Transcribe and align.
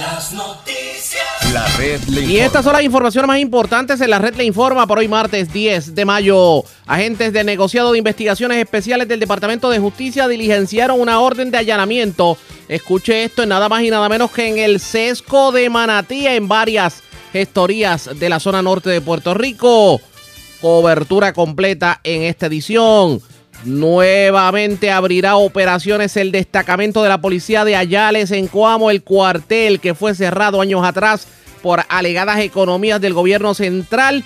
Las 0.00 0.32
noticias. 0.32 1.52
La 1.52 1.66
red 1.76 2.00
le 2.04 2.22
informa. 2.22 2.32
Y 2.32 2.38
estas 2.38 2.64
son 2.64 2.72
las 2.72 2.82
informaciones 2.82 3.28
más 3.28 3.38
importantes 3.38 4.00
en 4.00 4.08
la 4.08 4.18
red 4.18 4.34
le 4.34 4.44
informa 4.44 4.86
por 4.86 4.98
hoy 4.98 5.08
martes 5.08 5.52
10 5.52 5.94
de 5.94 6.04
mayo. 6.06 6.64
Agentes 6.86 7.34
de 7.34 7.44
negociado 7.44 7.92
de 7.92 7.98
investigaciones 7.98 8.56
especiales 8.56 9.08
del 9.08 9.20
Departamento 9.20 9.68
de 9.68 9.78
Justicia 9.78 10.26
diligenciaron 10.26 10.98
una 10.98 11.20
orden 11.20 11.50
de 11.50 11.58
allanamiento. 11.58 12.38
Escuche 12.66 13.24
esto 13.24 13.42
en 13.42 13.50
nada 13.50 13.68
más 13.68 13.82
y 13.82 13.90
nada 13.90 14.08
menos 14.08 14.30
que 14.30 14.48
en 14.48 14.56
el 14.56 14.80
sesco 14.80 15.52
de 15.52 15.68
Manatí 15.68 16.26
en 16.26 16.48
varias 16.48 17.02
gestorías 17.34 18.08
de 18.18 18.28
la 18.30 18.40
zona 18.40 18.62
norte 18.62 18.88
de 18.88 19.02
Puerto 19.02 19.34
Rico. 19.34 20.00
Cobertura 20.62 21.34
completa 21.34 22.00
en 22.02 22.22
esta 22.22 22.46
edición. 22.46 23.20
Nuevamente 23.64 24.90
abrirá 24.90 25.36
operaciones 25.36 26.16
el 26.16 26.32
destacamento 26.32 27.02
de 27.02 27.10
la 27.10 27.20
policía 27.20 27.64
de 27.64 27.76
Ayales 27.76 28.30
en 28.30 28.46
Coamo, 28.46 28.90
el 28.90 29.02
cuartel 29.02 29.80
que 29.80 29.94
fue 29.94 30.14
cerrado 30.14 30.62
años 30.62 30.84
atrás 30.84 31.26
por 31.62 31.84
alegadas 31.90 32.40
economías 32.40 33.00
del 33.00 33.12
gobierno 33.12 33.52
central. 33.52 34.24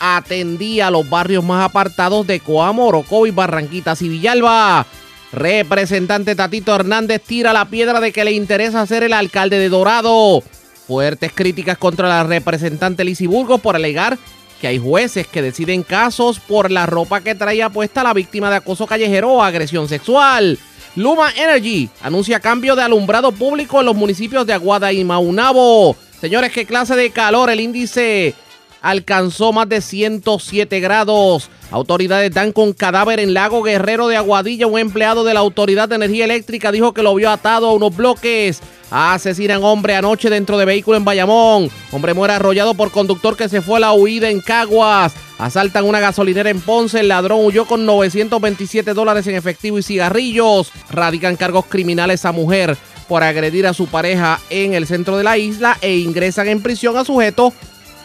Atendía 0.00 0.86
a 0.86 0.90
los 0.90 1.08
barrios 1.08 1.44
más 1.44 1.64
apartados 1.64 2.26
de 2.26 2.40
Coamo, 2.40 2.86
Orocovi, 2.86 3.30
Barranquitas 3.30 4.00
y 4.00 4.08
Villalba. 4.08 4.86
Representante 5.32 6.34
Tatito 6.34 6.74
Hernández 6.74 7.20
tira 7.20 7.52
la 7.52 7.66
piedra 7.66 8.00
de 8.00 8.12
que 8.12 8.24
le 8.24 8.32
interesa 8.32 8.86
ser 8.86 9.02
el 9.02 9.12
alcalde 9.12 9.58
de 9.58 9.68
Dorado. 9.68 10.42
Fuertes 10.86 11.32
críticas 11.34 11.76
contra 11.76 12.08
la 12.08 12.24
representante 12.24 13.04
Lizy 13.04 13.26
Burgos 13.26 13.60
por 13.60 13.76
alegar 13.76 14.18
que 14.64 14.68
hay 14.68 14.78
jueces 14.78 15.26
que 15.26 15.42
deciden 15.42 15.82
casos 15.82 16.40
por 16.40 16.70
la 16.70 16.86
ropa 16.86 17.20
que 17.20 17.34
traía 17.34 17.68
puesta 17.68 18.02
la 18.02 18.14
víctima 18.14 18.48
de 18.48 18.56
acoso 18.56 18.86
callejero 18.86 19.30
o 19.30 19.42
agresión 19.42 19.90
sexual. 19.90 20.58
Luma 20.96 21.30
Energy 21.36 21.90
anuncia 22.00 22.40
cambio 22.40 22.74
de 22.74 22.80
alumbrado 22.80 23.30
público 23.30 23.80
en 23.80 23.84
los 23.84 23.94
municipios 23.94 24.46
de 24.46 24.54
Aguada 24.54 24.90
y 24.90 25.04
Maunabo. 25.04 25.94
Señores, 26.18 26.50
qué 26.50 26.64
clase 26.64 26.96
de 26.96 27.10
calor. 27.10 27.50
El 27.50 27.60
índice 27.60 28.34
alcanzó 28.84 29.52
más 29.54 29.66
de 29.66 29.80
107 29.80 30.78
grados. 30.78 31.48
Autoridades 31.70 32.30
dan 32.32 32.52
con 32.52 32.74
cadáver 32.74 33.18
en 33.18 33.32
Lago 33.32 33.62
Guerrero 33.62 34.08
de 34.08 34.18
Aguadilla. 34.18 34.66
Un 34.66 34.78
empleado 34.78 35.24
de 35.24 35.32
la 35.32 35.40
Autoridad 35.40 35.88
de 35.88 35.94
Energía 35.96 36.26
Eléctrica 36.26 36.70
dijo 36.70 36.92
que 36.92 37.02
lo 37.02 37.14
vio 37.14 37.30
atado 37.30 37.68
a 37.68 37.72
unos 37.72 37.96
bloques. 37.96 38.60
Asesinan 38.90 39.64
hombre 39.64 39.96
anoche 39.96 40.28
dentro 40.28 40.58
de 40.58 40.66
vehículo 40.66 40.98
en 40.98 41.04
Bayamón. 41.04 41.70
Hombre 41.92 42.12
muere 42.12 42.34
arrollado 42.34 42.74
por 42.74 42.90
conductor 42.90 43.38
que 43.38 43.48
se 43.48 43.62
fue 43.62 43.78
a 43.78 43.80
la 43.80 43.92
huida 43.94 44.28
en 44.28 44.42
Caguas. 44.42 45.14
Asaltan 45.38 45.86
una 45.86 45.98
gasolinera 45.98 46.50
en 46.50 46.60
Ponce. 46.60 47.00
El 47.00 47.08
ladrón 47.08 47.42
huyó 47.42 47.64
con 47.64 47.86
927 47.86 48.92
dólares 48.92 49.26
en 49.26 49.34
efectivo 49.34 49.78
y 49.78 49.82
cigarrillos. 49.82 50.70
Radican 50.90 51.36
cargos 51.36 51.64
criminales 51.70 52.26
a 52.26 52.32
mujer 52.32 52.76
por 53.08 53.22
agredir 53.22 53.66
a 53.66 53.74
su 53.74 53.86
pareja 53.86 54.40
en 54.50 54.74
el 54.74 54.86
centro 54.86 55.16
de 55.16 55.24
la 55.24 55.38
isla 55.38 55.78
e 55.80 55.96
ingresan 55.96 56.48
en 56.48 56.62
prisión 56.62 56.96
a 56.96 57.04
sujeto 57.04 57.52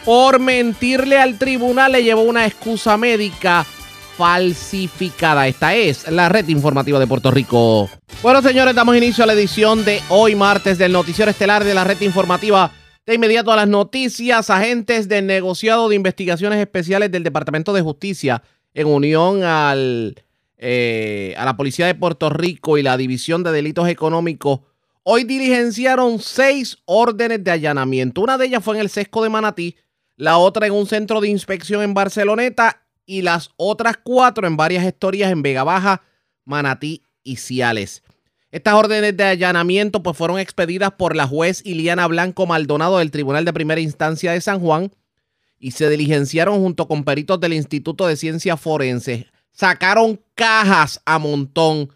por 0.05 0.39
mentirle 0.39 1.17
al 1.17 1.37
tribunal. 1.37 1.91
Le 1.91 2.03
llevó 2.03 2.21
una 2.21 2.45
excusa 2.45 2.97
médica 2.97 3.65
falsificada. 4.17 5.47
Esta 5.47 5.75
es 5.75 6.09
la 6.11 6.29
red 6.29 6.47
informativa 6.49 6.99
de 6.99 7.07
Puerto 7.07 7.31
Rico. 7.31 7.89
Bueno, 8.21 8.41
señores, 8.41 8.75
damos 8.75 8.97
inicio 8.97 9.23
a 9.23 9.27
la 9.27 9.33
edición 9.33 9.85
de 9.85 10.01
hoy 10.09 10.35
martes 10.35 10.77
del 10.77 10.91
noticiero 10.91 11.31
estelar 11.31 11.63
de 11.63 11.73
la 11.73 11.83
red 11.83 12.01
informativa. 12.01 12.71
De 13.05 13.15
inmediato 13.15 13.51
a 13.51 13.55
las 13.55 13.67
noticias, 13.67 14.49
agentes 14.49 15.07
del 15.07 15.25
negociado 15.25 15.89
de 15.89 15.95
investigaciones 15.95 16.59
especiales 16.59 17.11
del 17.11 17.23
Departamento 17.23 17.73
de 17.73 17.81
Justicia 17.81 18.43
en 18.73 18.87
unión 18.87 19.43
al, 19.43 20.15
eh, 20.57 21.33
a 21.37 21.45
la 21.45 21.55
Policía 21.55 21.87
de 21.87 21.95
Puerto 21.95 22.29
Rico 22.29 22.77
y 22.77 22.83
la 22.83 22.97
División 22.97 23.41
de 23.41 23.51
Delitos 23.51 23.87
Económicos 23.87 24.59
hoy 25.11 25.23
diligenciaron 25.23 26.19
seis 26.19 26.77
órdenes 26.85 27.43
de 27.43 27.49
allanamiento. 27.49 28.21
Una 28.21 28.37
de 28.37 28.45
ellas 28.45 28.63
fue 28.63 28.75
en 28.75 28.81
el 28.81 28.89
sesco 28.89 29.23
de 29.23 29.29
Manatí, 29.29 29.75
la 30.19 30.37
otra 30.37 30.67
en 30.67 30.73
un 30.73 30.85
centro 30.85 31.21
de 31.21 31.29
inspección 31.29 31.81
en 31.81 31.93
Barceloneta 31.93 32.83
y 33.05 33.21
las 33.21 33.51
otras 33.55 33.95
cuatro 34.03 34.45
en 34.45 34.57
varias 34.57 34.85
historias 34.85 35.31
en 35.31 35.41
Vega 35.41 35.63
Baja, 35.63 36.01
Manatí 36.43 37.03
y 37.23 37.37
Ciales. 37.37 38.03
Estas 38.51 38.73
órdenes 38.73 39.15
de 39.15 39.23
allanamiento 39.23 40.03
pues, 40.03 40.17
fueron 40.17 40.37
expedidas 40.37 40.91
por 40.91 41.15
la 41.15 41.25
juez 41.25 41.61
Iliana 41.65 42.05
Blanco 42.07 42.45
Maldonado 42.45 42.97
del 42.97 43.11
Tribunal 43.11 43.45
de 43.45 43.53
Primera 43.53 43.79
Instancia 43.79 44.33
de 44.33 44.41
San 44.41 44.59
Juan 44.59 44.91
y 45.57 45.71
se 45.71 45.89
diligenciaron 45.89 46.59
junto 46.59 46.89
con 46.89 47.05
peritos 47.05 47.39
del 47.39 47.53
Instituto 47.53 48.05
de 48.05 48.17
Ciencias 48.17 48.59
Forenses. 48.59 49.25
Sacaron 49.53 50.19
cajas 50.35 51.01
a 51.05 51.17
montón 51.17 51.93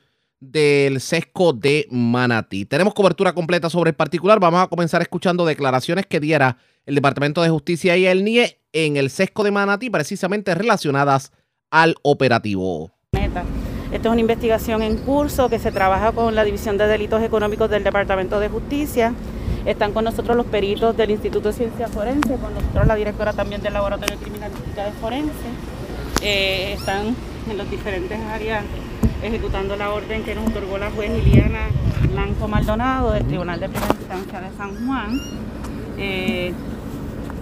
del 0.52 1.00
sesco 1.00 1.54
de 1.54 1.88
Manatí. 1.90 2.66
Tenemos 2.66 2.94
cobertura 2.94 3.34
completa 3.34 3.70
sobre 3.70 3.90
el 3.90 3.96
particular. 3.96 4.40
Vamos 4.40 4.62
a 4.62 4.68
comenzar 4.68 5.02
escuchando 5.02 5.46
declaraciones 5.46 6.06
que 6.06 6.20
diera 6.20 6.58
el 6.86 6.96
Departamento 6.96 7.42
de 7.42 7.50
Justicia 7.50 7.96
y 7.98 8.06
el 8.06 8.24
NIE 8.24 8.60
en 8.74 8.98
el 8.98 9.10
sesco 9.10 9.44
de 9.44 9.52
Manatí, 9.52 9.90
precisamente 9.90 10.54
relacionadas 10.56 11.32
al 11.72 11.96
operativo. 12.02 12.92
Esta 13.94 14.08
es 14.08 14.12
una 14.12 14.22
investigación 14.22 14.82
en 14.82 14.98
curso 14.98 15.50
que 15.50 15.60
se 15.60 15.72
trabaja 15.72 16.12
con 16.12 16.34
la 16.34 16.44
División 16.44 16.78
de 16.78 16.88
Delitos 16.88 17.22
Económicos 17.22 17.70
del 17.70 17.84
Departamento 17.84 18.40
de 18.40 18.50
Justicia. 18.50 19.14
Están 19.66 19.94
con 19.94 20.04
nosotros 20.04 20.36
los 20.36 20.48
peritos 20.48 20.98
del 20.98 21.12
Instituto 21.12 21.50
de 21.50 21.54
Ciencias 21.54 21.92
Forense, 21.92 22.36
con 22.36 22.54
nosotros 22.54 22.88
la 22.88 22.96
directora 22.96 23.34
también 23.34 23.62
del 23.62 23.74
Laboratorio 23.74 24.18
de 24.18 24.24
Criminalística 24.24 24.86
de 24.86 24.92
Forense. 24.94 25.32
Eh, 26.22 26.74
están 26.74 27.16
en 27.50 27.58
las 27.58 27.70
diferentes 27.70 28.20
áreas 28.20 28.64
ejecutando 29.24 29.76
la 29.76 29.92
orden 29.92 30.24
que 30.24 30.36
nos 30.36 30.48
otorgó 30.48 30.78
la 30.78 30.92
juez 30.92 31.12
Liliana 31.12 31.68
Blanco 32.12 32.48
Maldonado 32.48 33.12
del 33.12 33.26
Tribunal 33.26 33.60
de 33.60 33.70
Primera 33.70 33.94
Instancia 33.94 34.42
de 34.42 34.58
San 34.58 34.86
Juan. 34.86 35.20
Eh, 35.98 36.54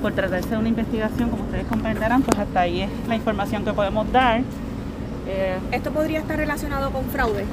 por 0.02 0.14
tratarse 0.14 0.50
de 0.50 0.58
una 0.58 0.70
investigación, 0.70 1.30
como 1.30 1.44
ustedes 1.44 1.66
comprenderán, 1.68 2.22
pues 2.24 2.40
hasta 2.40 2.62
ahí 2.62 2.82
es 2.82 2.90
la 3.08 3.16
información 3.16 3.64
que 3.64 3.74
podemos 3.74 4.12
dar. 4.12 4.42
Eh, 5.28 5.58
¿Esto 5.72 5.92
podría 5.92 6.20
estar 6.20 6.38
relacionado 6.38 6.92
con 6.92 7.06
fraude? 7.06 7.46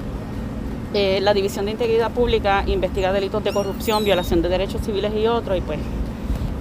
eh, 0.94 1.20
la 1.20 1.34
División 1.34 1.66
de 1.66 1.72
Integridad 1.72 2.10
Pública 2.10 2.64
investiga 2.66 3.12
delitos 3.12 3.44
de 3.44 3.52
corrupción, 3.52 4.04
violación 4.04 4.40
de 4.40 4.48
derechos 4.48 4.80
civiles 4.82 5.12
y 5.14 5.26
otros, 5.26 5.58
y 5.58 5.60
pues 5.60 5.78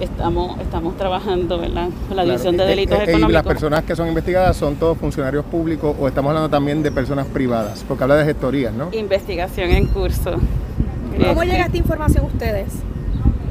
estamos, 0.00 0.58
estamos 0.60 0.96
trabajando 0.96 1.58
¿verdad? 1.58 1.88
con 2.08 2.16
la 2.16 2.24
División 2.24 2.54
Claro, 2.54 2.66
de 2.68 2.72
eh, 2.72 2.76
Delitos 2.76 2.98
eh, 2.98 3.02
Y 3.06 3.08
Económicos. 3.10 3.32
las 3.32 3.42
personas 3.44 3.84
que 3.84 3.96
son 3.96 4.08
investigadas 4.08 4.56
son 4.56 4.76
todos 4.76 4.98
funcionarios 4.98 5.44
públicos 5.44 5.94
o 5.98 6.08
estamos 6.08 6.30
hablando 6.30 6.48
también 6.48 6.82
de 6.82 6.90
personas 6.90 7.26
privadas, 7.26 7.84
porque 7.86 8.04
habla 8.04 8.16
de 8.16 8.24
gestorías, 8.24 8.72
¿no? 8.74 8.88
Investigación 8.92 9.70
en 9.70 9.86
curso. 9.86 10.32
¿Cómo 10.32 11.42
Este, 11.42 11.46
llega 11.46 11.64
esta 11.66 11.76
información 11.76 12.24
a 12.24 12.26
ustedes? 12.28 12.68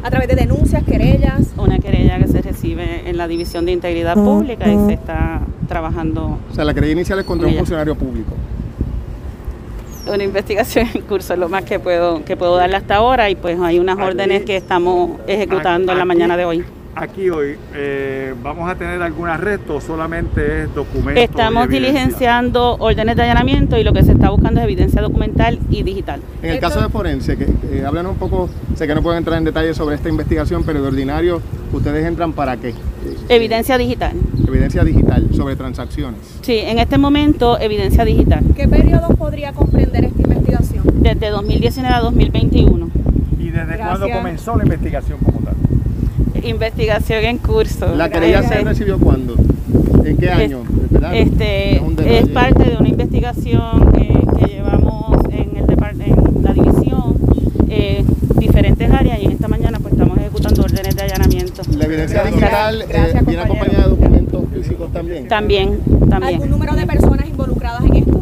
¿A 0.04 0.10
través 0.10 0.28
de 0.30 0.36
denuncias, 0.36 0.84
querellas? 0.84 1.48
Una 1.58 1.80
querella 1.80 2.18
que 2.20 2.28
se 2.28 2.42
recibe 2.42 3.10
en 3.10 3.18
la 3.18 3.28
División 3.28 3.66
de 3.66 3.74
Integridad 3.74 4.16
Pública 4.16 4.68
y 4.72 4.78
se 4.88 4.94
está 4.94 5.42
trabajando 5.68 6.38
O 6.50 6.56
sea, 6.56 6.64
la 6.64 6.74
querella 6.74 6.94
inicial 6.94 7.20
es 7.20 7.26
contra 7.26 7.46
un 7.48 7.52
Ella. 7.54 7.60
funcionario 7.62 7.96
público. 7.96 8.32
Una 10.10 10.24
investigación 10.24 10.88
en 10.94 11.02
curso, 11.02 11.34
es 11.34 11.40
lo 11.40 11.50
más 11.50 11.64
que 11.64 11.80
puedo, 11.80 12.24
que 12.26 12.36
puedo 12.38 12.56
darle 12.56 12.76
hasta 12.78 12.96
ahora 12.96 13.30
y 13.30 13.36
pues 13.36 13.60
hay 13.60 13.80
unas 13.80 13.98
órdenes 13.98 14.44
que 14.44 14.56
estamos 14.58 15.20
ejecutando 15.28 15.92
en 15.92 15.98
la 15.98 16.06
mañana 16.06 16.38
de 16.38 16.46
hoy. 16.46 16.64
Aquí 16.96 17.30
hoy, 17.30 17.56
eh, 17.76 18.34
¿vamos 18.42 18.68
a 18.68 18.74
tener 18.74 19.00
algún 19.04 19.28
arresto 19.30 19.76
o 19.76 19.82
solamente 19.82 20.64
es 20.64 20.74
documento? 20.74 21.22
Estamos 21.22 21.70
diligenciando 21.70 22.76
órdenes 22.80 23.16
de 23.16 23.22
allanamiento 23.22 23.78
y 23.78 23.84
lo 23.84 23.94
que 23.94 24.02
se 24.04 24.14
está 24.14 24.32
buscando 24.32 24.60
es 24.62 24.64
evidencia 24.64 25.00
documental 25.04 25.60
y 25.70 25.84
digital. 25.84 26.22
En 26.42 26.50
el 26.50 26.56
Esto- 26.56 26.68
caso 26.70 26.82
de 26.82 26.90
forense, 26.90 27.38
que, 27.38 27.46
que 27.46 27.86
hablan 27.86 28.08
un 28.08 28.16
poco, 28.16 28.50
sé 28.76 28.88
que 28.88 28.96
no 28.96 29.04
pueden 29.04 29.20
entrar 29.20 29.38
en 29.38 29.44
detalle 29.44 29.76
sobre 29.76 29.96
esta 29.96 30.10
investigación, 30.10 30.64
pero 30.66 30.82
de 30.82 30.88
ordinario, 30.88 31.40
¿ustedes 31.72 32.04
entran 32.04 32.34
para 32.34 32.58
qué? 32.58 32.74
Evidencia 33.30 33.78
digital. 33.78 34.14
Evidencia 34.48 34.84
digital 34.84 35.28
sobre 35.36 35.56
transacciones. 35.56 36.20
Sí, 36.42 36.60
en 36.60 36.80
este 36.80 36.98
momento 36.98 37.60
evidencia 37.60 38.06
digital. 38.06 38.44
¿Qué 38.56 38.68
periodo 38.68 39.10
podría 39.10 39.52
comprender 39.54 40.06
esta 40.06 40.22
investigación? 40.22 40.84
Desde 41.02 41.30
2019 41.30 41.94
a 41.96 42.00
2021. 42.00 42.90
¿Y 43.40 43.50
desde 43.50 43.78
cuándo 43.78 44.10
comenzó 44.10 44.56
la 44.56 44.64
investigación 44.64 45.18
como 45.24 45.40
tal? 45.40 45.56
Investigación 46.44 47.24
en 47.26 47.38
curso. 47.40 47.94
¿La 47.96 48.10
querella 48.10 48.42
se 48.44 48.54
Este- 48.56 48.64
recibió 48.64 49.00
cuándo? 49.00 49.36
¿En 50.06 50.18
qué 50.18 50.30
año? 50.30 50.60
Este 51.14 51.76
Es 51.76 51.82
un 51.82 51.96
es 52.00 52.28
parte 52.30 52.64
de 52.70 52.78
una 52.78 52.88
investigación 52.90 53.92
eh, 54.00 54.22
que 54.40 54.46
llevamos 54.54 55.18
en, 55.32 55.58
el 55.58 55.66
depart- 55.68 56.02
en 56.06 56.44
la 56.44 56.54
división, 56.54 57.16
eh, 57.70 58.04
diferentes 58.40 58.40
diferentes 58.40 58.92
áreas 58.92 59.20
y 59.22 59.26
en 59.26 59.32
esta 59.34 59.48
mañana 59.48 59.80
pues 59.80 59.94
estamos 59.94 60.18
ejecutando 60.18 60.64
allanamiento. 61.60 61.78
La 61.78 61.86
evidencia 61.86 62.22
Gracias. 62.22 62.40
digital 62.42 62.82
eh, 62.82 62.86
Gracias, 62.90 63.26
viene 63.26 63.42
acompañada 63.44 63.84
de 63.84 63.90
documentos 63.90 64.44
físicos 64.54 64.94
también. 64.94 65.28
También, 65.28 65.80
también. 66.10 66.34
¿Algún 66.36 66.50
número 66.50 66.76
de 66.76 66.86
personas 66.88 67.28
involucradas 67.28 67.84
en 67.86 67.96
esto? 67.96 68.20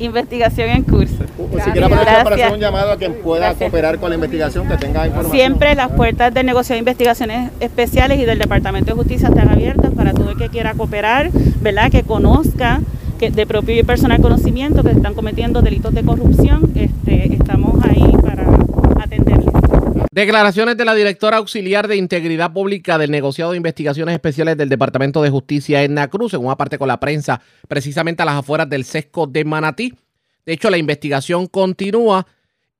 Investigación 0.00 0.68
en 0.70 0.82
curso. 0.84 1.14
O- 1.38 1.58
si 1.58 1.70
quiere 1.72 1.86
aprovechar 1.86 2.22
para 2.24 2.36
hacer 2.36 2.52
un 2.52 2.60
llamado 2.60 2.92
a 2.92 2.96
quien 2.96 3.14
pueda 3.14 3.46
Gracias. 3.46 3.70
cooperar 3.70 3.98
con 3.98 4.10
la 4.10 4.14
investigación, 4.14 4.68
que 4.68 4.76
tenga 4.76 5.06
información. 5.06 5.32
Siempre 5.36 5.74
las 5.74 5.90
puertas 5.90 6.32
del 6.32 6.46
negocio 6.46 6.74
de 6.74 6.78
investigaciones 6.78 7.50
especiales 7.60 8.18
y 8.20 8.24
del 8.24 8.38
Departamento 8.38 8.92
de 8.92 8.96
Justicia 8.96 9.28
están 9.28 9.48
abiertas 9.48 9.90
para 9.92 10.12
todo 10.12 10.30
el 10.30 10.36
que 10.36 10.48
quiera 10.50 10.74
cooperar, 10.74 11.30
¿verdad? 11.60 11.90
Que 11.90 12.04
conozca 12.04 12.80
que 13.18 13.30
de 13.32 13.46
propio 13.46 13.76
y 13.76 13.82
personal 13.82 14.20
conocimiento 14.20 14.84
que 14.84 14.90
están 14.92 15.14
cometiendo 15.14 15.62
delitos 15.62 15.92
de 15.92 16.04
corrupción. 16.04 16.70
Este, 16.76 17.34
estamos 17.34 17.84
ahí. 17.84 18.04
Declaraciones 20.18 20.76
de 20.76 20.84
la 20.84 20.96
directora 20.96 21.36
auxiliar 21.36 21.86
de 21.86 21.94
Integridad 21.94 22.52
Pública 22.52 22.98
del 22.98 23.12
negociado 23.12 23.52
de 23.52 23.56
investigaciones 23.56 24.14
especiales 24.14 24.56
del 24.56 24.68
Departamento 24.68 25.22
de 25.22 25.30
Justicia, 25.30 25.80
Edna 25.80 26.08
Cruz, 26.08 26.34
en 26.34 26.44
una 26.44 26.56
parte 26.56 26.76
con 26.76 26.88
la 26.88 26.98
prensa, 26.98 27.40
precisamente 27.68 28.24
a 28.24 28.26
las 28.26 28.34
afueras 28.34 28.68
del 28.68 28.84
sesco 28.84 29.28
de 29.28 29.44
Manatí. 29.44 29.94
De 30.44 30.54
hecho, 30.54 30.70
la 30.70 30.76
investigación 30.76 31.46
continúa. 31.46 32.26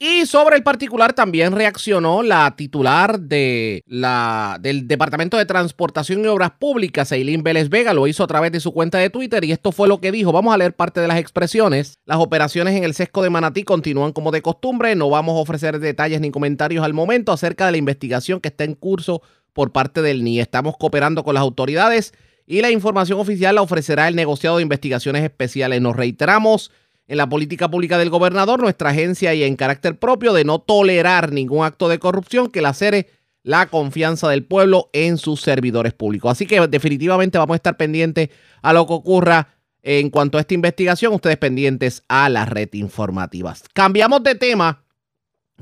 Y 0.00 0.26
sobre 0.26 0.54
el 0.54 0.62
particular 0.62 1.12
también 1.12 1.52
reaccionó 1.52 2.22
la 2.22 2.54
titular 2.54 3.18
de 3.18 3.82
la, 3.88 4.56
del 4.60 4.86
Departamento 4.86 5.36
de 5.36 5.44
Transportación 5.44 6.24
y 6.24 6.28
Obras 6.28 6.52
Públicas, 6.52 7.10
Eileen 7.10 7.42
Vélez 7.42 7.68
Vega, 7.68 7.92
lo 7.92 8.06
hizo 8.06 8.22
a 8.22 8.28
través 8.28 8.52
de 8.52 8.60
su 8.60 8.72
cuenta 8.72 8.98
de 8.98 9.10
Twitter 9.10 9.42
y 9.42 9.50
esto 9.50 9.72
fue 9.72 9.88
lo 9.88 10.00
que 10.00 10.12
dijo. 10.12 10.30
Vamos 10.30 10.54
a 10.54 10.56
leer 10.56 10.76
parte 10.76 11.00
de 11.00 11.08
las 11.08 11.18
expresiones. 11.18 11.98
Las 12.04 12.18
operaciones 12.18 12.76
en 12.76 12.84
el 12.84 12.94
sesco 12.94 13.24
de 13.24 13.30
Manatí 13.30 13.64
continúan 13.64 14.12
como 14.12 14.30
de 14.30 14.40
costumbre. 14.40 14.94
No 14.94 15.10
vamos 15.10 15.36
a 15.36 15.40
ofrecer 15.40 15.80
detalles 15.80 16.20
ni 16.20 16.30
comentarios 16.30 16.84
al 16.84 16.94
momento 16.94 17.32
acerca 17.32 17.66
de 17.66 17.72
la 17.72 17.78
investigación 17.78 18.38
que 18.38 18.48
está 18.48 18.62
en 18.62 18.74
curso 18.74 19.20
por 19.52 19.72
parte 19.72 20.00
del 20.00 20.22
NIE. 20.22 20.42
Estamos 20.42 20.76
cooperando 20.76 21.24
con 21.24 21.34
las 21.34 21.42
autoridades 21.42 22.14
y 22.46 22.60
la 22.60 22.70
información 22.70 23.18
oficial 23.18 23.56
la 23.56 23.62
ofrecerá 23.62 24.06
el 24.06 24.14
negociado 24.14 24.58
de 24.58 24.62
investigaciones 24.62 25.24
especiales. 25.24 25.80
Nos 25.80 25.96
reiteramos 25.96 26.70
en 27.08 27.16
la 27.16 27.28
política 27.28 27.70
pública 27.70 27.98
del 27.98 28.10
gobernador, 28.10 28.60
nuestra 28.60 28.90
agencia 28.90 29.34
y 29.34 29.42
en 29.42 29.56
carácter 29.56 29.98
propio 29.98 30.34
de 30.34 30.44
no 30.44 30.60
tolerar 30.60 31.32
ningún 31.32 31.64
acto 31.64 31.88
de 31.88 31.98
corrupción 31.98 32.50
que 32.50 32.60
lacere 32.60 33.08
la 33.42 33.66
confianza 33.66 34.28
del 34.28 34.44
pueblo 34.44 34.90
en 34.92 35.16
sus 35.16 35.40
servidores 35.40 35.94
públicos. 35.94 36.30
Así 36.30 36.46
que 36.46 36.60
definitivamente 36.68 37.38
vamos 37.38 37.54
a 37.54 37.56
estar 37.56 37.78
pendientes 37.78 38.28
a 38.60 38.74
lo 38.74 38.86
que 38.86 38.92
ocurra 38.92 39.48
en 39.82 40.10
cuanto 40.10 40.36
a 40.36 40.42
esta 40.42 40.52
investigación, 40.52 41.14
ustedes 41.14 41.38
pendientes 41.38 42.04
a 42.08 42.28
la 42.28 42.44
red 42.44 42.68
informativa. 42.74 43.56
Cambiamos 43.72 44.22
de 44.22 44.34
tema 44.34 44.84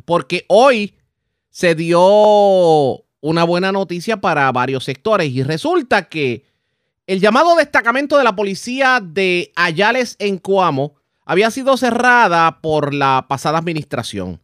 porque 0.04 0.44
hoy 0.48 0.96
se 1.50 1.76
dio 1.76 2.00
una 3.20 3.44
buena 3.44 3.70
noticia 3.70 4.20
para 4.20 4.50
varios 4.50 4.82
sectores 4.82 5.31
y 5.31 5.44
resulta 5.44 6.08
que 6.08 6.44
el 7.06 7.20
llamado 7.20 7.54
destacamento 7.54 8.19
de 8.19 8.25
la 8.25 8.34
policía 8.34 9.00
de 9.00 9.52
Ayales 9.54 10.16
en 10.19 10.38
Coamo 10.38 10.95
había 11.26 11.50
sido 11.50 11.76
cerrada 11.76 12.61
por 12.62 12.94
la 12.94 13.26
pasada 13.28 13.58
administración, 13.58 14.40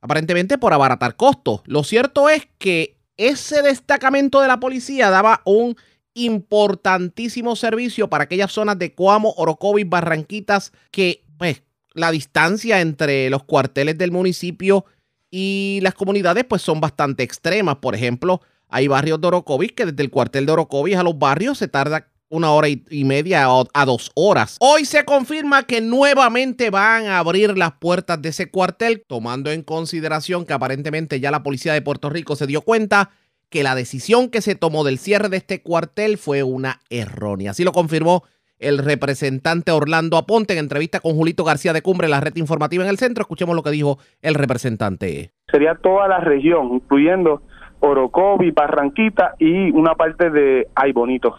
aparentemente 0.00 0.58
por 0.58 0.72
abaratar 0.72 1.14
costos. 1.16 1.60
Lo 1.66 1.84
cierto 1.84 2.28
es 2.28 2.48
que 2.58 2.96
ese 3.18 3.62
destacamento 3.62 4.40
de 4.40 4.48
la 4.48 4.58
policía 4.58 5.10
daba 5.10 5.42
un 5.44 5.76
importantísimo 6.14 7.54
servicio 7.54 8.08
para 8.08 8.24
aquellas 8.24 8.50
zonas 8.50 8.78
de 8.78 8.94
Coamo, 8.94 9.34
Orocovis, 9.36 9.88
Barranquitas, 9.88 10.72
que 10.90 11.24
pues 11.36 11.62
la 11.92 12.10
distancia 12.10 12.80
entre 12.80 13.28
los 13.30 13.44
cuarteles 13.44 13.98
del 13.98 14.10
municipio 14.10 14.86
y 15.30 15.78
las 15.82 15.94
comunidades 15.94 16.44
pues 16.44 16.62
son 16.62 16.80
bastante 16.80 17.22
extremas. 17.22 17.76
Por 17.76 17.94
ejemplo, 17.94 18.40
hay 18.68 18.88
barrios 18.88 19.20
de 19.20 19.26
Orocovis 19.26 19.72
que 19.72 19.86
desde 19.86 20.02
el 20.02 20.10
cuartel 20.10 20.46
de 20.46 20.52
Orocovis 20.52 20.96
a 20.96 21.02
los 21.02 21.18
barrios 21.18 21.58
se 21.58 21.68
tarda 21.68 22.08
una 22.28 22.52
hora 22.52 22.68
y, 22.68 23.04
media 23.04 23.46
a 23.46 23.84
dos 23.84 24.10
horas. 24.14 24.56
Hoy 24.60 24.84
se 24.84 25.04
confirma 25.04 25.62
que 25.64 25.80
nuevamente 25.80 26.70
van 26.70 27.06
a 27.06 27.18
abrir 27.18 27.56
las 27.56 27.72
puertas 27.72 28.20
de 28.20 28.30
ese 28.30 28.50
cuartel, 28.50 29.04
tomando 29.06 29.50
en 29.50 29.62
consideración 29.62 30.44
que 30.44 30.52
aparentemente 30.52 31.20
ya 31.20 31.30
la 31.30 31.42
policía 31.42 31.72
de 31.72 31.82
Puerto 31.82 32.10
Rico 32.10 32.36
se 32.36 32.46
dio 32.46 32.62
cuenta 32.62 33.10
que 33.50 33.62
la 33.62 33.74
decisión 33.74 34.28
que 34.28 34.42
se 34.42 34.54
tomó 34.54 34.84
del 34.84 34.98
cierre 34.98 35.28
de 35.28 35.38
este 35.38 35.62
cuartel 35.62 36.18
fue 36.18 36.42
una 36.42 36.80
errónea. 36.90 37.52
Así 37.52 37.64
lo 37.64 37.72
confirmó 37.72 38.24
el 38.58 38.78
representante 38.78 39.72
Orlando 39.72 40.16
Aponte 40.16 40.52
en 40.52 40.58
entrevista 40.58 41.00
con 41.00 41.14
Julito 41.14 41.44
García 41.44 41.72
de 41.72 41.82
Cumbre, 41.82 42.08
la 42.08 42.20
red 42.20 42.36
informativa 42.36 42.84
en 42.84 42.90
el 42.90 42.98
centro. 42.98 43.22
Escuchemos 43.22 43.54
lo 43.54 43.62
que 43.62 43.70
dijo 43.70 43.98
el 44.20 44.34
representante. 44.34 45.32
sería 45.50 45.76
toda 45.76 46.08
la 46.08 46.20
región, 46.20 46.74
incluyendo 46.74 47.42
Orocovi, 47.80 48.50
Barranquita 48.50 49.34
y 49.38 49.70
una 49.70 49.94
parte 49.94 50.30
de 50.30 50.68
Ay 50.74 50.92
Bonito. 50.92 51.36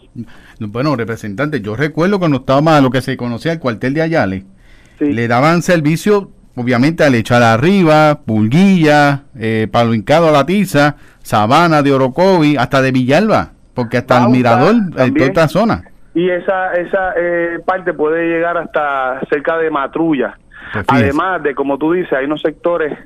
Bueno, 0.58 0.96
representante, 0.96 1.60
yo 1.60 1.76
recuerdo 1.76 2.18
cuando 2.18 2.38
estaba 2.38 2.80
lo 2.80 2.90
que 2.90 3.00
se 3.02 3.16
conocía 3.16 3.52
el 3.52 3.58
cuartel 3.58 3.94
de 3.94 4.02
Ayale, 4.02 4.44
Sí. 4.98 5.12
le 5.12 5.28
daban 5.28 5.62
servicio, 5.62 6.30
obviamente, 6.56 7.04
al 7.04 7.14
echar 7.14 7.42
arriba, 7.42 8.20
Pulguilla, 8.26 9.22
eh, 9.38 9.66
Palo 9.70 9.94
Hincado 9.94 10.28
a 10.28 10.32
la 10.32 10.44
Tiza, 10.44 10.96
Sabana 11.22 11.82
de 11.82 11.92
Orocovi, 11.92 12.56
hasta 12.56 12.82
de 12.82 12.92
Villalba, 12.92 13.52
porque 13.74 13.96
hasta 13.98 14.22
el 14.24 14.30
Mirador, 14.30 14.74
en 14.96 15.14
toda 15.14 15.26
esta 15.26 15.48
zona. 15.48 15.84
Y 16.14 16.28
esa 16.28 16.72
esa 16.74 17.12
eh, 17.16 17.60
parte 17.64 17.94
puede 17.94 18.28
llegar 18.28 18.58
hasta 18.58 19.20
cerca 19.30 19.56
de 19.56 19.70
Matrulla. 19.70 20.36
Pues. 20.72 20.84
Además 20.88 21.42
de, 21.42 21.54
como 21.54 21.78
tú 21.78 21.92
dices, 21.92 22.12
hay 22.12 22.26
unos 22.26 22.42
sectores 22.42 22.98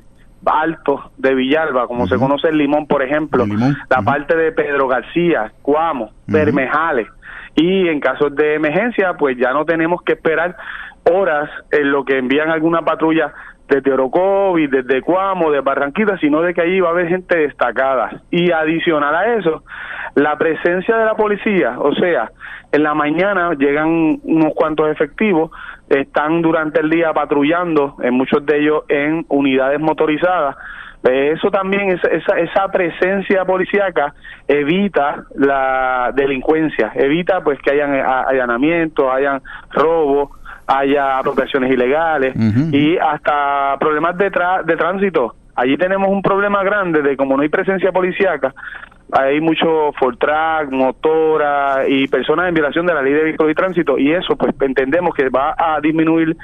altos 0.45 1.01
de 1.17 1.33
Villalba, 1.35 1.87
como 1.87 2.07
se 2.07 2.17
conoce 2.17 2.49
el 2.49 2.57
Limón, 2.57 2.87
por 2.87 3.03
ejemplo, 3.03 3.45
Limón, 3.45 3.75
la 3.89 4.01
parte 4.01 4.35
de 4.35 4.51
Pedro 4.51 4.87
García, 4.87 5.51
Cuamo, 5.61 6.11
Bermejales. 6.27 7.07
Y 7.55 7.87
en 7.87 7.99
casos 7.99 8.35
de 8.35 8.55
emergencia, 8.55 9.13
pues 9.13 9.37
ya 9.37 9.53
no 9.53 9.63
tenemos 9.65 10.01
que 10.01 10.13
esperar 10.13 10.57
horas 11.09 11.49
en 11.71 11.91
lo 11.91 12.03
que 12.03 12.17
envían 12.17 12.49
alguna 12.49 12.81
patrulla 12.81 13.33
desde 13.67 13.91
Orocovi, 13.91 14.67
desde 14.67 15.01
Cuamo, 15.01 15.51
de 15.51 15.61
Barranquita, 15.61 16.17
sino 16.17 16.41
de 16.41 16.53
que 16.53 16.61
allí 16.61 16.79
va 16.79 16.89
a 16.89 16.91
haber 16.91 17.07
gente 17.07 17.37
destacada. 17.37 18.21
Y 18.29 18.51
adicional 18.51 19.15
a 19.15 19.35
eso, 19.35 19.63
la 20.15 20.37
presencia 20.37 20.97
de 20.97 21.05
la 21.05 21.15
policía, 21.15 21.75
o 21.79 21.93
sea, 21.95 22.31
en 22.71 22.83
la 22.83 22.93
mañana 22.93 23.53
llegan 23.53 24.19
unos 24.23 24.53
cuantos 24.53 24.89
efectivos, 24.89 25.51
están 25.89 26.41
durante 26.41 26.79
el 26.81 26.89
día 26.89 27.13
patrullando, 27.13 27.95
en 28.01 28.13
muchos 28.15 28.45
de 28.45 28.59
ellos 28.59 28.83
en 28.89 29.25
unidades 29.29 29.79
motorizadas. 29.79 30.55
Eh, 31.07 31.33
Eso 31.35 31.51
también, 31.51 31.89
esa, 31.91 32.39
esa, 32.39 32.67
presencia 32.71 33.45
policíaca 33.45 34.13
evita 34.47 35.23
la 35.35 36.11
delincuencia, 36.15 36.91
evita 36.95 37.41
pues 37.43 37.59
que 37.61 37.71
hayan 37.71 37.93
allanamientos, 37.93 39.05
hayan 39.13 39.41
robos, 39.71 40.29
haya 40.67 41.19
apropiaciones 41.19 41.71
ilegales 41.71 42.35
y 42.73 42.97
hasta 42.97 43.77
problemas 43.79 44.17
de, 44.17 44.31
tra- 44.31 44.63
de 44.63 44.75
tránsito. 44.75 45.35
Allí 45.55 45.77
tenemos 45.77 46.09
un 46.09 46.21
problema 46.21 46.63
grande 46.63 47.01
de 47.01 47.15
como 47.15 47.35
no 47.37 47.43
hay 47.43 47.49
presencia 47.49 47.91
policíaca, 47.91 48.53
hay 49.11 49.39
mucho 49.39 49.91
Fortrack, 49.93 50.71
motora 50.71 51.87
y 51.87 52.07
personas 52.07 52.47
en 52.49 52.53
violación 52.55 52.85
de 52.85 52.93
la 52.93 53.01
ley 53.01 53.13
de 53.13 53.23
vehículos 53.23 53.51
y 53.51 53.55
tránsito 53.55 53.97
y 53.97 54.11
eso 54.11 54.35
pues 54.35 54.53
entendemos 54.61 55.13
que 55.13 55.29
va 55.29 55.55
a 55.57 55.79
disminuir 55.79 56.35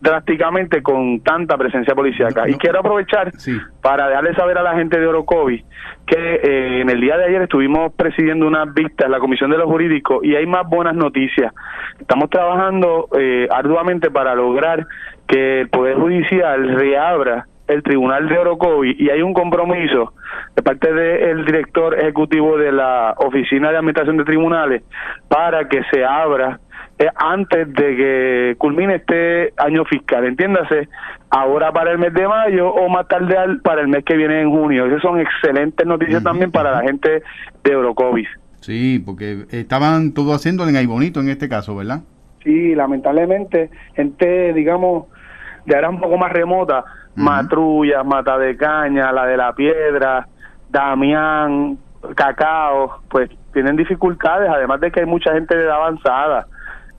drásticamente 0.00 0.82
con 0.82 1.20
tanta 1.20 1.56
presencia 1.56 1.94
policíaca. 1.94 2.42
No, 2.42 2.48
Y 2.48 2.52
no. 2.52 2.58
quiero 2.58 2.80
aprovechar 2.80 3.32
Sí. 3.36 3.58
para 3.82 4.08
dejarle 4.08 4.34
saber 4.34 4.58
a 4.58 4.62
la 4.62 4.74
gente 4.74 5.00
de 5.00 5.06
Orocovi 5.06 5.64
que 6.06 6.34
eh, 6.42 6.80
en 6.82 6.90
el 6.90 7.00
día 7.00 7.16
de 7.16 7.24
ayer 7.24 7.42
estuvimos 7.42 7.92
presidiendo 7.94 8.46
unas 8.46 8.72
vistas 8.74 9.06
en 9.06 9.12
la 9.12 9.18
Comisión 9.18 9.50
de 9.50 9.56
los 9.56 9.66
Jurídicos 9.66 10.22
y 10.22 10.36
hay 10.36 10.46
más 10.46 10.68
buenas 10.68 10.94
noticias. 10.94 11.52
Estamos 11.98 12.28
trabajando 12.28 13.08
eh, 13.18 13.48
arduamente 13.50 14.10
para 14.10 14.34
lograr 14.34 14.86
que 15.26 15.62
el 15.62 15.68
Poder 15.70 15.96
Judicial 15.96 16.68
reabra 16.76 17.46
el 17.68 17.82
Tribunal 17.82 18.28
de 18.28 18.38
Orocovi 18.38 18.94
y 18.98 19.08
hay 19.10 19.22
un 19.22 19.32
compromiso 19.32 20.12
de 20.54 20.62
parte 20.62 20.92
del 20.92 21.44
director 21.46 21.98
ejecutivo 21.98 22.58
de 22.58 22.72
la 22.72 23.14
Oficina 23.18 23.70
de 23.70 23.78
Administración 23.78 24.16
de 24.18 24.24
Tribunales 24.24 24.82
para 25.28 25.66
que 25.68 25.82
se 25.90 26.04
abra 26.04 26.60
eh, 26.98 27.08
antes 27.16 27.72
de 27.72 27.96
que 27.96 28.54
culmine 28.58 28.96
este 28.96 29.52
año 29.56 29.84
fiscal, 29.84 30.24
entiéndase, 30.26 30.88
ahora 31.30 31.72
para 31.72 31.90
el 31.90 31.98
mes 31.98 32.12
de 32.14 32.28
mayo 32.28 32.68
o 32.70 32.88
más 32.88 33.08
tarde 33.08 33.36
al- 33.36 33.60
para 33.62 33.80
el 33.80 33.88
mes 33.88 34.04
que 34.04 34.16
viene 34.16 34.42
en 34.42 34.50
junio. 34.50 34.86
Esas 34.86 35.02
son 35.02 35.18
excelentes 35.18 35.84
noticias 35.86 36.22
también 36.22 36.52
para 36.52 36.70
la 36.70 36.82
gente 36.82 37.22
de 37.64 37.74
Orocovis. 37.76 38.28
Sí, 38.60 39.02
porque 39.04 39.44
estaban 39.50 40.12
todo 40.14 40.34
haciendo 40.34 40.68
en 40.68 40.76
Ay 40.76 40.86
Bonito 40.86 41.20
en 41.20 41.30
este 41.30 41.48
caso, 41.48 41.74
¿verdad? 41.74 42.00
Sí, 42.44 42.74
lamentablemente, 42.74 43.70
gente, 43.94 44.52
digamos, 44.52 45.06
de 45.66 45.74
áreas 45.76 45.92
un 45.92 46.00
poco 46.00 46.16
más 46.16 46.30
remota, 46.32 46.84
Ujú. 47.16 47.24
Matrulla, 47.24 48.02
Mata 48.02 48.38
de 48.38 48.56
Caña, 48.56 49.12
La 49.12 49.26
de 49.26 49.36
la 49.36 49.52
Piedra, 49.52 50.26
Damián, 50.70 51.78
Cacao, 52.14 53.00
pues 53.08 53.30
tienen 53.52 53.76
dificultades, 53.76 54.50
además 54.50 54.80
de 54.80 54.90
que 54.90 55.00
hay 55.00 55.06
mucha 55.06 55.32
gente 55.32 55.56
de 55.56 55.64
edad 55.64 55.76
avanzada 55.76 56.46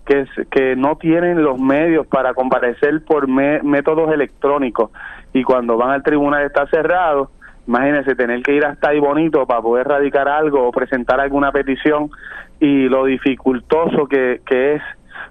que, 0.06 0.26
que 0.50 0.76
no 0.76 0.96
tienen 0.96 1.44
los 1.44 1.60
medios 1.60 2.08
para 2.08 2.34
comparecer 2.34 3.04
por 3.06 3.28
métodos 3.28 4.12
electrónicos 4.14 4.92
y 5.34 5.44
cuando 5.44 5.78
van 5.78 5.92
al 5.92 6.04
tribunal 6.04 6.44
está 6.44 6.66
cerrado 6.68 7.32
Imagínense 7.68 8.16
tener 8.16 8.44
que 8.44 8.54
ir 8.54 8.66
hasta 8.66 8.90
ahí 8.90 9.00
bonito 9.00 9.46
para 9.48 9.62
poder 9.62 9.88
radicar 9.88 10.28
algo 10.30 10.68
o 10.68 10.72
presentar 10.72 11.20
alguna 11.20 11.52
petición 11.52 12.12
y 12.60 12.88
lo 12.88 13.06
dificultoso 13.06 14.08
que, 14.08 14.42
que 14.46 14.76
es, 14.76 14.82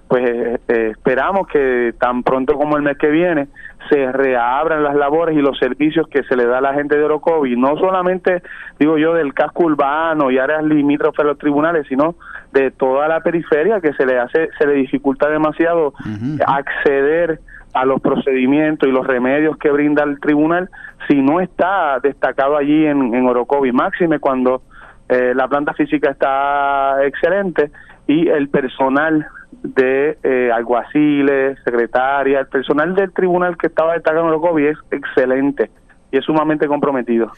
pues 0.07 0.23
eh, 0.25 0.59
eh, 0.67 0.91
esperamos 0.91 1.47
que 1.47 1.93
tan 1.99 2.23
pronto 2.23 2.55
como 2.55 2.77
el 2.77 2.83
mes 2.83 2.97
que 2.97 3.09
viene 3.09 3.47
se 3.89 4.11
reabran 4.11 4.83
las 4.83 4.95
labores 4.95 5.37
y 5.37 5.41
los 5.41 5.57
servicios 5.57 6.07
que 6.07 6.23
se 6.23 6.35
le 6.35 6.45
da 6.45 6.57
a 6.57 6.61
la 6.61 6.73
gente 6.73 6.97
de 6.97 7.03
Orocovi, 7.03 7.55
no 7.55 7.77
solamente, 7.77 8.41
digo 8.79 8.97
yo, 8.97 9.13
del 9.13 9.33
casco 9.33 9.65
urbano 9.65 10.31
y 10.31 10.39
áreas 10.39 10.63
limítrofes 10.63 11.19
a 11.19 11.27
los 11.27 11.37
tribunales, 11.37 11.85
sino 11.87 12.15
de 12.51 12.71
toda 12.71 13.07
la 13.07 13.19
periferia 13.19 13.81
que 13.81 13.93
se 13.93 14.05
le 14.05 14.17
hace, 14.17 14.49
se 14.57 14.65
le 14.65 14.73
dificulta 14.73 15.29
demasiado 15.29 15.93
acceder 16.47 17.39
a 17.73 17.85
los 17.85 18.01
procedimientos 18.01 18.87
y 18.87 18.91
los 18.91 19.05
remedios 19.05 19.57
que 19.57 19.69
brinda 19.69 20.03
el 20.03 20.19
tribunal 20.19 20.69
si 21.07 21.21
no 21.21 21.41
está 21.41 21.99
destacado 22.01 22.57
allí 22.57 22.85
en, 22.85 23.13
en 23.13 23.27
Orocovi. 23.27 23.71
Máxime 23.71 24.19
cuando 24.19 24.61
eh, 25.09 25.33
la 25.35 25.47
planta 25.47 25.73
física 25.73 26.09
está 26.09 27.05
excelente 27.05 27.69
y 28.07 28.27
el 28.27 28.49
personal 28.49 29.27
de 29.63 30.17
eh, 30.23 30.51
alguaciles, 30.53 31.57
secretaria, 31.63 32.39
el 32.39 32.47
personal 32.47 32.95
del 32.95 33.11
tribunal 33.11 33.57
que 33.57 33.67
estaba 33.67 33.93
destacado 33.93 34.23
en 34.23 34.29
Orocovi 34.29 34.67
es 34.67 34.77
excelente 34.91 35.69
y 36.11 36.17
es 36.17 36.25
sumamente 36.25 36.67
comprometido. 36.67 37.31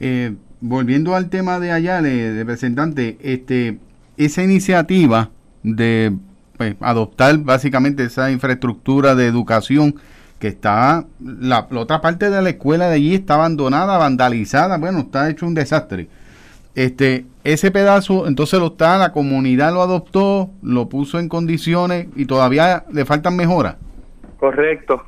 Eh, 0.00 0.34
volviendo 0.60 1.14
al 1.14 1.30
tema 1.30 1.60
de 1.60 1.72
Ayale, 1.72 2.10
de 2.10 2.38
representante, 2.38 3.18
este, 3.20 3.78
esa 4.16 4.42
iniciativa 4.42 5.30
de 5.62 6.12
pues, 6.56 6.76
adoptar 6.80 7.38
básicamente 7.38 8.04
esa 8.04 8.30
infraestructura 8.30 9.14
de 9.14 9.26
educación 9.26 9.96
que 10.38 10.48
está, 10.48 11.04
la 11.20 11.66
otra 11.74 12.00
parte 12.00 12.28
de 12.28 12.42
la 12.42 12.50
escuela 12.50 12.88
de 12.88 12.96
allí 12.96 13.14
está 13.14 13.34
abandonada, 13.34 13.96
vandalizada, 13.98 14.76
bueno, 14.78 15.00
está 15.00 15.30
hecho 15.30 15.46
un 15.46 15.54
desastre. 15.54 16.08
Este, 16.74 17.24
ese 17.44 17.70
pedazo, 17.70 18.26
entonces 18.26 18.58
lo 18.58 18.66
está, 18.66 18.98
la 18.98 19.12
comunidad 19.12 19.72
lo 19.72 19.82
adoptó, 19.82 20.50
lo 20.62 20.88
puso 20.88 21.18
en 21.18 21.28
condiciones 21.28 22.08
y 22.16 22.26
todavía 22.26 22.84
le 22.92 23.04
faltan 23.04 23.36
mejoras. 23.36 23.76
Correcto. 24.38 25.02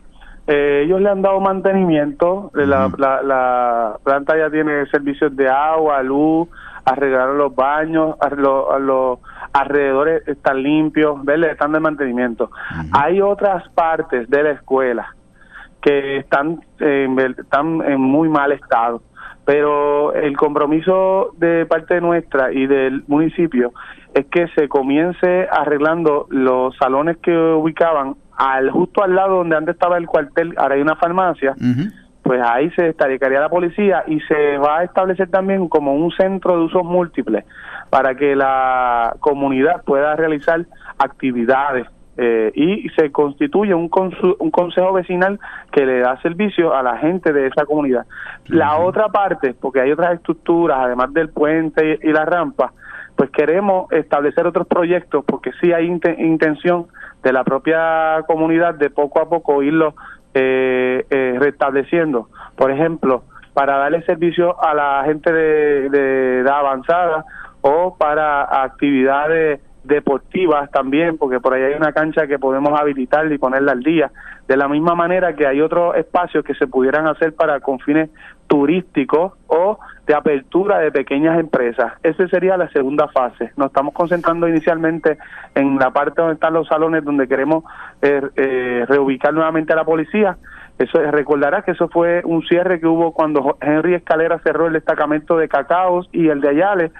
Eh, 0.46 0.82
ellos 0.84 1.00
le 1.00 1.10
han 1.10 1.22
dado 1.22 1.40
mantenimiento, 1.40 2.52
la, 2.54 2.92
la, 2.96 3.20
la 3.22 3.96
planta 4.04 4.38
ya 4.38 4.48
tiene 4.48 4.86
servicios 4.86 5.34
de 5.34 5.48
agua, 5.48 6.00
luz, 6.04 6.48
arreglaron 6.84 7.36
los 7.36 7.52
baños, 7.52 8.14
a 8.20 8.28
los, 8.30 8.70
a 8.70 8.78
los 8.78 9.18
alrededores 9.52 10.26
están 10.28 10.62
limpios, 10.62 11.18
están 11.50 11.72
de 11.72 11.80
mantenimiento. 11.80 12.50
Hay 12.92 13.20
otras 13.20 13.68
partes 13.70 14.30
de 14.30 14.42
la 14.44 14.50
escuela 14.52 15.16
que 15.82 16.18
están, 16.18 16.60
en, 16.78 17.18
están 17.18 17.82
en 17.82 18.00
muy 18.00 18.28
mal 18.28 18.52
estado, 18.52 19.02
pero 19.46 20.12
el 20.12 20.36
compromiso 20.36 21.30
de 21.38 21.64
parte 21.66 22.00
nuestra 22.00 22.52
y 22.52 22.66
del 22.66 23.04
municipio 23.06 23.72
es 24.12 24.26
que 24.26 24.48
se 24.48 24.68
comience 24.68 25.46
arreglando 25.50 26.26
los 26.30 26.76
salones 26.76 27.16
que 27.18 27.30
ubicaban 27.30 28.16
al 28.36 28.70
justo 28.70 29.04
al 29.04 29.14
lado 29.14 29.36
donde 29.36 29.56
antes 29.56 29.74
estaba 29.74 29.98
el 29.98 30.06
cuartel, 30.06 30.52
ahora 30.58 30.74
hay 30.74 30.82
una 30.82 30.96
farmacia, 30.96 31.54
pues 32.22 32.42
ahí 32.44 32.70
se 32.72 32.82
destacaría 32.82 33.40
la 33.40 33.48
policía 33.48 34.02
y 34.08 34.18
se 34.22 34.58
va 34.58 34.80
a 34.80 34.84
establecer 34.84 35.30
también 35.30 35.68
como 35.68 35.94
un 35.94 36.10
centro 36.10 36.58
de 36.58 36.64
usos 36.64 36.84
múltiples 36.84 37.44
para 37.88 38.16
que 38.16 38.34
la 38.34 39.14
comunidad 39.20 39.84
pueda 39.84 40.16
realizar 40.16 40.66
actividades 40.98 41.86
eh, 42.16 42.50
y 42.54 42.88
se 42.90 43.12
constituye 43.12 43.74
un, 43.74 43.90
consu- 43.90 44.36
un 44.38 44.50
consejo 44.50 44.92
vecinal 44.92 45.38
que 45.70 45.84
le 45.84 46.00
da 46.00 46.20
servicio 46.22 46.74
a 46.74 46.82
la 46.82 46.96
gente 46.98 47.32
de 47.32 47.46
esa 47.46 47.66
comunidad. 47.66 48.06
La 48.46 48.76
otra 48.78 49.08
parte, 49.08 49.54
porque 49.54 49.80
hay 49.80 49.92
otras 49.92 50.14
estructuras, 50.14 50.78
además 50.80 51.12
del 51.12 51.28
puente 51.28 51.98
y, 52.02 52.08
y 52.08 52.12
la 52.12 52.24
rampa, 52.24 52.72
pues 53.16 53.30
queremos 53.30 53.90
establecer 53.92 54.46
otros 54.46 54.66
proyectos 54.66 55.24
porque 55.26 55.50
sí 55.60 55.72
hay 55.72 55.86
inte- 55.86 56.16
intención 56.18 56.86
de 57.22 57.32
la 57.32 57.44
propia 57.44 58.22
comunidad 58.26 58.74
de 58.74 58.90
poco 58.90 59.20
a 59.20 59.28
poco 59.28 59.62
irlo 59.62 59.94
eh, 60.34 61.04
eh, 61.10 61.36
restableciendo. 61.38 62.28
Por 62.56 62.70
ejemplo, 62.70 63.22
para 63.54 63.78
darle 63.78 64.02
servicio 64.02 64.62
a 64.62 64.74
la 64.74 65.02
gente 65.06 65.32
de, 65.32 65.88
de 65.88 66.40
edad 66.40 66.58
avanzada 66.58 67.24
o 67.62 67.96
para 67.96 68.62
actividades 68.62 69.60
deportivas 69.86 70.70
también, 70.70 71.18
porque 71.18 71.40
por 71.40 71.54
ahí 71.54 71.62
hay 71.62 71.74
una 71.74 71.92
cancha 71.92 72.26
que 72.26 72.38
podemos 72.38 72.78
habilitar 72.78 73.30
y 73.30 73.38
ponerla 73.38 73.72
al 73.72 73.82
día. 73.82 74.10
De 74.48 74.56
la 74.56 74.68
misma 74.68 74.94
manera 74.94 75.34
que 75.34 75.46
hay 75.46 75.60
otros 75.60 75.96
espacios 75.96 76.44
que 76.44 76.54
se 76.54 76.66
pudieran 76.66 77.06
hacer 77.06 77.34
para 77.34 77.60
con 77.60 77.78
fines 77.80 78.10
turísticos 78.46 79.32
o 79.48 79.78
de 80.06 80.14
apertura 80.14 80.78
de 80.78 80.92
pequeñas 80.92 81.38
empresas. 81.38 81.94
Esa 82.02 82.28
sería 82.28 82.56
la 82.56 82.68
segunda 82.68 83.08
fase. 83.08 83.50
Nos 83.56 83.68
estamos 83.68 83.92
concentrando 83.92 84.48
inicialmente 84.48 85.18
en 85.54 85.76
la 85.76 85.90
parte 85.90 86.20
donde 86.20 86.34
están 86.34 86.54
los 86.54 86.68
salones, 86.68 87.04
donde 87.04 87.26
queremos 87.26 87.64
eh, 88.02 88.22
eh, 88.36 88.84
reubicar 88.88 89.34
nuevamente 89.34 89.72
a 89.72 89.76
la 89.76 89.84
policía. 89.84 90.36
Eso 90.78 91.00
recordará 91.10 91.62
que 91.62 91.72
eso 91.72 91.88
fue 91.88 92.22
un 92.24 92.42
cierre 92.42 92.78
que 92.78 92.86
hubo 92.86 93.12
cuando 93.12 93.56
Henry 93.60 93.94
Escalera 93.94 94.38
cerró 94.44 94.66
el 94.66 94.74
destacamento 94.74 95.36
de 95.36 95.48
Cacaos 95.48 96.08
y 96.12 96.28
el 96.28 96.40
de 96.40 96.50
Ayales 96.50 96.92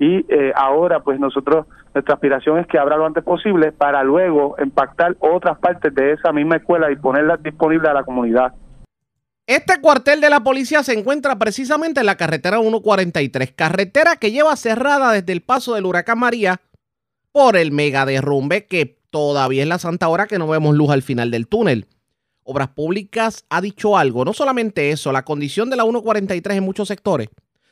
y 0.00 0.24
eh, 0.30 0.50
ahora 0.56 1.00
pues 1.00 1.20
nosotros 1.20 1.66
nuestra 1.94 2.14
aspiración 2.14 2.58
es 2.58 2.66
que 2.66 2.78
abra 2.78 2.96
lo 2.96 3.04
antes 3.04 3.22
posible 3.22 3.70
para 3.70 4.02
luego 4.02 4.56
impactar 4.62 5.14
otras 5.20 5.58
partes 5.58 5.94
de 5.94 6.12
esa 6.12 6.32
misma 6.32 6.56
escuela 6.56 6.90
y 6.90 6.96
ponerlas 6.96 7.42
disponibles 7.42 7.90
a 7.90 7.94
la 7.94 8.02
comunidad. 8.02 8.54
Este 9.46 9.80
cuartel 9.80 10.20
de 10.20 10.30
la 10.30 10.40
policía 10.40 10.82
se 10.82 10.98
encuentra 10.98 11.36
precisamente 11.36 12.00
en 12.00 12.06
la 12.06 12.16
carretera 12.16 12.60
143, 12.60 13.52
carretera 13.52 14.16
que 14.16 14.32
lleva 14.32 14.56
cerrada 14.56 15.12
desde 15.12 15.32
el 15.32 15.42
paso 15.42 15.74
del 15.74 15.84
huracán 15.84 16.18
María 16.18 16.60
por 17.30 17.56
el 17.56 17.70
mega 17.70 18.06
derrumbe 18.06 18.66
que 18.66 19.00
todavía 19.10 19.62
es 19.62 19.68
la 19.68 19.78
santa 19.78 20.08
hora 20.08 20.26
que 20.26 20.38
no 20.38 20.48
vemos 20.48 20.74
luz 20.74 20.90
al 20.90 21.02
final 21.02 21.30
del 21.30 21.46
túnel. 21.46 21.88
Obras 22.42 22.68
Públicas 22.68 23.44
ha 23.50 23.60
dicho 23.60 23.98
algo, 23.98 24.24
no 24.24 24.32
solamente 24.32 24.92
eso, 24.92 25.12
la 25.12 25.24
condición 25.24 25.68
de 25.68 25.76
la 25.76 25.82
143 25.82 26.56
en 26.56 26.64
muchos 26.64 26.88
sectores, 26.88 27.28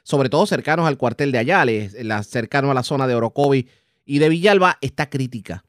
sobre 0.08 0.30
todo 0.30 0.46
cercanos 0.46 0.88
al 0.88 0.96
cuartel 0.96 1.32
de 1.32 1.38
Ayales, 1.38 1.94
la- 2.02 2.22
cercano 2.22 2.70
a 2.70 2.74
la 2.74 2.82
zona 2.82 3.06
de 3.06 3.14
Orocovi 3.14 3.68
y 4.06 4.20
de 4.20 4.30
Villalba, 4.30 4.78
está 4.80 5.10
crítica. 5.10 5.64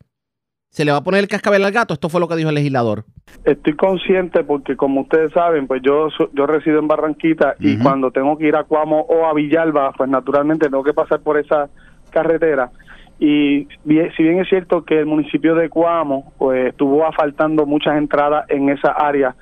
¿Se 0.70 0.86
le 0.86 0.94
va 0.94 1.00
a 1.00 1.04
poner 1.04 1.20
el 1.20 1.28
cascabel 1.28 1.66
al 1.66 1.74
gato? 1.74 1.94
Esto 1.94 2.08
fue 2.08 2.22
lo 2.22 2.28
que 2.30 2.38
dijo 2.38 2.48
el 2.48 2.56
legislador. 2.56 3.04
Estoy 3.44 3.76
consciente 3.76 4.46
porque 4.46 4.78
como 4.78 5.02
ustedes 5.02 5.34
saben, 5.34 5.68
pues 5.68 5.82
yo 5.84 6.08
yo 6.34 6.46
resido 6.46 6.80
en 6.80 6.88
Barranquita 6.88 7.56
y 7.60 7.78
cuando 7.80 8.12
tengo 8.12 8.38
que 8.38 8.48
ir 8.48 8.56
a 8.56 8.64
Cuamo 8.64 9.02
o 9.02 9.26
a 9.26 9.34
Villalba, 9.34 9.92
pues 9.98 10.10
naturalmente 10.10 10.70
tengo 10.70 10.86
que 10.86 10.94
pasar 10.94 11.20
por 11.20 11.38
esa 11.38 11.70
carretera. 12.12 12.72
Y 13.20 13.68
si 14.16 14.24
bien 14.24 14.40
es 14.40 14.48
cierto 14.48 14.86
que 14.86 15.00
el 15.00 15.06
municipio 15.06 15.54
de 15.54 15.68
Cuamo 15.68 16.32
pues 16.38 16.70
estuvo 16.70 17.06
asfaltando 17.06 17.66
muchas 17.66 17.98
entradas 17.98 18.46
en 18.50 18.70
esa 18.70 18.92
área 18.94 19.36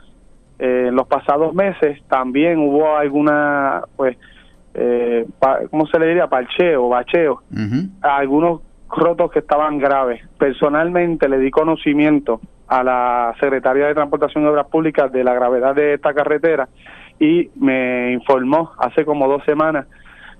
eh, 0.57 0.85
en 0.87 0.95
los 0.95 1.07
pasados 1.07 1.53
meses, 1.53 2.01
también 2.07 2.57
hubo 2.57 2.95
alguna 2.97 3.83
pues 3.95 4.17
eh, 4.77 5.25
pa- 5.39 5.61
¿cómo 5.71 5.87
se 5.87 5.97
le 5.99 6.07
diría? 6.07 6.27
Parcheo, 6.27 6.87
bacheo 6.89 7.41
a 8.03 8.17
algunos 8.17 8.61
rotos 8.89 9.31
que 9.31 9.39
estaban 9.39 9.79
graves. 9.79 10.21
Personalmente 10.37 11.27
le 11.27 11.39
di 11.39 11.49
conocimiento 11.51 12.39
a 12.67 12.83
la 12.83 13.33
secretaria 13.39 13.87
de 13.87 13.95
Transportación 13.95 14.43
y 14.43 14.47
Obras 14.47 14.67
Públicas 14.67 15.11
de 15.11 15.23
la 15.23 15.33
gravedad 15.33 15.73
de 15.75 15.95
esta 15.95 16.13
carretera 16.13 16.69
y 17.19 17.49
me 17.59 18.11
informó 18.13 18.71
hace 18.77 19.03
como 19.03 19.27
dos 19.27 19.43
semanas 19.45 19.87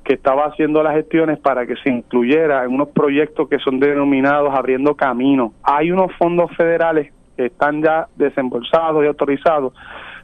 que 0.04 0.14
estaba 0.14 0.46
haciendo 0.46 0.84
las 0.84 0.94
gestiones 0.96 1.40
para 1.40 1.66
que 1.66 1.76
se 1.78 1.90
incluyera 1.90 2.64
en 2.64 2.74
unos 2.74 2.90
proyectos 2.90 3.50
que 3.50 3.60
son 3.60 3.80
denominados 3.80 4.54
abriendo 4.54 4.96
camino. 4.96 5.54
Hay 5.64 5.92
unos 5.92 6.14
fondos 6.18 6.50
federales 6.56 7.12
que 7.36 7.48
están 7.48 7.82
ya 7.84 8.08
desembolsados 8.16 9.04
y 9.04 9.08
autorizados 9.08 9.74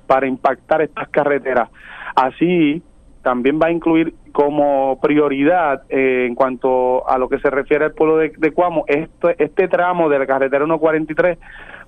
para 0.07 0.27
impactar 0.27 0.81
estas 0.81 1.09
carreteras. 1.09 1.69
Así, 2.15 2.81
también 3.23 3.59
va 3.59 3.67
a 3.67 3.71
incluir 3.71 4.13
como 4.31 4.99
prioridad 5.01 5.83
eh, 5.89 6.25
en 6.27 6.35
cuanto 6.35 7.09
a 7.09 7.17
lo 7.17 7.29
que 7.29 7.39
se 7.39 7.49
refiere 7.49 7.85
al 7.85 7.93
pueblo 7.93 8.17
de, 8.17 8.33
de 8.37 8.51
Cuamo 8.51 8.83
este, 8.87 9.35
este 9.43 9.67
tramo 9.67 10.09
de 10.09 10.19
la 10.19 10.27
carretera 10.27 10.65
143 10.65 11.37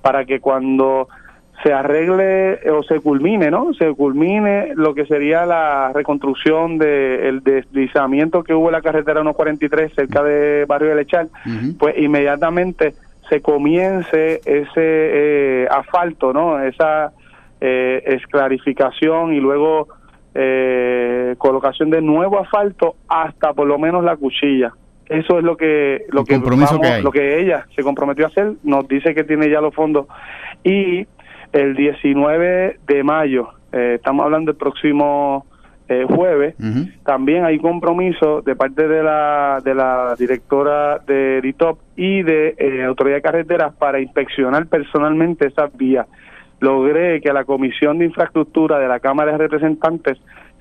para 0.02 0.26
que 0.26 0.40
cuando 0.40 1.08
se 1.64 1.74
arregle 1.74 2.54
eh, 2.54 2.72
o 2.72 2.84
se 2.84 3.00
culmine, 3.00 3.52
¿no? 3.52 3.74
Se 3.74 3.94
culmine 3.94 4.74
lo 4.76 4.94
que 4.94 5.06
sería 5.06 5.46
la 5.46 5.92
reconstrucción 5.94 6.78
del 6.78 7.44
deslizamiento 7.44 8.44
que 8.44 8.54
hubo 8.54 8.68
en 8.68 8.74
la 8.74 8.82
carretera 8.82 9.22
143 9.22 9.94
cerca 9.94 10.24
de 10.24 10.66
Barrio 10.66 10.90
de 10.90 10.96
Lechal, 10.96 11.30
Ujú. 11.46 11.78
pues 11.78 11.98
inmediatamente 11.98 12.94
se 13.30 13.42
comience 13.42 14.42
ese 14.46 14.72
eh, 14.78 15.68
asfalto, 15.70 16.34
¿no? 16.34 16.62
Esa 16.62 17.12
eh, 17.62 18.04
esclarificación 18.06 19.34
y 19.34 19.40
luego 19.40 19.88
eh, 20.36 21.36
colocación 21.38 21.90
de 21.90 22.02
nuevo 22.02 22.40
asfalto 22.40 22.96
hasta 23.08 23.54
por 23.54 23.68
lo 23.68 23.80
menos 23.80 24.04
la 24.04 24.16
cuchilla. 24.18 24.74
Eso 25.08 25.38
es 25.38 25.44
lo 25.44 25.56
que 25.56 26.06
lo 26.10 26.22
El 26.22 26.28
que 26.28 27.02
lo 27.02 27.12
que 27.12 27.40
ella 27.40 27.68
se 27.76 27.84
comprometió 27.84 28.26
a 28.26 28.28
hacer. 28.28 28.54
Nos 28.64 28.88
dice 28.88 29.16
que 29.16 29.24
tiene 29.24 29.50
ya 29.50 29.62
los 29.62 29.74
fondos 29.74 30.08
y 30.64 31.08
el 31.54 31.76
19 31.76 32.80
de 32.86 33.04
mayo, 33.04 33.50
eh, 33.72 33.94
estamos 33.96 34.26
hablando 34.26 34.52
del 34.52 34.58
próximo 34.58 35.46
eh, 35.88 36.06
jueves. 36.10 36.56
También 37.06 37.46
hay 37.46 37.60
compromiso 37.60 38.42
de 38.42 38.56
parte 38.56 38.88
de 38.88 39.04
la, 39.04 39.62
de 39.64 39.76
la 39.76 40.16
directora 40.18 40.98
de 40.98 41.42
DITOP 41.42 41.80
y 41.96 42.24
de 42.24 42.56
eh, 42.58 42.84
Autoridad 42.84 43.18
de 43.18 43.22
Carreteras 43.22 43.74
para 43.76 44.00
inspeccionar 44.00 44.66
personalmente 44.66 45.48
esas 45.48 45.76
vías. 45.78 46.08
Logré 46.66 47.22
que 47.22 47.32
la 47.32 47.44
Comisión 47.44 48.00
de 48.00 48.06
Infraestructura 48.06 48.80
de 48.80 48.88
la 48.88 49.00
Cámara 49.00 49.34
de 49.34 49.38
Representantes 49.38 50.18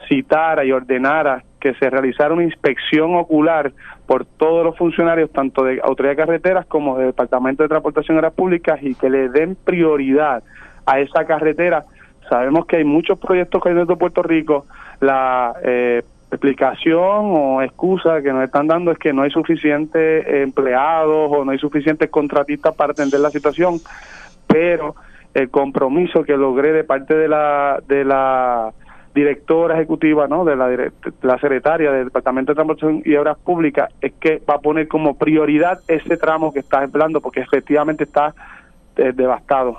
citara 0.07 0.63
y 0.63 0.71
ordenara 0.71 1.43
que 1.59 1.73
se 1.77 1.89
realizara 1.89 2.35
una 2.35 2.45
inspección 2.45 3.17
ocular 3.17 3.73
por 4.07 4.27
todos 4.27 4.67
los 4.67 4.77
funcionarios, 4.77 5.31
tanto 5.33 5.65
de 5.65 5.81
Autoridad 5.83 6.13
de 6.13 6.17
Carreteras 6.17 6.67
como 6.67 6.99
del 6.99 7.07
Departamento 7.07 7.63
de 7.63 7.71
Transportación 7.71 8.19
Obras 8.19 8.35
Públicas, 8.35 8.79
y 8.83 8.95
que 8.95 9.09
le 9.09 9.31
den 9.31 9.57
prioridad 9.57 10.43
a 10.85 11.01
esa 11.01 11.25
carretera. 11.25 11.87
Sabemos 12.29 12.67
que 12.67 12.77
hay 12.77 12.85
muchos 12.85 13.19
proyectos 13.19 13.63
que 13.63 13.71
hay 13.71 13.75
dentro 13.75 13.95
de 13.95 13.99
Puerto 13.99 14.23
Rico. 14.23 14.67
La 15.01 15.55
eh, 15.65 16.03
explicación 16.31 17.31
o 17.33 17.63
excusa 17.63 18.21
que 18.21 18.31
nos 18.31 18.45
están 18.45 18.67
dando 18.67 18.91
es 18.91 18.99
que 18.99 19.15
no 19.15 19.23
hay 19.23 19.31
suficientes 19.31 20.27
empleados 20.29 21.31
o 21.33 21.47
no 21.47 21.53
hay 21.53 21.59
suficientes 21.59 22.11
contratistas 22.11 22.75
para 22.75 22.93
atender 22.93 23.21
la 23.21 23.31
situación, 23.31 23.79
pero 24.47 24.95
el 25.35 25.51
compromiso 25.51 26.25
que 26.25 26.37
logré 26.37 26.73
de 26.73 26.85
parte 26.85 27.15
de 27.15 27.29
la 27.29 27.83
de 27.87 28.05
la 28.05 28.73
directora 29.15 29.77
ejecutiva, 29.77 30.27
¿no? 30.27 30.45
de 30.45 30.57
la, 30.57 31.39
secretaria 31.41 31.93
del 31.93 32.07
Departamento 32.07 32.51
de 32.51 32.57
Transportación 32.57 33.03
y 33.05 33.15
Obras 33.15 33.39
Públicas 33.39 33.89
es 34.01 34.13
que 34.15 34.43
va 34.49 34.55
a 34.55 34.59
poner 34.59 34.89
como 34.89 35.17
prioridad 35.17 35.81
ese 35.87 36.17
tramo 36.17 36.53
que 36.53 36.59
está 36.59 36.83
empleando 36.83 37.21
porque 37.21 37.41
efectivamente 37.41 38.05
está 38.05 38.35
eh, 38.97 39.13
devastado. 39.15 39.79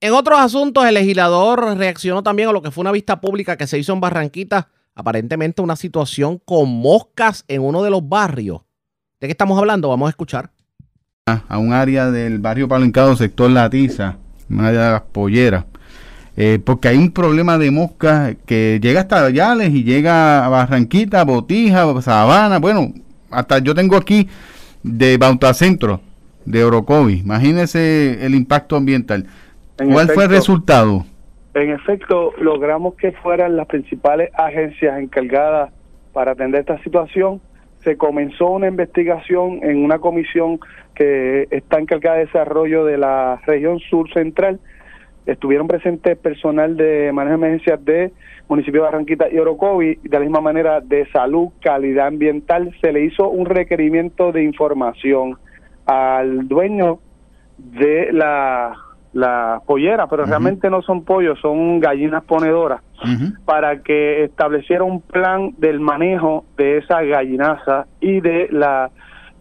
En 0.00 0.12
otros 0.12 0.38
asuntos, 0.38 0.84
el 0.84 0.94
legislador 0.94 1.76
reaccionó 1.78 2.22
también 2.22 2.48
a 2.48 2.52
lo 2.52 2.60
que 2.60 2.70
fue 2.70 2.82
una 2.82 2.92
vista 2.92 3.20
pública 3.20 3.56
que 3.56 3.66
se 3.66 3.78
hizo 3.78 3.92
en 3.94 4.00
Barranquita, 4.00 4.68
aparentemente 4.94 5.62
una 5.62 5.76
situación 5.76 6.38
con 6.44 6.68
moscas 6.68 7.44
en 7.48 7.62
uno 7.62 7.82
de 7.82 7.90
los 7.90 8.06
barrios. 8.06 8.62
¿De 9.20 9.28
qué 9.28 9.32
estamos 9.32 9.58
hablando? 9.58 9.88
Vamos 9.88 10.08
a 10.08 10.10
escuchar. 10.10 10.50
a 11.26 11.42
a 11.48 11.58
un 11.58 11.72
área 11.72 12.10
del 12.10 12.40
barrio 12.40 12.68
Palencado, 12.68 13.14
sector 13.14 13.48
La 13.48 13.70
Tiza, 13.70 14.18
una 14.52 14.72
de 14.72 14.78
las 14.78 15.02
polleras, 15.02 15.64
eh, 16.36 16.58
porque 16.64 16.88
hay 16.88 16.96
un 16.96 17.12
problema 17.12 17.58
de 17.58 17.70
moscas 17.70 18.36
que 18.46 18.78
llega 18.82 19.00
hasta 19.00 19.28
Yales 19.30 19.70
y 19.70 19.84
llega 19.84 20.44
a 20.44 20.48
Barranquita, 20.48 21.24
Botija, 21.24 22.00
Sabana, 22.00 22.58
bueno, 22.58 22.92
hasta 23.30 23.58
yo 23.58 23.74
tengo 23.74 23.96
aquí 23.96 24.28
de 24.82 25.16
Bautacentro, 25.16 26.00
de 26.44 26.64
Orocovi, 26.64 27.20
imagínese 27.20 28.24
el 28.24 28.34
impacto 28.34 28.76
ambiental. 28.76 29.26
En 29.78 29.92
¿Cuál 29.92 30.08
fue 30.08 30.24
el 30.24 30.30
resultado? 30.30 31.04
En 31.54 31.70
efecto, 31.70 32.32
logramos 32.38 32.94
que 32.94 33.12
fueran 33.12 33.56
las 33.56 33.66
principales 33.66 34.30
agencias 34.34 34.98
encargadas 34.98 35.70
para 36.12 36.32
atender 36.32 36.60
esta 36.60 36.82
situación. 36.82 37.40
Se 37.84 37.96
comenzó 37.96 38.50
una 38.50 38.68
investigación 38.68 39.60
en 39.62 39.84
una 39.84 39.98
comisión 39.98 40.60
que 40.94 41.48
está 41.50 41.78
encargada 41.80 42.18
de 42.18 42.26
desarrollo 42.26 42.84
de 42.84 42.98
la 42.98 43.40
región 43.46 43.80
sur 43.80 44.12
central. 44.12 44.60
Estuvieron 45.26 45.66
presentes 45.66 46.16
personal 46.18 46.76
de 46.76 47.10
manejo 47.12 47.38
de 47.38 47.46
emergencias 47.46 47.84
de 47.84 48.12
municipio 48.48 48.82
de 48.82 48.86
Barranquita 48.86 49.30
y 49.30 49.38
Orocovi, 49.38 49.98
de 50.02 50.10
la 50.10 50.20
misma 50.20 50.40
manera 50.40 50.80
de 50.80 51.06
salud, 51.10 51.48
calidad 51.60 52.08
ambiental. 52.08 52.74
Se 52.80 52.92
le 52.92 53.04
hizo 53.04 53.28
un 53.28 53.46
requerimiento 53.46 54.30
de 54.30 54.44
información 54.44 55.38
al 55.86 56.46
dueño 56.48 56.98
de 57.58 58.12
la, 58.12 58.76
la 59.12 59.60
pollera, 59.66 60.06
pero 60.06 60.24
realmente 60.24 60.70
no 60.70 60.82
son 60.82 61.04
pollos, 61.04 61.38
son 61.40 61.80
gallinas 61.80 62.24
ponedoras, 62.24 62.80
para 63.44 63.82
que 63.82 64.24
estableciera 64.24 64.84
un 64.84 65.00
plan 65.00 65.52
del 65.58 65.80
manejo 65.80 66.44
de 66.56 66.78
esa 66.78 67.02
gallinaza 67.02 67.86
y 68.00 68.20
de 68.20 68.48
la 68.50 68.90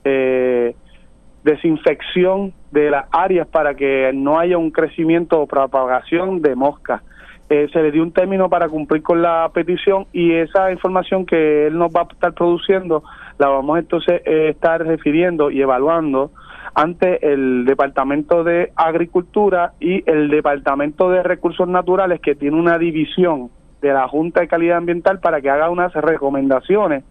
eh, 0.04 0.76
desinfección 1.44 2.54
de 2.72 2.92
las 2.92 3.06
áreas 3.12 3.48
para 3.48 3.74
que 3.76 4.12
no 4.14 4.40
haya 4.40 4.58
un 4.58 4.72
crecimiento 4.72 5.40
o 5.40 5.48
propagación 5.48 6.42
de 6.42 6.56
moscas. 6.56 7.02
Eh, 7.50 7.68
se 7.74 7.82
le 7.82 7.92
dio 7.92 8.02
un 8.02 8.14
término 8.14 8.50
para 8.50 8.70
cumplir 8.70 9.04
con 9.04 9.22
la 9.22 9.50
petición 9.54 10.06
y 10.14 10.32
esa 10.34 10.72
información 10.72 11.26
que 11.26 11.68
él 11.68 11.78
nos 11.78 11.92
va 11.92 12.02
a 12.02 12.14
estar 12.14 12.34
produciendo 12.34 13.04
la 13.38 13.50
vamos 13.50 13.78
entonces 13.78 14.22
a 14.26 14.30
estar 14.50 14.86
refiriendo 14.86 15.52
y 15.52 15.62
evaluando 15.62 16.32
ante 16.74 17.34
el 17.34 17.66
Departamento 17.66 18.44
de 18.44 18.72
Agricultura 18.76 19.74
y 19.80 20.10
el 20.10 20.30
Departamento 20.30 21.10
de 21.10 21.24
Recursos 21.24 21.68
Naturales 21.68 22.22
que 22.22 22.36
tiene 22.36 22.58
una 22.58 22.78
división 22.78 23.50
de 23.82 23.94
la 23.94 24.08
Junta 24.08 24.42
de 24.42 24.48
Calidad 24.48 24.78
Ambiental 24.78 25.20
para 25.20 25.42
que 25.42 25.50
haga 25.50 25.70
unas 25.70 25.94
recomendaciones 25.94 27.04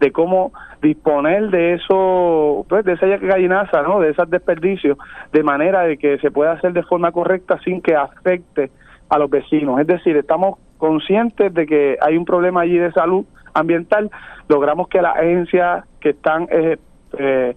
de 0.00 0.10
cómo 0.10 0.52
disponer 0.82 1.50
de 1.50 1.74
eso, 1.74 2.66
pues 2.68 2.84
de 2.84 2.94
esa 2.94 3.06
gallinaza, 3.06 3.82
¿no? 3.82 4.00
De 4.00 4.10
esos 4.10 4.28
desperdicios, 4.28 4.98
de 5.32 5.42
manera 5.42 5.82
de 5.82 5.96
que 5.96 6.18
se 6.18 6.30
pueda 6.30 6.52
hacer 6.52 6.72
de 6.72 6.82
forma 6.82 7.12
correcta 7.12 7.58
sin 7.64 7.80
que 7.80 7.94
afecte 7.94 8.70
a 9.08 9.18
los 9.18 9.30
vecinos. 9.30 9.80
Es 9.80 9.86
decir, 9.86 10.16
estamos 10.16 10.58
conscientes 10.78 11.54
de 11.54 11.66
que 11.66 11.96
hay 12.00 12.16
un 12.16 12.24
problema 12.24 12.62
allí 12.62 12.76
de 12.76 12.92
salud 12.92 13.24
ambiental, 13.52 14.10
logramos 14.48 14.88
que 14.88 15.00
las 15.00 15.16
agencias 15.16 15.84
que 16.00 16.10
están 16.10 16.48
eh, 16.50 16.76
eh, 17.18 17.54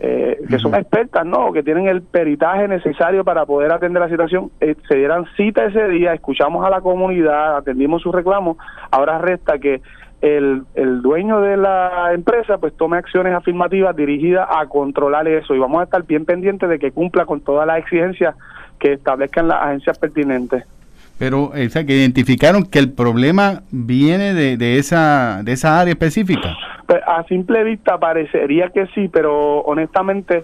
eh, 0.00 0.38
que 0.48 0.58
son 0.58 0.74
expertas, 0.74 1.24
¿no? 1.24 1.52
Que 1.52 1.62
tienen 1.62 1.86
el 1.86 2.02
peritaje 2.02 2.66
necesario 2.68 3.24
para 3.24 3.46
poder 3.46 3.72
atender 3.72 4.02
la 4.02 4.08
situación, 4.08 4.50
eh, 4.60 4.74
se 4.88 4.96
dieran 4.96 5.24
cita 5.36 5.64
ese 5.64 5.88
día, 5.88 6.12
escuchamos 6.12 6.64
a 6.66 6.70
la 6.70 6.80
comunidad, 6.80 7.56
atendimos 7.56 8.02
sus 8.02 8.14
reclamos, 8.14 8.56
ahora 8.90 9.18
resta 9.18 9.58
que 9.58 9.80
el, 10.20 10.62
el 10.74 11.02
dueño 11.02 11.40
de 11.40 11.56
la 11.56 12.12
empresa 12.12 12.58
pues 12.58 12.74
tome 12.76 12.96
acciones 12.96 13.34
afirmativas 13.34 13.94
dirigidas 13.94 14.48
a 14.50 14.66
controlar 14.66 15.28
eso 15.28 15.54
y 15.54 15.58
vamos 15.58 15.80
a 15.80 15.84
estar 15.84 16.02
bien 16.04 16.24
pendientes 16.24 16.68
de 16.68 16.78
que 16.78 16.92
cumpla 16.92 17.26
con 17.26 17.40
todas 17.40 17.66
las 17.66 17.78
exigencias 17.78 18.34
que 18.78 18.94
establezcan 18.94 19.48
las 19.48 19.62
agencias 19.62 19.98
pertinentes. 19.98 20.64
Pero, 21.18 21.44
o 21.44 21.68
sea, 21.70 21.84
que 21.84 21.92
identificaron 21.96 22.64
que 22.64 22.78
el 22.80 22.92
problema 22.92 23.62
viene 23.70 24.34
de, 24.34 24.56
de 24.56 24.78
esa 24.78 25.42
de 25.44 25.52
esa 25.52 25.80
área 25.80 25.92
específica. 25.92 26.56
Pues, 26.86 27.00
a 27.06 27.22
simple 27.24 27.62
vista 27.64 27.98
parecería 27.98 28.70
que 28.70 28.86
sí, 28.94 29.08
pero 29.08 29.60
honestamente 29.60 30.42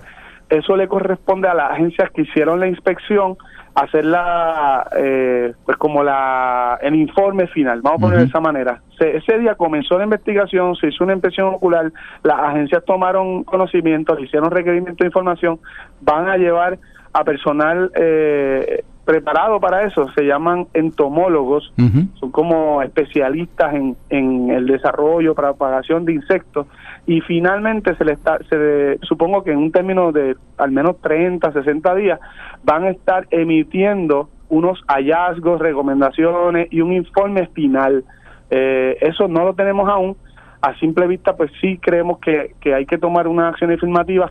eso 0.48 0.76
le 0.76 0.88
corresponde 0.88 1.48
a 1.48 1.54
las 1.54 1.72
agencias 1.72 2.10
que 2.10 2.22
hicieron 2.22 2.60
la 2.60 2.66
inspección 2.68 3.36
hacer 3.74 4.04
la, 4.04 4.84
eh, 4.96 5.52
pues 5.64 5.76
como 5.76 6.02
la 6.02 6.76
el 6.82 6.94
informe 6.96 7.46
final, 7.48 7.82
vamos 7.82 7.98
a 8.00 8.02
poner 8.02 8.18
de 8.18 8.24
esa 8.24 8.40
manera. 8.40 8.80
Se- 8.98 9.16
ese 9.16 9.38
día 9.38 9.54
comenzó 9.54 9.96
la 9.96 10.04
investigación, 10.04 10.74
se 10.76 10.88
hizo 10.88 11.04
una 11.04 11.12
inspección 11.12 11.48
ocular, 11.54 11.92
las 12.24 12.38
agencias 12.40 12.84
tomaron 12.84 13.44
conocimiento, 13.44 14.18
hicieron 14.18 14.50
requerimiento 14.50 15.04
de 15.04 15.06
información, 15.08 15.60
van 16.00 16.28
a 16.28 16.36
llevar 16.36 16.78
a 17.12 17.22
personal 17.24 17.90
eh, 17.94 18.82
preparado 19.10 19.58
para 19.58 19.82
eso, 19.82 20.06
se 20.14 20.22
llaman 20.24 20.68
entomólogos, 20.72 21.72
son 22.20 22.30
como 22.30 22.80
especialistas 22.80 23.74
en, 23.74 23.96
en 24.08 24.50
el 24.50 24.66
desarrollo, 24.66 25.34
propagación 25.34 26.04
de 26.04 26.12
insectos 26.14 26.68
y 27.08 27.20
finalmente 27.22 27.96
se 27.96 28.04
le 28.04 28.12
está, 28.12 28.38
se 28.48 28.56
le- 28.56 28.98
supongo 29.02 29.42
que 29.42 29.50
en 29.50 29.58
un 29.58 29.72
término 29.72 30.12
de 30.12 30.36
al 30.58 30.70
menos 30.70 31.00
30, 31.00 31.52
60 31.52 31.94
días 31.96 32.20
van 32.62 32.84
a 32.84 32.90
estar 32.90 33.26
emitiendo 33.32 34.28
unos 34.48 34.80
hallazgos, 34.86 35.60
recomendaciones 35.60 36.68
y 36.70 36.80
un 36.80 36.92
informe 36.92 37.48
final. 37.48 38.04
Eh, 38.50 38.96
eso 39.00 39.26
no 39.26 39.44
lo 39.44 39.54
tenemos 39.54 39.88
aún. 39.88 40.16
A 40.62 40.74
simple 40.78 41.06
vista, 41.08 41.36
pues 41.36 41.50
sí 41.60 41.78
creemos 41.78 42.18
que, 42.20 42.54
que 42.60 42.74
hay 42.74 42.86
que 42.86 42.98
tomar 42.98 43.26
unas 43.26 43.52
acciones 43.54 43.78
afirmativas. 43.78 44.30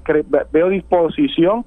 Veo 0.54 0.70
disposición 0.70 1.66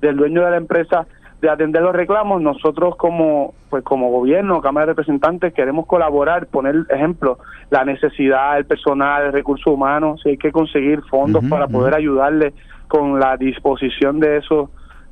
del 0.00 0.16
dueño 0.16 0.42
de 0.44 0.50
la 0.50 0.56
empresa 0.56 1.06
de 1.44 1.50
atender 1.50 1.82
los 1.82 1.94
reclamos. 1.94 2.40
Nosotros 2.40 2.96
como 2.96 3.54
pues 3.70 3.84
como 3.84 4.10
gobierno, 4.10 4.60
Cámara 4.60 4.86
de 4.86 4.92
Representantes, 4.92 5.52
queremos 5.52 5.86
colaborar, 5.86 6.46
poner 6.46 6.76
ejemplo, 6.88 7.38
la 7.70 7.84
necesidad 7.84 8.54
del 8.54 8.64
personal, 8.66 9.26
el 9.26 9.32
recurso 9.32 9.72
humano, 9.72 10.16
si 10.22 10.30
hay 10.30 10.36
que 10.38 10.52
conseguir 10.52 11.02
fondos 11.02 11.44
para 11.44 11.66
poder 11.68 11.94
ayudarle 11.94 12.54
con 12.88 13.18
la 13.18 13.36
disposición 13.36 14.20
de 14.20 14.38
esos 14.38 14.70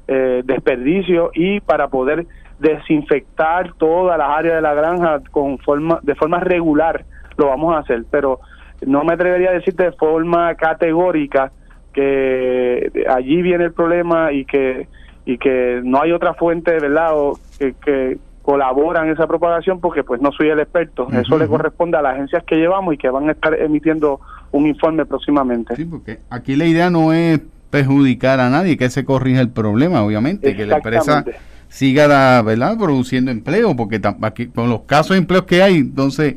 eh, 0.08 0.42
desperdicios 0.44 1.30
y 1.34 1.60
para 1.60 1.88
poder 1.88 2.26
desinfectar 2.58 3.72
todas 3.74 4.16
las 4.16 4.28
áreas 4.30 4.56
de 4.56 4.62
la 4.62 4.74
granja 4.74 5.20
con 5.30 5.58
forma 5.58 5.98
de 6.02 6.14
forma 6.14 6.38
regular 6.38 7.04
lo 7.36 7.48
vamos 7.48 7.74
a 7.74 7.78
hacer 7.78 8.04
pero 8.08 8.38
no 8.86 9.02
me 9.02 9.14
atrevería 9.14 9.50
a 9.50 9.54
decirte 9.54 9.84
de 9.84 9.92
forma 9.92 10.54
categórica 10.54 11.50
que 11.92 12.90
allí 13.08 13.42
viene 13.42 13.64
el 13.64 13.72
problema 13.72 14.32
y 14.32 14.44
que 14.44 14.86
y 15.24 15.38
que 15.38 15.80
no 15.84 16.00
hay 16.02 16.12
otra 16.12 16.34
fuente 16.34 16.72
verdad 16.80 17.10
o 17.12 17.38
que, 17.58 17.74
que 17.84 18.18
colabora 18.42 19.04
en 19.04 19.12
esa 19.12 19.26
propagación 19.28 19.80
porque 19.80 20.02
pues 20.02 20.20
no 20.20 20.32
soy 20.32 20.48
el 20.48 20.58
experto. 20.58 21.06
Eso 21.12 21.38
le 21.38 21.46
corresponde 21.46 21.96
a 21.96 22.02
las 22.02 22.14
agencias 22.14 22.42
que 22.44 22.56
llevamos 22.56 22.94
y 22.94 22.98
que 22.98 23.08
van 23.08 23.28
a 23.28 23.32
estar 23.32 23.54
emitiendo 23.54 24.20
un 24.50 24.66
informe 24.66 25.06
próximamente. 25.06 25.76
Sí, 25.76 25.84
porque 25.84 26.18
aquí 26.28 26.56
la 26.56 26.64
idea 26.66 26.90
no 26.90 27.12
es 27.12 27.40
perjudicar 27.70 28.40
a 28.40 28.50
nadie, 28.50 28.76
que 28.76 28.90
se 28.90 29.04
corrija 29.04 29.40
el 29.40 29.48
problema, 29.50 30.02
obviamente, 30.02 30.54
que 30.56 30.66
la 30.66 30.76
empresa 30.76 31.24
siga 31.68 32.06
la- 32.08 32.42
¿verdad? 32.44 32.76
produciendo 32.76 33.30
empleo, 33.30 33.74
porque 33.76 34.00
aquí 34.22 34.48
con 34.48 34.68
los 34.68 34.82
casos 34.82 35.10
de 35.12 35.18
empleos 35.18 35.44
que 35.44 35.62
hay, 35.62 35.76
entonces 35.76 36.34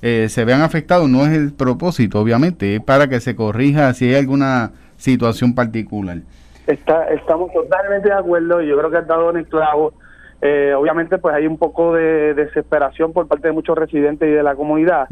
eh, 0.00 0.28
se 0.30 0.44
vean 0.44 0.62
afectados, 0.62 1.10
no 1.10 1.26
es 1.26 1.32
el 1.36 1.52
propósito, 1.52 2.20
obviamente, 2.20 2.76
es 2.76 2.80
para 2.80 3.08
que 3.08 3.18
se 3.20 3.34
corrija 3.34 3.92
si 3.94 4.06
hay 4.06 4.14
alguna 4.14 4.70
situación 4.96 5.54
particular. 5.54 6.18
Está, 6.68 7.04
estamos 7.08 7.50
totalmente 7.50 8.10
de 8.10 8.14
acuerdo 8.14 8.60
y 8.60 8.68
yo 8.68 8.76
creo 8.76 8.90
que 8.90 8.98
has 8.98 9.06
dado 9.06 9.30
en 9.30 9.38
el 9.38 9.46
clavo. 9.46 9.94
Eh, 10.42 10.74
obviamente, 10.76 11.16
pues 11.16 11.34
hay 11.34 11.46
un 11.46 11.56
poco 11.56 11.94
de 11.94 12.34
desesperación 12.34 13.14
por 13.14 13.26
parte 13.26 13.48
de 13.48 13.54
muchos 13.54 13.76
residentes 13.76 14.28
y 14.28 14.32
de 14.32 14.42
la 14.42 14.54
comunidad, 14.54 15.08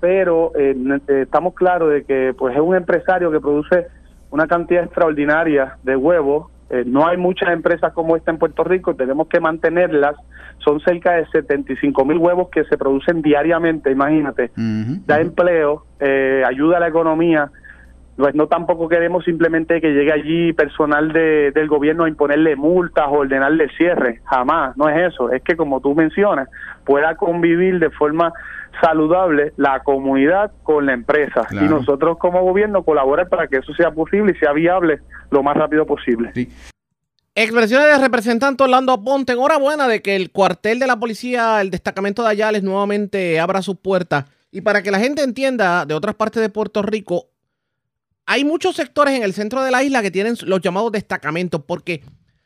pero 0.00 0.50
eh, 0.56 0.74
eh, 1.06 1.22
estamos 1.22 1.52
claros 1.54 1.92
de 1.92 2.04
que 2.04 2.34
pues 2.36 2.54
es 2.54 2.60
un 2.62 2.74
empresario 2.74 3.30
que 3.30 3.38
produce 3.38 3.86
una 4.30 4.46
cantidad 4.46 4.82
extraordinaria 4.82 5.76
de 5.82 5.94
huevos. 5.94 6.50
Eh, 6.70 6.84
no 6.86 7.06
hay 7.06 7.18
muchas 7.18 7.50
empresas 7.50 7.92
como 7.92 8.16
esta 8.16 8.30
en 8.30 8.38
Puerto 8.38 8.64
Rico, 8.64 8.94
tenemos 8.94 9.28
que 9.28 9.40
mantenerlas. 9.40 10.16
Son 10.64 10.80
cerca 10.80 11.12
de 11.12 11.26
75 11.26 12.04
mil 12.06 12.16
huevos 12.16 12.48
que 12.48 12.64
se 12.64 12.78
producen 12.78 13.20
diariamente, 13.20 13.90
imagínate. 13.90 14.50
Da 15.06 15.20
empleo, 15.20 15.84
eh, 16.00 16.42
ayuda 16.46 16.78
a 16.78 16.80
la 16.80 16.88
economía 16.88 17.50
pues 18.18 18.34
no 18.34 18.48
tampoco 18.48 18.88
queremos 18.88 19.24
simplemente 19.24 19.80
que 19.80 19.92
llegue 19.92 20.12
allí 20.12 20.52
personal 20.52 21.12
de, 21.12 21.52
del 21.52 21.68
gobierno 21.68 22.02
a 22.02 22.08
imponerle 22.08 22.56
multas 22.56 23.06
o 23.06 23.18
ordenarle 23.18 23.68
cierre, 23.76 24.20
jamás, 24.24 24.76
no 24.76 24.88
es 24.88 25.12
eso, 25.12 25.30
es 25.30 25.40
que 25.42 25.56
como 25.56 25.80
tú 25.80 25.94
mencionas, 25.94 26.48
pueda 26.84 27.14
convivir 27.14 27.78
de 27.78 27.90
forma 27.90 28.32
saludable 28.82 29.52
la 29.56 29.84
comunidad 29.84 30.50
con 30.64 30.86
la 30.86 30.94
empresa 30.94 31.46
y 31.52 31.68
nosotros 31.68 32.18
como 32.18 32.42
gobierno 32.42 32.82
colaborar 32.82 33.28
para 33.28 33.46
que 33.46 33.58
eso 33.58 33.72
sea 33.74 33.92
posible 33.92 34.32
y 34.36 34.38
sea 34.40 34.52
viable 34.52 34.98
lo 35.30 35.44
más 35.44 35.56
rápido 35.56 35.86
posible. 35.86 36.32
Expresiones 37.36 37.86
del 37.86 38.00
representante 38.00 38.64
Orlando 38.64 38.92
Aponte. 38.92 39.32
Enhorabuena 39.32 39.86
de 39.86 40.02
que 40.02 40.16
el 40.16 40.32
cuartel 40.32 40.80
de 40.80 40.88
la 40.88 40.98
policía, 40.98 41.60
el 41.60 41.70
destacamento 41.70 42.24
de 42.24 42.30
Ayales, 42.30 42.64
nuevamente 42.64 43.38
abra 43.38 43.62
sus 43.62 43.76
puertas. 43.76 44.24
Y 44.50 44.62
para 44.62 44.82
que 44.82 44.90
la 44.90 44.98
gente 44.98 45.22
entienda 45.22 45.86
de 45.86 45.94
otras 45.94 46.16
partes 46.16 46.42
de 46.42 46.48
Puerto 46.48 46.82
Rico, 46.82 47.26
hay 48.28 48.44
muchos 48.44 48.76
sectores 48.76 49.14
en 49.14 49.22
el 49.22 49.32
centro 49.32 49.64
de 49.64 49.70
la 49.70 49.82
isla 49.82 50.02
que 50.02 50.10
tienen 50.10 50.36
los 50.42 50.60
llamados 50.60 50.92
destacamentos 50.92 51.62
porque 51.66 52.02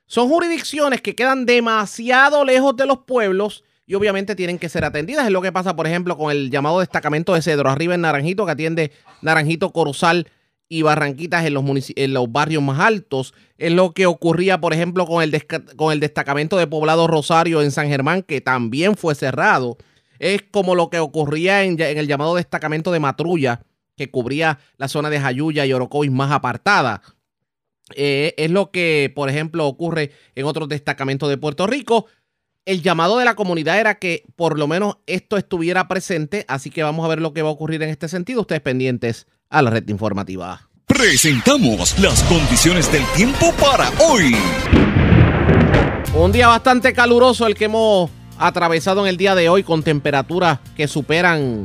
son 0.07 0.29
jurisdicciones 0.29 1.01
que 1.01 1.17
quedan 1.17 1.45
demasiado 1.45 2.45
lejos 2.45 2.77
de 2.77 2.87
los 2.87 2.99
pueblos 2.99 3.65
y 3.85 3.95
obviamente 3.95 4.37
tienen 4.37 4.61
que 4.61 4.69
ser 4.69 4.85
atendidas. 4.85 5.27
Es 5.27 5.33
lo 5.33 5.43
que 5.43 5.51
pasa, 5.51 5.75
por 5.75 5.89
ejemplo, 5.89 6.17
con 6.17 6.31
el 6.31 6.53
llamado 6.53 6.79
destacamento 6.79 7.35
de 7.35 7.43
Cedro, 7.43 7.69
arriba 7.69 7.97
en 7.97 8.03
Naranjito, 8.03 8.47
que 8.47 8.53
atiende 8.53 8.93
Naranjito, 9.23 9.73
Corozal 9.73 10.29
y 10.69 10.83
Barranquitas 10.83 11.45
en 11.45 11.55
los, 12.15 12.31
barrios 12.31 12.63
más 12.63 12.79
altos. 12.79 13.35
Es 13.59 13.73
lo 13.73 13.93
que 13.93 14.07
ocurría, 14.07 14.61
por 14.61 14.75
ejemplo, 14.75 15.05
con 15.05 15.21
el, 15.21 15.37
con 15.75 15.93
el 15.93 15.99
destacamento 15.99 16.59
de 16.59 16.69
Poblado 16.69 17.09
Rosario 17.09 17.61
en 17.61 17.73
San 17.73 17.89
Germán, 17.89 18.23
que 18.23 18.41
también 18.41 18.97
fue 18.97 19.17
cerrado. 19.17 19.79
Es 20.21 20.43
como 20.49 20.77
lo 20.77 20.91
que 20.91 21.01
ocurría 21.01 21.65
en, 21.65 21.73
en 21.83 21.99
el 21.99 22.07
llamado 22.07 22.37
destacamento 22.37 22.93
de 22.93 23.01
Matrulla 23.01 23.63
que 23.97 24.11
cubría 24.11 24.59
la 24.77 24.89
zona 24.89 25.11
de 25.11 25.21
Jayuya 25.21 25.67
y 25.67 25.73
Orocovis 25.73 26.11
más 26.11 26.31
apartada. 26.33 27.03
Eh, 27.95 28.35
es 28.37 28.51
lo 28.51 28.71
que, 28.71 29.13
por 29.15 29.29
ejemplo, 29.29 29.67
ocurre 29.67 30.13
en 30.35 30.47
otros 30.47 30.69
destacamentos 30.69 31.29
de 31.29 31.39
Puerto 31.39 31.67
Rico. 31.67 32.07
El 32.65 32.83
llamado 32.83 33.19
de 33.19 33.25
la 33.25 33.35
comunidad 33.35 33.81
era 33.81 33.97
que 33.97 34.25
por 34.37 34.59
lo 34.59 34.69
menos 34.69 34.99
esto 35.07 35.37
estuviera 35.37 35.89
presente, 35.89 36.45
así 36.49 36.71
que 36.71 36.83
vamos 36.83 37.05
a 37.05 37.09
ver 37.09 37.21
lo 37.21 37.33
que 37.33 37.43
va 37.43 37.49
a 37.49 37.53
ocurrir 37.53 37.83
en 37.83 37.89
este 37.89 38.09
sentido. 38.09 38.43
Ustedes 38.43 38.63
pendientes 38.63 39.27
a 39.51 39.63
la 39.63 39.71
red 39.71 39.89
informativa. 39.89 40.69
Presentamos 40.87 41.99
las 41.99 42.23
condiciones 42.25 42.91
del 42.93 43.05
tiempo 43.17 43.53
para 43.61 43.91
hoy. 44.01 44.37
Un 46.15 46.31
día 46.31 46.47
bastante 46.49 46.93
caluroso 46.93 47.47
el 47.47 47.55
que 47.55 47.65
hemos 47.65 48.11
atravesado 48.39 49.03
en 49.03 49.09
el 49.09 49.17
día 49.17 49.35
de 49.35 49.49
hoy 49.49 49.63
con 49.63 49.83
temperaturas 49.83 50.61
que 50.77 50.87
superan 50.87 51.65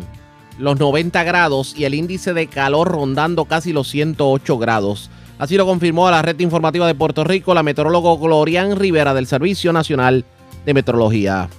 los 0.58 0.80
90 0.80 1.24
grados 1.24 1.76
y 1.78 1.86
el 1.86 1.94
índice 1.94 2.34
de 2.34 2.48
calor 2.48 2.90
rondando 2.90 3.46
casi 3.46 3.74
los 3.74 3.88
108 3.90 4.58
grados. 4.58 5.10
Así 5.40 5.56
lo 5.56 5.66
confirmó 5.66 6.08
a 6.08 6.12
la 6.12 6.22
red 6.22 6.40
informativa 6.40 6.88
de 6.88 6.96
Puerto 6.96 7.24
Rico 7.24 7.54
la 7.54 7.64
meteorólogo 7.64 8.18
Glorian 8.18 8.76
Rivera 8.76 9.14
del 9.14 9.28
Servicio 9.28 9.72
Nacional 9.72 10.26
de 10.66 10.74
Meteorología. 10.74 11.50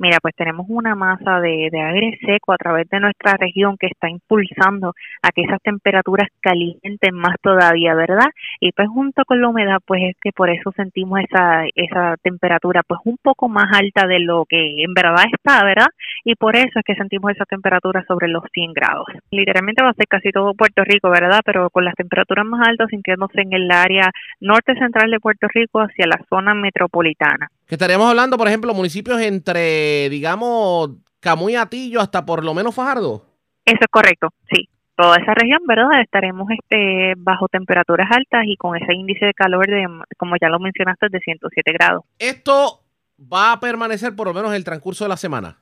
Mira, 0.00 0.16
pues 0.22 0.34
tenemos 0.34 0.64
una 0.70 0.94
masa 0.94 1.40
de, 1.40 1.68
aire 1.70 2.18
seco 2.24 2.54
a 2.54 2.56
través 2.56 2.88
de 2.88 3.00
nuestra 3.00 3.36
región 3.36 3.76
que 3.76 3.86
está 3.86 4.08
impulsando 4.08 4.94
a 5.20 5.28
que 5.28 5.42
esas 5.42 5.60
temperaturas 5.60 6.26
calienten 6.40 7.14
más 7.14 7.36
todavía, 7.42 7.94
¿verdad? 7.94 8.30
Y 8.60 8.72
pues 8.72 8.88
junto 8.88 9.26
con 9.26 9.42
la 9.42 9.48
humedad, 9.48 9.76
pues 9.84 10.00
es 10.08 10.16
que 10.22 10.32
por 10.32 10.48
eso 10.48 10.72
sentimos 10.74 11.20
esa, 11.20 11.64
esa 11.74 12.16
temperatura 12.22 12.82
pues 12.82 12.98
un 13.04 13.18
poco 13.22 13.50
más 13.50 13.66
alta 13.78 14.06
de 14.06 14.20
lo 14.20 14.46
que 14.48 14.82
en 14.82 14.94
verdad 14.94 15.26
está, 15.30 15.62
¿verdad? 15.66 15.88
Y 16.24 16.34
por 16.34 16.56
eso 16.56 16.78
es 16.78 16.84
que 16.86 16.94
sentimos 16.94 17.32
esa 17.32 17.44
temperatura 17.44 18.02
sobre 18.08 18.28
los 18.28 18.44
100 18.54 18.72
grados. 18.72 19.06
Literalmente 19.30 19.84
va 19.84 19.90
a 19.90 19.94
ser 19.94 20.06
casi 20.06 20.30
todo 20.30 20.54
Puerto 20.54 20.82
Rico, 20.82 21.10
¿verdad? 21.10 21.42
Pero 21.44 21.68
con 21.68 21.84
las 21.84 21.94
temperaturas 21.94 22.46
más 22.46 22.66
altas 22.66 22.88
sintiéndose 22.88 23.42
en 23.42 23.52
el 23.52 23.70
área 23.70 24.10
norte 24.40 24.72
central 24.76 25.10
de 25.10 25.20
Puerto 25.20 25.46
Rico 25.52 25.80
hacia 25.80 26.06
la 26.06 26.24
zona 26.30 26.54
metropolitana. 26.54 27.50
Que 27.70 27.76
estaríamos 27.76 28.10
hablando, 28.10 28.36
por 28.36 28.48
ejemplo, 28.48 28.74
municipios 28.74 29.20
entre, 29.20 30.08
digamos, 30.10 30.90
Camuy 31.20 31.54
Atillo 31.54 32.00
hasta 32.00 32.26
por 32.26 32.44
lo 32.44 32.52
menos 32.52 32.74
Fajardo. 32.74 33.24
Eso 33.64 33.78
es 33.80 33.86
correcto, 33.92 34.30
sí. 34.52 34.68
Toda 34.96 35.14
esa 35.18 35.34
región, 35.34 35.60
¿verdad? 35.68 36.00
Estaremos 36.02 36.48
este, 36.50 37.14
bajo 37.16 37.46
temperaturas 37.46 38.08
altas 38.10 38.42
y 38.44 38.56
con 38.56 38.76
ese 38.76 38.92
índice 38.92 39.26
de 39.26 39.34
calor 39.34 39.68
de, 39.68 39.86
como 40.18 40.34
ya 40.42 40.48
lo 40.48 40.58
mencionaste, 40.58 41.06
de 41.10 41.20
107 41.20 41.72
grados. 41.72 42.02
Esto 42.18 42.80
va 43.20 43.52
a 43.52 43.60
permanecer 43.60 44.16
por 44.16 44.26
lo 44.26 44.34
menos 44.34 44.52
el 44.52 44.64
transcurso 44.64 45.04
de 45.04 45.10
la 45.10 45.16
semana. 45.16 45.58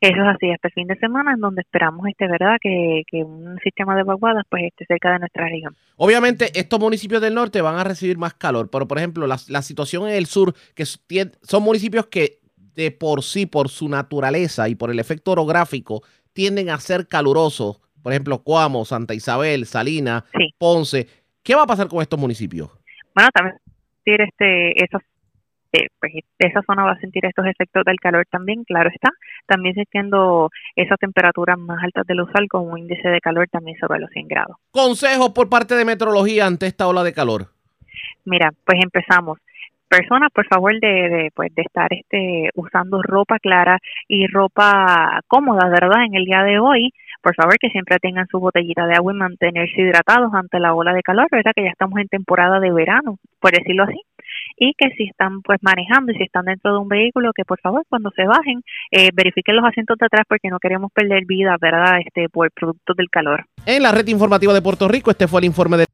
Eso 0.00 0.20
es 0.22 0.28
así, 0.28 0.46
el 0.50 0.72
fin 0.72 0.86
de 0.86 0.96
semana, 0.96 1.32
en 1.32 1.40
donde 1.40 1.62
esperamos, 1.62 2.06
este, 2.08 2.26
¿verdad?, 2.26 2.56
que, 2.60 3.02
un 3.22 3.58
sistema 3.62 3.96
de 3.96 4.02
vaguadas 4.02 4.44
pues 4.50 4.64
esté 4.64 4.84
cerca 4.86 5.12
de 5.12 5.20
nuestra 5.20 5.46
región. 5.46 5.76
Obviamente, 5.96 6.58
estos 6.58 6.80
municipios 6.80 7.22
del 7.22 7.34
norte 7.34 7.60
van 7.60 7.76
a 7.76 7.84
recibir 7.84 8.18
más 8.18 8.34
calor, 8.34 8.70
pero 8.70 8.86
por 8.86 8.98
ejemplo, 8.98 9.26
la, 9.26 9.62
situación 9.62 10.08
en 10.08 10.14
el 10.14 10.26
sur, 10.26 10.54
que 10.74 10.84
son 10.84 11.62
municipios 11.62 12.06
que 12.06 12.40
de 12.74 12.90
por 12.90 13.22
sí, 13.22 13.46
por 13.46 13.68
su 13.68 13.88
naturaleza 13.88 14.68
y 14.68 14.74
por 14.74 14.90
el 14.90 14.98
efecto 14.98 15.32
orográfico, 15.32 16.02
tienden 16.32 16.70
a 16.70 16.80
ser 16.80 17.06
calurosos. 17.06 17.80
Por 18.02 18.12
ejemplo, 18.12 18.42
Cuamo, 18.42 18.84
Santa 18.84 19.14
Isabel, 19.14 19.64
Salina, 19.64 20.24
Ponce. 20.58 21.06
¿Qué 21.42 21.54
va 21.54 21.62
a 21.62 21.66
pasar 21.66 21.88
con 21.88 22.02
estos 22.02 22.18
municipios? 22.18 22.70
Bueno, 23.14 23.30
también 23.32 23.56
este, 24.04 24.84
esos 25.74 25.90
pues 26.00 26.12
esa 26.38 26.62
zona 26.62 26.84
va 26.84 26.92
a 26.92 27.00
sentir 27.00 27.24
estos 27.24 27.46
efectos 27.46 27.84
del 27.84 27.98
calor 27.98 28.26
también, 28.30 28.64
claro 28.64 28.90
está, 28.92 29.10
también 29.46 29.74
sintiendo 29.74 30.50
esas 30.76 30.98
temperaturas 30.98 31.58
más 31.58 31.82
altas 31.82 32.06
del 32.06 32.20
usual 32.20 32.48
con 32.48 32.70
un 32.70 32.78
índice 32.78 33.08
de 33.08 33.20
calor 33.20 33.48
también 33.48 33.76
sobre 33.78 34.00
los 34.00 34.10
100 34.10 34.28
grados. 34.28 34.56
Consejos 34.70 35.30
por 35.30 35.48
parte 35.48 35.74
de 35.74 35.84
meteorología 35.84 36.46
ante 36.46 36.66
esta 36.66 36.86
ola 36.86 37.02
de 37.02 37.12
calor. 37.12 37.48
Mira, 38.24 38.52
pues 38.64 38.78
empezamos. 38.82 39.38
Personas 39.88 40.30
por 40.32 40.46
favor 40.46 40.72
de, 40.80 41.08
de, 41.08 41.30
pues 41.34 41.54
de 41.54 41.62
estar 41.62 41.92
este 41.92 42.50
usando 42.54 43.00
ropa 43.02 43.38
clara 43.38 43.78
y 44.08 44.26
ropa 44.26 45.20
cómoda 45.28 45.68
verdad 45.68 46.04
en 46.04 46.14
el 46.14 46.24
día 46.24 46.42
de 46.42 46.58
hoy 46.58 46.92
por 47.22 47.34
favor 47.36 47.56
que 47.60 47.70
siempre 47.70 47.98
tengan 47.98 48.26
su 48.26 48.40
botellita 48.40 48.86
de 48.86 48.94
agua 48.94 49.12
y 49.12 49.16
mantenerse 49.16 49.80
hidratados 49.80 50.32
ante 50.34 50.58
la 50.58 50.74
ola 50.74 50.92
de 50.94 51.02
calor 51.02 51.28
verdad 51.30 51.52
que 51.54 51.62
ya 51.62 51.70
estamos 51.70 52.00
en 52.00 52.08
temporada 52.08 52.58
de 52.60 52.72
verano 52.72 53.18
por 53.38 53.52
decirlo 53.52 53.84
así 53.84 54.00
y 54.56 54.74
que 54.76 54.90
si 54.96 55.04
están 55.04 55.42
pues 55.42 55.58
manejando 55.62 56.12
y 56.12 56.16
si 56.16 56.24
están 56.24 56.44
dentro 56.46 56.72
de 56.72 56.78
un 56.78 56.88
vehículo 56.88 57.32
que 57.34 57.44
por 57.44 57.60
favor 57.60 57.84
cuando 57.88 58.10
se 58.14 58.24
bajen 58.24 58.62
eh, 58.90 59.10
verifiquen 59.14 59.56
los 59.56 59.64
asientos 59.64 59.96
de 59.98 60.06
atrás 60.06 60.24
porque 60.28 60.48
no 60.48 60.58
queremos 60.58 60.92
perder 60.92 61.24
vida 61.26 61.56
verdad 61.60 61.98
este 62.04 62.28
por 62.28 62.50
productos 62.52 62.96
del 62.96 63.08
calor 63.10 63.44
en 63.66 63.82
la 63.82 63.92
red 63.92 64.06
informativa 64.08 64.52
de 64.52 64.62
Puerto 64.62 64.88
Rico 64.88 65.10
este 65.10 65.28
fue 65.28 65.40
el 65.40 65.46
informe 65.46 65.78
de 65.78 65.86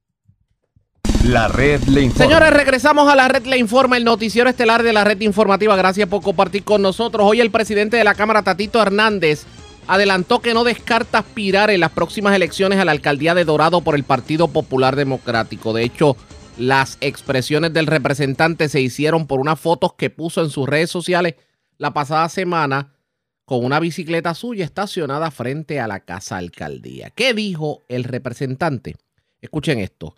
la 1.25 1.49
red 1.49 1.83
le 1.83 2.01
informa. 2.01 2.25
Señores, 2.25 2.51
regresamos 2.51 3.07
a 3.09 3.15
la 3.15 3.29
red 3.29 3.45
le 3.45 3.59
informa, 3.59 3.99
el 3.99 4.05
noticiero 4.05 4.49
estelar 4.49 4.83
de 4.83 4.95
la 4.95 5.05
red 5.05 5.21
informativa. 5.21 5.77
Gracias 5.77 6.09
por 6.09 6.23
compartir 6.23 6.65
con 6.65 6.81
nosotros. 6.81 7.27
Hoy 7.29 7.43
el 7.43 7.51
presidente 7.51 7.99
de 7.99 8.05
la 8.05 8.15
Cámara, 8.15 8.43
Tatito 8.43 8.81
Hernández, 8.81 9.45
adelantó 9.87 10.41
que 10.41 10.55
no 10.55 10.65
descarta 10.65 11.19
aspirar 11.19 11.71
en 11.71 11.81
las 11.81 11.91
próximas 11.91 12.35
elecciones 12.35 12.79
a 12.79 12.85
la 12.85 12.93
alcaldía 12.93 13.35
de 13.35 13.45
Dorado 13.45 13.83
por 13.83 13.97
el 13.97 14.05
Partido 14.05 14.49
Popular 14.49 14.97
Democrático. 14.97 15.73
De 15.73 15.85
hecho, 15.85 16.17
las 16.61 16.99
expresiones 17.01 17.73
del 17.73 17.87
representante 17.87 18.69
se 18.69 18.81
hicieron 18.81 19.27
por 19.27 19.41
unas 19.41 19.59
fotos 19.59 19.95
que 19.95 20.11
puso 20.11 20.43
en 20.43 20.51
sus 20.51 20.69
redes 20.69 20.91
sociales 20.91 21.35
la 21.79 21.95
pasada 21.95 22.29
semana 22.29 22.93
con 23.47 23.65
una 23.65 23.81
bicicleta 23.81 24.35
suya 24.35 24.65
estacionada 24.65 25.31
frente 25.31 25.81
a 25.81 25.89
la 25.89 26.01
casa 26.01 26.37
alcaldía. 26.37 27.11
¿Qué 27.11 27.33
dijo 27.33 27.83
el 27.89 28.05
representante? 28.05 28.97
Escuchen 29.41 29.79
esto. 29.79 30.15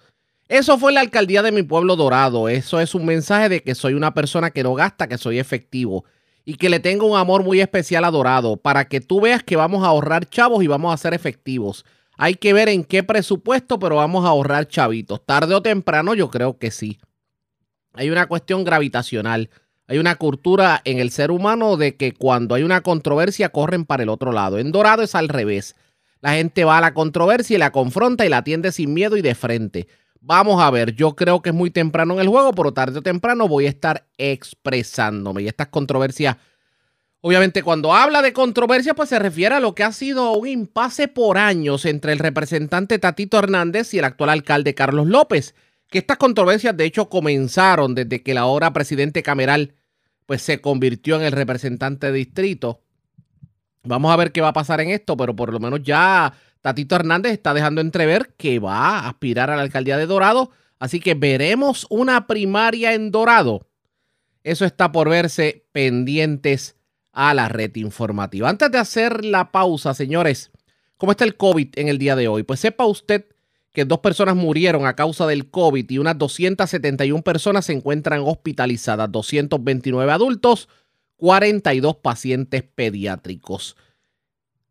Eso 0.49 0.79
fue 0.79 0.93
la 0.93 1.01
alcaldía 1.01 1.43
de 1.43 1.53
mi 1.53 1.63
pueblo 1.63 1.95
dorado. 1.95 2.49
Eso 2.49 2.81
es 2.81 2.95
un 2.95 3.07
mensaje 3.07 3.49
de 3.49 3.63
que 3.63 3.77
soy 3.77 3.95
una 3.95 4.13
persona 4.13 4.51
que 4.51 4.65
no 4.65 4.75
gasta, 4.75 5.07
que 5.07 5.19
soy 5.19 5.39
efectivo 5.39 6.05
y 6.45 6.55
que 6.55 6.69
le 6.69 6.81
tengo 6.81 7.07
un 7.07 7.17
amor 7.17 7.45
muy 7.45 7.61
especial 7.61 8.05
a 8.05 8.11
Dorado 8.11 8.57
para 8.57 8.87
que 8.87 9.01
tú 9.01 9.21
veas 9.21 9.45
que 9.45 9.55
vamos 9.55 9.85
a 9.85 9.89
ahorrar 9.89 10.29
chavos 10.29 10.65
y 10.65 10.67
vamos 10.67 10.93
a 10.93 10.97
ser 10.97 11.15
efectivos. 11.15 11.85
Hay 12.23 12.37
que 12.37 12.53
ver 12.53 12.69
en 12.69 12.85
qué 12.85 13.03
presupuesto, 13.03 13.81
pero 13.81 13.97
vamos 13.97 14.25
a 14.25 14.29
ahorrar 14.29 14.69
chavitos. 14.69 15.27
Tarde 15.27 15.57
o 15.57 15.61
temprano 15.61 16.15
yo 16.15 16.31
creo 16.31 16.57
que 16.57 16.71
sí. 16.71 17.01
Hay 17.95 18.11
una 18.11 18.29
cuestión 18.29 18.63
gravitacional. 18.63 19.51
Hay 19.89 19.99
una 19.99 20.15
cultura 20.15 20.81
en 20.85 21.01
el 21.01 21.11
ser 21.11 21.33
humano 21.33 21.77
de 21.77 21.97
que 21.97 22.15
cuando 22.15 22.55
hay 22.55 22.63
una 22.63 22.81
controversia 22.83 23.49
corren 23.49 23.85
para 23.85 24.05
el 24.05 24.09
otro 24.09 24.31
lado. 24.31 24.61
En 24.61 24.71
Dorado 24.71 25.03
es 25.03 25.17
al 25.17 25.29
revés. 25.29 25.75
La 26.21 26.35
gente 26.35 26.63
va 26.63 26.79
a 26.79 26.81
la 26.81 26.95
controversia 26.95 27.57
y 27.57 27.59
la 27.59 27.73
confronta 27.73 28.25
y 28.25 28.29
la 28.29 28.37
atiende 28.37 28.71
sin 28.71 28.95
miedo 28.95 29.17
y 29.17 29.21
de 29.21 29.35
frente. 29.35 29.89
Vamos 30.21 30.63
a 30.63 30.71
ver, 30.71 30.95
yo 30.95 31.17
creo 31.17 31.43
que 31.43 31.51
es 31.51 31.57
muy 31.57 31.73
temprano 31.73 32.15
en 32.15 32.21
el 32.21 32.29
juego, 32.29 32.53
pero 32.53 32.73
tarde 32.73 33.01
o 33.01 33.03
temprano 33.03 33.49
voy 33.49 33.67
a 33.67 33.71
estar 33.71 34.07
expresándome. 34.17 35.43
Y 35.43 35.49
estas 35.49 35.67
controversias, 35.67 36.37
obviamente 37.23 37.63
cuando 37.63 37.95
habla 37.95 38.21
de 38.21 38.33
controversia, 38.33 38.95
pues 38.95 39.09
se 39.09 39.19
refiere 39.19 39.55
a 39.55 39.61
lo 39.61 39.75
que 39.75 39.85
ha 39.85 39.93
sido 39.93 40.33
un 40.33 40.47
impasse 40.47 41.09
por 41.09 41.39
años 41.39 41.87
entre 41.87 42.13
el 42.13 42.19
representante 42.19 42.99
Tatito 42.99 43.39
Hernández 43.39 43.95
y 43.95 43.99
el 43.99 44.05
actual 44.05 44.31
alcalde 44.31 44.75
Carlos 44.75 45.07
López. 45.07 45.55
Que 45.89 45.99
estas 45.99 46.17
controversias 46.17 46.77
de 46.77 46.85
hecho 46.85 47.09
comenzaron 47.09 47.95
desde 47.95 48.23
que 48.23 48.33
el 48.33 48.39
ahora 48.39 48.73
presidente 48.73 49.23
Cameral 49.23 49.75
pues 50.27 50.43
se 50.43 50.61
convirtió 50.61 51.17
en 51.17 51.23
el 51.23 51.33
representante 51.33 52.09
de 52.09 52.13
distrito. 52.13 52.83
Vamos 53.85 54.13
a 54.13 54.17
ver 54.17 54.33
qué 54.33 54.41
va 54.41 54.49
a 54.49 54.53
pasar 54.53 54.81
en 54.81 54.91
esto, 54.91 55.17
pero 55.17 55.35
por 55.35 55.53
lo 55.53 55.61
menos 55.61 55.83
ya 55.83 56.33
Tatito 56.61 56.97
Hernández 56.97 57.33
está 57.33 57.55
dejando 57.55 57.81
entrever 57.81 58.35
que 58.37 58.59
va 58.59 58.99
a 58.99 59.09
aspirar 59.09 59.51
a 59.51 59.57
la 59.57 59.63
alcaldía 59.63 59.97
de 59.97 60.07
Dorado. 60.07 60.51
Así 60.79 60.99
que 60.99 61.15
veremos 61.15 61.87
una 61.89 62.27
primaria 62.27 62.95
en 62.95 63.13
Dorado. 63.13 63.69
Eso 64.43 64.65
está 64.65 64.91
por 64.91 65.09
verse 65.09 65.67
pendientes 65.71 66.77
a 67.13 67.35
la 67.35 67.49
red 67.49 67.75
informativa. 67.77 68.49
Antes 68.49 68.71
de 68.71 68.79
hacer 68.79 69.25
la 69.25 69.53
pausa, 69.53 69.95
señores, 69.95 70.51
¿cómo 70.97 71.13
está 71.13 71.25
el 71.25 71.37
COVID 71.37 71.69
en 71.77 71.89
el 71.89 71.99
día 71.99 72.17
de 72.17 72.29
hoy? 72.29 72.43
Pues 72.43 72.61
sepa 72.61 72.87
usted 72.87 73.27
que 73.73 73.85
dos 73.85 74.01
personas 74.01 74.37
murieron 74.37 74.87
a 74.87 74.97
causa 74.97 75.27
del 75.27 75.51
COVID 75.51 75.91
y 75.91 75.99
unas 75.99 76.19
271 76.19 77.23
personas 77.23 77.67
se 77.67 77.73
encuentran 77.73 78.23
hospitalizadas, 78.25 79.11
229 79.11 80.13
adultos, 80.13 80.69
42 81.17 81.97
pacientes 81.97 82.63
pediátricos. 82.63 83.77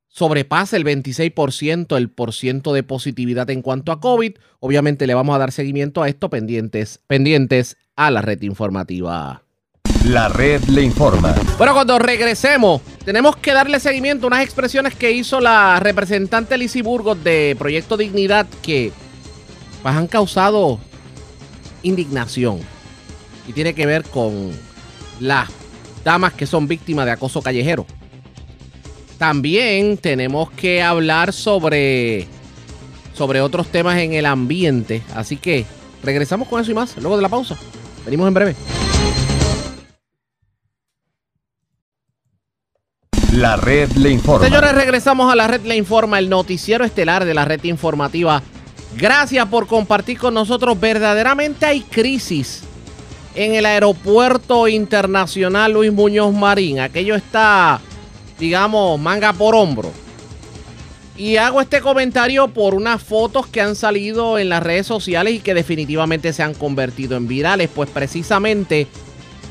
Sobrepasa 0.08 0.76
el 0.76 0.84
26% 0.84 1.96
el 1.96 2.10
porciento 2.10 2.74
de 2.74 2.84
positividad 2.84 3.50
en 3.50 3.62
cuanto 3.62 3.94
a 3.94 4.02
COVID. 4.02 4.34
Obviamente 4.60 5.08
le 5.08 5.14
vamos 5.14 5.34
a 5.36 5.40
dar 5.40 5.54
seguimiento 5.54 6.04
a 6.04 6.10
esto 6.10 6.30
pendientes, 6.30 7.00
pendientes 7.08 7.78
a 7.96 8.12
la 8.12 8.22
red 8.22 8.42
informativa. 8.42 9.44
La 10.06 10.30
red 10.30 10.64
le 10.64 10.82
informa. 10.82 11.36
Bueno, 11.58 11.74
cuando 11.74 12.00
regresemos, 12.00 12.82
tenemos 13.06 13.36
que 13.36 13.54
darle 13.54 13.80
seguimiento 13.80 14.26
a 14.26 14.28
unas 14.28 14.44
expresiones 14.44 14.96
que 14.96 15.12
hizo 15.12 15.40
la 15.40 15.80
representante 15.80 16.58
Lizy 16.58 16.82
Burgos 16.82 17.24
de 17.24 17.56
Proyecto 17.58 17.98
Dignidad 17.98 18.48
que 18.64 18.92
pues, 19.84 19.96
han 19.96 20.08
causado 20.08 20.80
indignación. 21.84 22.60
Y 23.48 23.54
tiene 23.54 23.76
que 23.76 23.86
ver 23.86 24.04
con 24.04 24.52
las 25.20 25.50
damas 26.04 26.34
que 26.34 26.48
son 26.48 26.68
víctimas 26.68 27.06
de 27.06 27.12
acoso 27.12 27.44
callejero. 27.44 27.86
También 29.20 29.98
tenemos 29.98 30.50
que 30.52 30.82
hablar 30.82 31.32
sobre, 31.32 32.28
sobre 33.14 33.40
otros 33.40 33.68
temas 33.68 34.00
en 34.00 34.14
el 34.14 34.26
ambiente. 34.26 35.04
Así 35.14 35.38
que 35.38 35.66
regresamos 36.02 36.48
con 36.48 36.60
eso 36.60 36.72
y 36.72 36.74
más 36.74 36.98
luego 36.98 37.18
de 37.18 37.22
la 37.22 37.30
pausa. 37.30 37.56
Venimos 38.04 38.28
en 38.28 38.34
breve. 38.34 38.56
La 43.42 43.56
red 43.56 43.92
le 43.94 44.12
informa. 44.12 44.46
Señores, 44.46 44.76
regresamos 44.76 45.34
a 45.34 45.36
la 45.36 45.48
red 45.48 45.62
le 45.62 45.76
informa, 45.76 46.20
el 46.20 46.30
noticiero 46.30 46.86
estelar 46.86 47.26
de 47.26 47.34
la 47.34 47.44
red 47.44 47.64
informativa. 47.64 48.44
Gracias 48.96 49.48
por 49.48 49.66
compartir 49.66 50.20
con 50.20 50.36
nosotros. 50.36 50.80
Verdaderamente 50.80 51.66
hay 51.66 51.82
crisis 51.82 52.62
en 53.34 53.56
el 53.56 53.66
aeropuerto 53.66 54.68
internacional 54.68 55.74
Luis 55.74 55.92
Muñoz 55.92 56.32
Marín. 56.36 56.82
Aquello 56.82 57.16
está, 57.16 57.82
digamos, 58.38 59.00
manga 59.00 59.34
por 59.34 59.56
hombro. 59.56 59.92
Y 61.18 61.38
hago 61.38 61.62
este 61.62 61.82
comentario 61.82 62.48
por 62.48 62.76
unas 62.76 63.02
fotos 63.02 63.48
que 63.48 63.60
han 63.60 63.76
salido 63.76 64.38
en 64.38 64.50
las 64.50 64.62
redes 64.62 64.86
sociales 64.86 65.34
y 65.34 65.40
que 65.40 65.56
definitivamente 65.56 66.32
se 66.32 66.44
han 66.44 66.54
convertido 66.54 67.18
en 67.18 67.28
virales. 67.28 67.72
Pues 67.74 67.90
precisamente 67.90 68.86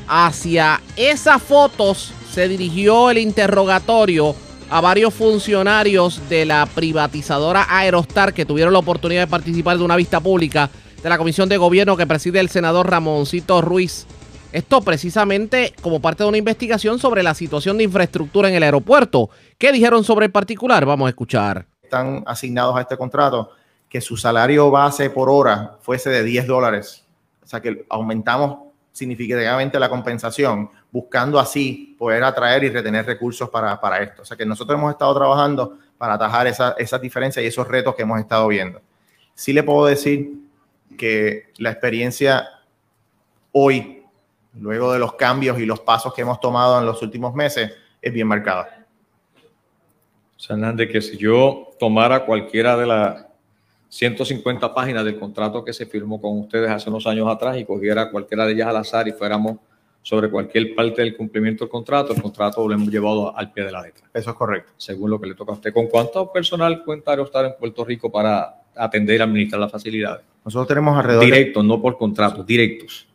hacia 0.07 0.81
esas 0.95 1.41
fotos 1.41 2.13
se 2.31 2.47
dirigió 2.47 3.09
el 3.09 3.17
interrogatorio 3.17 4.33
a 4.69 4.79
varios 4.79 5.13
funcionarios 5.13 6.29
de 6.29 6.45
la 6.45 6.65
privatizadora 6.65 7.67
Aerostar 7.69 8.33
que 8.33 8.45
tuvieron 8.45 8.71
la 8.71 8.79
oportunidad 8.79 9.23
de 9.23 9.27
participar 9.27 9.77
de 9.77 9.83
una 9.83 9.97
vista 9.97 10.21
pública 10.21 10.69
de 11.03 11.09
la 11.09 11.17
Comisión 11.17 11.49
de 11.49 11.57
Gobierno 11.57 11.97
que 11.97 12.07
preside 12.07 12.39
el 12.39 12.47
senador 12.47 12.89
Ramoncito 12.89 13.61
Ruiz. 13.61 14.07
Esto 14.53 14.81
precisamente 14.81 15.73
como 15.81 16.01
parte 16.01 16.23
de 16.23 16.29
una 16.29 16.37
investigación 16.37 16.99
sobre 16.99 17.21
la 17.21 17.33
situación 17.33 17.77
de 17.77 17.83
infraestructura 17.83 18.47
en 18.47 18.55
el 18.55 18.63
aeropuerto. 18.63 19.29
¿Qué 19.57 19.73
dijeron 19.73 20.05
sobre 20.05 20.27
el 20.27 20.31
particular? 20.31 20.85
Vamos 20.85 21.07
a 21.07 21.09
escuchar. 21.09 21.65
Están 21.83 22.23
asignados 22.25 22.77
a 22.77 22.81
este 22.81 22.95
contrato 22.95 23.51
que 23.89 23.99
su 23.99 24.15
salario 24.15 24.71
base 24.71 25.09
por 25.09 25.29
hora 25.29 25.77
fuese 25.81 26.09
de 26.09 26.23
10 26.23 26.47
dólares. 26.47 27.05
O 27.43 27.47
sea 27.47 27.59
que 27.59 27.85
aumentamos 27.89 28.71
significativamente 28.93 29.79
la 29.79 29.89
compensación, 29.89 30.69
buscando 30.91 31.39
así 31.39 31.95
poder 31.97 32.23
atraer 32.23 32.65
y 32.65 32.69
retener 32.69 33.05
recursos 33.05 33.49
para, 33.49 33.79
para 33.79 34.01
esto. 34.01 34.23
O 34.23 34.25
sea 34.25 34.35
que 34.35 34.45
nosotros 34.45 34.77
hemos 34.77 34.91
estado 34.91 35.15
trabajando 35.15 35.77
para 35.97 36.15
atajar 36.15 36.47
esas 36.47 36.75
esa 36.77 36.99
diferencias 36.99 37.43
y 37.43 37.47
esos 37.47 37.67
retos 37.67 37.95
que 37.95 38.01
hemos 38.01 38.19
estado 38.19 38.47
viendo. 38.47 38.81
Sí 39.33 39.53
le 39.53 39.63
puedo 39.63 39.85
decir 39.85 40.33
que 40.97 41.51
la 41.57 41.71
experiencia 41.71 42.47
hoy, 43.51 44.03
luego 44.59 44.91
de 44.91 44.99
los 44.99 45.13
cambios 45.13 45.59
y 45.59 45.65
los 45.65 45.79
pasos 45.79 46.13
que 46.13 46.21
hemos 46.21 46.39
tomado 46.39 46.79
en 46.79 46.85
los 46.85 47.01
últimos 47.01 47.33
meses, 47.33 47.71
es 48.01 48.13
bien 48.13 48.27
marcada. 48.27 48.85
Hernández, 50.49 50.89
que 50.91 51.01
si 51.01 51.17
yo 51.17 51.69
tomara 51.79 52.25
cualquiera 52.25 52.75
de 52.75 52.87
las 52.87 53.25
150 53.89 54.73
páginas 54.73 55.05
del 55.05 55.19
contrato 55.19 55.63
que 55.63 55.73
se 55.73 55.85
firmó 55.85 56.19
con 56.19 56.39
ustedes 56.39 56.69
hace 56.69 56.89
unos 56.89 57.05
años 57.05 57.27
atrás 57.27 57.57
y 57.57 57.65
cogiera 57.65 58.09
cualquiera 58.09 58.45
de 58.45 58.53
ellas 58.53 58.67
al 58.67 58.77
azar 58.77 59.07
y 59.07 59.11
fuéramos 59.11 59.57
sobre 60.01 60.29
cualquier 60.29 60.73
parte 60.73 61.01
del 61.01 61.15
cumplimiento 61.15 61.63
del 61.63 61.69
contrato, 61.69 62.13
el 62.13 62.21
contrato 62.21 62.67
lo 62.67 62.73
hemos 62.73 62.89
llevado 62.89 63.37
al 63.37 63.51
pie 63.51 63.65
de 63.65 63.71
la 63.71 63.81
letra. 63.83 64.07
Eso 64.13 64.31
es 64.31 64.35
correcto. 64.35 64.73
Según 64.77 65.11
lo 65.11 65.21
que 65.21 65.27
le 65.27 65.35
toca 65.35 65.51
a 65.51 65.55
usted. 65.55 65.73
¿Con 65.73 65.87
cuánto 65.87 66.31
personal 66.31 66.83
cuenta 66.83 67.11
Aerostar 67.11 67.45
en 67.45 67.53
Puerto 67.59 67.85
Rico 67.85 68.11
para 68.11 68.61
atender 68.75 69.19
y 69.19 69.23
administrar 69.23 69.61
las 69.61 69.71
facilidades? 69.71 70.25
Nosotros 70.43 70.67
tenemos 70.67 70.97
alrededor 70.97 71.25
Directos, 71.25 71.63
no 71.63 71.81
por 71.81 71.97
contratos, 71.97 72.45
directos. 72.45 73.07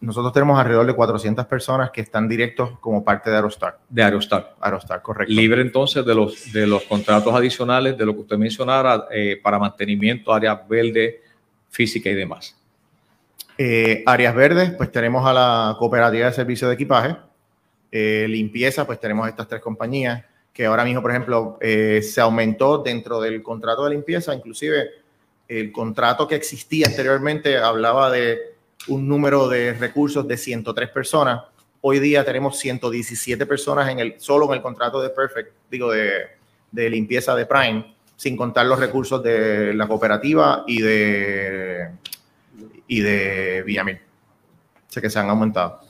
Nosotros 0.00 0.32
tenemos 0.32 0.58
alrededor 0.58 0.86
de 0.86 0.94
400 0.94 1.46
personas 1.46 1.90
que 1.90 2.00
están 2.00 2.28
directos 2.28 2.78
como 2.80 3.04
parte 3.04 3.30
de 3.30 3.36
Aerostar. 3.36 3.78
De 3.88 4.02
Aerostar. 4.02 4.54
Aerostar, 4.60 5.02
correcto. 5.02 5.32
Libre 5.32 5.62
entonces 5.62 6.04
de 6.04 6.14
los, 6.14 6.52
de 6.52 6.66
los 6.66 6.84
contratos 6.84 7.34
adicionales, 7.34 7.98
de 7.98 8.06
lo 8.06 8.14
que 8.14 8.20
usted 8.20 8.38
mencionara, 8.38 9.06
eh, 9.10 9.38
para 9.42 9.58
mantenimiento, 9.58 10.32
áreas 10.32 10.66
verdes, 10.68 11.16
física 11.68 12.08
y 12.08 12.14
demás. 12.14 12.56
Eh, 13.56 14.02
áreas 14.06 14.34
verdes, 14.34 14.72
pues 14.72 14.90
tenemos 14.90 15.26
a 15.26 15.32
la 15.32 15.76
cooperativa 15.78 16.26
de 16.26 16.32
servicio 16.32 16.68
de 16.68 16.74
equipaje. 16.74 17.16
Eh, 17.92 18.26
limpieza, 18.28 18.86
pues 18.86 18.98
tenemos 18.98 19.28
estas 19.28 19.46
tres 19.46 19.60
compañías 19.60 20.24
que 20.52 20.66
ahora 20.66 20.84
mismo, 20.84 21.02
por 21.02 21.10
ejemplo, 21.10 21.58
eh, 21.60 22.00
se 22.02 22.20
aumentó 22.20 22.78
dentro 22.78 23.20
del 23.20 23.42
contrato 23.42 23.84
de 23.84 23.90
limpieza, 23.90 24.34
inclusive 24.34 24.90
el 25.48 25.70
contrato 25.72 26.26
que 26.26 26.36
existía 26.36 26.86
anteriormente 26.86 27.58
hablaba 27.58 28.10
de 28.10 28.54
un 28.88 29.08
número 29.08 29.48
de 29.48 29.74
recursos 29.74 30.26
de 30.26 30.36
103 30.36 30.90
personas. 30.90 31.42
Hoy 31.80 31.98
día 31.98 32.24
tenemos 32.24 32.58
117 32.58 33.46
personas 33.46 33.88
en 33.90 33.98
el, 33.98 34.14
solo 34.18 34.46
en 34.46 34.54
el 34.54 34.62
contrato 34.62 35.02
de 35.02 35.10
Perfect, 35.10 35.52
digo, 35.70 35.90
de, 35.90 36.26
de 36.70 36.90
limpieza 36.90 37.34
de 37.34 37.46
Prime, 37.46 37.94
sin 38.16 38.36
contar 38.36 38.66
los 38.66 38.78
recursos 38.78 39.22
de 39.22 39.74
la 39.74 39.86
cooperativa 39.86 40.64
y 40.66 40.80
de, 40.80 41.88
y 42.86 43.00
de 43.00 43.62
Villamil. 43.64 43.96
O 43.96 44.92
sea 44.92 45.00
que 45.02 45.10
se 45.10 45.18
han 45.18 45.28
aumentado. 45.28 45.80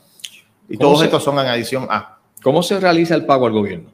Y 0.69 0.77
¿Cómo 0.77 0.89
todos 0.89 0.99
se- 0.99 1.05
estos 1.05 1.23
son 1.23 1.37
en 1.39 1.47
adición 1.47 1.87
a. 1.89 2.17
¿Cómo 2.41 2.61
se 2.63 2.79
realiza 2.79 3.15
el 3.15 3.25
pago 3.25 3.45
al 3.47 3.53
gobierno? 3.53 3.91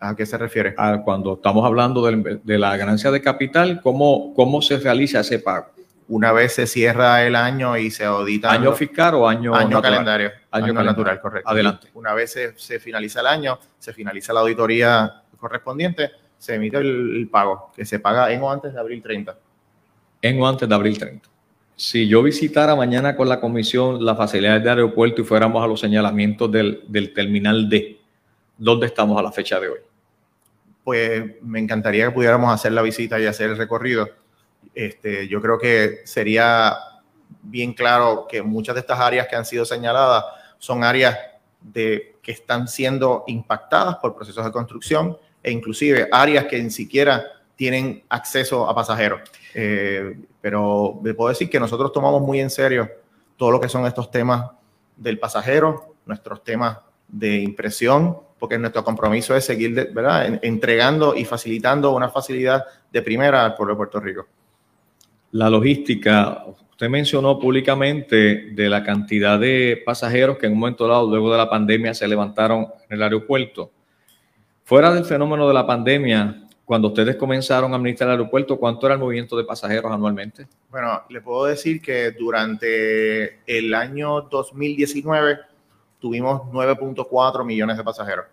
¿A 0.00 0.16
qué 0.16 0.26
se 0.26 0.36
refiere? 0.36 0.74
A 0.76 1.00
cuando 1.04 1.34
estamos 1.34 1.64
hablando 1.64 2.04
de, 2.04 2.58
la 2.58 2.76
ganancia 2.76 3.10
de 3.12 3.22
capital, 3.22 3.80
¿cómo, 3.82 4.34
¿cómo 4.34 4.60
se 4.60 4.78
realiza 4.78 5.20
ese 5.20 5.38
pago? 5.38 5.66
Una 6.08 6.32
vez 6.32 6.54
se 6.54 6.66
cierra 6.66 7.24
el 7.24 7.36
año 7.36 7.76
y 7.76 7.90
se 7.90 8.04
audita. 8.04 8.50
¿Año 8.50 8.72
fiscal 8.72 9.14
o 9.14 9.28
año 9.28 9.54
Año 9.54 9.68
natural? 9.70 9.82
calendario. 9.92 10.28
Año 10.28 10.36
Año, 10.50 10.74
calendario. 10.74 10.90
natural, 10.90 11.20
correcto. 11.20 11.48
Adelante. 11.48 11.88
Una 11.94 12.12
vez 12.14 12.32
se, 12.32 12.58
se 12.58 12.80
finaliza 12.80 13.20
el 13.20 13.28
año, 13.28 13.58
se 13.78 13.92
finaliza 13.92 14.32
la 14.32 14.40
auditoría 14.40 15.22
correspondiente, 15.38 16.10
se 16.36 16.56
emite 16.56 16.78
el, 16.78 17.16
el 17.16 17.28
pago, 17.28 17.70
que 17.74 17.84
se 17.84 18.00
paga 18.00 18.30
en 18.32 18.42
o 18.42 18.50
antes 18.50 18.74
de 18.74 18.80
abril 18.80 19.00
30. 19.02 19.36
en 20.22 20.40
o 20.42 20.48
antes 20.48 20.68
de 20.68 20.74
abril 20.74 20.98
30. 20.98 21.28
Si 21.76 22.06
yo 22.06 22.22
visitara 22.22 22.76
mañana 22.76 23.16
con 23.16 23.28
la 23.28 23.40
comisión 23.40 24.04
las 24.04 24.16
facilidades 24.16 24.62
de 24.62 24.70
aeropuerto 24.70 25.22
y 25.22 25.24
fuéramos 25.24 25.64
a 25.64 25.66
los 25.66 25.80
señalamientos 25.80 26.50
del, 26.50 26.84
del 26.86 27.12
terminal 27.12 27.68
D, 27.68 27.98
¿dónde 28.58 28.86
estamos 28.86 29.18
a 29.18 29.22
la 29.22 29.32
fecha 29.32 29.58
de 29.58 29.68
hoy? 29.68 29.78
Pues 30.84 31.42
me 31.42 31.58
encantaría 31.58 32.06
que 32.06 32.12
pudiéramos 32.12 32.52
hacer 32.52 32.72
la 32.72 32.82
visita 32.82 33.18
y 33.18 33.26
hacer 33.26 33.50
el 33.50 33.56
recorrido. 33.56 34.08
Este, 34.74 35.28
yo 35.28 35.40
creo 35.40 35.58
que 35.58 36.00
sería 36.04 36.76
bien 37.42 37.72
claro 37.72 38.26
que 38.28 38.42
muchas 38.42 38.74
de 38.74 38.80
estas 38.80 39.00
áreas 39.00 39.26
que 39.28 39.36
han 39.36 39.44
sido 39.44 39.64
señaladas 39.64 40.24
son 40.58 40.84
áreas 40.84 41.18
de, 41.60 42.16
que 42.22 42.32
están 42.32 42.68
siendo 42.68 43.24
impactadas 43.26 43.96
por 43.96 44.14
procesos 44.14 44.44
de 44.44 44.52
construcción 44.52 45.16
e 45.42 45.50
inclusive 45.50 46.08
áreas 46.12 46.46
que 46.46 46.62
ni 46.62 46.70
siquiera 46.70 47.24
tienen 47.62 48.02
acceso 48.08 48.68
a 48.68 48.74
pasajeros. 48.74 49.20
Eh, 49.54 50.18
pero 50.40 50.98
le 51.04 51.14
puedo 51.14 51.28
decir 51.28 51.48
que 51.48 51.60
nosotros 51.60 51.92
tomamos 51.92 52.20
muy 52.20 52.40
en 52.40 52.50
serio 52.50 52.90
todo 53.36 53.52
lo 53.52 53.60
que 53.60 53.68
son 53.68 53.86
estos 53.86 54.10
temas 54.10 54.50
del 54.96 55.20
pasajero, 55.20 55.94
nuestros 56.04 56.42
temas 56.42 56.78
de 57.06 57.36
impresión, 57.36 58.18
porque 58.36 58.58
nuestro 58.58 58.82
compromiso 58.82 59.36
es 59.36 59.44
seguir 59.44 59.92
¿verdad? 59.92 60.26
En- 60.26 60.40
entregando 60.42 61.14
y 61.14 61.24
facilitando 61.24 61.92
una 61.92 62.08
facilidad 62.08 62.64
de 62.90 63.00
primera 63.00 63.44
al 63.44 63.54
pueblo 63.54 63.74
de 63.74 63.76
Puerto 63.76 64.00
Rico. 64.00 64.26
La 65.30 65.48
logística, 65.48 66.44
usted 66.72 66.88
mencionó 66.88 67.38
públicamente 67.38 68.50
de 68.50 68.68
la 68.68 68.82
cantidad 68.82 69.38
de 69.38 69.80
pasajeros 69.86 70.36
que 70.36 70.46
en 70.46 70.54
un 70.54 70.58
momento 70.58 70.88
dado, 70.88 71.08
luego 71.08 71.30
de 71.30 71.38
la 71.38 71.48
pandemia, 71.48 71.94
se 71.94 72.08
levantaron 72.08 72.66
en 72.88 72.96
el 72.96 73.02
aeropuerto. 73.04 73.70
Fuera 74.64 74.92
del 74.92 75.04
fenómeno 75.04 75.46
de 75.46 75.54
la 75.54 75.64
pandemia, 75.64 76.41
cuando 76.64 76.88
ustedes 76.88 77.16
comenzaron 77.16 77.72
a 77.72 77.76
administrar 77.76 78.08
el 78.10 78.18
aeropuerto, 78.18 78.56
¿cuánto 78.58 78.86
era 78.86 78.94
el 78.94 79.00
movimiento 79.00 79.36
de 79.36 79.44
pasajeros 79.44 79.90
anualmente? 79.92 80.46
Bueno, 80.70 81.02
le 81.10 81.20
puedo 81.20 81.44
decir 81.46 81.82
que 81.82 82.12
durante 82.12 83.40
el 83.46 83.74
año 83.74 84.22
2019 84.22 85.38
tuvimos 85.98 86.42
9.4 86.52 87.44
millones 87.44 87.76
de 87.76 87.84
pasajeros. 87.84 88.26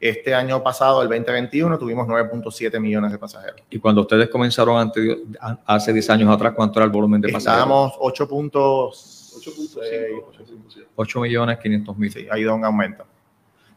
Este 0.00 0.32
año 0.34 0.62
pasado, 0.62 1.02
el 1.02 1.08
2021, 1.08 1.76
tuvimos 1.78 2.06
9.7 2.06 2.78
millones 2.78 3.10
de 3.10 3.18
pasajeros. 3.18 3.62
Y 3.70 3.78
cuando 3.80 4.02
ustedes 4.02 4.28
comenzaron 4.28 4.76
ante- 4.78 5.22
hace 5.66 5.92
10 5.92 6.10
años 6.10 6.30
atrás, 6.32 6.52
¿cuánto 6.54 6.78
era 6.78 6.84
el 6.84 6.92
volumen 6.92 7.20
de 7.20 7.32
pasajeros? 7.32 7.64
Estábamos 7.64 7.94
8.6. 7.98 10.22
8 10.94 11.20
millones 11.20 11.58
500 11.58 11.98
mil. 11.98 12.12
Sí, 12.12 12.28
ha 12.30 12.38
ido 12.38 12.54
un 12.54 12.64
aumento. 12.64 13.04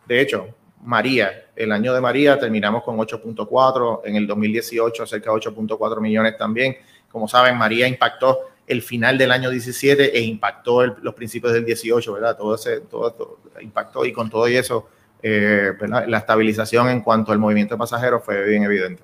De 0.07 0.21
hecho, 0.21 0.47
María, 0.83 1.45
el 1.55 1.71
año 1.71 1.93
de 1.93 2.01
María 2.01 2.39
terminamos 2.39 2.83
con 2.83 2.97
8.4, 2.97 4.01
en 4.05 4.15
el 4.15 4.25
2018 4.27 5.05
cerca 5.05 5.31
de 5.31 5.37
8.4 5.37 5.99
millones 6.01 6.37
también. 6.37 6.75
Como 7.09 7.27
saben, 7.27 7.57
María 7.57 7.87
impactó 7.87 8.39
el 8.65 8.81
final 8.81 9.17
del 9.17 9.31
año 9.31 9.49
17 9.49 10.17
e 10.17 10.21
impactó 10.21 10.81
el- 10.83 10.93
los 11.01 11.13
principios 11.13 11.53
del 11.53 11.65
18, 11.65 12.13
¿verdad? 12.13 12.37
Todo 12.37 12.55
ese, 12.55 12.81
todo, 12.81 13.11
todo 13.11 13.37
impactó 13.61 14.05
y 14.05 14.13
con 14.13 14.29
todo 14.29 14.47
y 14.47 14.55
eso, 14.55 14.87
eh. 15.21 15.71
La 16.07 16.17
estabilización 16.17 16.89
en 16.89 17.01
cuanto 17.01 17.31
al 17.31 17.37
movimiento 17.39 17.75
de 17.75 17.79
pasajeros 17.79 18.23
fue 18.23 18.43
bien 18.47 18.63
evidente. 18.63 19.03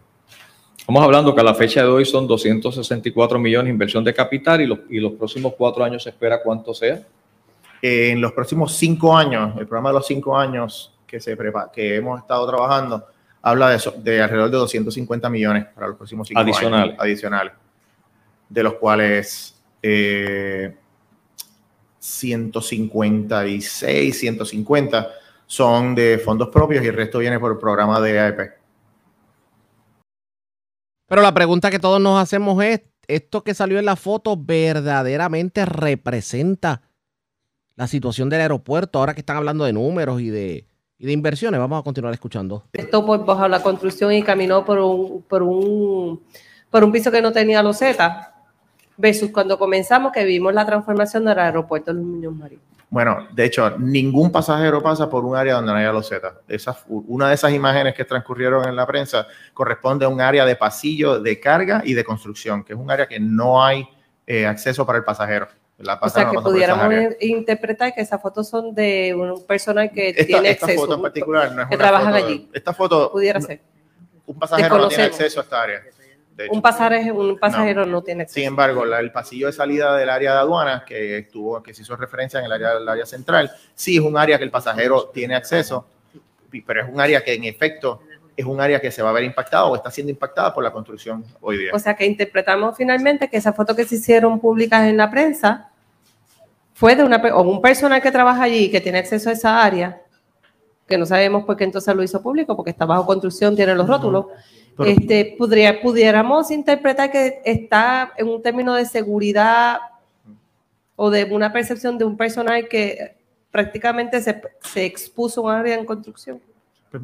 Estamos 0.78 1.04
hablando 1.04 1.36
que 1.36 1.42
a 1.42 1.44
la 1.44 1.54
fecha 1.54 1.82
de 1.82 1.88
hoy 1.90 2.06
son 2.06 2.26
264 2.28 3.38
millones 3.38 3.66
de 3.66 3.72
inversión 3.72 4.04
de 4.06 4.14
capital 4.14 4.62
y 4.62 4.68
los, 4.68 4.80
y 4.90 5.00
los 5.02 5.12
próximos 5.14 5.54
cuatro 5.58 5.84
años 5.84 6.02
se 6.04 6.10
espera 6.10 6.42
cuánto 6.42 6.74
sea. 6.74 7.02
en 7.82 8.20
los 8.22 8.32
próximos 8.32 8.74
cinco 8.76 9.16
años, 9.16 9.52
el 9.60 9.68
programa 9.68 9.90
de 9.90 9.94
los 9.96 10.08
cinco 10.08 10.36
años 10.36 10.97
que, 11.08 11.20
se 11.20 11.38
prepa- 11.38 11.72
que 11.72 11.96
hemos 11.96 12.20
estado 12.20 12.48
trabajando, 12.48 13.06
habla 13.42 13.70
de, 13.70 13.78
eso, 13.78 13.92
de 13.98 14.22
alrededor 14.22 14.52
de 14.52 14.58
250 14.58 15.30
millones 15.30 15.66
para 15.74 15.88
los 15.88 15.96
próximos 15.98 16.28
cinco 16.28 16.40
Adicionales. 16.42 16.90
años. 16.92 17.00
Adicionales. 17.02 17.54
De 18.50 18.64
los 18.64 18.74
cuales 18.76 19.62
eh, 19.82 20.76
156, 22.00 24.20
150 24.20 25.10
son 25.46 25.96
de 25.96 26.20
fondos 26.24 26.50
propios 26.50 26.84
y 26.84 26.88
el 26.88 26.96
resto 26.96 27.20
viene 27.20 27.40
por 27.40 27.52
el 27.54 27.58
programa 27.58 28.00
de 28.02 28.20
AEP. 28.20 28.52
Pero 31.08 31.22
la 31.22 31.34
pregunta 31.34 31.72
que 31.72 31.80
todos 31.80 32.02
nos 32.02 32.22
hacemos 32.22 32.62
es, 32.64 32.82
¿esto 33.08 33.44
que 33.44 33.54
salió 33.54 33.80
en 33.80 33.86
la 33.86 33.96
foto 33.96 34.36
verdaderamente 34.38 35.66
representa 35.66 36.82
la 37.76 37.88
situación 37.88 38.30
del 38.30 38.42
aeropuerto 38.42 39.00
ahora 39.00 39.14
que 39.14 39.22
están 39.22 39.38
hablando 39.38 39.64
de 39.64 39.72
números 39.72 40.20
y 40.20 40.30
de, 40.30 40.68
y 41.00 41.06
de 41.06 41.12
inversiones? 41.12 41.60
Vamos 41.60 41.80
a 41.80 41.84
continuar 41.84 42.14
escuchando. 42.14 42.64
esto 42.74 43.06
por 43.06 43.26
bajo 43.26 43.48
la 43.48 43.62
construcción 43.62 44.14
y 44.14 44.24
caminó 44.24 44.66
por 44.66 44.80
un, 44.80 45.22
por 45.24 45.44
un, 45.44 46.22
por 46.70 46.84
un 46.84 46.92
piso 46.92 47.12
que 47.12 47.22
no 47.22 47.32
tenía 47.32 47.62
loseta, 47.62 48.34
versus 48.98 49.32
cuando 49.32 49.58
comenzamos 49.60 50.12
que 50.12 50.26
vimos 50.26 50.54
la 50.54 50.66
transformación 50.66 51.26
del 51.26 51.40
aeropuerto 51.40 51.94
de 51.94 52.00
los 52.00 52.06
Muñoz 52.06 52.36
Marín. 52.36 52.60
Bueno, 52.90 53.28
de 53.34 53.46
hecho, 53.46 53.78
ningún 53.78 54.32
pasajero 54.32 54.82
pasa 54.82 55.10
por 55.10 55.26
un 55.26 55.36
área 55.36 55.56
donde 55.56 55.74
no 55.74 55.78
haya 55.78 55.92
loseta. 55.92 56.40
Esa, 56.48 56.78
una 56.88 57.28
de 57.28 57.36
esas 57.36 57.52
imágenes 57.52 57.94
que 57.94 58.06
transcurrieron 58.06 58.68
en 58.68 58.78
la 58.78 58.88
prensa 58.88 59.28
corresponde 59.54 60.06
a 60.06 60.10
un 60.10 60.22
área 60.22 60.46
de 60.46 60.56
pasillo 60.56 61.20
de 61.20 61.38
carga 61.40 61.82
y 61.84 61.94
de 61.94 62.06
construcción, 62.06 62.64
que 62.64 62.74
es 62.74 62.80
un 62.80 62.90
área 62.90 63.06
que 63.06 63.20
no 63.20 63.62
hay 63.62 63.88
eh, 64.26 64.46
acceso 64.46 64.86
para 64.86 65.00
el 65.00 65.04
pasajero. 65.04 65.48
La 65.80 66.00
O 66.02 66.10
sea, 66.10 66.30
que 66.32 66.40
pudiéramos 66.40 66.92
interpretar 67.20 67.94
que 67.94 68.02
esas 68.02 68.20
fotos 68.20 68.50
son 68.50 68.74
de 68.74 69.14
un 69.16 69.46
personal 69.46 69.92
que 69.92 70.10
Esta, 70.10 70.26
tiene 70.26 70.50
esta 70.50 70.66
acceso, 70.66 70.82
foto 70.82 70.96
en 70.96 71.02
particular 71.04 71.52
no 71.52 71.62
es 71.62 71.68
que 71.70 71.76
una 71.76 71.84
trabajan 71.84 72.14
foto- 72.14 72.26
allí. 72.26 72.50
Esta 72.52 72.74
foto, 72.74 73.12
Pudiera 73.12 73.40
ser. 73.42 73.62
un 74.26 74.40
pasajero 74.40 74.78
no 74.80 74.88
tiene 74.88 75.04
acceso 75.04 75.40
a 75.40 75.44
esta 75.44 75.62
área. 75.62 75.84
Un 76.50 76.62
pasajero, 76.62 77.16
un 77.16 77.38
pasajero 77.40 77.86
no, 77.86 78.02
tiene 78.02 78.24
acceso. 78.24 78.36
Sin 78.40 78.48
embargo, 78.48 78.86
la- 78.86 79.00
el 79.00 79.12
pasillo 79.12 79.48
de 79.48 79.54
salida 79.54 79.96
del 79.98 80.10
área 80.10 80.34
de 80.34 80.40
aduanas, 80.40 80.84
que 80.84 81.20
estuvo, 81.20 81.62
que 81.62 81.74
se 81.76 81.84
hizo 81.84 81.96
referencia 81.96 82.40
en 82.40 82.46
el 82.46 82.52
área, 82.52 82.74
el 82.74 82.90
área 82.90 83.06
central, 83.06 83.52
sí 83.76 83.98
es 83.98 84.02
un 84.04 84.18
área 84.18 84.38
que 84.40 84.44
el 84.46 84.52
pasajero 84.52 85.06
tiene 85.14 85.36
acceso, 85.36 85.86
pero 86.66 86.82
es 86.82 86.90
un 86.92 87.00
área 87.00 87.24
que 87.24 87.34
en 87.36 87.44
efecto 87.44 88.02
es 88.38 88.46
un 88.46 88.62
área 88.62 88.80
que 88.80 88.92
se 88.92 89.02
va 89.02 89.10
a 89.10 89.14
ver 89.14 89.24
impactada 89.24 89.66
o 89.66 89.76
está 89.76 89.90
siendo 89.90 90.12
impactada 90.12 90.54
por 90.54 90.64
la 90.64 90.72
construcción 90.72 91.26
hoy 91.42 91.58
día. 91.58 91.72
O 91.74 91.80
sea, 91.80 91.96
que 91.96 92.06
interpretamos 92.06 92.78
finalmente 92.78 93.28
que 93.28 93.38
esas 93.38 93.56
fotos 93.56 93.76
que 93.76 93.84
se 93.84 93.96
hicieron 93.96 94.40
públicas 94.40 94.86
en 94.86 94.96
la 94.96 95.10
prensa 95.10 95.72
fue 96.76 96.96
de 96.96 97.04
una, 97.04 97.18
o 97.34 97.42
un 97.42 97.60
personal 97.60 98.00
que 98.00 98.12
trabaja 98.12 98.44
allí 98.44 98.70
que 98.70 98.80
tiene 98.80 99.00
acceso 99.00 99.30
a 99.30 99.34
esa 99.34 99.64
área, 99.64 100.04
que 100.88 101.00
no 101.00 101.08
sabemos 101.08 101.46
por 101.46 101.58
qué 101.58 101.64
entonces 101.64 101.94
lo 101.96 102.04
hizo 102.04 102.22
público, 102.22 102.56
porque 102.56 102.70
está 102.70 102.86
bajo 102.86 103.08
construcción, 103.08 103.56
tiene 103.56 103.74
los 103.74 103.88
rótulos. 103.88 104.28
Pero- 104.78 104.92
este, 104.92 105.34
podría, 105.36 105.82
pudiéramos 105.82 106.52
interpretar 106.52 107.12
que 107.12 107.42
está 107.44 108.14
en 108.16 108.28
un 108.30 108.44
término 108.44 108.76
de 108.76 108.86
seguridad 108.86 109.80
o 110.96 111.10
de 111.10 111.24
una 111.24 111.52
percepción 111.52 111.98
de 111.98 112.06
un 112.06 112.16
personal 112.16 112.68
que 112.68 113.18
prácticamente 113.50 114.22
se, 114.22 114.40
se 114.62 114.86
expuso 114.86 115.42
a 115.42 115.44
un 115.46 115.60
área 115.60 115.74
en 115.74 115.86
construcción. 115.86 116.40
Pues, 116.92 117.02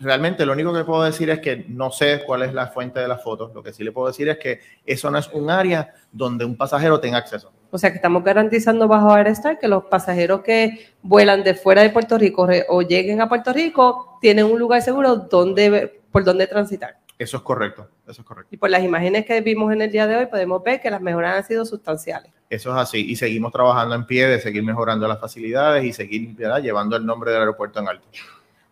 Realmente 0.00 0.46
lo 0.46 0.54
único 0.54 0.72
que 0.72 0.82
puedo 0.82 1.02
decir 1.02 1.28
es 1.28 1.40
que 1.40 1.66
no 1.68 1.90
sé 1.90 2.22
cuál 2.26 2.42
es 2.42 2.54
la 2.54 2.68
fuente 2.68 3.00
de 3.00 3.06
las 3.06 3.22
fotos. 3.22 3.52
Lo 3.54 3.62
que 3.62 3.72
sí 3.72 3.84
le 3.84 3.92
puedo 3.92 4.06
decir 4.06 4.30
es 4.30 4.38
que 4.38 4.60
eso 4.86 5.10
no 5.10 5.18
es 5.18 5.28
un 5.28 5.50
área 5.50 5.92
donde 6.10 6.46
un 6.46 6.56
pasajero 6.56 6.98
tenga 6.98 7.18
acceso. 7.18 7.52
O 7.70 7.76
sea 7.76 7.90
que 7.90 7.96
estamos 7.96 8.24
garantizando 8.24 8.88
bajo 8.88 9.12
Aerestar 9.12 9.58
que 9.58 9.68
los 9.68 9.84
pasajeros 9.84 10.40
que 10.40 10.88
vuelan 11.02 11.44
de 11.44 11.54
fuera 11.54 11.82
de 11.82 11.90
Puerto 11.90 12.16
Rico 12.16 12.48
o 12.68 12.82
lleguen 12.82 13.20
a 13.20 13.28
Puerto 13.28 13.52
Rico 13.52 14.18
tienen 14.22 14.46
un 14.46 14.58
lugar 14.58 14.80
seguro 14.80 15.16
donde, 15.16 16.00
por 16.10 16.24
donde 16.24 16.46
transitar. 16.46 16.96
Eso 17.18 17.36
es 17.36 17.42
correcto, 17.42 17.86
eso 18.08 18.22
es 18.22 18.26
correcto. 18.26 18.54
Y 18.54 18.56
por 18.56 18.70
las 18.70 18.82
imágenes 18.82 19.26
que 19.26 19.38
vimos 19.42 19.70
en 19.74 19.82
el 19.82 19.92
día 19.92 20.06
de 20.06 20.16
hoy 20.16 20.26
podemos 20.26 20.64
ver 20.64 20.80
que 20.80 20.90
las 20.90 21.02
mejoras 21.02 21.36
han 21.36 21.44
sido 21.44 21.66
sustanciales. 21.66 22.32
Eso 22.48 22.70
es 22.70 22.76
así. 22.76 23.10
Y 23.10 23.16
seguimos 23.16 23.52
trabajando 23.52 23.94
en 23.94 24.06
pie 24.06 24.26
de 24.26 24.40
seguir 24.40 24.62
mejorando 24.62 25.06
las 25.06 25.20
facilidades 25.20 25.84
y 25.84 25.92
seguir 25.92 26.34
¿verdad? 26.34 26.62
llevando 26.62 26.96
el 26.96 27.04
nombre 27.04 27.30
del 27.30 27.40
aeropuerto 27.40 27.78
en 27.78 27.88
alto. 27.88 28.08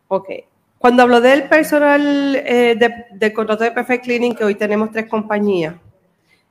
Ok. 0.08 0.30
Cuando 0.78 1.02
hablo 1.02 1.20
del 1.20 1.44
personal 1.48 2.36
eh, 2.36 2.76
de- 2.78 3.06
del 3.12 3.32
contrato 3.32 3.64
de 3.64 3.72
Perfect 3.72 4.04
Cleaning, 4.04 4.34
que 4.34 4.44
hoy 4.44 4.54
tenemos 4.54 4.92
tres 4.92 5.08
compañías, 5.08 5.74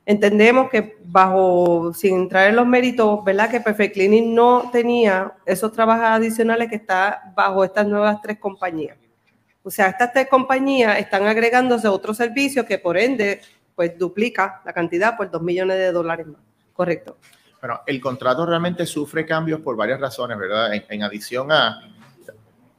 entendemos 0.04 0.68
que 0.70 0.98
bajo, 1.04 1.92
sin 1.94 2.16
entrar 2.16 2.48
en 2.48 2.56
los 2.56 2.66
méritos, 2.66 3.24
¿verdad? 3.24 3.50
Que 3.50 3.60
Perfect 3.60 3.94
Cleaning 3.94 4.34
no 4.34 4.70
tenía 4.70 5.32
esos 5.46 5.72
trabajos 5.72 6.04
adicionales 6.04 6.68
que 6.68 6.76
está 6.76 7.32
bajo 7.34 7.64
estas 7.64 7.86
nuevas 7.86 8.20
tres 8.22 8.38
compañías. 8.38 8.96
O 9.62 9.70
sea, 9.70 9.88
estas 9.88 10.12
tres 10.12 10.28
compañías 10.28 10.98
están 10.98 11.26
agregándose 11.26 11.88
otros 11.88 12.16
servicios 12.16 12.64
que 12.66 12.78
por 12.78 12.96
ende, 12.98 13.40
pues 13.74 13.98
duplica 13.98 14.60
la 14.64 14.72
cantidad 14.72 15.16
por 15.16 15.30
dos 15.30 15.42
millones 15.42 15.76
de 15.78 15.92
dólares 15.92 16.26
más. 16.26 16.40
Correcto. 16.72 17.18
Bueno, 17.60 17.80
el 17.86 18.00
contrato 18.00 18.46
realmente 18.46 18.86
sufre 18.86 19.26
cambios 19.26 19.60
por 19.60 19.76
varias 19.76 20.00
razones, 20.00 20.38
¿verdad? 20.38 20.74
En, 20.74 20.84
en 20.88 21.02
adición 21.02 21.50
a 21.50 21.80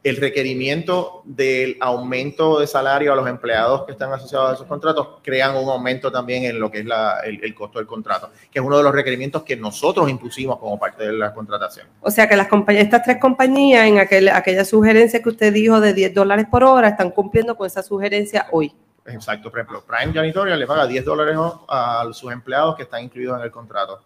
el 0.02 0.16
requerimiento 0.16 1.22
del 1.26 1.76
aumento 1.82 2.60
de 2.60 2.68
salario 2.68 3.12
a 3.12 3.16
los 3.18 3.28
empleados 3.28 3.84
que 3.86 3.92
están 3.92 4.14
asociados 4.14 4.52
a 4.52 4.54
esos 4.54 4.66
contratos, 4.66 5.20
crean 5.22 5.58
un 5.58 5.70
aumento 5.70 6.10
también 6.12 6.46
en 6.46 6.58
lo 6.60 6.72
que 6.72 6.80
es 6.80 6.86
la- 6.86 7.20
el, 7.26 7.44
el 7.44 7.54
costo 7.54 7.80
del 7.80 7.88
contrato, 7.88 8.30
que 8.50 8.60
es 8.60 8.66
uno 8.66 8.78
de 8.78 8.84
los 8.84 8.94
requerimientos 8.94 9.44
que 9.44 9.58
nosotros 9.58 10.10
impusimos 10.10 10.58
como 10.58 10.80
parte 10.80 11.06
de 11.06 11.14
la 11.14 11.34
contratación. 11.34 11.88
O 12.02 12.10
sea 12.10 12.30
que 12.30 12.38
las 12.38 12.48
compañías, 12.48 12.86
estas 12.86 13.04
tres 13.04 13.18
compañías, 13.20 13.86
en 13.88 13.98
aquel, 14.00 14.30
aquella 14.30 14.64
sugerencia 14.64 15.22
que 15.22 15.30
usted 15.30 15.52
dijo 15.52 15.82
de 15.82 15.94
10 15.94 16.14
dólares 16.14 16.46
por 16.50 16.64
hora, 16.64 16.88
están 16.90 17.12
cumpliendo 17.12 17.58
con 17.58 17.68
esa 17.68 17.84
sugerencia 17.84 18.48
hoy. 18.52 18.74
Exacto, 19.06 19.50
por 19.50 19.60
ejemplo, 19.60 19.84
Prime 19.86 20.14
Janitorial 20.14 20.58
le 20.60 20.68
paga 20.68 20.88
10 20.88 21.04
dólares 21.04 21.36
a 21.68 22.08
sus 22.14 22.32
empleados 22.32 22.76
que 22.78 22.84
están 22.84 23.04
incluidos 23.04 23.38
en 23.40 23.44
el 23.46 23.52
contrato. 23.52 24.02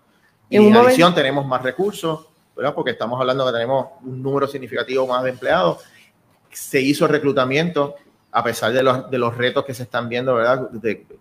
Y 0.50 0.56
En 0.56 0.62
en, 0.64 0.68
un 0.70 0.74
momento- 0.74 0.90
adición 0.90 1.14
tenemos 1.14 1.46
más 1.46 1.62
recursos, 1.62 2.28
¿verdad? 2.56 2.74
Porque 2.74 2.92
estamos 2.92 3.20
hablando 3.20 3.46
que 3.46 3.52
tenemos 3.52 3.88
un 4.04 4.22
número 4.22 4.48
significativo 4.48 5.08
más 5.08 5.24
de 5.24 5.32
empleados. 5.32 5.84
Se 6.52 6.80
hizo 6.82 7.08
reclutamiento 7.08 7.96
a 8.36 8.44
pesar 8.44 8.74
de 8.74 8.82
los, 8.82 9.12
de 9.12 9.18
los 9.20 9.38
retos 9.38 9.64
que 9.64 9.76
se 9.76 9.84
están 9.84 10.10
viendo, 10.10 10.34
¿verdad? 10.34 10.68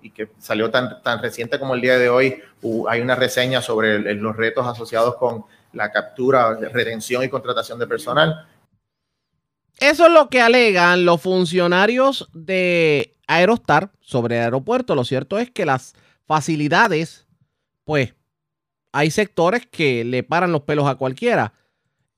Y 0.00 0.10
que 0.10 0.30
salió 0.38 0.70
tan, 0.70 1.02
tan 1.02 1.20
reciente 1.20 1.58
como 1.58 1.74
el 1.74 1.82
día 1.82 1.98
de 1.98 2.08
hoy. 2.08 2.42
Hay 2.88 3.02
una 3.02 3.14
reseña 3.14 3.60
sobre 3.60 4.14
los 4.14 4.34
retos 4.34 4.66
asociados 4.66 5.16
con 5.16 5.44
la 5.74 5.92
captura, 5.92 6.54
retención 6.54 7.22
y 7.22 7.28
contratación 7.28 7.78
de 7.78 7.86
personal. 7.86 8.46
Eso 9.78 10.06
es 10.06 10.12
lo 10.12 10.30
que 10.30 10.40
alegan 10.40 11.04
los 11.04 11.20
funcionarios 11.20 12.28
de 12.32 13.14
Aerostar 13.26 13.90
sobre 14.00 14.36
el 14.36 14.44
aeropuerto. 14.44 14.94
Lo 14.94 15.04
cierto 15.04 15.38
es 15.38 15.50
que 15.50 15.66
las 15.66 15.94
facilidades, 16.26 17.26
pues, 17.84 18.14
hay 18.92 19.10
sectores 19.10 19.66
que 19.66 20.04
le 20.04 20.22
paran 20.22 20.52
los 20.52 20.62
pelos 20.62 20.86
a 20.86 20.94
cualquiera. 20.94 21.54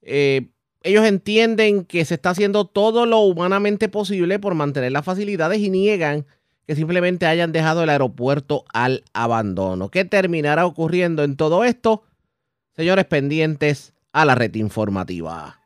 Eh, 0.03 0.49
ellos 0.83 1.07
entienden 1.07 1.85
que 1.85 2.05
se 2.05 2.15
está 2.15 2.31
haciendo 2.31 2.67
todo 2.67 3.07
lo 3.07 3.21
humanamente 3.21 3.89
posible 3.89 4.39
por 4.39 4.55
mantener 4.55 4.93
las 4.93 5.05
facilidades 5.05 5.61
y 5.61 5.71
niegan 5.71 6.27
que 6.67 6.75
simplemente 6.75 7.27
hayan 7.27 7.53
dejado 7.53 7.83
el 7.83 7.91
aeropuerto 7.91 8.65
al 8.73 9.05
abandono. 9.13 9.91
¿Qué 9.91 10.05
terminará 10.05 10.67
ocurriendo 10.67 11.23
en 11.23 11.37
todo 11.37 11.65
esto? 11.65 12.03
Señores 12.77 13.05
pendientes 13.07 13.93
a 14.13 14.25
la 14.25 14.35
red 14.35 14.55
informativa. 14.57 15.61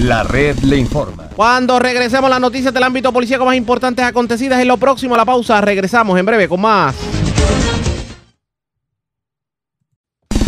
La 0.00 0.24
red 0.24 0.58
le 0.58 0.76
informa. 0.78 1.28
Cuando 1.36 1.78
regresemos 1.78 2.28
las 2.28 2.40
noticias 2.40 2.74
del 2.74 2.82
ámbito 2.82 3.12
policíaco 3.12 3.44
más 3.44 3.56
importantes 3.56 4.04
acontecidas 4.04 4.60
en 4.60 4.68
lo 4.68 4.76
próximo, 4.76 5.16
la 5.16 5.24
pausa, 5.24 5.60
regresamos 5.60 6.18
en 6.18 6.26
breve 6.26 6.48
con 6.48 6.60
más. 6.60 6.96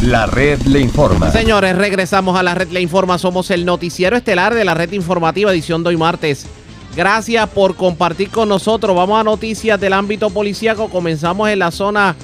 La 0.06 0.24
red 0.24 0.60
le 0.62 0.78
informa. 0.78 1.32
Señores, 1.32 1.74
regresamos 1.74 2.38
a 2.38 2.44
la 2.44 2.54
red 2.54 2.68
le 2.68 2.80
informa. 2.80 3.18
Somos 3.18 3.50
el 3.50 3.64
noticiero 3.64 4.16
estelar 4.16 4.54
de 4.54 4.64
la 4.64 4.72
red 4.72 4.92
informativa 4.92 5.50
edición 5.50 5.82
de 5.82 5.88
hoy 5.88 5.96
martes. 5.96 6.46
Gracias 6.94 7.48
por 7.48 7.74
compartir 7.74 8.30
con 8.30 8.48
nosotros. 8.48 8.94
Vamos 8.94 9.20
a 9.20 9.24
noticias 9.24 9.80
del 9.80 9.92
ámbito 9.92 10.30
policíaco. 10.30 10.90
Comenzamos 10.90 11.50
en 11.50 11.58
la 11.58 11.72
zona 11.72 12.14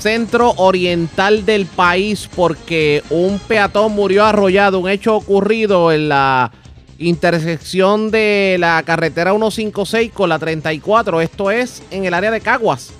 centro 0.00 0.54
oriental 0.56 1.46
del 1.46 1.66
país 1.66 2.28
porque 2.34 3.04
un 3.10 3.38
peatón 3.38 3.92
murió 3.92 4.24
arrollado. 4.24 4.80
Un 4.80 4.90
hecho 4.90 5.14
ocurrido 5.14 5.92
en 5.92 6.08
la 6.08 6.50
intersección 6.98 8.10
de 8.10 8.56
la 8.58 8.82
carretera 8.82 9.30
156 9.30 10.10
con 10.12 10.30
la 10.30 10.40
34. 10.40 11.20
Esto 11.20 11.52
es 11.52 11.80
en 11.92 12.06
el 12.06 12.14
área 12.14 12.32
de 12.32 12.40
Caguas. 12.40 12.90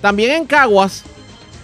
También 0.00 0.32
en 0.32 0.44
Caguas 0.44 1.04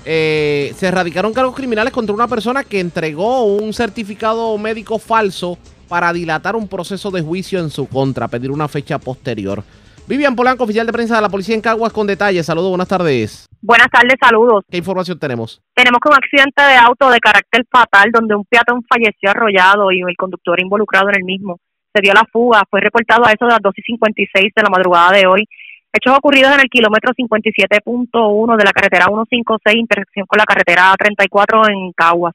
eh, 0.04 0.72
se 0.76 0.88
erradicaron 0.88 1.32
cargos 1.32 1.54
criminales 1.54 1.92
contra 1.92 2.14
una 2.14 2.28
persona 2.28 2.64
que 2.64 2.80
entregó 2.80 3.44
un 3.44 3.72
certificado 3.72 4.56
médico 4.58 4.98
falso 4.98 5.58
para 5.88 6.12
dilatar 6.12 6.56
un 6.56 6.68
proceso 6.68 7.10
de 7.10 7.20
juicio 7.20 7.58
en 7.58 7.70
su 7.70 7.88
contra, 7.88 8.28
pedir 8.28 8.50
una 8.50 8.68
fecha 8.68 8.98
posterior. 8.98 9.62
Vivian 10.06 10.34
Polanco, 10.34 10.64
oficial 10.64 10.86
de 10.86 10.92
prensa 10.92 11.16
de 11.16 11.22
la 11.22 11.28
policía 11.28 11.54
en 11.54 11.60
Caguas, 11.60 11.92
con 11.92 12.06
detalles. 12.06 12.46
Saludos, 12.46 12.70
buenas 12.70 12.88
tardes. 12.88 13.46
Buenas 13.60 13.88
tardes, 13.90 14.14
saludos. 14.20 14.64
¿Qué 14.68 14.78
información 14.78 15.18
tenemos? 15.18 15.60
Tenemos 15.74 16.00
que 16.02 16.08
un 16.08 16.16
accidente 16.16 16.62
de 16.62 16.74
auto 16.74 17.10
de 17.10 17.20
carácter 17.20 17.64
fatal 17.70 18.10
donde 18.12 18.34
un 18.34 18.44
peatón 18.44 18.82
falleció 18.88 19.30
arrollado 19.30 19.92
y 19.92 20.00
el 20.00 20.16
conductor 20.16 20.60
involucrado 20.60 21.10
en 21.10 21.16
el 21.16 21.24
mismo. 21.24 21.58
Se 21.94 22.00
dio 22.00 22.12
la 22.12 22.24
fuga, 22.32 22.64
fue 22.70 22.80
reportado 22.80 23.26
a 23.26 23.30
eso 23.32 23.44
de 23.44 23.52
las 23.52 23.60
2 23.62 23.72
y 23.76 23.82
56 23.82 24.52
de 24.56 24.62
la 24.62 24.70
madrugada 24.70 25.12
de 25.12 25.26
hoy. 25.26 25.46
Hechos 25.92 26.16
ocurridos 26.16 26.54
en 26.54 26.60
el 26.60 26.68
kilómetro 26.68 27.12
57.1 27.12 28.56
de 28.56 28.64
la 28.64 28.70
carretera 28.70 29.06
156, 29.06 29.76
intersección 29.76 30.26
con 30.26 30.38
la 30.38 30.44
carretera 30.44 30.94
34 30.96 31.68
en 31.68 31.92
Caguas. 31.92 32.34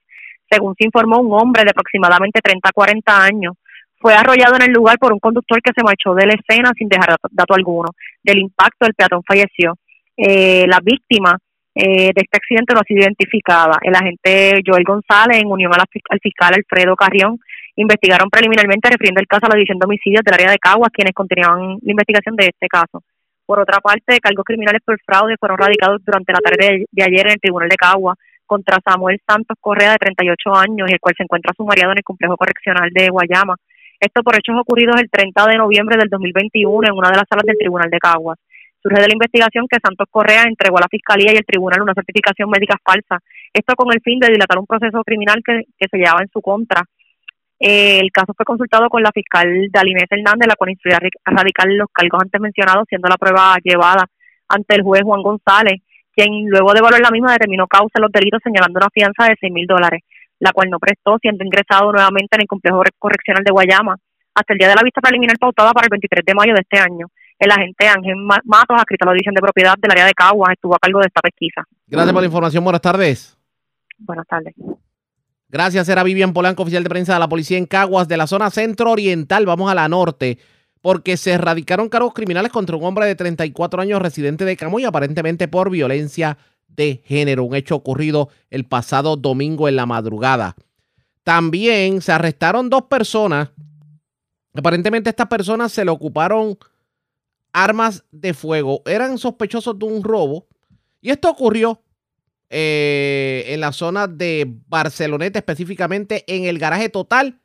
Según 0.50 0.76
se 0.78 0.86
informó, 0.86 1.20
un 1.20 1.32
hombre 1.40 1.64
de 1.64 1.72
aproximadamente 1.72 2.42
30 2.42 2.68
a 2.68 2.74
40 2.74 3.24
años 3.24 3.54
fue 3.98 4.14
arrollado 4.14 4.58
en 4.58 4.64
el 4.64 4.72
lugar 4.74 5.00
por 5.00 5.14
un 5.14 5.20
conductor 5.20 5.62
que 5.62 5.72
se 5.74 5.84
marchó 5.84 6.14
de 6.14 6.28
la 6.28 6.34
escena 6.34 6.72
sin 6.78 6.90
dejar 6.90 7.16
dato 7.32 7.54
alguno. 7.54 7.92
Del 8.22 8.40
impacto, 8.40 8.86
el 8.88 8.94
peatón 8.94 9.24
falleció. 9.26 9.76
Eh, 10.18 10.66
la 10.68 10.80
víctima 10.84 11.38
eh, 11.74 12.12
de 12.14 12.22
este 12.22 12.38
accidente 12.38 12.74
no 12.74 12.82
ha 12.82 12.84
sido 12.84 13.04
identificada. 13.04 13.80
El 13.82 13.96
agente 13.96 14.62
Joel 14.66 14.84
González, 14.84 15.42
en 15.42 15.48
unión 15.48 15.72
al 15.74 16.20
fiscal 16.22 16.54
Alfredo 16.54 16.96
Carrión, 16.98 17.40
investigaron 17.78 18.30
preliminarmente 18.30 18.90
refiriendo 18.90 19.22
el 19.22 19.28
caso 19.28 19.46
a 19.46 19.50
la 19.50 19.56
división 19.56 19.80
de 19.80 19.86
homicidios 19.86 20.24
del 20.24 20.34
área 20.34 20.52
de 20.52 20.60
Caguas, 20.60 20.92
quienes 20.92 21.14
continuaban 21.14 21.78
la 21.82 21.92
investigación 21.92 22.36
de 22.36 22.48
este 22.48 22.68
caso. 22.68 23.02
Por 23.46 23.60
otra 23.60 23.80
parte, 23.80 24.20
cargos 24.20 24.44
criminales 24.44 24.82
por 24.84 25.00
fraude 25.06 25.36
fueron 25.40 25.58
radicados 25.58 26.04
durante 26.04 26.34
la 26.34 26.40
tarde 26.40 26.86
de, 26.90 27.04
ayer 27.04 27.28
en 27.28 27.34
el 27.34 27.40
Tribunal 27.40 27.70
de 27.70 27.76
Caguas 27.76 28.18
contra 28.46 28.78
Samuel 28.84 29.20
Santos 29.28 29.58
Correa, 29.60 29.92
de 29.92 29.98
38 29.98 30.56
años, 30.56 30.90
el 30.92 31.00
cual 31.00 31.14
se 31.18 31.24
encuentra 31.24 31.54
sumariado 31.56 31.92
en 31.92 32.00
el 32.00 32.04
complejo 32.04 32.38
correccional 32.38 32.90
de 32.92 33.10
Guayama. 33.10 33.56
Esto 34.00 34.24
por 34.24 34.36
hechos 34.36 34.56
ocurridos 34.60 35.00
el 35.00 35.10
30 35.10 35.46
de 35.48 35.58
noviembre 35.58 35.98
del 35.98 36.10
2021 36.10 36.88
en 36.88 36.94
una 36.94 37.10
de 37.10 37.18
las 37.18 37.26
salas 37.30 37.46
del 37.46 37.58
Tribunal 37.58 37.90
de 37.90 38.00
Caguas. 38.00 38.38
Surge 38.82 39.02
de 39.02 39.08
la 39.08 39.14
investigación 39.14 39.66
que 39.68 39.80
Santos 39.82 40.08
Correa 40.12 40.44
entregó 40.44 40.78
a 40.78 40.82
la 40.82 40.88
Fiscalía 40.92 41.34
y 41.34 41.38
el 41.38 41.46
Tribunal 41.46 41.82
una 41.82 41.94
certificación 41.94 42.50
médica 42.50 42.78
falsa. 42.84 43.18
Esto 43.52 43.74
con 43.76 43.92
el 43.92 44.02
fin 44.02 44.20
de 44.20 44.28
dilatar 44.28 44.60
un 44.60 44.68
proceso 44.68 45.02
criminal 45.04 45.42
que, 45.44 45.64
se 45.90 45.98
llevaba 45.98 46.22
en 46.22 46.30
su 46.30 46.42
contra. 46.42 46.84
Eh, 47.60 48.00
el 48.00 48.12
caso 48.12 48.34
fue 48.36 48.46
consultado 48.46 48.90
con 48.90 49.02
la 49.02 49.12
fiscal 49.12 49.48
Dalinés 49.72 50.08
Hernández, 50.10 50.48
la 50.48 50.56
cual 50.56 50.72
instruyó 50.72 50.98
a 50.98 51.32
radicar 51.32 51.68
los 51.70 51.88
cargos 51.92 52.22
antes 52.22 52.42
mencionados, 52.42 52.86
siendo 52.90 53.08
la 53.08 53.18
prueba 53.18 53.56
llevada 53.64 54.06
ante 54.50 54.76
el 54.76 54.84
juez 54.84 55.04
Juan 55.04 55.24
González, 55.24 55.82
quien 56.14 56.48
luego 56.48 56.74
de 56.74 56.80
evaluar 56.80 57.02
la 57.02 57.12
misma 57.12 57.34
determinó 57.34 57.68
causa 57.68 57.94
de 57.96 58.02
los 58.02 58.12
delitos 58.12 58.42
señalando 58.44 58.80
una 58.80 58.90
fianza 58.94 59.26
de 59.26 59.36
seis 59.40 59.52
mil 59.52 59.68
dólares, 59.68 60.02
la 60.40 60.52
cual 60.52 60.70
no 60.70 60.80
prestó, 60.80 61.18
siendo 61.22 61.44
ingresado 61.44 61.92
nuevamente 61.92 62.36
en 62.36 62.42
el 62.42 62.48
complejo 62.48 62.84
correccional 63.00 63.44
de 63.44 63.52
Guayama 63.52 63.98
hasta 64.36 64.54
el 64.54 64.60
día 64.60 64.68
de 64.68 64.76
la 64.76 64.84
vista 64.84 65.02
preliminar 65.02 65.38
pautada 65.40 65.72
para 65.72 65.86
el 65.86 65.90
23 65.92 66.26
de 66.26 66.34
mayo 66.34 66.54
de 66.54 66.62
este 66.62 66.78
año. 66.78 67.08
El 67.40 67.52
agente 67.52 67.88
Ángel 67.88 68.16
Matos, 68.16 68.78
adscrito 68.78 69.06
a 69.06 69.08
la 69.08 69.14
División 69.14 69.34
de 69.34 69.42
Propiedad 69.42 69.76
del 69.78 69.92
área 69.92 70.06
de 70.06 70.14
Caguas, 70.14 70.54
estuvo 70.54 70.76
a 70.76 70.80
cargo 70.80 71.00
de 71.00 71.08
esta 71.08 71.22
pesquisa. 71.22 71.64
Gracias 71.88 72.14
por 72.14 72.22
la 72.22 72.28
información. 72.28 72.64
Buenas 72.64 72.82
tardes. 72.82 73.38
Buenas 73.98 74.28
tardes. 74.28 74.54
Gracias, 75.56 75.88
era 75.88 76.04
Vivian 76.04 76.34
Polanco, 76.34 76.64
oficial 76.64 76.84
de 76.84 76.90
prensa 76.90 77.14
de 77.14 77.20
la 77.20 77.30
policía 77.30 77.58
en 77.58 77.66
Caguas, 77.66 78.10
de 78.10 78.18
la 78.18 78.28
zona 78.28 78.50
centro 78.50 78.92
oriental. 78.92 79.46
Vamos 79.46 79.72
a 79.72 79.74
la 79.74 79.88
norte, 79.88 80.38
porque 80.82 81.16
se 81.16 81.32
erradicaron 81.32 81.88
cargos 81.88 82.14
criminales 82.14 82.52
contra 82.52 82.76
un 82.76 82.84
hombre 82.84 83.06
de 83.06 83.16
34 83.16 83.82
años 83.82 84.02
residente 84.02 84.44
de 84.44 84.58
Camuy, 84.58 84.84
aparentemente 84.84 85.48
por 85.48 85.70
violencia 85.70 86.38
de 86.68 87.02
género, 87.06 87.46
un 87.46 87.56
hecho 87.56 87.76
ocurrido 87.76 88.28
el 88.50 88.66
pasado 88.66 89.16
domingo 89.16 89.70
en 89.70 89.78
la 89.78 89.86
madrugada. 89.86 90.58
También 91.24 92.02
se 92.02 92.12
arrestaron 92.12 92.70
dos 92.70 92.82
personas. 92.90 93.52
Aparentemente 94.54 95.10
estas 95.10 95.28
personas 95.28 95.72
se 95.72 95.86
le 95.86 95.92
ocuparon 95.92 96.58
armas 97.54 98.04
de 98.12 98.34
fuego. 98.34 98.82
Eran 98.86 99.18
sospechosos 99.18 99.80
de 99.80 99.86
un 99.86 100.04
robo. 100.04 100.48
Y 101.00 101.12
esto 101.12 101.30
ocurrió 101.30 101.82
eh, 102.50 103.46
en 103.48 103.60
la 103.60 103.72
zona 103.72 104.08
de 104.08 104.46
Barceloneta, 104.68 105.40
específicamente 105.40 106.24
en 106.28 106.46
el 106.46 106.60
garaje 106.60 106.90
total 106.90 107.40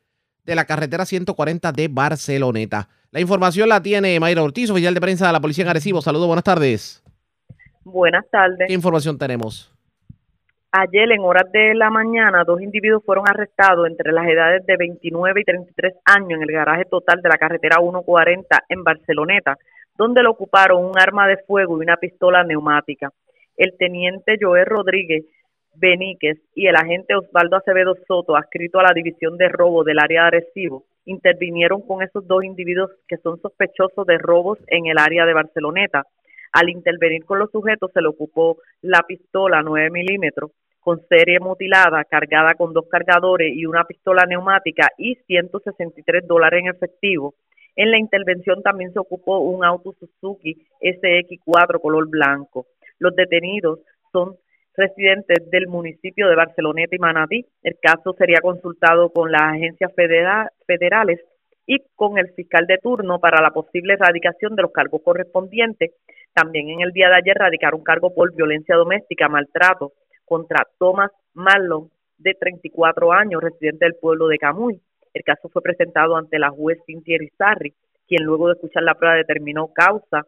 de 0.45 0.55
la 0.55 0.65
carretera 0.65 1.05
140 1.05 1.71
de 1.71 1.87
Barceloneta. 1.87 2.89
La 3.11 3.19
información 3.19 3.69
la 3.69 3.81
tiene 3.81 4.19
Mayra 4.19 4.43
Ortiz, 4.43 4.69
oficial 4.69 4.93
de 4.93 5.01
prensa 5.01 5.27
de 5.27 5.33
la 5.33 5.41
Policía 5.41 5.63
en 5.63 5.69
Arecibo. 5.69 6.01
Saludos, 6.01 6.27
buenas 6.27 6.43
tardes. 6.43 7.03
Buenas 7.83 8.29
tardes. 8.29 8.67
¿Qué 8.67 8.73
información 8.73 9.17
tenemos? 9.17 9.73
Ayer, 10.71 11.11
en 11.11 11.19
horas 11.19 11.51
de 11.51 11.73
la 11.75 11.89
mañana, 11.89 12.45
dos 12.45 12.61
individuos 12.61 13.03
fueron 13.05 13.25
arrestados 13.27 13.85
entre 13.87 14.13
las 14.13 14.25
edades 14.25 14.65
de 14.65 14.77
29 14.77 15.41
y 15.41 15.43
33 15.43 15.95
años 16.05 16.37
en 16.37 16.43
el 16.43 16.51
garaje 16.51 16.85
total 16.85 17.21
de 17.21 17.27
la 17.27 17.37
carretera 17.37 17.77
140 17.81 18.63
en 18.69 18.83
Barceloneta, 18.83 19.57
donde 19.97 20.23
le 20.23 20.29
ocuparon 20.29 20.85
un 20.85 20.97
arma 20.97 21.27
de 21.27 21.37
fuego 21.45 21.77
y 21.77 21.83
una 21.83 21.97
pistola 21.97 22.45
neumática. 22.45 23.11
El 23.57 23.75
teniente 23.77 24.37
Joel 24.39 24.65
Rodríguez 24.65 25.25
Beníquez 25.75 26.37
y 26.53 26.67
el 26.67 26.75
agente 26.75 27.15
Osvaldo 27.15 27.57
Acevedo 27.57 27.95
Soto, 28.07 28.35
adscrito 28.35 28.79
a 28.79 28.83
la 28.83 28.93
División 28.93 29.37
de 29.37 29.49
Robo 29.49 29.83
del 29.83 29.99
área 29.99 30.23
de 30.23 30.27
Arecibo, 30.27 30.85
intervinieron 31.05 31.81
con 31.81 32.03
esos 32.03 32.27
dos 32.27 32.43
individuos 32.43 32.91
que 33.07 33.17
son 33.17 33.39
sospechosos 33.41 34.05
de 34.05 34.17
robos 34.17 34.59
en 34.67 34.87
el 34.87 34.97
área 34.97 35.25
de 35.25 35.33
Barceloneta 35.33 36.05
al 36.51 36.69
intervenir 36.69 37.23
con 37.25 37.39
los 37.39 37.49
sujetos 37.49 37.91
se 37.93 38.01
le 38.01 38.09
ocupó 38.09 38.57
la 38.81 39.03
pistola 39.07 39.61
9 39.63 39.89
milímetros 39.89 40.51
con 40.81 40.99
serie 41.07 41.39
mutilada, 41.39 42.03
cargada 42.03 42.55
con 42.55 42.73
dos 42.73 42.87
cargadores 42.89 43.53
y 43.55 43.65
una 43.65 43.85
pistola 43.85 44.25
neumática 44.25 44.89
y 44.97 45.15
163 45.27 46.27
dólares 46.27 46.61
en 46.61 46.69
efectivo. 46.69 47.35
En 47.75 47.91
la 47.91 47.99
intervención 47.99 48.61
también 48.63 48.91
se 48.91 48.99
ocupó 48.99 49.39
un 49.39 49.63
auto 49.63 49.93
Suzuki 49.93 50.57
SX4 50.81 51.79
color 51.79 52.09
blanco. 52.09 52.65
Los 53.01 53.15
detenidos 53.15 53.79
son 54.11 54.35
residentes 54.77 55.49
del 55.49 55.67
municipio 55.67 56.29
de 56.29 56.35
Barceloneta 56.35 56.95
y 56.95 56.99
Manatí. 56.99 57.45
El 57.63 57.75
caso 57.81 58.13
sería 58.13 58.41
consultado 58.41 59.09
con 59.09 59.31
las 59.31 59.41
agencias 59.41 59.91
federales 60.67 61.19
y 61.65 61.79
con 61.95 62.19
el 62.19 62.31
fiscal 62.33 62.67
de 62.67 62.77
turno 62.77 63.19
para 63.19 63.41
la 63.41 63.49
posible 63.49 63.93
erradicación 63.93 64.55
de 64.55 64.61
los 64.61 64.71
cargos 64.71 65.01
correspondientes. 65.03 65.93
También 66.31 66.69
en 66.69 66.81
el 66.81 66.91
día 66.91 67.09
de 67.09 67.17
ayer 67.17 67.35
radicaron 67.35 67.81
cargo 67.81 68.13
por 68.13 68.35
violencia 68.35 68.75
doméstica, 68.75 69.27
maltrato 69.27 69.93
contra 70.23 70.67
Thomas 70.77 71.09
Marlon, 71.33 71.89
de 72.19 72.35
34 72.39 73.11
años, 73.13 73.41
residente 73.41 73.85
del 73.85 73.95
pueblo 73.95 74.27
de 74.27 74.37
Camuy. 74.37 74.79
El 75.11 75.23
caso 75.23 75.49
fue 75.49 75.63
presentado 75.63 76.15
ante 76.15 76.37
la 76.37 76.51
juez 76.51 76.77
Cintia 76.85 77.15
Irizarry, 77.15 77.73
quien 78.07 78.23
luego 78.25 78.45
de 78.45 78.53
escuchar 78.53 78.83
la 78.83 78.93
prueba 78.93 79.15
determinó 79.15 79.73
causa 79.73 80.27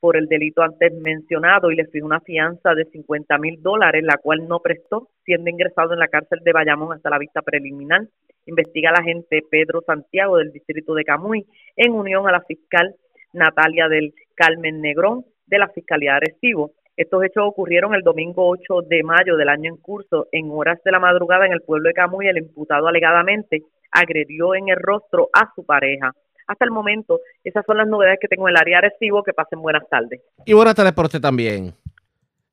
por 0.00 0.16
el 0.16 0.26
delito 0.26 0.62
antes 0.62 0.92
mencionado 0.92 1.70
y 1.70 1.76
le 1.76 1.86
fijó 1.86 2.06
una 2.06 2.20
fianza 2.20 2.74
de 2.74 2.84
50 2.84 3.38
mil 3.38 3.62
dólares, 3.62 4.02
la 4.04 4.18
cual 4.18 4.46
no 4.46 4.60
prestó, 4.60 5.08
siendo 5.24 5.50
ingresado 5.50 5.92
en 5.92 5.98
la 5.98 6.08
cárcel 6.08 6.40
de 6.44 6.52
Bayamón 6.52 6.92
hasta 6.92 7.10
la 7.10 7.18
vista 7.18 7.42
preliminar. 7.42 8.02
Investiga 8.46 8.92
la 8.92 9.00
agente 9.00 9.42
Pedro 9.50 9.82
Santiago 9.86 10.38
del 10.38 10.52
distrito 10.52 10.94
de 10.94 11.04
Camuy 11.04 11.46
en 11.76 11.92
unión 11.92 12.28
a 12.28 12.32
la 12.32 12.40
fiscal 12.42 12.94
Natalia 13.32 13.88
del 13.88 14.14
Carmen 14.34 14.80
Negrón 14.80 15.24
de 15.46 15.58
la 15.58 15.68
Fiscalía 15.68 16.12
de 16.12 16.16
Arecibo. 16.16 16.72
Estos 16.96 17.22
hechos 17.24 17.44
ocurrieron 17.46 17.94
el 17.94 18.02
domingo 18.02 18.48
8 18.48 18.82
de 18.88 19.02
mayo 19.02 19.36
del 19.36 19.48
año 19.48 19.70
en 19.70 19.76
curso. 19.76 20.28
En 20.32 20.50
horas 20.50 20.80
de 20.84 20.90
la 20.90 20.98
madrugada 20.98 21.46
en 21.46 21.52
el 21.52 21.60
pueblo 21.60 21.88
de 21.88 21.94
Camuy, 21.94 22.26
el 22.26 22.38
imputado 22.38 22.88
alegadamente 22.88 23.62
agredió 23.92 24.54
en 24.54 24.68
el 24.68 24.76
rostro 24.76 25.28
a 25.32 25.52
su 25.54 25.64
pareja. 25.64 26.12
Hasta 26.48 26.64
el 26.64 26.70
momento, 26.70 27.20
esas 27.44 27.64
son 27.64 27.76
las 27.76 27.86
novedades 27.86 28.18
que 28.20 28.26
tengo 28.26 28.48
en 28.48 28.54
el 28.54 28.60
área 28.60 28.80
de 28.80 28.86
Arecibo. 28.88 29.22
Que 29.22 29.32
pasen 29.32 29.60
buenas 29.60 29.88
tardes. 29.88 30.20
Y 30.44 30.54
buenas 30.54 30.74
tardes 30.74 30.94
por 30.94 31.04
usted 31.04 31.20
también. 31.20 31.74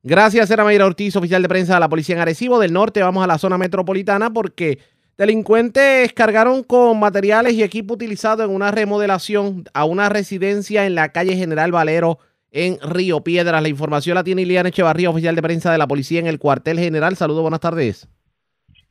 Gracias, 0.03 0.51
era 0.51 0.63
Mayra 0.63 0.85
Ortiz, 0.85 1.15
oficial 1.15 1.41
de 1.41 1.49
prensa 1.49 1.73
de 1.73 1.79
la 1.79 1.89
Policía 1.89 2.13
en 2.15 2.21
Arecibo. 2.21 2.59
Del 2.59 2.73
norte 2.73 3.01
vamos 3.01 3.23
a 3.23 3.27
la 3.27 3.39
zona 3.39 3.57
metropolitana 3.57 4.31
porque 4.31 4.77
delincuentes 5.17 6.13
cargaron 6.13 6.61
con 6.61 6.99
materiales 6.99 7.53
y 7.53 7.63
equipo 7.63 7.95
utilizado 7.95 8.43
en 8.43 8.51
una 8.51 8.69
remodelación 8.69 9.63
a 9.73 9.85
una 9.85 10.09
residencia 10.09 10.85
en 10.85 10.93
la 10.93 11.09
calle 11.09 11.35
General 11.35 11.71
Valero 11.71 12.19
en 12.51 12.77
Río 12.81 13.21
Piedras. 13.21 13.63
La 13.63 13.67
información 13.67 14.13
la 14.13 14.23
tiene 14.23 14.43
Iliana 14.43 14.69
Echevarría, 14.69 15.09
oficial 15.09 15.35
de 15.35 15.41
prensa 15.41 15.71
de 15.71 15.77
la 15.79 15.87
policía 15.87 16.19
en 16.19 16.27
el 16.27 16.37
cuartel 16.37 16.77
general. 16.77 17.15
Saludos, 17.15 17.41
buenas 17.41 17.61
tardes. 17.61 18.07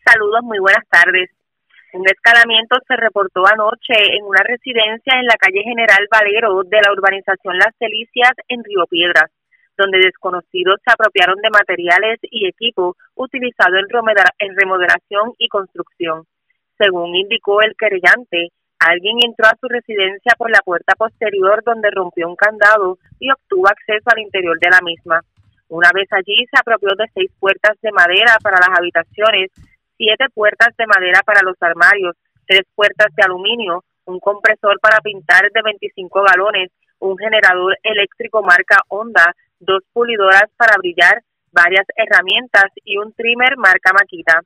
Saludos, 0.05 0.41
muy 0.43 0.59
buenas 0.59 0.83
tardes. 0.91 1.31
Un 1.95 2.03
escalamiento 2.09 2.77
se 2.89 2.97
reportó 2.97 3.47
anoche 3.47 3.95
en 4.19 4.25
una 4.25 4.43
residencia 4.43 5.15
en 5.15 5.27
la 5.27 5.37
calle 5.39 5.63
General 5.63 6.09
Valero 6.11 6.63
de 6.65 6.81
la 6.83 6.91
urbanización 6.91 7.57
Las 7.57 7.73
Delicias 7.79 8.33
en 8.49 8.65
Río 8.65 8.85
Piedras, 8.91 9.31
donde 9.79 9.99
desconocidos 9.99 10.81
se 10.85 10.93
apropiaron 10.93 11.37
de 11.41 11.51
materiales 11.51 12.19
y 12.23 12.49
equipo 12.49 12.97
utilizado 13.15 13.77
en 13.79 14.57
remodelación 14.57 15.35
y 15.39 15.47
construcción. 15.47 16.25
Según 16.77 17.15
indicó 17.15 17.63
el 17.63 17.77
querellante, 17.79 18.51
Alguien 18.81 19.17
entró 19.25 19.47
a 19.47 19.57
su 19.59 19.69
residencia 19.69 20.35
por 20.37 20.51
la 20.51 20.61
puerta 20.61 20.95
posterior 20.95 21.63
donde 21.65 21.91
rompió 21.91 22.29
un 22.29 22.37
candado 22.37 22.99
y 23.19 23.31
obtuvo 23.31 23.69
acceso 23.69 24.11
al 24.13 24.19
interior 24.19 24.59
de 24.59 24.69
la 24.69 24.81
misma. 24.83 25.23
Una 25.69 25.89
vez 25.95 26.07
allí 26.13 26.37
se 26.51 26.61
apropió 26.61 26.91
de 26.99 27.07
seis 27.15 27.31
puertas 27.41 27.81
de 27.81 27.93
madera 27.93 28.37
para 28.43 28.59
las 28.59 28.77
habitaciones, 28.77 29.51
siete 29.97 30.27
puertas 30.35 30.77
de 30.77 30.87
madera 30.87 31.21
para 31.25 31.43
los 31.43 31.57
armarios, 31.61 32.17
tres 32.47 32.63
puertas 32.75 33.09
de 33.15 33.23
aluminio, 33.23 33.85
un 34.07 34.21
compresor 34.21 34.79
para 34.81 35.01
pintar 35.01 35.51
de 35.51 35.63
25 35.63 36.23
galones, 36.23 36.71
un 36.99 37.17
generador 37.17 37.77
eléctrico 37.83 38.43
marca 38.43 38.79
Honda, 38.89 39.35
dos 39.59 39.83
pulidoras 39.93 40.51
para 40.57 40.77
brillar, 40.79 41.23
varias 41.53 41.87
herramientas 41.97 42.71
y 42.85 42.99
un 42.99 43.13
trimmer 43.15 43.57
marca 43.57 43.93
Makita. 43.93 44.43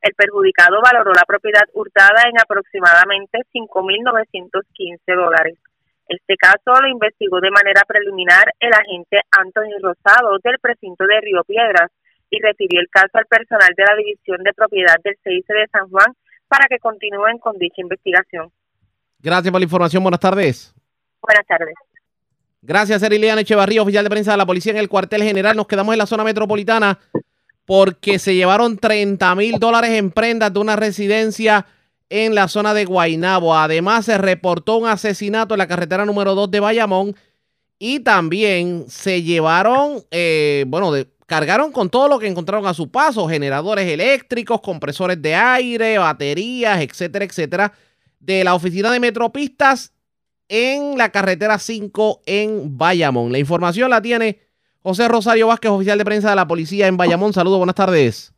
El 0.00 0.14
perjudicado 0.14 0.80
valoró 0.82 1.12
la 1.12 1.24
propiedad 1.24 1.64
hurtada 1.72 2.28
en 2.28 2.38
aproximadamente 2.38 3.40
5.915 3.52 5.16
dólares. 5.16 5.58
Este 6.06 6.36
caso 6.36 6.78
lo 6.80 6.88
investigó 6.88 7.40
de 7.40 7.50
manera 7.50 7.82
preliminar 7.88 8.52
el 8.60 8.72
agente 8.74 9.22
Anthony 9.30 9.80
Rosado 9.80 10.38
del 10.44 10.58
precinto 10.60 11.06
de 11.06 11.20
Río 11.22 11.42
Piedras 11.44 11.90
y 12.34 12.42
refirió 12.42 12.80
el 12.80 12.88
caso 12.90 13.10
al 13.14 13.26
personal 13.26 13.70
de 13.76 13.84
la 13.84 13.96
División 13.96 14.42
de 14.42 14.52
Propiedad 14.52 14.96
del 15.04 15.16
CIC 15.22 15.46
de 15.46 15.68
San 15.70 15.88
Juan 15.88 16.12
para 16.48 16.66
que 16.68 16.78
continúen 16.78 17.38
con 17.38 17.56
dicha 17.58 17.80
investigación. 17.80 18.50
Gracias 19.20 19.50
por 19.50 19.60
la 19.60 19.64
información. 19.64 20.02
Buenas 20.02 20.20
tardes. 20.20 20.74
Buenas 21.22 21.46
tardes. 21.46 21.74
Gracias, 22.60 23.02
Eriliana 23.02 23.42
Echevarría, 23.42 23.82
oficial 23.82 24.04
de 24.04 24.10
prensa 24.10 24.32
de 24.32 24.38
la 24.38 24.46
policía 24.46 24.72
en 24.72 24.78
el 24.78 24.88
cuartel 24.88 25.22
general. 25.22 25.56
Nos 25.56 25.66
quedamos 25.66 25.92
en 25.92 25.98
la 25.98 26.06
zona 26.06 26.24
metropolitana 26.24 26.98
porque 27.66 28.18
se 28.18 28.34
llevaron 28.34 28.78
30 28.78 29.34
mil 29.34 29.58
dólares 29.58 29.90
en 29.90 30.10
prendas 30.10 30.52
de 30.52 30.60
una 30.60 30.76
residencia 30.76 31.66
en 32.08 32.34
la 32.34 32.48
zona 32.48 32.74
de 32.74 32.84
Guainabo. 32.84 33.54
Además, 33.54 34.06
se 34.06 34.18
reportó 34.18 34.76
un 34.76 34.88
asesinato 34.88 35.54
en 35.54 35.58
la 35.58 35.66
carretera 35.66 36.04
número 36.04 36.34
2 36.34 36.50
de 36.50 36.60
Bayamón 36.60 37.16
y 37.78 38.00
también 38.00 38.84
se 38.88 39.22
llevaron, 39.22 40.02
eh, 40.10 40.64
bueno, 40.68 40.92
cargaron 41.26 41.72
con 41.72 41.90
todo 41.90 42.08
lo 42.08 42.18
que 42.18 42.26
encontraron 42.26 42.66
a 42.66 42.74
su 42.74 42.90
paso, 42.90 43.28
generadores 43.28 43.86
eléctricos, 43.86 44.60
compresores 44.60 45.20
de 45.20 45.34
aire, 45.34 45.98
baterías, 45.98 46.80
etcétera, 46.80 47.24
etcétera, 47.24 47.72
de 48.20 48.44
la 48.44 48.54
oficina 48.54 48.90
de 48.92 49.00
Metropistas 49.00 49.94
en 50.48 50.98
la 50.98 51.10
carretera 51.10 51.58
5 51.58 52.22
en 52.26 52.76
Bayamón. 52.76 53.32
La 53.32 53.38
información 53.38 53.90
la 53.90 54.02
tiene 54.02 54.38
José 54.80 55.08
Rosario 55.08 55.48
Vázquez, 55.48 55.70
oficial 55.70 55.98
de 55.98 56.04
prensa 56.04 56.30
de 56.30 56.36
la 56.36 56.46
policía 56.46 56.86
en 56.86 56.96
Bayamón. 56.96 57.32
Saludos, 57.32 57.58
buenas 57.58 57.76
tardes. 57.76 58.34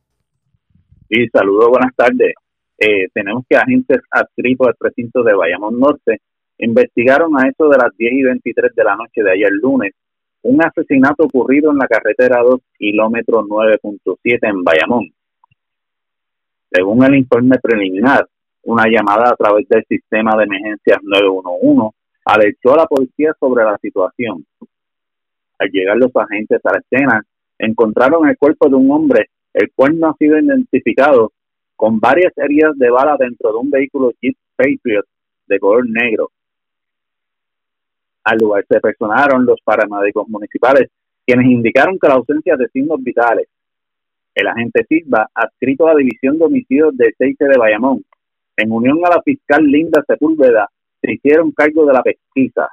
Sí, 1.08 1.28
saludos, 1.32 1.68
buenas 1.68 1.94
tardes. 1.96 2.34
Eh, 2.78 3.08
tenemos 3.14 3.44
que 3.48 3.56
agentes 3.56 3.98
adscritos 4.10 4.68
al 4.68 4.74
precinto 4.78 5.22
de 5.22 5.34
Bayamón 5.34 5.78
Norte 5.78 6.20
investigaron 6.58 7.32
a 7.36 7.48
eso 7.48 7.68
de 7.68 7.78
las 7.78 7.96
10 7.96 8.12
y 8.12 8.22
23 8.22 8.74
de 8.74 8.84
la 8.84 8.96
noche 8.96 9.22
de 9.22 9.30
ayer 9.30 9.50
lunes 9.50 9.92
un 10.48 10.64
asesinato 10.64 11.24
ocurrido 11.24 11.70
en 11.70 11.78
la 11.78 11.86
carretera 11.86 12.42
2, 12.42 12.60
kilómetro 12.78 13.42
9.7 13.42 14.38
en 14.42 14.62
Bayamón. 14.64 15.12
Según 16.70 17.04
el 17.04 17.16
informe 17.16 17.58
preliminar, 17.62 18.26
una 18.62 18.84
llamada 18.88 19.30
a 19.30 19.36
través 19.36 19.68
del 19.68 19.84
sistema 19.88 20.36
de 20.36 20.44
emergencias 20.44 20.98
911 21.02 21.96
alertó 22.24 22.74
a 22.74 22.78
la 22.78 22.86
policía 22.86 23.32
sobre 23.38 23.64
la 23.64 23.78
situación 23.78 24.44
al 25.58 25.70
llegar 25.70 25.96
los 25.96 26.14
agentes 26.14 26.60
a 26.64 26.72
la 26.72 26.78
escena, 26.78 27.22
encontraron 27.58 28.28
el 28.28 28.36
cuerpo 28.36 28.68
de 28.68 28.76
un 28.76 28.90
hombre, 28.90 29.30
el 29.54 29.70
cual 29.74 29.98
no 29.98 30.08
ha 30.08 30.16
sido 30.16 30.38
identificado, 30.38 31.32
con 31.74 32.00
varias 32.00 32.32
heridas 32.36 32.76
de 32.76 32.90
bala 32.90 33.16
dentro 33.18 33.52
de 33.52 33.58
un 33.58 33.70
vehículo 33.70 34.12
Jeep 34.20 34.36
Patriot 34.56 35.04
de 35.46 35.58
color 35.58 35.88
negro. 35.88 36.30
Al 38.26 38.38
lugar 38.38 38.64
se 38.68 38.80
personaron 38.80 39.46
los 39.46 39.60
paramédicos 39.60 40.28
municipales, 40.28 40.90
quienes 41.24 41.46
indicaron 41.46 41.96
que 41.96 42.08
la 42.08 42.14
ausencia 42.14 42.56
de 42.56 42.66
signos 42.70 43.00
vitales. 43.00 43.46
El 44.34 44.48
agente 44.48 44.84
Silva, 44.88 45.30
adscrito 45.32 45.86
a 45.86 45.92
la 45.92 45.98
División 45.98 46.36
de 46.36 46.46
de 46.48 47.14
Seice 47.16 47.44
de 47.44 47.56
Bayamón, 47.56 48.04
en 48.56 48.72
unión 48.72 48.98
a 49.06 49.10
la 49.10 49.22
fiscal 49.22 49.62
Linda 49.62 50.02
Sepúlveda, 50.04 50.68
se 51.00 51.12
hicieron 51.12 51.52
cargo 51.52 51.86
de 51.86 51.92
la 51.92 52.02
pesquisa. 52.02 52.68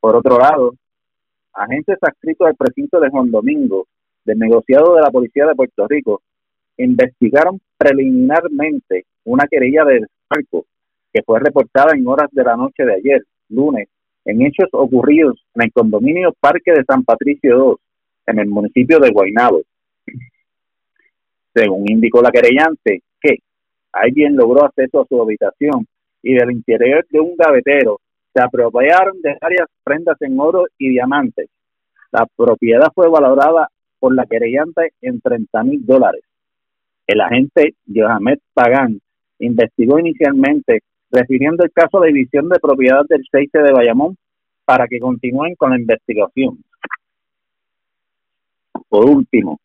Por 0.00 0.16
otro 0.16 0.38
lado, 0.38 0.72
agentes 1.52 1.98
adscritos 2.00 2.46
al 2.46 2.56
precinto 2.56 2.98
de 2.98 3.10
Juan 3.10 3.30
Domingo, 3.30 3.88
del 4.24 4.38
negociado 4.38 4.94
de 4.94 5.02
la 5.02 5.10
Policía 5.10 5.44
de 5.44 5.54
Puerto 5.54 5.86
Rico, 5.86 6.22
investigaron 6.78 7.60
preliminarmente 7.76 9.04
una 9.24 9.46
querella 9.46 9.84
de 9.84 10.00
desfalco 10.00 10.64
que 11.12 11.22
fue 11.22 11.40
reportada 11.40 11.92
en 11.94 12.06
horas 12.06 12.28
de 12.32 12.44
la 12.44 12.56
noche 12.56 12.84
de 12.84 12.94
ayer, 12.94 13.22
lunes, 13.48 13.88
en 14.24 14.42
hechos 14.42 14.68
ocurridos 14.72 15.42
en 15.54 15.62
el 15.64 15.72
condominio 15.72 16.34
Parque 16.38 16.72
de 16.72 16.84
San 16.84 17.04
Patricio 17.04 17.56
II, 17.56 17.76
en 18.26 18.38
el 18.38 18.48
municipio 18.48 18.98
de 18.98 19.10
Guaynabo. 19.10 19.62
Según 21.54 21.90
indicó 21.90 22.20
la 22.20 22.30
querellante, 22.30 23.02
que 23.20 23.36
alguien 23.92 24.36
logró 24.36 24.64
acceso 24.64 25.00
a 25.00 25.06
su 25.06 25.20
habitación 25.20 25.86
y 26.22 26.34
del 26.34 26.50
interior 26.50 27.06
de 27.10 27.20
un 27.20 27.36
gavetero 27.36 28.00
se 28.34 28.42
apropiaron 28.42 29.20
de 29.22 29.36
varias 29.40 29.68
prendas 29.82 30.20
en 30.20 30.38
oro 30.38 30.66
y 30.76 30.90
diamantes. 30.90 31.48
La 32.12 32.26
propiedad 32.36 32.88
fue 32.94 33.08
valorada 33.08 33.68
por 33.98 34.14
la 34.14 34.26
querellante 34.26 34.92
en 35.00 35.20
30 35.20 35.62
mil 35.64 35.84
dólares. 35.84 36.22
El 37.06 37.20
agente 37.20 37.74
Johamed 37.92 38.38
Pagán 38.52 39.00
investigó 39.38 39.98
inicialmente 39.98 40.82
refiriendo 41.10 41.64
el 41.64 41.72
caso 41.72 42.00
de 42.00 42.08
división 42.08 42.48
de 42.48 42.58
propiedad 42.58 43.04
del 43.08 43.24
Seice 43.30 43.58
de 43.58 43.72
Bayamón 43.72 44.16
para 44.64 44.86
que 44.86 44.98
continúen 44.98 45.54
con 45.54 45.70
la 45.70 45.78
investigación. 45.78 46.62
Por 48.88 49.04
último, 49.04 49.60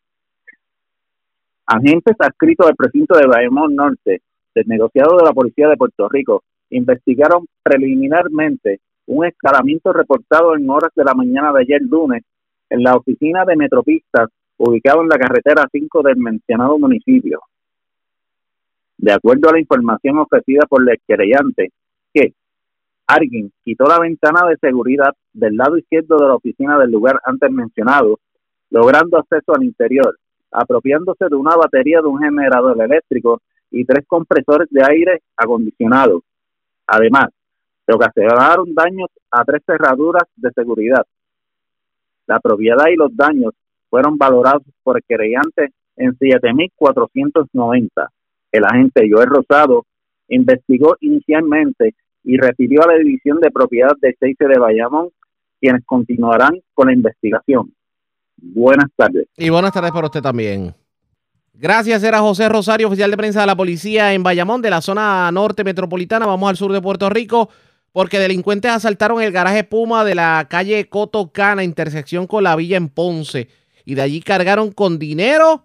agentes 1.66 2.16
adscritos 2.18 2.66
al 2.66 2.76
precinto 2.76 3.16
de 3.16 3.26
Bayamón 3.26 3.74
Norte, 3.74 4.22
del 4.54 4.66
negociado 4.66 5.16
de 5.16 5.24
la 5.24 5.32
Policía 5.32 5.68
de 5.68 5.76
Puerto 5.76 6.08
Rico, 6.08 6.42
investigaron 6.70 7.46
preliminarmente 7.62 8.80
un 9.06 9.26
escalamiento 9.26 9.92
reportado 9.92 10.56
en 10.56 10.68
horas 10.68 10.90
de 10.94 11.04
la 11.04 11.14
mañana 11.14 11.52
de 11.52 11.60
ayer 11.60 11.82
lunes 11.82 12.22
en 12.70 12.82
la 12.82 12.96
oficina 12.96 13.44
de 13.44 13.56
Metropistas 13.56 14.30
ubicado 14.56 15.02
en 15.02 15.08
la 15.08 15.18
carretera 15.18 15.68
5 15.70 16.02
del 16.02 16.16
mencionado 16.16 16.78
municipio. 16.78 17.40
De 18.96 19.12
acuerdo 19.12 19.48
a 19.48 19.52
la 19.52 19.60
información 19.60 20.18
ofrecida 20.18 20.66
por 20.68 20.88
el 20.88 20.98
querellante, 21.06 21.72
que 22.12 22.34
alguien 23.06 23.52
quitó 23.64 23.84
la 23.86 23.98
ventana 23.98 24.46
de 24.48 24.56
seguridad 24.56 25.14
del 25.32 25.56
lado 25.56 25.76
izquierdo 25.76 26.16
de 26.18 26.28
la 26.28 26.34
oficina 26.34 26.78
del 26.78 26.90
lugar 26.90 27.20
antes 27.24 27.50
mencionado, 27.50 28.18
logrando 28.70 29.18
acceso 29.18 29.54
al 29.54 29.64
interior, 29.64 30.16
apropiándose 30.50 31.26
de 31.28 31.36
una 31.36 31.56
batería 31.56 32.00
de 32.00 32.08
un 32.08 32.20
generador 32.20 32.80
eléctrico 32.80 33.40
y 33.70 33.84
tres 33.84 34.06
compresores 34.06 34.68
de 34.70 34.82
aire 34.84 35.22
acondicionado, 35.36 36.22
Además, 36.86 37.30
Se 37.86 37.92
ocasionaron 37.92 38.72
daños 38.74 39.10
a 39.30 39.44
tres 39.44 39.62
cerraduras 39.66 40.22
de 40.36 40.50
seguridad. 40.52 41.04
La 42.26 42.40
propiedad 42.40 42.86
y 42.90 42.96
los 42.96 43.14
daños 43.14 43.52
fueron 43.90 44.16
valorados 44.16 44.62
por 44.82 44.96
el 44.96 45.02
querellante 45.06 45.74
en 45.96 46.16
7.490. 46.16 48.08
El 48.54 48.64
agente 48.64 49.08
Joel 49.10 49.26
Rosado 49.26 49.84
investigó 50.28 50.96
inicialmente 51.00 51.96
y 52.22 52.36
refirió 52.36 52.84
a 52.84 52.92
la 52.92 52.98
División 52.98 53.40
de 53.40 53.50
Propiedad 53.50 53.90
de 54.00 54.14
Chase 54.14 54.48
de 54.48 54.60
Bayamón, 54.60 55.08
quienes 55.60 55.84
continuarán 55.84 56.60
con 56.72 56.86
la 56.86 56.94
investigación. 56.94 57.74
Buenas 58.36 58.92
tardes. 58.94 59.26
Y 59.36 59.50
buenas 59.50 59.72
tardes 59.72 59.90
para 59.90 60.06
usted 60.06 60.22
también. 60.22 60.72
Gracias, 61.52 62.04
era 62.04 62.20
José 62.20 62.48
Rosario, 62.48 62.86
oficial 62.86 63.10
de 63.10 63.16
prensa 63.16 63.40
de 63.40 63.48
la 63.48 63.56
policía 63.56 64.14
en 64.14 64.22
Bayamón, 64.22 64.62
de 64.62 64.70
la 64.70 64.80
zona 64.80 65.28
norte 65.32 65.64
metropolitana. 65.64 66.24
Vamos 66.24 66.48
al 66.48 66.56
sur 66.56 66.70
de 66.70 66.80
Puerto 66.80 67.10
Rico, 67.10 67.48
porque 67.90 68.20
delincuentes 68.20 68.70
asaltaron 68.70 69.20
el 69.20 69.32
garaje 69.32 69.64
Puma 69.64 70.04
de 70.04 70.14
la 70.14 70.46
calle 70.48 70.88
Coto 70.88 71.32
Cana, 71.32 71.64
intersección 71.64 72.28
con 72.28 72.44
la 72.44 72.54
villa 72.54 72.76
en 72.76 72.88
Ponce, 72.88 73.48
y 73.84 73.96
de 73.96 74.02
allí 74.02 74.20
cargaron 74.22 74.70
con 74.70 75.00
dinero 75.00 75.64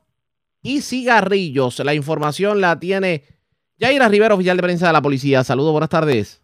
y 0.61 0.81
cigarrillos. 0.81 1.79
La 1.79 1.93
información 1.93 2.61
la 2.61 2.79
tiene 2.79 3.23
Yaira 3.77 4.07
Rivera, 4.09 4.35
oficial 4.35 4.57
de 4.57 4.63
prensa 4.63 4.87
de 4.87 4.93
la 4.93 5.01
policía. 5.01 5.43
Saludos, 5.43 5.71
buenas 5.71 5.89
tardes. 5.89 6.43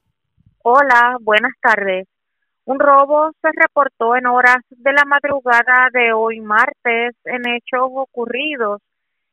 Hola, 0.63 1.17
buenas 1.21 1.53
tardes. 1.61 2.07
Un 2.65 2.79
robo 2.79 3.31
se 3.41 3.49
reportó 3.53 4.15
en 4.15 4.25
horas 4.25 4.57
de 4.69 4.91
la 4.93 5.05
madrugada 5.05 5.89
de 5.93 6.13
hoy 6.13 6.39
martes 6.39 7.13
en 7.25 7.47
hechos 7.47 7.89
ocurridos 7.93 8.81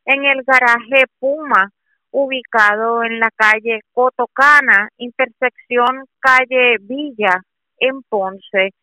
en 0.04 0.24
el 0.24 0.42
garaje 0.42 1.04
Puma, 1.18 1.70
ubicado 2.10 3.02
en 3.04 3.20
la 3.20 3.30
calle 3.34 3.80
Cotocana, 3.92 4.90
intersección 4.98 6.04
calle 6.20 6.76
Villa, 6.80 7.40
en 7.78 8.02
Ponce. 8.02 8.74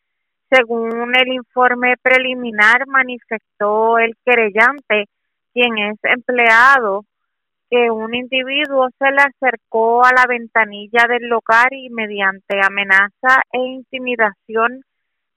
Según 0.50 1.16
el 1.16 1.28
informe 1.28 1.96
preliminar, 2.02 2.88
manifestó 2.88 4.00
el 4.00 4.16
querellante, 4.26 5.06
quien 5.54 5.78
es 5.78 5.98
empleado 6.04 7.06
que 7.70 7.92
un 7.92 8.16
individuo 8.16 8.90
se 8.98 9.12
le 9.12 9.22
acercó 9.22 10.04
a 10.04 10.12
la 10.14 10.26
ventanilla 10.28 11.06
del 11.08 11.30
local 11.30 11.68
y 11.72 11.90
mediante 11.90 12.60
amenaza 12.62 13.42
e 13.52 13.60
intimidación 13.60 14.84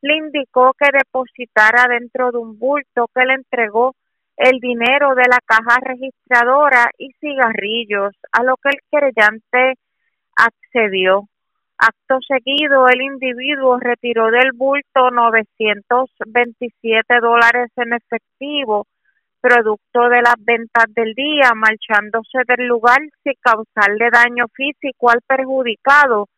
le 0.01 0.17
indicó 0.17 0.73
que 0.79 0.89
depositara 0.93 1.87
dentro 1.89 2.33
de 2.33 2.39
un 2.39 2.59
bulto 2.59 3.09
que 3.15 3.25
le 3.25 3.35
entregó 3.35 3.95
el 4.37 4.59
dinero 4.61 5.15
de 5.15 5.29
la 5.29 5.39
caja 5.45 5.79
registradora 5.81 6.91
y 6.99 7.13
cigarrillos, 7.21 8.13
a 8.33 8.43
lo 8.43 8.57
que 8.57 8.71
el 8.71 8.81
querellante 8.91 9.75
accedió. 10.35 11.29
Acto 11.79 12.19
seguido, 12.27 12.89
el 12.89 13.03
individuo 13.03 13.79
retiró 13.79 14.31
del 14.31 14.51
bulto 14.53 15.11
927 15.11 17.21
dólares 17.21 17.71
en 17.77 17.93
efectivo 17.93 18.87
producto 19.43 20.09
de 20.09 20.23
las 20.23 20.37
ventas 20.39 20.85
del 20.95 21.15
día, 21.15 21.51
marchándose 21.55 22.39
del 22.47 22.69
lugar 22.69 23.01
sin 23.23 23.35
causarle 23.41 24.09
daño 24.11 24.47
físico 24.55 25.11
al 25.11 25.21
perjudicado. 25.27 26.29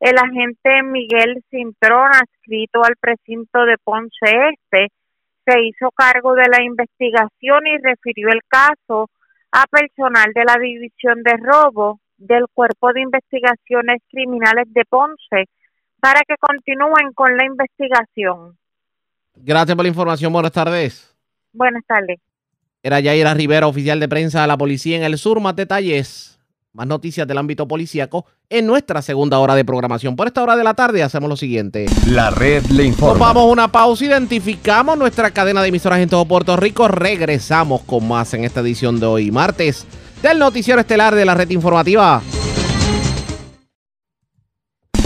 El 0.00 0.18
agente 0.18 0.82
Miguel 0.82 1.42
Cintrón, 1.50 2.10
adscrito 2.12 2.82
al 2.84 2.96
precinto 3.00 3.64
de 3.64 3.76
Ponce 3.84 4.26
Este, 4.52 4.88
se 5.46 5.60
hizo 5.62 5.90
cargo 5.92 6.34
de 6.34 6.48
la 6.48 6.62
investigación 6.62 7.66
y 7.66 7.78
refirió 7.78 8.28
el 8.30 8.40
caso 8.48 9.08
a 9.52 9.66
personal 9.66 10.32
de 10.34 10.44
la 10.44 10.56
División 10.60 11.22
de 11.22 11.36
Robo 11.36 12.00
del 12.18 12.46
Cuerpo 12.52 12.92
de 12.92 13.02
Investigaciones 13.02 14.02
Criminales 14.10 14.66
de 14.72 14.84
Ponce 14.84 15.48
para 16.00 16.20
que 16.26 16.34
continúen 16.38 17.12
con 17.14 17.36
la 17.36 17.44
investigación. 17.44 18.56
Gracias 19.34 19.76
por 19.76 19.84
la 19.84 19.88
información. 19.88 20.32
Buenas 20.32 20.52
tardes. 20.52 21.14
Buenas 21.52 21.84
tardes. 21.86 22.20
Era 22.82 22.98
Yaira 23.00 23.34
Rivera, 23.34 23.66
oficial 23.66 24.00
de 24.00 24.08
prensa 24.08 24.40
de 24.40 24.46
la 24.46 24.56
policía 24.56 24.96
en 24.96 25.02
el 25.02 25.18
sur. 25.18 25.38
Más 25.40 25.54
detalles, 25.54 26.38
más 26.72 26.86
noticias 26.86 27.28
del 27.28 27.36
ámbito 27.36 27.68
policíaco 27.68 28.24
en 28.48 28.66
nuestra 28.66 29.02
segunda 29.02 29.38
hora 29.38 29.54
de 29.54 29.66
programación. 29.66 30.16
Por 30.16 30.26
esta 30.26 30.42
hora 30.42 30.56
de 30.56 30.64
la 30.64 30.72
tarde 30.72 31.02
hacemos 31.02 31.28
lo 31.28 31.36
siguiente. 31.36 31.84
La 32.06 32.30
red 32.30 32.64
le 32.66 32.84
informa. 32.84 33.12
Nos 33.12 33.20
vamos 33.20 33.42
a 33.42 33.52
una 33.52 33.68
pausa, 33.70 34.06
identificamos 34.06 34.96
nuestra 34.96 35.30
cadena 35.30 35.60
de 35.60 35.68
emisoras 35.68 35.98
en 35.98 36.08
todo 36.08 36.24
Puerto 36.24 36.56
Rico. 36.56 36.88
Regresamos 36.88 37.82
con 37.82 38.08
más 38.08 38.32
en 38.32 38.44
esta 38.44 38.60
edición 38.60 38.98
de 38.98 39.04
hoy, 39.04 39.30
martes, 39.30 39.86
del 40.22 40.38
noticiero 40.38 40.80
estelar 40.80 41.14
de 41.14 41.26
la 41.26 41.34
red 41.34 41.50
informativa. 41.50 42.22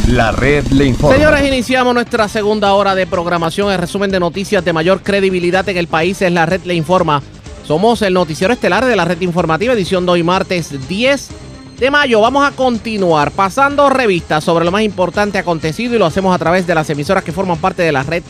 La 0.06 0.30
red 0.30 0.64
le 0.68 0.84
informa. 0.84 1.16
Señores, 1.16 1.44
iniciamos 1.44 1.92
nuestra 1.92 2.28
segunda 2.28 2.72
hora 2.74 2.94
de 2.94 3.08
programación. 3.08 3.72
El 3.72 3.78
resumen 3.78 4.12
de 4.12 4.20
noticias 4.20 4.64
de 4.64 4.72
mayor 4.72 5.02
credibilidad 5.02 5.68
en 5.68 5.76
el 5.76 5.88
país 5.88 6.22
es 6.22 6.30
la 6.30 6.46
red 6.46 6.60
le 6.64 6.74
informa. 6.74 7.20
Somos 7.66 8.02
el 8.02 8.12
noticiero 8.12 8.52
estelar 8.52 8.84
de 8.84 8.94
la 8.94 9.06
red 9.06 9.22
informativa, 9.22 9.72
edición 9.72 10.04
de 10.04 10.12
hoy 10.12 10.22
martes 10.22 10.86
10 10.86 11.28
de 11.78 11.90
mayo. 11.90 12.20
Vamos 12.20 12.46
a 12.46 12.52
continuar 12.52 13.30
pasando 13.30 13.88
revistas 13.88 14.44
sobre 14.44 14.66
lo 14.66 14.70
más 14.70 14.82
importante 14.82 15.38
acontecido 15.38 15.94
y 15.94 15.98
lo 15.98 16.04
hacemos 16.04 16.34
a 16.34 16.38
través 16.38 16.66
de 16.66 16.74
las 16.74 16.90
emisoras 16.90 17.24
que 17.24 17.32
forman 17.32 17.56
parte 17.56 17.82
de 17.82 17.92
la 17.92 18.02
red, 18.02 18.22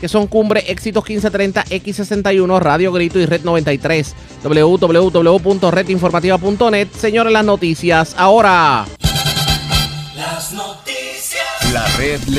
que 0.00 0.08
son 0.08 0.26
Cumbre, 0.26 0.64
Éxitos 0.68 1.04
1530, 1.04 1.66
X61, 1.66 2.58
Radio 2.60 2.90
Grito 2.90 3.18
y 3.18 3.26
Red 3.26 3.42
93, 3.44 4.14
www.redinformativa.net. 4.42 6.88
Señores, 6.92 7.32
las 7.32 7.44
noticias 7.44 8.14
ahora. 8.16 8.86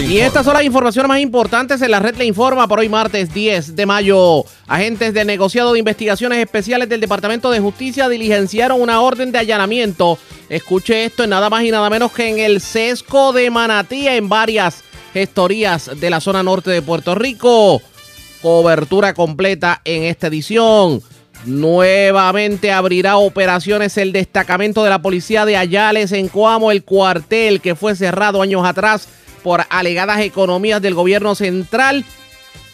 Y 0.08 0.20
estas 0.20 0.46
son 0.46 0.54
las 0.54 0.64
informaciones 0.64 1.08
más 1.08 1.20
importantes 1.20 1.82
en 1.82 1.92
la 1.92 2.00
red 2.00 2.16
le 2.16 2.26
informa 2.26 2.68
por 2.68 2.80
hoy 2.80 2.90
martes 2.90 3.34
10 3.34 3.76
de 3.76 3.86
mayo. 3.86 4.44
Agentes 4.68 5.14
del 5.14 5.28
negociado 5.28 5.74
de 5.74 5.80
investigaciones 5.80 6.40
especiales 6.40 6.90
del 6.90 7.02
Departamento 7.02 7.52
de 7.52 7.60
Justicia 7.60 8.10
diligenciaron 8.10 8.82
una 8.82 9.02
orden 9.02 9.32
de 9.32 9.40
allanamiento. 9.40 10.18
Escuche 10.50 11.06
esto 11.06 11.24
en 11.24 11.30
nada 11.32 11.50
más 11.50 11.64
y 11.64 11.72
nada 11.72 11.90
menos 11.90 12.12
que 12.12 12.30
en 12.30 12.40
el 12.40 12.62
sesco 12.62 13.34
de 13.34 13.50
Manatí 13.50 14.08
en 14.08 14.30
varias 14.30 14.84
gestorías 15.14 15.92
de 16.00 16.10
la 16.10 16.20
zona 16.20 16.42
norte 16.42 16.72
de 16.72 16.82
Puerto 16.82 17.16
Rico. 17.16 17.82
Cobertura 18.42 19.14
completa 19.14 19.82
en 19.84 20.04
esta 20.04 20.28
edición. 20.28 21.02
Nuevamente 21.46 22.72
abrirá 22.72 23.18
operaciones 23.18 23.98
el 23.98 24.12
destacamento 24.12 24.84
de 24.84 24.90
la 24.90 25.02
policía 25.02 25.46
de 25.46 25.56
Ayales 25.56 26.12
en 26.12 26.28
Coamo, 26.28 26.72
el 26.72 26.84
cuartel 26.84 27.62
que 27.62 27.76
fue 27.76 27.96
cerrado 27.96 28.42
años 28.42 28.66
atrás 28.66 29.08
por 29.40 29.66
alegadas 29.70 30.20
economías 30.22 30.82
del 30.82 30.94
gobierno 30.94 31.36
central. 31.36 32.06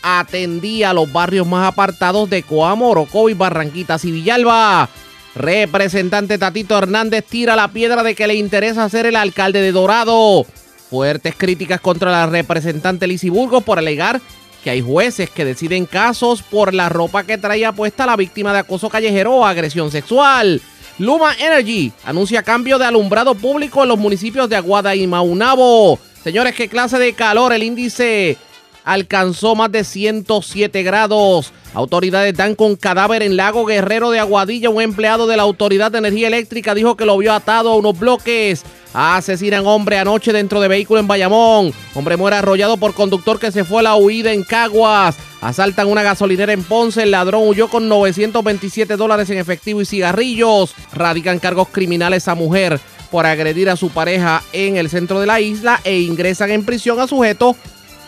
Atendía 0.01 0.91
a 0.91 0.93
los 0.93 1.11
barrios 1.11 1.47
más 1.47 1.67
apartados 1.67 2.29
de 2.29 2.43
Coamo, 2.43 2.89
Orocovi, 2.89 3.33
Barranquitas 3.33 4.05
y 4.05 4.11
Villalba. 4.11 4.89
Representante 5.35 6.37
Tatito 6.37 6.77
Hernández 6.77 7.25
tira 7.27 7.55
la 7.55 7.69
piedra 7.69 8.03
de 8.03 8.15
que 8.15 8.27
le 8.27 8.35
interesa 8.35 8.87
ser 8.89 9.05
el 9.05 9.15
alcalde 9.15 9.61
de 9.61 9.71
Dorado. 9.71 10.45
Fuertes 10.89 11.35
críticas 11.35 11.81
contra 11.81 12.11
la 12.11 12.25
representante 12.27 13.07
Lizy 13.07 13.29
Burgos 13.29 13.63
por 13.63 13.79
alegar 13.79 14.21
que 14.63 14.69
hay 14.71 14.81
jueces 14.81 15.29
que 15.29 15.45
deciden 15.45 15.85
casos 15.85 16.41
por 16.41 16.73
la 16.73 16.89
ropa 16.89 17.23
que 17.23 17.37
traía 17.37 17.71
puesta 17.71 18.05
la 18.05 18.15
víctima 18.15 18.51
de 18.53 18.59
acoso 18.59 18.89
callejero 18.89 19.35
o 19.35 19.45
agresión 19.45 19.91
sexual. 19.91 20.61
Luma 20.97 21.35
Energy 21.37 21.91
anuncia 22.05 22.41
cambio 22.41 22.79
de 22.79 22.85
alumbrado 22.85 23.35
público 23.35 23.83
en 23.83 23.89
los 23.89 23.99
municipios 23.99 24.49
de 24.49 24.55
Aguada 24.55 24.95
y 24.95 25.05
Maunabo. 25.05 25.99
Señores, 26.25 26.55
¿qué 26.55 26.67
clase 26.67 26.97
de 26.97 27.13
calor? 27.13 27.53
El 27.53 27.61
índice 27.61 28.35
alcanzó 28.83 29.53
más 29.53 29.71
de 29.71 29.83
107 29.83 30.81
grados. 30.81 31.53
Autoridades 31.75 32.33
dan 32.33 32.55
con 32.55 32.77
cadáver 32.77 33.21
en 33.21 33.37
Lago 33.37 33.63
Guerrero 33.63 34.09
de 34.09 34.17
Aguadilla. 34.17 34.71
Un 34.71 34.81
empleado 34.81 35.27
de 35.27 35.37
la 35.37 35.43
Autoridad 35.43 35.91
de 35.91 35.99
Energía 35.99 36.29
Eléctrica 36.29 36.73
dijo 36.73 36.97
que 36.97 37.05
lo 37.05 37.15
vio 37.19 37.31
atado 37.31 37.69
a 37.69 37.75
unos 37.75 37.99
bloques. 37.99 38.63
Asesinan 38.95 39.67
hombre 39.67 39.99
anoche 39.99 40.33
dentro 40.33 40.59
de 40.61 40.67
vehículo 40.67 40.99
en 40.99 41.07
Bayamón. 41.07 41.71
Hombre 41.93 42.17
muere 42.17 42.37
arrollado 42.37 42.77
por 42.77 42.95
conductor 42.95 43.37
que 43.37 43.51
se 43.51 43.63
fue 43.63 43.81
a 43.81 43.83
la 43.83 43.95
huida 43.95 44.33
en 44.33 44.41
Caguas. 44.41 45.17
Asaltan 45.41 45.87
una 45.87 46.01
gasolinera 46.01 46.53
en 46.53 46.63
Ponce. 46.63 47.03
El 47.03 47.11
ladrón 47.11 47.47
huyó 47.47 47.67
con 47.67 47.87
927 47.87 48.95
dólares 48.95 49.29
en 49.29 49.37
efectivo 49.37 49.79
y 49.79 49.85
cigarrillos. 49.85 50.73
Radican 50.91 51.37
cargos 51.37 51.67
criminales 51.67 52.27
a 52.27 52.33
mujer 52.33 52.81
por 53.15 53.25
agredir 53.25 53.69
a 53.69 53.77
su 53.77 53.91
pareja 53.91 54.43
en 54.51 54.75
el 54.75 54.89
centro 54.89 55.21
de 55.21 55.25
la 55.25 55.39
isla 55.39 55.79
e 55.85 56.01
ingresan 56.01 56.51
en 56.51 56.65
prisión 56.65 56.99
a 56.99 57.07
sujeto 57.07 57.55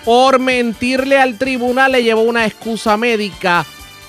por 0.03 0.37
mentirle 0.37 1.17
al 1.17 1.37
tribunal. 1.37 1.93
Le 1.93 2.03
llevó 2.03 2.23
una 2.23 2.45
excusa 2.45 2.97
médica 2.97 3.65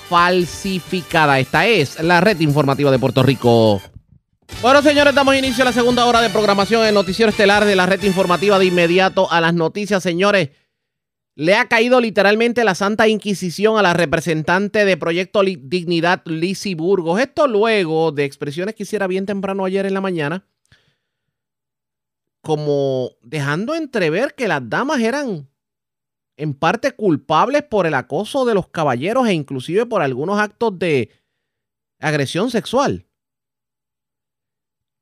falsificada. 0.09 1.39
Esta 1.39 1.65
es 1.65 2.03
la 2.03 2.19
red 2.19 2.37
informativa 2.41 2.91
de 2.91 2.99
Puerto 2.99 3.23
Rico. 3.23 3.81
Bueno, 4.61 4.81
señores, 4.81 5.15
damos 5.15 5.37
inicio 5.37 5.61
a 5.61 5.67
la 5.67 5.71
segunda 5.71 6.03
hora 6.03 6.19
de 6.19 6.29
programación 6.31 6.85
en 6.85 6.93
Noticiero 6.93 7.29
Estelar 7.29 7.63
de 7.63 7.77
la 7.77 7.85
red 7.85 8.03
informativa 8.03 8.59
de 8.59 8.65
inmediato 8.65 9.31
a 9.31 9.39
las 9.39 9.53
noticias, 9.53 10.03
señores. 10.03 10.49
Le 11.33 11.55
ha 11.55 11.69
caído 11.69 12.01
literalmente 12.01 12.65
la 12.65 12.75
Santa 12.75 13.07
Inquisición 13.07 13.77
a 13.77 13.81
la 13.81 13.93
representante 13.93 14.83
de 14.83 14.97
Proyecto 14.97 15.43
Dignidad, 15.43 16.23
Lizy 16.25 16.75
Burgos. 16.75 17.21
Esto 17.21 17.47
luego 17.47 18.11
de 18.11 18.25
expresiones 18.25 18.75
que 18.75 18.83
hiciera 18.83 19.07
bien 19.07 19.25
temprano 19.25 19.63
ayer 19.63 19.85
en 19.85 19.93
la 19.93 20.01
mañana 20.01 20.45
como 22.41 23.11
dejando 23.21 23.75
entrever 23.75 24.33
que 24.35 24.47
las 24.47 24.67
damas 24.69 25.01
eran 25.01 25.49
en 26.37 26.53
parte 26.53 26.93
culpables 26.93 27.63
por 27.63 27.85
el 27.85 27.93
acoso 27.93 28.45
de 28.45 28.53
los 28.53 28.69
caballeros 28.69 29.27
e 29.27 29.33
inclusive 29.33 29.85
por 29.85 30.01
algunos 30.01 30.39
actos 30.39 30.79
de 30.79 31.09
agresión 31.99 32.49
sexual. 32.49 33.05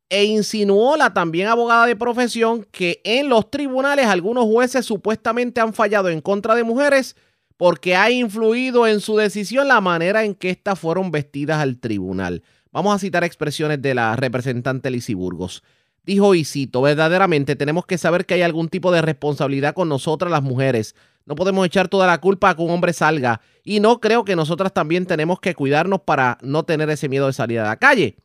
E 0.09 0.23
insinuó 0.23 0.97
la 0.97 1.13
también 1.13 1.47
abogada 1.47 1.85
de 1.85 1.95
profesión 1.95 2.65
que 2.71 3.01
en 3.03 3.29
los 3.29 3.51
tribunales 3.51 4.07
algunos 4.07 4.45
jueces 4.45 4.85
supuestamente 4.85 5.61
han 5.61 5.73
fallado 5.73 6.09
en 6.09 6.21
contra 6.21 6.55
de 6.55 6.63
mujeres 6.63 7.15
porque 7.57 7.95
ha 7.95 8.09
influido 8.09 8.87
en 8.87 8.99
su 8.99 9.17
decisión 9.17 9.67
la 9.67 9.81
manera 9.81 10.23
en 10.23 10.33
que 10.33 10.49
éstas 10.49 10.79
fueron 10.79 11.11
vestidas 11.11 11.59
al 11.59 11.79
tribunal. 11.79 12.41
Vamos 12.71 12.95
a 12.95 12.99
citar 12.99 13.23
expresiones 13.23 13.81
de 13.81 13.95
la 13.95 14.15
representante 14.15 14.89
Lizy 14.89 15.13
Burgos. 15.13 15.63
Dijo, 16.07 16.33
y 16.35 16.45
verdaderamente 16.81 17.57
tenemos 17.57 17.85
que 17.85 17.97
saber 17.97 18.25
que 18.25 18.35
hay 18.35 18.41
algún 18.41 18.69
tipo 18.69 18.93
de 18.93 19.01
responsabilidad 19.01 19.73
con 19.73 19.89
nosotras 19.89 20.31
las 20.31 20.41
mujeres. 20.41 20.95
No 21.25 21.35
podemos 21.35 21.65
echar 21.65 21.89
toda 21.89 22.07
la 22.07 22.21
culpa 22.21 22.49
a 22.49 22.55
que 22.55 22.61
un 22.61 22.71
hombre 22.71 22.93
salga. 22.93 23.41
Y 23.61 23.81
no 23.81 23.99
creo 23.99 24.23
que 24.23 24.37
nosotras 24.37 24.73
también 24.73 25.05
tenemos 25.05 25.41
que 25.41 25.53
cuidarnos 25.53 25.99
para 25.99 26.37
no 26.41 26.63
tener 26.63 26.89
ese 26.89 27.09
miedo 27.09 27.27
de 27.27 27.33
salir 27.33 27.59
a 27.59 27.65
la 27.65 27.75
calle. 27.75 28.15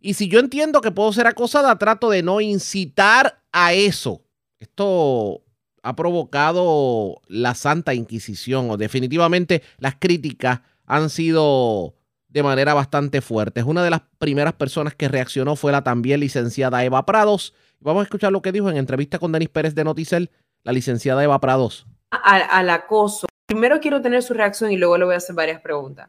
Y 0.00 0.14
si 0.14 0.28
yo 0.28 0.40
entiendo 0.40 0.80
que 0.80 0.90
puedo 0.90 1.12
ser 1.12 1.26
acosada, 1.26 1.76
trato 1.76 2.08
de 2.08 2.22
no 2.22 2.40
incitar 2.40 3.42
a 3.52 3.74
eso. 3.74 4.22
Esto 4.58 5.42
ha 5.82 5.94
provocado 5.94 7.20
la 7.28 7.54
Santa 7.54 7.92
Inquisición 7.92 8.70
o 8.70 8.78
definitivamente 8.78 9.62
las 9.76 9.96
críticas 9.98 10.60
han 10.86 11.10
sido 11.10 11.94
de 12.32 12.42
manera 12.42 12.72
bastante 12.72 13.20
fuerte. 13.20 13.62
Una 13.62 13.84
de 13.84 13.90
las 13.90 14.02
primeras 14.18 14.54
personas 14.54 14.94
que 14.94 15.08
reaccionó 15.08 15.54
fue 15.54 15.70
la 15.70 15.84
también 15.84 16.20
licenciada 16.20 16.82
Eva 16.82 17.04
Prados. 17.04 17.54
Vamos 17.80 18.00
a 18.00 18.04
escuchar 18.04 18.32
lo 18.32 18.40
que 18.40 18.52
dijo 18.52 18.70
en 18.70 18.78
entrevista 18.78 19.18
con 19.18 19.32
Denis 19.32 19.50
Pérez 19.50 19.74
de 19.74 19.84
Noticel, 19.84 20.30
la 20.64 20.72
licenciada 20.72 21.22
Eva 21.22 21.38
Prados. 21.40 21.86
Al, 22.10 22.70
acoso. 22.70 23.26
Primero 23.46 23.80
quiero 23.80 24.00
tener 24.00 24.22
su 24.22 24.32
reacción 24.32 24.72
y 24.72 24.76
luego 24.76 24.96
le 24.96 25.04
voy 25.04 25.14
a 25.14 25.18
hacer 25.18 25.36
varias 25.36 25.60
preguntas. 25.60 26.08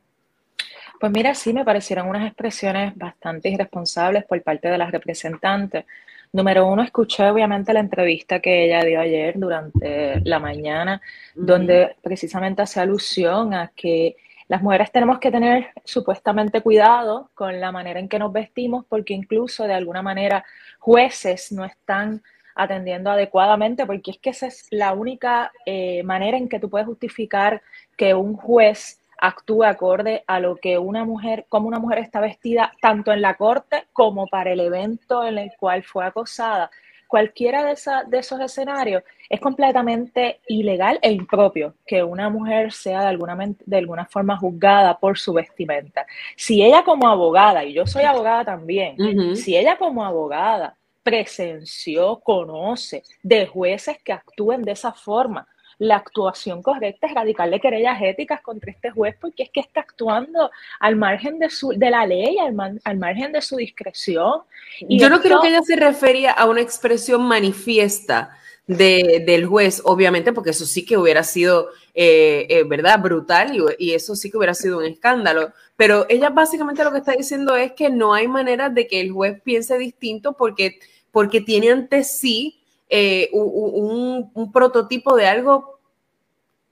Pues 1.00 1.12
mira, 1.12 1.36
sí 1.36 1.52
me 1.52 1.66
parecieron 1.66 2.08
unas 2.08 2.26
expresiones 2.26 2.96
bastante 2.96 3.50
irresponsables 3.50 4.24
por 4.24 4.42
parte 4.44 4.70
de 4.70 4.78
las 4.78 4.92
representantes. 4.92 5.84
Número 6.32 6.66
uno, 6.66 6.84
escuché 6.84 7.30
obviamente 7.30 7.74
la 7.74 7.82
entrevista 7.82 8.40
que 8.40 8.66
ella 8.66 8.84
dio 8.86 9.02
ayer 9.02 9.38
durante 9.38 10.22
la 10.22 10.40
mañana, 10.40 11.02
donde 11.36 11.98
precisamente 12.02 12.62
hace 12.62 12.80
alusión 12.80 13.54
a 13.54 13.72
que 13.76 14.16
las 14.54 14.62
mujeres 14.62 14.92
tenemos 14.92 15.18
que 15.18 15.32
tener 15.32 15.72
supuestamente 15.84 16.62
cuidado 16.62 17.32
con 17.34 17.60
la 17.60 17.72
manera 17.72 18.00
en 18.00 18.08
que 18.08 18.20
nos 18.20 18.32
vestimos 18.32 18.86
porque 18.88 19.16
incluso 19.16 19.64
de 19.64 19.74
alguna 19.74 20.04
manera 20.04 20.46
jueces 20.78 21.52
no 21.52 21.66
están 21.66 22.22
atendiendo 22.54 23.10
adecuadamente 23.10 23.88
porque 23.88 24.12
es 24.12 24.20
que 24.20 24.30
esa 24.30 24.46
es 24.46 24.68
la 24.70 24.94
única 24.94 25.52
eh, 25.66 26.04
manera 26.04 26.38
en 26.38 26.48
que 26.48 26.60
tú 26.60 26.70
puedes 26.70 26.86
justificar 26.86 27.64
que 27.98 28.14
un 28.14 28.36
juez 28.36 29.00
actúe 29.18 29.64
acorde 29.64 30.24
a 30.28 30.40
lo 30.40 30.56
que 30.58 30.78
una 30.78 31.04
mujer, 31.04 31.48
como 31.50 31.68
una 31.68 31.80
mujer 31.80 31.98
está 31.98 32.20
vestida 32.20 32.74
tanto 32.80 33.12
en 33.12 33.24
la 33.24 33.34
corte 33.34 33.86
como 33.92 34.28
para 34.28 34.52
el 34.52 34.60
evento 34.60 35.26
en 35.26 35.40
el 35.40 35.52
cual 35.58 35.82
fue 35.82 36.06
acosada 36.06 36.70
cualquiera 37.14 37.64
de, 37.66 37.78
de 38.08 38.18
esos 38.18 38.40
escenarios 38.40 39.04
es 39.30 39.40
completamente 39.40 40.40
ilegal 40.48 40.98
e 41.00 41.12
impropio 41.12 41.76
que 41.86 42.02
una 42.02 42.28
mujer 42.28 42.72
sea 42.74 43.02
de 43.02 43.08
alguna, 43.10 43.38
de 43.64 43.78
alguna 43.78 44.08
forma 44.08 44.36
juzgada 44.36 44.98
por 44.98 45.20
su 45.20 45.32
vestimenta. 45.32 46.08
Si 46.36 46.64
ella 46.64 46.84
como 46.84 47.08
abogada, 47.08 47.64
y 47.64 47.74
yo 47.74 47.86
soy 47.86 48.02
abogada 48.02 48.44
también, 48.44 49.36
si 49.36 49.56
ella 49.56 49.78
como 49.78 50.04
abogada 50.04 50.76
presenció, 51.04 52.20
conoce 52.20 53.04
de 53.22 53.46
jueces 53.46 54.00
que 54.04 54.14
actúen 54.14 54.64
de 54.64 54.72
esa 54.72 54.92
forma, 54.92 55.48
la 55.84 55.98
actuación 55.98 56.64
correcta 56.64 57.08
es 57.08 57.14
radicarle 57.14 57.60
querellas 57.60 58.02
éticas 58.02 58.42
contra 58.42 58.72
este 58.72 58.90
juez 58.90 59.16
porque 59.20 59.44
es 59.44 59.50
que 59.50 59.60
está 59.60 59.82
actuando 59.82 60.50
al 60.80 60.96
margen 60.96 61.40
de, 61.40 61.50
su, 61.50 61.70
de 61.70 61.90
la 61.90 62.06
ley, 62.06 62.38
al, 62.40 62.80
al 62.84 62.98
margen 62.98 63.34
de 63.34 63.42
su 63.42 63.58
discreción. 63.58 64.42
Y 64.80 64.98
Yo 64.98 65.10
no 65.10 65.22
creo 65.22 65.42
que 65.42 65.50
ella 65.50 65.62
se 65.62 65.76
refería 65.76 66.32
a 66.32 66.46
una 66.46 66.62
expresión 66.62 67.24
manifiesta. 67.24 68.38
De, 68.66 69.22
del 69.26 69.46
juez, 69.46 69.82
obviamente, 69.84 70.32
porque 70.32 70.52
eso 70.52 70.66
sí 70.66 70.86
que 70.86 70.98
hubiera 70.98 71.26
sido, 71.26 71.68
eh, 71.94 72.48
eh, 72.50 72.64
¿verdad?, 72.66 72.98
brutal 72.98 73.54
y, 73.54 73.90
y, 73.90 73.94
eso 73.94 74.16
sí 74.16 74.32
que 74.32 74.38
hubiera 74.38 74.54
sido 74.54 74.78
un 74.78 74.86
escándalo. 74.86 75.52
Pero 75.76 76.06
ella 76.08 76.30
básicamente 76.30 76.82
lo 76.82 76.94
que 76.94 77.00
está 77.00 77.12
diciendo 77.12 77.58
es 77.58 77.74
que 77.74 77.90
no 77.90 78.14
hay 78.14 78.30
manera 78.30 78.70
de 78.70 78.88
que 78.88 79.02
el 79.02 79.12
juez 79.12 79.42
piense 79.42 79.78
distinto 79.78 80.38
porque, 80.38 80.80
porque 81.12 81.42
tiene 81.42 81.72
ante 81.72 82.06
sí 82.06 82.64
eh, 82.96 83.32
un, 83.34 84.52
prototipo 84.54 85.16
de 85.16 85.26
algo 85.26 85.73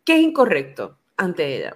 que 0.04 0.16
es 0.16 0.22
incorrecto 0.22 0.98
ante 1.18 1.58
ella. 1.58 1.76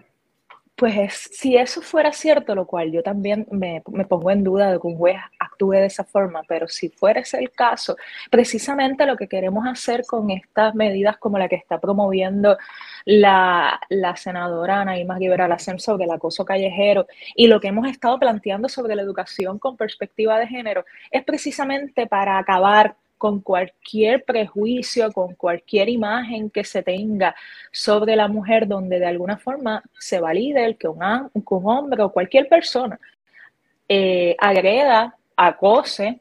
Pues 0.76 1.30
si 1.32 1.55
eso 1.55 1.82
fuera 1.82 2.11
cierto, 2.11 2.53
lo 2.53 2.67
cual 2.67 2.91
yo 2.91 3.01
también 3.01 3.47
me, 3.49 3.82
pongo 4.09 4.30
en 4.30 4.43
duda 4.43 4.73
de 4.73 4.78
que 4.78 4.88
un 4.88 4.97
juez 4.97 5.15
actúe 5.39 5.71
de 5.71 5.86
esa 5.86 6.03
forma, 6.03 6.41
pero 6.49 6.67
si 6.67 6.89
fuera 6.89 7.21
ese 7.21 7.38
el 7.39 7.51
caso, 7.51 7.95
precisamente 8.30 9.05
lo 9.05 9.15
que 9.15 9.30
queremos 9.30 9.65
hacer 9.67 10.03
con 10.05 10.30
estas 10.32 10.76
medidas 10.76 11.15
como 11.15 11.39
la 11.39 11.47
que 11.47 11.55
está 11.55 11.80
promoviendo 11.80 12.57
la, 13.05 13.80
la 13.88 14.17
senadora 14.17 14.82
Ana 14.82 14.99
Irma 14.99 15.17
Rivera 15.17 15.57
sobre 15.78 16.03
el 16.03 16.11
acoso 16.11 16.43
callejero 16.43 17.07
y 17.36 17.47
lo 17.47 17.61
que 17.61 17.69
hemos 17.69 17.88
estado 17.88 18.19
planteando 18.19 18.67
sobre 18.67 18.95
la 18.95 19.01
educación 19.01 19.59
con 19.59 19.78
perspectiva 19.78 20.38
de 20.39 20.47
género, 20.47 20.84
es 21.09 21.23
precisamente 21.23 22.05
para 22.05 22.38
acabar 22.38 22.97
con 23.18 23.41
cualquier 23.41 24.24
prejuicio, 24.24 25.11
con 25.11 25.36
cualquier 25.36 25.89
imagen 25.89 26.49
que 26.49 26.63
se 26.63 26.84
tenga 26.84 27.36
sobre 27.72 28.16
la 28.16 28.28
mujer, 28.28 28.68
donde 28.68 28.99
de 28.99 29.05
alguna 29.05 29.38
forma 29.38 29.84
se 29.99 30.20
valide 30.20 30.66
el 30.66 30.78
que 30.78 30.88
un, 30.88 31.01
hombre 31.66 32.03
o 32.03 32.11
cualquier 32.11 32.47
persona 32.47 32.99
eh, 33.88 34.36
agreda, 34.39 35.16
acose 35.36 36.20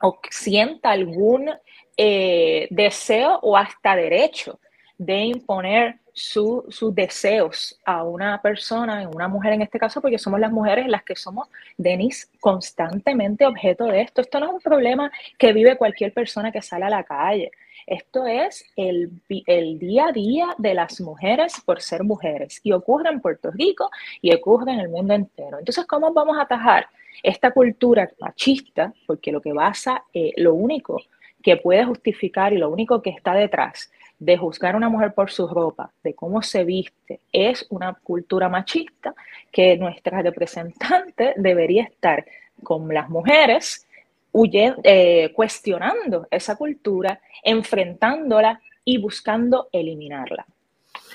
o 0.00 0.18
sienta 0.30 0.90
algún 0.90 1.50
eh, 1.96 2.66
deseo 2.70 3.38
o 3.42 3.56
hasta 3.56 3.94
derecho 3.96 4.58
de 4.98 5.24
imponer 5.24 6.00
sus 6.14 6.94
deseos 6.94 7.78
a 7.84 8.04
una 8.04 8.40
persona, 8.40 9.08
una 9.12 9.26
mujer 9.26 9.54
en 9.54 9.62
este 9.62 9.80
caso, 9.80 10.00
porque 10.00 10.18
somos 10.18 10.38
las 10.38 10.52
mujeres 10.52 10.86
las 10.86 11.02
que 11.02 11.16
somos, 11.16 11.48
Denis, 11.76 12.30
constantemente 12.38 13.44
objeto 13.44 13.86
de 13.86 14.02
esto. 14.02 14.20
Esto 14.20 14.38
no 14.38 14.46
es 14.46 14.52
un 14.52 14.60
problema 14.60 15.10
que 15.36 15.52
vive 15.52 15.76
cualquier 15.76 16.12
persona 16.12 16.52
que 16.52 16.62
sale 16.62 16.84
a 16.84 16.90
la 16.90 17.02
calle. 17.02 17.50
Esto 17.84 18.26
es 18.26 18.64
el, 18.76 19.10
el, 19.46 19.78
día 19.78 20.06
a 20.06 20.12
día 20.12 20.54
de 20.56 20.72
las 20.74 21.00
mujeres 21.00 21.60
por 21.66 21.82
ser 21.82 22.04
mujeres 22.04 22.60
y 22.62 22.72
ocurre 22.72 23.10
en 23.10 23.20
Puerto 23.20 23.50
Rico 23.50 23.90
y 24.22 24.32
ocurre 24.32 24.72
en 24.72 24.80
el 24.80 24.88
mundo 24.88 25.14
entero. 25.14 25.58
Entonces, 25.58 25.84
¿cómo 25.84 26.12
vamos 26.12 26.38
a 26.38 26.42
atajar 26.42 26.86
esta 27.24 27.50
cultura 27.50 28.08
machista? 28.20 28.94
Porque 29.06 29.32
lo 29.32 29.40
que 29.42 29.52
basa, 29.52 30.04
eh, 30.14 30.32
lo 30.36 30.54
único 30.54 31.02
que 31.42 31.56
puede 31.56 31.84
justificar 31.84 32.52
y 32.52 32.58
lo 32.58 32.70
único 32.70 33.02
que 33.02 33.10
está 33.10 33.34
detrás 33.34 33.90
de 34.18 34.36
juzgar 34.36 34.74
a 34.74 34.76
una 34.76 34.88
mujer 34.88 35.12
por 35.14 35.30
su 35.30 35.46
ropa, 35.48 35.92
de 36.02 36.14
cómo 36.14 36.42
se 36.42 36.64
viste, 36.64 37.20
es 37.32 37.66
una 37.70 37.94
cultura 37.94 38.48
machista 38.48 39.14
que 39.50 39.76
nuestra 39.76 40.22
representante 40.22 41.34
debería 41.36 41.84
estar 41.84 42.24
con 42.62 42.92
las 42.92 43.08
mujeres 43.10 43.86
eh, 44.34 45.32
cuestionando 45.34 46.26
esa 46.30 46.56
cultura, 46.56 47.20
enfrentándola 47.42 48.60
y 48.84 48.98
buscando 48.98 49.68
eliminarla. 49.72 50.46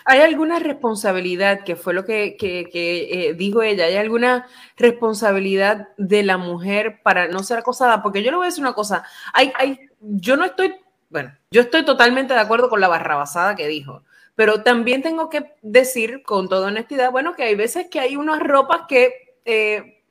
¿Hay 0.06 0.22
alguna 0.22 0.60
responsabilidad, 0.60 1.64
que 1.66 1.76
fue 1.76 1.94
lo 1.94 2.06
que, 2.06 2.38
eh, 2.40 3.34
dijo 3.34 3.62
ella, 3.62 3.86
hay 3.86 3.98
alguna 3.98 4.48
responsabilidad 4.78 5.90
de 5.98 6.24
la 6.24 6.38
mujer 6.38 7.02
para 7.04 7.28
no 7.28 7.44
ser 7.44 7.60
acosada? 7.60 8.02
Porque 8.02 8.24
yo 8.24 8.32
le 8.32 8.38
voy 8.38 8.46
a 8.46 8.50
decir 8.50 8.64
una 8.64 8.74
cosa, 8.74 9.04
hay, 9.34 9.52
hay, 9.56 9.80
yo 10.00 10.38
no 10.38 10.46
estoy 10.46 10.76
bueno, 11.10 11.36
yo 11.52 11.62
estoy 11.62 11.84
totalmente 11.84 12.34
de 12.34 12.40
acuerdo 12.40 12.70
con 12.70 12.82
la 12.82 12.88
barrabasada 12.88 13.56
que 13.56 13.68
dijo, 13.68 14.04
pero 14.36 14.64
también 14.64 15.02
tengo 15.02 15.30
que 15.30 15.54
decir 15.62 16.24
con 16.24 16.48
toda 16.48 16.68
honestidad, 16.68 17.12
bueno, 17.12 17.36
que 17.36 17.44
hay 17.44 17.56
veces 17.56 17.88
que 17.90 18.00
hay 18.00 18.16
unas 18.16 18.40
ropas 18.40 18.84
que 18.88 19.36
eh, 19.44 20.04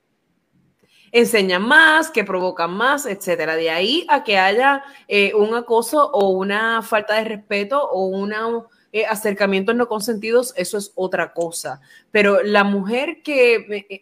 enseñan 1.12 1.62
más, 1.62 2.10
que 2.10 2.24
provocan 2.24 2.72
más, 2.72 3.06
etcétera. 3.06 3.56
De 3.56 3.70
ahí 3.70 4.04
a 4.08 4.24
que 4.24 4.36
haya 4.36 4.82
eh, 5.06 5.32
un 5.34 5.54
acoso 5.54 6.10
o 6.10 6.30
una 6.30 6.82
falta 6.82 7.14
de 7.14 7.24
respeto 7.24 7.82
o 7.82 8.06
un 8.06 8.34
eh, 8.92 9.06
acercamientos 9.06 9.74
no 9.74 9.88
consentidos, 9.88 10.52
eso 10.56 10.76
es 10.76 10.92
otra 10.94 11.32
cosa. 11.32 11.80
Pero 12.10 12.42
la 12.42 12.64
mujer 12.64 13.22
que 13.22 13.96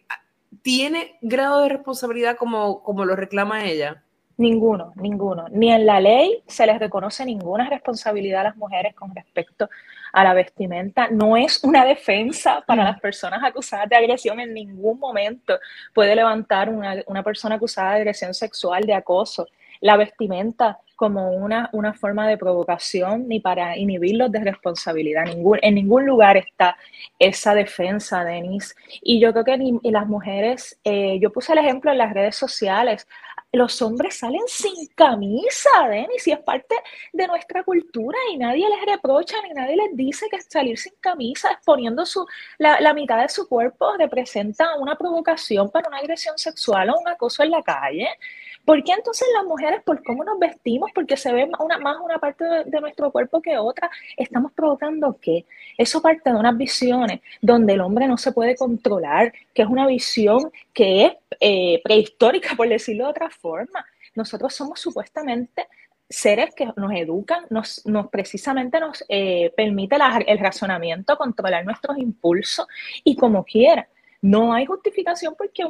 tiene 0.61 1.17
grado 1.21 1.61
de 1.61 1.69
responsabilidad 1.69 2.35
como, 2.35 2.83
como 2.83 3.05
lo 3.05 3.15
reclama 3.15 3.65
ella, 3.65 4.03
Ninguno, 4.37 4.93
ninguno. 4.95 5.47
Ni 5.49 5.71
en 5.71 5.85
la 5.87 5.99
ley 5.99 6.43
se 6.45 6.67
les 6.67 6.77
reconoce 6.77 7.25
ninguna 7.25 7.69
responsabilidad 7.69 8.41
a 8.41 8.43
las 8.45 8.57
mujeres 8.57 8.93
con 8.93 9.13
respecto 9.15 9.67
a 10.13 10.23
la 10.23 10.33
vestimenta. 10.35 11.07
No 11.09 11.35
es 11.35 11.63
una 11.63 11.83
defensa 11.83 12.63
para 12.65 12.83
las 12.83 12.99
personas 12.99 13.43
acusadas 13.43 13.89
de 13.89 13.95
agresión. 13.95 14.39
En 14.39 14.53
ningún 14.53 14.99
momento 14.99 15.57
puede 15.93 16.15
levantar 16.15 16.69
una, 16.69 17.01
una 17.07 17.23
persona 17.23 17.55
acusada 17.55 17.93
de 17.93 17.97
agresión 17.97 18.33
sexual, 18.35 18.85
de 18.85 18.93
acoso. 18.93 19.47
La 19.81 19.97
vestimenta 19.97 20.79
como 20.97 21.29
una, 21.29 21.69
una 21.73 21.93
forma 21.93 22.27
de 22.27 22.39
provocación 22.39 23.27
ni 23.27 23.39
para 23.39 23.77
inhibirlos 23.77 24.31
de 24.31 24.39
responsabilidad. 24.39 25.25
Ningún, 25.25 25.59
en 25.61 25.75
ningún 25.75 26.07
lugar 26.07 26.37
está 26.37 26.75
esa 27.19 27.53
defensa, 27.53 28.23
Denis. 28.23 28.75
Y 29.03 29.19
yo 29.19 29.31
creo 29.31 29.45
que 29.45 29.57
ni, 29.59 29.79
las 29.83 30.07
mujeres, 30.07 30.79
eh, 30.83 31.19
yo 31.21 31.31
puse 31.31 31.53
el 31.53 31.59
ejemplo 31.59 31.91
en 31.91 31.99
las 31.99 32.13
redes 32.13 32.35
sociales, 32.35 33.07
los 33.51 33.81
hombres 33.81 34.17
salen 34.17 34.41
sin 34.47 34.87
camisa, 34.95 35.69
Denis, 35.89 36.27
y 36.27 36.31
es 36.31 36.39
parte 36.39 36.75
de 37.13 37.27
nuestra 37.27 37.63
cultura 37.63 38.17
y 38.31 38.37
nadie 38.37 38.67
les 38.69 38.85
reprocha 38.85 39.35
ni 39.43 39.53
nadie 39.53 39.77
les 39.77 39.95
dice 39.95 40.27
que 40.29 40.41
salir 40.41 40.77
sin 40.77 40.93
camisa, 40.99 41.51
exponiendo 41.51 42.05
su, 42.05 42.25
la, 42.57 42.79
la 42.81 42.93
mitad 42.93 43.21
de 43.21 43.29
su 43.29 43.47
cuerpo, 43.47 43.93
representa 43.97 44.75
una 44.77 44.95
provocación 44.95 45.69
para 45.71 45.87
una 45.87 45.99
agresión 45.99 46.37
sexual 46.37 46.89
o 46.89 46.99
un 46.99 47.07
acoso 47.07 47.43
en 47.43 47.51
la 47.51 47.63
calle. 47.63 48.09
¿Por 48.67 48.83
qué 48.83 48.91
entonces 48.91 49.25
las 49.33 49.45
mujeres, 49.45 49.81
por 49.81 50.03
cómo 50.03 50.25
nos 50.25 50.37
vestimos, 50.39 50.91
porque 50.93 51.15
se 51.15 51.31
ve 51.31 51.49
una, 51.57 51.77
más 51.77 51.95
una 52.03 52.17
parte 52.17 52.43
de, 52.43 52.81
nuestro 52.81 53.13
cuerpo 53.13 53.41
que 53.41 53.57
otra, 53.57 53.89
estamos 54.17 54.51
provocando 54.51 55.17
qué? 55.21 55.45
Eso 55.77 56.01
parte 56.01 56.31
de 56.31 56.35
unas 56.35 56.57
visiones 56.57 57.21
donde 57.41 57.75
el 57.75 57.79
hombre 57.79 58.09
no 58.09 58.17
se 58.17 58.33
puede 58.33 58.57
controlar, 58.57 59.31
que 59.53 59.61
es 59.61 59.69
una 59.69 59.87
visión 59.87 60.51
que 60.73 61.05
es 61.05 61.13
eh, 61.39 61.81
prehistórica, 61.81 62.55
por 62.57 62.67
decirlo 62.67 63.05
de 63.05 63.11
otra 63.11 63.29
forma. 63.29 63.85
Nosotros 64.15 64.53
somos 64.53 64.81
supuestamente 64.81 65.67
seres 66.09 66.53
que 66.53 66.65
nos 66.75 66.91
educan, 66.91 67.45
nos, 67.49 67.85
nos 67.85 68.09
precisamente 68.09 68.81
nos 68.81 69.01
eh, 69.07 69.53
permite 69.55 69.95
el 70.27 70.39
razonamiento, 70.39 71.17
controlar 71.17 71.63
nuestros 71.63 71.97
impulsos 71.97 72.67
y 73.05 73.15
como 73.15 73.45
quiera 73.45 73.87
no 74.27 74.53
hay 74.53 74.65
justificación 74.65 75.35
porque 75.37 75.63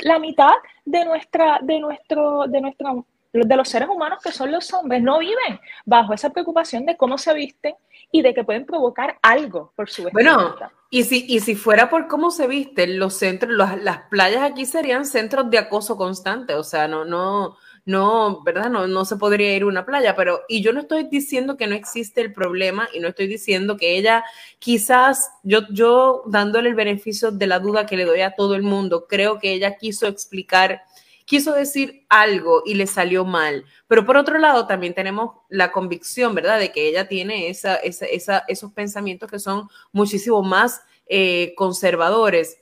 la 0.00 0.18
mitad 0.18 0.52
de 0.84 1.04
nuestra, 1.04 1.60
de 1.62 1.78
nuestro, 1.78 2.44
de 2.48 2.60
nuestro, 2.60 3.06
de 3.32 3.56
los 3.56 3.68
seres 3.68 3.88
humanos 3.88 4.18
que 4.22 4.32
son 4.32 4.50
los 4.50 4.72
hombres 4.74 5.00
no 5.00 5.20
viven 5.20 5.60
bajo 5.84 6.12
esa 6.12 6.30
preocupación 6.30 6.84
de 6.86 6.96
cómo 6.96 7.18
se 7.18 7.32
visten 7.34 7.74
y 8.10 8.22
de 8.22 8.34
que 8.34 8.42
pueden 8.42 8.66
provocar 8.66 9.16
algo 9.22 9.72
por 9.76 9.88
su 9.88 10.02
vestimenta. 10.02 10.42
Bueno, 10.42 10.72
y 10.90 11.04
si, 11.04 11.24
y 11.28 11.38
si 11.38 11.54
fuera 11.54 11.88
por 11.88 12.08
cómo 12.08 12.32
se 12.32 12.48
visten, 12.48 12.98
los 12.98 13.14
centros, 13.14 13.52
las 13.56 13.98
playas 14.10 14.42
aquí 14.42 14.66
serían 14.66 15.06
centros 15.06 15.48
de 15.48 15.58
acoso 15.58 15.96
constante, 15.96 16.54
o 16.54 16.64
sea, 16.64 16.88
no, 16.88 17.04
no, 17.04 17.56
no, 17.90 18.42
¿verdad? 18.44 18.70
No, 18.70 18.86
no 18.86 19.04
se 19.04 19.16
podría 19.16 19.54
ir 19.54 19.62
a 19.62 19.66
una 19.66 19.84
playa, 19.84 20.14
pero, 20.14 20.42
y 20.48 20.62
yo 20.62 20.72
no 20.72 20.80
estoy 20.80 21.08
diciendo 21.10 21.56
que 21.56 21.66
no 21.66 21.74
existe 21.74 22.20
el 22.20 22.32
problema 22.32 22.88
y 22.94 23.00
no 23.00 23.08
estoy 23.08 23.26
diciendo 23.26 23.76
que 23.76 23.98
ella 23.98 24.24
quizás, 24.60 25.30
yo, 25.42 25.62
yo 25.70 26.22
dándole 26.26 26.68
el 26.68 26.76
beneficio 26.76 27.32
de 27.32 27.48
la 27.48 27.58
duda 27.58 27.86
que 27.86 27.96
le 27.96 28.04
doy 28.04 28.20
a 28.20 28.36
todo 28.36 28.54
el 28.54 28.62
mundo, 28.62 29.06
creo 29.08 29.40
que 29.40 29.52
ella 29.52 29.76
quiso 29.76 30.06
explicar, 30.06 30.82
quiso 31.24 31.52
decir 31.52 32.06
algo 32.08 32.62
y 32.64 32.74
le 32.74 32.86
salió 32.86 33.24
mal, 33.24 33.64
pero 33.88 34.06
por 34.06 34.16
otro 34.16 34.38
lado 34.38 34.68
también 34.68 34.94
tenemos 34.94 35.32
la 35.48 35.72
convicción, 35.72 36.34
¿verdad? 36.34 36.60
De 36.60 36.70
que 36.70 36.88
ella 36.88 37.08
tiene 37.08 37.48
esa, 37.48 37.74
esa, 37.74 38.06
esa 38.06 38.44
esos 38.46 38.72
pensamientos 38.72 39.28
que 39.28 39.40
son 39.40 39.68
muchísimo 39.90 40.44
más 40.44 40.82
eh, 41.06 41.54
conservadores. 41.56 42.58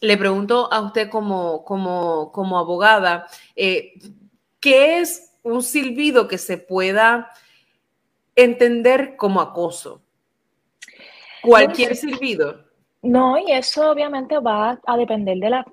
Le 0.00 0.16
pregunto 0.16 0.72
a 0.72 0.80
usted 0.80 1.08
como, 1.10 1.64
como, 1.64 2.32
como 2.32 2.58
abogada, 2.58 3.26
eh, 3.56 3.92
¿qué 4.64 5.00
es 5.00 5.36
un 5.42 5.62
silbido 5.62 6.26
que 6.26 6.38
se 6.38 6.56
pueda 6.56 7.30
entender 8.34 9.14
como 9.16 9.42
acoso? 9.42 10.00
Cualquier 11.42 11.94
silbido. 11.94 12.64
No, 13.02 13.36
y 13.36 13.52
eso 13.52 13.90
obviamente 13.90 14.38
va 14.38 14.80
a 14.86 14.96
depender 14.96 15.36
de 15.36 15.50
la 15.50 15.66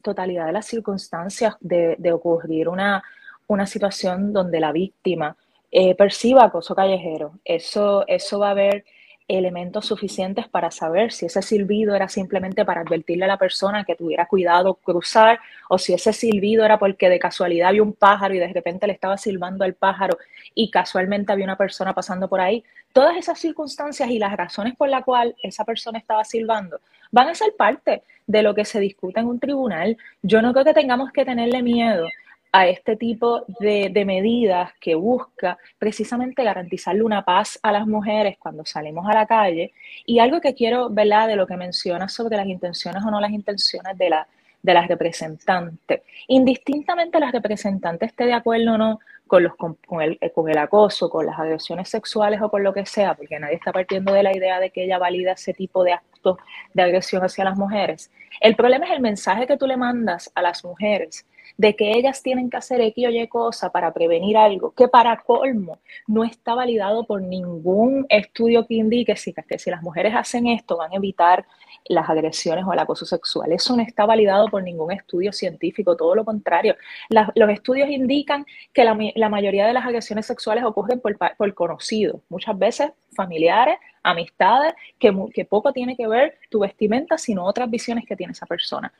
totalidad 0.00 0.46
de 0.46 0.52
las 0.52 0.64
circunstancias 0.64 1.56
de, 1.60 1.96
de 1.98 2.10
ocurrir 2.10 2.70
una, 2.70 3.02
una, 3.48 3.66
situación 3.66 4.32
donde 4.32 4.60
la 4.60 4.72
víctima 4.72 5.36
eh, 5.70 5.94
perciba 5.94 6.44
acoso 6.44 6.74
callejero. 6.74 7.32
Eso, 7.44 8.06
eso 8.06 8.38
va 8.38 8.48
a 8.48 8.52
haber 8.52 8.86
elementos 9.28 9.84
suficientes 9.84 10.48
para 10.48 10.70
saber 10.70 11.12
si 11.12 11.26
ese 11.26 11.42
silbido 11.42 11.94
era 11.94 12.08
simplemente 12.08 12.64
para 12.64 12.80
advertirle 12.80 13.26
a 13.26 13.28
la 13.28 13.36
persona 13.36 13.84
que 13.84 13.94
tuviera 13.94 14.26
cuidado 14.26 14.74
cruzar 14.74 15.38
o 15.68 15.78
si 15.78 15.92
ese 15.92 16.14
silbido 16.14 16.64
era 16.64 16.78
porque 16.78 17.10
de 17.10 17.18
casualidad 17.18 17.68
había 17.68 17.82
un 17.82 17.92
pájaro 17.92 18.34
y 18.34 18.38
de 18.38 18.52
repente 18.52 18.86
le 18.86 18.94
estaba 18.94 19.18
silbando 19.18 19.64
al 19.64 19.74
pájaro 19.74 20.16
y 20.54 20.70
casualmente 20.70 21.30
había 21.30 21.44
una 21.44 21.56
persona 21.56 21.94
pasando 21.94 22.26
por 22.28 22.40
ahí. 22.40 22.64
Todas 22.92 23.16
esas 23.18 23.38
circunstancias 23.38 24.08
y 24.08 24.18
las 24.18 24.34
razones 24.34 24.74
por 24.76 24.88
las 24.88 25.04
cuales 25.04 25.34
esa 25.42 25.64
persona 25.64 25.98
estaba 25.98 26.24
silbando 26.24 26.80
van 27.10 27.28
a 27.28 27.34
ser 27.34 27.54
parte 27.56 28.02
de 28.26 28.42
lo 28.42 28.54
que 28.54 28.64
se 28.64 28.80
discuta 28.80 29.20
en 29.20 29.26
un 29.26 29.38
tribunal. 29.38 29.96
Yo 30.22 30.40
no 30.40 30.52
creo 30.52 30.64
que 30.64 30.74
tengamos 30.74 31.12
que 31.12 31.24
tenerle 31.24 31.62
miedo 31.62 32.06
a 32.52 32.66
este 32.66 32.96
tipo 32.96 33.44
de, 33.60 33.90
medidas 34.06 34.72
que 34.80 34.94
busca 34.94 35.58
precisamente 35.78 36.42
garantizarle 36.42 37.02
una 37.02 37.24
paz 37.24 37.58
a 37.62 37.72
las 37.72 37.86
mujeres 37.86 38.36
cuando 38.38 38.64
salimos 38.64 39.06
a 39.08 39.14
la 39.14 39.26
calle. 39.26 39.72
Y 40.06 40.18
algo 40.18 40.40
que 40.40 40.54
quiero, 40.54 40.88
¿verdad?, 40.88 41.28
de 41.28 41.36
lo 41.36 41.46
que 41.46 41.56
mencionas 41.56 42.12
sobre 42.12 42.36
las 42.36 42.46
intenciones 42.46 43.02
o 43.04 43.10
no 43.10 43.20
las 43.20 43.32
intenciones 43.32 43.98
de, 43.98 44.10
la, 44.10 44.26
de 44.62 44.74
las 44.74 44.88
representantes. 44.88 46.02
Indistintamente 46.28 47.20
las 47.20 47.32
representantes 47.32 48.10
esté 48.10 48.24
de 48.24 48.32
acuerdo 48.32 48.74
o 48.74 48.78
no 48.78 49.00
con, 49.26 49.42
los, 49.42 49.54
con, 49.56 49.76
el, 50.00 50.18
con 50.34 50.48
el 50.48 50.56
acoso, 50.56 51.10
con 51.10 51.26
las 51.26 51.38
agresiones 51.38 51.90
sexuales 51.90 52.40
o 52.40 52.50
con 52.50 52.62
lo 52.62 52.72
que 52.72 52.86
sea, 52.86 53.14
porque 53.14 53.38
nadie 53.38 53.56
está 53.56 53.72
partiendo 53.72 54.14
de 54.14 54.22
la 54.22 54.34
idea 54.34 54.58
de 54.58 54.70
que 54.70 54.84
ella 54.84 54.98
valida 54.98 55.32
ese 55.32 55.52
tipo 55.52 55.84
de 55.84 55.92
actos 55.92 56.38
de 56.72 56.82
agresión 56.82 57.22
hacia 57.22 57.44
las 57.44 57.58
mujeres. 57.58 58.10
El 58.40 58.56
problema 58.56 58.86
es 58.86 58.92
el 58.92 59.00
mensaje 59.00 59.46
que 59.46 59.58
tú 59.58 59.66
le 59.66 59.76
mandas 59.76 60.32
a 60.34 60.40
las 60.40 60.64
mujeres 60.64 61.26
de 61.56 61.74
que 61.74 61.92
ellas 61.92 62.22
tienen 62.22 62.50
que 62.50 62.56
hacer 62.56 62.80
X 62.80 63.06
o 63.06 63.10
Y 63.10 63.26
cosa 63.28 63.70
para 63.70 63.92
prevenir 63.92 64.36
algo, 64.36 64.72
que 64.72 64.88
para 64.88 65.16
colmo 65.18 65.78
no 66.06 66.24
está 66.24 66.54
validado 66.54 67.04
por 67.04 67.22
ningún 67.22 68.06
estudio 68.08 68.66
que 68.66 68.74
indique 68.74 69.14
que 69.48 69.58
si 69.58 69.70
las 69.70 69.82
mujeres 69.82 70.14
hacen 70.14 70.46
esto 70.46 70.76
van 70.76 70.92
a 70.92 70.96
evitar 70.96 71.46
las 71.88 72.08
agresiones 72.08 72.64
o 72.66 72.72
el 72.72 72.78
acoso 72.78 73.06
sexual. 73.06 73.52
Eso 73.52 73.74
no 73.74 73.82
está 73.82 74.06
validado 74.06 74.48
por 74.48 74.62
ningún 74.62 74.92
estudio 74.92 75.32
científico, 75.32 75.96
todo 75.96 76.14
lo 76.14 76.24
contrario. 76.24 76.76
Los 77.08 77.50
estudios 77.50 77.88
indican 77.88 78.44
que 78.72 78.84
la, 78.84 79.28
mayoría 79.28 79.66
de 79.66 79.72
las 79.72 79.86
agresiones 79.86 80.26
sexuales 80.26 80.64
ocurren 80.64 81.00
por, 81.00 81.16
por 81.36 81.54
conocidos, 81.54 82.20
muchas 82.28 82.58
veces 82.58 82.92
familiares, 83.14 83.78
amistades, 84.02 84.74
que, 84.98 85.14
que, 85.34 85.44
poco 85.44 85.72
tiene 85.72 85.96
que 85.96 86.06
ver 86.06 86.38
tu 86.50 86.60
vestimenta, 86.60 87.18
sino 87.18 87.44
otras 87.44 87.68
visiones 87.70 88.04
que 88.06 88.16
tiene 88.16 88.32
esa 88.32 88.46
persona. 88.46 88.92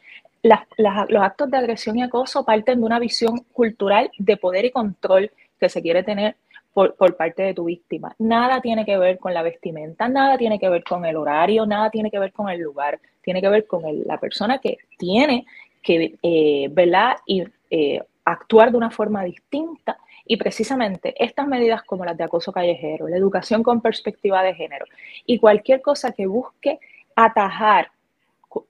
Los 0.43 1.23
actos 1.23 1.51
de 1.51 1.57
agresión 1.57 1.99
y 1.99 2.03
acoso 2.03 2.45
parten 2.45 2.81
de 2.81 2.87
una 2.87 2.99
visión 2.99 3.41
cultural 3.53 4.11
de 4.19 4.37
poder 4.37 4.65
y 4.67 4.71
control 4.71 5.31
que 5.59 5.69
se 5.69 5.83
quiere 5.83 6.03
tener 6.03 6.37
por, 6.73 7.17
parte 7.17 7.43
de 7.43 7.55
tu 7.55 7.65
víctima. 7.65 8.15
Nada 8.19 8.61
tiene 8.61 8.85
que 8.85 8.97
ver 8.99 9.19
con 9.19 9.35
la 9.35 9.43
vestimenta, 9.43 10.09
nada 10.09 10.39
tiene 10.39 10.61
que 10.61 10.69
ver 10.69 10.85
con 10.85 11.05
el 11.05 11.17
horario, 11.17 11.67
nada 11.67 11.91
tiene 11.91 12.11
que 12.11 12.21
ver 12.21 12.33
con 12.33 12.49
el 12.49 12.61
lugar, 12.61 13.01
tiene 13.23 13.41
que 13.41 13.49
ver 13.49 13.67
con 13.67 13.83
la 14.07 14.19
persona 14.21 14.59
que 14.59 14.79
tiene 14.97 15.45
que, 15.83 16.17
eh, 16.23 16.69
¿verdad? 16.71 17.17
Y 17.27 17.43
eh, 17.71 18.01
actuar 18.25 18.71
de 18.71 18.77
una 18.77 18.91
forma 18.91 19.25
distinta 19.25 19.99
y 20.25 20.37
precisamente 20.37 21.15
estas 21.19 21.49
medidas 21.49 21.83
como 21.83 22.05
las 22.05 22.17
de 22.17 22.25
acoso 22.25 22.53
callejero, 22.53 23.09
la 23.09 23.17
educación 23.17 23.63
con 23.63 23.81
perspectiva 23.81 24.43
de 24.43 24.55
género 24.55 24.85
y 25.27 25.39
cualquier 25.39 25.81
cosa 25.81 26.13
que 26.13 26.27
busque 26.27 26.79
atajar 27.17 27.91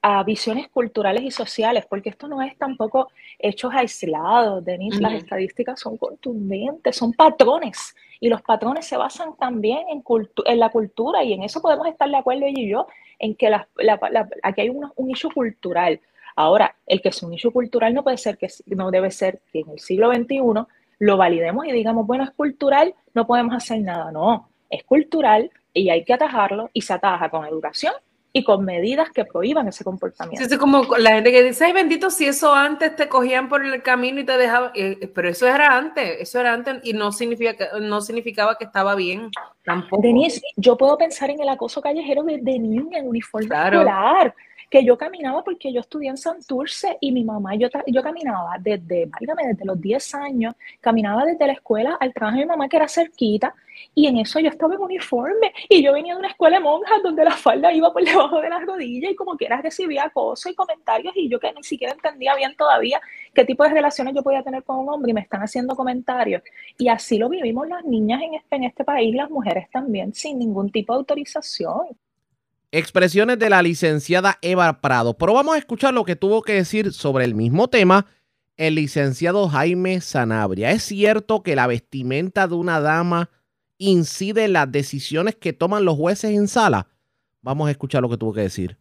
a 0.03 0.23
visiones 0.25 0.69
culturales 0.69 1.23
y 1.23 1.31
sociales, 1.31 1.87
porque 1.89 2.11
esto 2.11 2.29
no 2.29 2.43
es 2.43 2.57
tampoco 2.59 3.09
hechos 3.39 3.73
aislados, 3.75 4.65
Denise, 4.65 4.97
uh 4.97 5.01
-huh. 5.01 5.03
las 5.03 5.15
estadísticas 5.15 5.81
son 5.81 5.97
contundentes, 5.97 6.97
son 6.97 7.13
patrones, 7.13 7.95
y 8.21 8.29
los 8.29 8.43
patrones 8.43 8.87
se 8.87 8.97
basan 8.97 9.37
también 9.37 9.81
en, 9.89 10.03
en 10.47 10.59
la 10.59 10.71
cultura, 10.71 11.23
y 11.23 11.33
en 11.33 11.43
eso 11.43 11.61
podemos 11.63 11.87
estar 11.87 12.09
de 12.09 12.17
acuerdo 12.17 12.47
ella 12.47 12.61
y 12.61 12.69
yo, 12.69 12.87
en 13.19 13.35
que 13.35 13.51
la, 13.51 13.69
la, 13.77 13.99
la, 14.11 14.29
aquí 14.43 14.63
hay 14.63 14.69
un, 14.69 14.91
un 14.95 15.11
issue 15.11 15.31
cultural. 15.33 16.01
Ahora, 16.37 16.77
el 16.87 17.01
que 17.01 17.09
es 17.09 17.23
un 17.23 17.33
issue 17.35 17.53
cultural 17.53 17.93
no 17.93 18.05
puede 18.05 18.17
ser 18.17 18.39
que 18.39 18.49
no 18.67 18.91
debe 18.91 19.11
ser 19.11 19.41
que 19.53 19.61
en 19.61 19.71
el 19.71 19.81
siglo 19.81 20.13
XXI 20.13 20.41
lo 21.01 21.17
validemos 21.17 21.67
y 21.67 21.73
digamos, 21.73 22.07
bueno, 22.07 22.25
es 22.25 22.31
cultural, 22.31 22.95
no 23.15 23.27
podemos 23.27 23.55
hacer 23.55 23.81
nada. 23.81 24.13
No, 24.13 24.49
es 24.71 24.85
cultural 24.85 25.51
y 25.73 25.91
hay 25.91 26.05
que 26.05 26.13
atajarlo 26.13 26.71
y 26.73 26.83
se 26.83 26.93
ataja 26.93 27.29
con 27.29 27.45
educación 27.45 27.93
y 28.33 28.45
con 28.45 28.65
medidas 28.65 29.11
que 29.11 29.25
prohíban 29.25 29.69
ese 29.69 29.85
comportamiento. 29.85 30.45
Sí, 30.45 30.53
es 30.53 30.59
como 30.59 30.85
la 30.99 31.13
gente 31.13 31.33
que 31.33 31.43
dice, 31.43 31.65
ay 31.65 31.73
bendito, 31.73 32.11
si 32.11 32.27
eso 32.27 32.55
antes 32.55 32.95
te 32.95 33.09
cogían 33.09 33.49
por 33.49 33.65
el 33.65 33.83
camino 33.83 34.21
y 34.21 34.25
te 34.25 34.37
dejaban, 34.37 34.71
eh, 34.75 35.11
pero 35.15 35.29
eso 35.29 35.47
era 35.47 35.77
antes, 35.77 36.21
eso 36.21 36.39
era 36.41 36.53
antes 36.53 36.77
y 36.83 36.93
no, 36.93 37.11
significa, 37.13 37.55
no 37.81 38.01
significaba 38.01 38.57
que 38.57 38.65
estaba 38.65 38.95
bien 38.95 39.31
tampoco. 39.65 40.03
Denise, 40.03 40.41
yo 40.57 40.77
puedo 40.77 40.97
pensar 40.99 41.31
en 41.31 41.41
el 41.41 41.49
acoso 41.49 41.81
callejero 41.81 42.23
de, 42.23 42.39
de 42.39 42.59
niña 42.59 42.99
en 42.99 43.09
uniforme 43.09 43.49
claro. 43.49 43.81
escolar 43.81 44.35
que 44.71 44.85
yo 44.85 44.99
caminaba 44.99 45.43
porque 45.43 45.73
yo 45.73 45.81
estudié 45.81 46.11
en 46.11 46.17
Santurce 46.17 46.99
y 47.01 47.13
mi 47.13 47.25
mamá, 47.25 47.55
yo, 47.55 47.69
yo 47.87 48.03
caminaba 48.03 48.57
desde, 48.61 49.07
válgame, 49.07 49.49
desde 49.49 49.65
los 49.65 49.81
10 49.81 50.15
años, 50.15 50.55
caminaba 50.81 51.25
desde 51.25 51.47
la 51.47 51.55
escuela 51.55 51.97
al 52.01 52.13
trabajo 52.13 52.39
de 52.39 52.45
mi 52.45 52.49
mamá 52.49 52.69
que 52.69 52.77
era 52.77 52.89
cerquita 52.89 53.55
y 53.95 54.07
en 54.07 54.19
eso 54.19 54.41
yo 54.41 54.49
estaba 54.49 54.75
en 54.75 54.81
uniforme 54.81 55.53
y 55.69 55.83
yo 55.83 55.93
venía 55.93 56.15
de 56.15 56.21
una 56.21 56.29
escuela 56.29 56.59
de 56.59 56.65
monjas 56.65 57.03
donde 57.03 57.25
la 57.25 57.33
falda 57.33 57.73
iba 57.73 57.93
por 57.93 58.05
debajo 58.05 58.41
de 58.41 58.49
las 58.49 58.65
rodillas 58.65 59.13
y 59.13 59.15
como 59.15 59.37
quiera 59.37 59.61
recibía 59.61 60.05
acoso 60.05 60.49
y 60.49 60.55
comentarios 60.55 61.15
y 61.17 61.29
yo 61.29 61.39
que 61.41 61.53
ni 61.53 61.63
siquiera 61.63 61.93
entendía 61.93 62.35
bien 62.35 62.55
todavía 62.57 63.01
qué 63.35 63.45
tipo 63.45 63.65
de 63.65 63.71
relaciones 63.71 64.15
yo 64.15 64.23
podía 64.23 64.43
tener 64.43 64.63
con 64.65 64.79
un 64.79 64.89
hombre 64.89 65.11
y 65.11 65.15
me 65.15 65.21
están 65.21 65.43
haciendo 65.43 65.75
comentarios. 65.77 66.43
Y 66.77 66.89
así 66.89 67.19
lo 67.19 67.29
vivimos 67.29 67.69
las 67.69 67.85
niñas 67.85 68.23
en 68.23 68.35
este, 68.35 68.57
en 68.57 68.65
este 68.65 68.85
país, 68.85 69.15
las 69.15 69.31
mujeres 69.31 69.69
también, 69.71 70.15
sin 70.15 70.39
ningún 70.39 70.71
tipo 70.71 70.93
de 70.93 70.99
autorización. 70.99 71.87
Expresiones 72.71 73.39
de 73.39 73.49
la 73.49 73.63
licenciada 73.63 74.39
Eva 74.43 74.81
Prado. 74.81 75.17
Pero 75.17 75.33
vamos 75.33 75.55
a 75.55 75.59
escuchar 75.59 75.95
lo 75.95 76.05
que 76.05 76.17
tuvo 76.17 76.43
que 76.43 76.53
decir 76.53 76.93
sobre 76.93 77.25
el 77.25 77.35
mismo 77.35 77.69
tema 77.69 78.07
el 78.59 78.75
licenciado 78.75 79.49
Jaime 79.49 80.01
Sanabria. 80.01 80.73
¿Es 80.73 80.83
cierto 80.83 81.43
que 81.43 81.57
la 81.57 81.67
vestimenta 81.67 82.47
de 82.47 82.57
una 82.57 82.81
dama 82.81 83.31
incide 83.79 84.45
en 84.45 84.53
las 84.53 84.71
decisiones 84.71 85.37
que 85.37 85.53
toman 85.53 85.85
los 85.85 85.97
jueces 85.97 86.33
en 86.33 86.49
sala? 86.49 86.89
Vamos 87.41 87.69
a 87.69 87.71
escuchar 87.71 88.03
lo 88.03 88.11
que 88.11 88.19
tuvo 88.19 88.35
que 88.35 88.43
decir. 88.43 88.77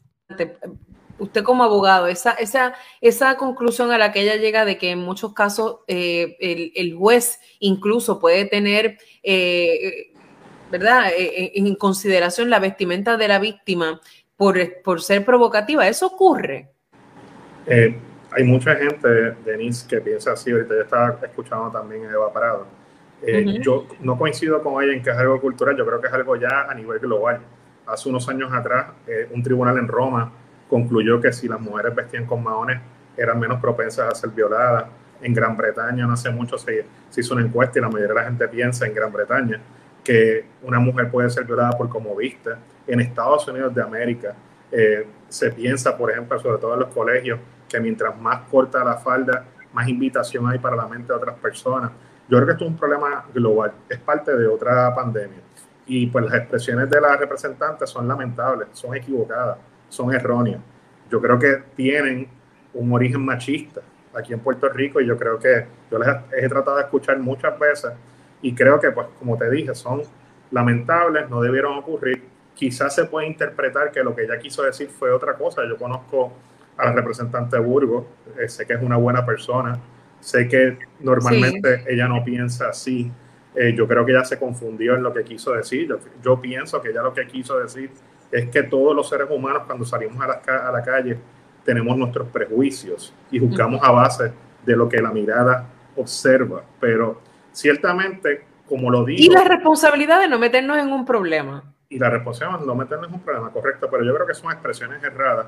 usted 1.20 1.44
como 1.44 1.64
abogado, 1.64 2.08
esa, 2.08 2.32
esa, 2.32 2.74
esa 3.02 3.38
conclusión 3.38 3.92
a 3.92 4.00
la 4.00 4.12
que 4.12 4.22
ella 4.22 4.36
llega 4.36 4.66
de 4.66 4.80
que 4.80 4.92
en 4.92 5.00
muchos 5.00 5.34
casos 5.34 5.78
eh, 5.88 6.36
el, 6.40 6.72
el 6.76 6.96
juez 6.96 7.40
incluso 7.60 8.20
puede 8.20 8.46
tener, 8.46 8.98
eh, 9.22 10.12
¿verdad?, 10.72 11.10
Eh, 11.18 11.52
en 11.56 11.76
consideración 11.76 12.50
la 12.50 12.60
vestimenta 12.60 13.18
de 13.18 13.28
la 13.28 13.40
víctima 13.40 14.00
por, 14.36 14.56
por 14.84 15.02
ser 15.02 15.26
provocativa. 15.26 15.88
¿Eso 15.88 16.08
ocurre? 16.08 16.70
Eh, 17.66 17.98
hay 18.32 18.44
mucha 18.44 18.76
gente, 18.76 19.36
Denise, 19.46 19.88
que 19.88 20.00
piensa 20.02 20.34
así. 20.34 20.52
Ahorita 20.52 20.76
yo 20.76 20.82
estaba 20.82 21.20
escuchando 21.24 21.72
también 21.72 22.06
a 22.06 22.12
Eva 22.12 22.32
Parado. 22.32 22.68
Eh, 23.24 23.44
Ujú. 23.46 23.62
Yo 23.62 23.88
no 24.02 24.18
coincido 24.18 24.62
con 24.62 24.84
ella 24.84 24.94
en 24.94 25.02
que 25.02 25.10
es 25.10 25.18
algo 25.18 25.42
cultural, 25.42 25.76
yo 25.76 25.86
creo 25.86 26.00
que 26.00 26.08
es 26.08 26.14
algo 26.14 26.36
ya 26.36 26.68
a 26.70 26.74
nivel 26.76 27.00
global. 27.00 27.40
Hace 27.88 28.10
unos 28.10 28.28
años 28.30 28.52
atrás, 28.54 28.88
eh, 29.08 29.28
un 29.34 29.42
tribunal 29.42 29.78
en 29.78 29.88
Roma 29.88 30.32
concluyó 30.70 31.20
que 31.20 31.32
si 31.34 31.48
las 31.48 31.60
mujeres 31.60 31.96
vestían 31.96 32.26
con 32.26 32.44
maones 32.44 32.80
eran 33.16 33.40
menos 33.40 33.60
propensas 33.60 34.12
a 34.12 34.16
ser 34.16 34.30
violadas. 34.30 34.86
En 35.20 35.34
Gran 35.34 35.58
Bretaña 35.58 36.06
no 36.06 36.14
hace 36.14 36.30
mucho 36.30 36.60
se, 36.60 36.86
se 37.10 37.22
hizo 37.22 37.34
una 37.34 37.44
encuesta 37.44 37.80
y 37.80 37.82
la 37.82 37.90
mayoría 37.90 38.14
de 38.14 38.20
la 38.22 38.26
gente 38.26 38.48
piensa 38.50 38.86
en 38.86 38.94
Gran 38.94 39.12
Bretaña 39.12 39.60
que 40.08 40.46
una 40.64 40.80
mujer 40.80 41.12
puede 41.12 41.30
ser 41.30 41.44
violada 41.44 41.72
por 41.72 41.90
como 41.90 42.16
viste. 42.16 42.52
En 42.88 43.02
Estados 43.02 43.46
Unidos 43.50 43.76
de 43.76 43.82
América 43.82 44.34
eh, 44.72 45.06
se 45.28 45.52
piensa, 45.52 45.98
por 45.98 46.10
ejemplo, 46.10 46.40
sobre 46.40 46.60
todo 46.60 46.76
en 46.76 46.80
los 46.80 46.94
colegios, 46.94 47.38
que 47.68 47.78
mientras 47.82 48.18
más 48.18 48.48
corta 48.50 48.82
la 48.86 48.96
falda, 48.96 49.44
más 49.74 49.86
invitación 49.90 50.48
hay 50.48 50.60
para 50.60 50.78
la 50.78 50.88
mente 50.88 51.08
de 51.12 51.14
otras 51.14 51.36
personas. 51.36 51.92
Yo 52.30 52.38
creo 52.38 52.46
que 52.46 52.52
esto 52.54 52.64
es 52.64 52.72
un 52.72 52.78
problema 52.78 53.26
global, 53.34 53.74
es 53.90 54.00
parte 54.00 54.34
de 54.34 54.48
otra 54.48 54.96
pandemia. 54.96 55.40
Y 55.86 56.08
pues 56.08 56.24
las 56.24 56.36
expresiones 56.36 56.90
de 56.90 57.02
las 57.02 57.20
representantes 57.20 57.90
son 57.90 58.08
lamentables, 58.08 58.70
son 58.72 58.96
equivocadas, 58.96 59.58
son 59.90 60.14
erróneas. 60.14 60.62
Yo 61.12 61.20
creo 61.20 61.38
que 61.38 61.64
tienen 61.76 62.30
un 62.74 62.94
origen 62.94 63.26
machista 63.26 63.82
aquí 64.14 64.32
en 64.32 64.40
Puerto 64.40 64.70
Rico 64.70 65.02
y 65.02 65.06
yo 65.06 65.18
creo 65.18 65.38
que 65.38 65.66
yo 65.92 66.00
les 66.00 66.08
he 66.32 66.48
tratado 66.48 66.78
de 66.78 66.84
escuchar 66.84 67.20
muchas 67.20 67.60
veces 67.60 67.92
y 68.42 68.54
creo 68.54 68.80
que, 68.80 68.92
pues, 68.92 69.08
como 69.20 69.38
te 69.38 69.50
dije, 69.50 69.74
son 69.74 70.04
lamentables, 70.52 71.30
no 71.30 71.42
debieron 71.42 71.78
ocurrir. 71.78 72.24
Quizás 72.54 72.96
se 72.96 73.06
puede 73.06 73.28
interpretar 73.28 73.92
que 73.92 74.04
lo 74.04 74.16
que 74.16 74.24
ella 74.24 74.40
quiso 74.40 74.64
decir 74.64 74.90
fue 74.90 75.12
otra 75.12 75.34
cosa. 75.36 75.64
Yo 75.68 75.78
conozco 75.78 76.34
a 76.78 76.86
la 76.86 76.92
representante 76.92 77.58
Burgos, 77.60 78.06
eh, 78.40 78.48
sé 78.48 78.66
que 78.66 78.74
es 78.74 78.82
una 78.82 78.98
buena 78.98 79.26
persona, 79.26 79.80
sé 80.20 80.48
que 80.48 80.78
normalmente 81.00 81.84
ella 81.88 82.08
no 82.08 82.24
piensa 82.24 82.70
así. 82.70 83.12
Eh, 83.56 83.74
yo 83.76 83.88
creo 83.88 84.06
que 84.06 84.12
ella 84.12 84.24
se 84.24 84.38
confundió 84.38 84.96
en 84.96 85.04
lo 85.04 85.14
que 85.14 85.24
quiso 85.24 85.54
decir. 85.54 85.88
Yo, 85.88 86.00
yo 86.22 86.40
pienso 86.40 86.82
que 86.82 86.90
ella 86.90 87.02
lo 87.02 87.14
que 87.14 87.26
quiso 87.28 87.60
decir 87.60 87.92
es 88.32 88.50
que 88.50 88.64
todos 88.64 88.96
los 88.96 89.10
seres 89.10 89.28
humanos 89.30 89.64
cuando 89.66 89.86
salimos 89.86 90.22
a 90.22 90.28
la, 90.28 90.68
a 90.68 90.72
la 90.72 90.84
calle 90.84 91.18
tenemos 91.64 91.98
nuestros 91.98 92.28
prejuicios 92.30 93.14
y 93.32 93.40
juzgamos 93.40 93.82
a 93.84 93.92
base 93.92 94.32
de 94.66 94.76
lo 94.76 94.88
que 94.88 95.02
la 95.02 95.12
mirada 95.12 95.68
observa. 95.96 96.64
Pero 96.80 97.20
ciertamente, 97.58 98.44
como 98.68 98.92
lo 98.92 99.04
digo, 99.04 99.20
Y 99.24 99.30
la 99.30 99.44
responsabilidad 99.44 100.20
de 100.22 100.28
no 100.28 100.38
meternos 100.38 100.78
en 100.78 100.92
un 100.92 101.06
problema. 101.06 101.64
y 101.90 101.98
la 101.98 102.10
responsabilidad 102.10 102.66
no 102.66 102.76
meternos 102.76 103.08
en 103.08 103.14
un 103.16 103.22
problema, 103.22 103.50
correcto, 103.52 103.88
pero 103.90 104.04
yo 104.04 104.14
creo 104.14 104.28
que 104.28 104.34
son 104.34 104.52
expresiones 104.52 105.02
erradas 105.04 105.48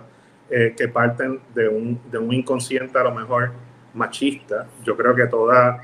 eh, 0.50 0.74
que 0.76 0.88
parten 0.88 1.40
de 1.54 1.68
un, 1.68 2.00
de 2.10 2.18
un 2.18 2.34
inconsciente 2.34 2.98
a 2.98 3.04
lo 3.04 3.12
mejor 3.14 3.52
machista. 3.94 4.68
Yo 4.84 4.96
creo 4.98 5.14
que 5.14 5.28
toda, 5.28 5.82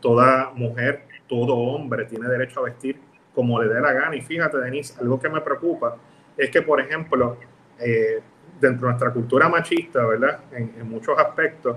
toda 0.00 0.50
mujer, 0.54 1.04
todo 1.28 1.54
hombre 1.54 2.04
tiene 2.04 2.28
derecho 2.28 2.60
a 2.60 2.64
vestir 2.64 3.00
como 3.34 3.62
le 3.62 3.72
dé 3.72 3.80
la 3.80 3.92
gana. 3.92 4.14
Y 4.16 4.20
fíjate, 4.20 4.58
Denise, 4.58 5.00
algo 5.00 5.18
que 5.18 5.30
me 5.30 5.40
preocupa 5.40 5.96
es 6.36 6.50
que, 6.50 6.60
por 6.62 6.80
ejemplo, 6.80 7.38
eh, 7.78 8.20
dentro 8.60 8.88
de 8.88 8.92
nuestra 8.92 9.10
cultura 9.12 9.48
machista, 9.48 10.04
¿verdad? 10.04 10.40
En, 10.52 10.74
en 10.78 10.88
muchos 10.90 11.16
aspectos, 11.18 11.76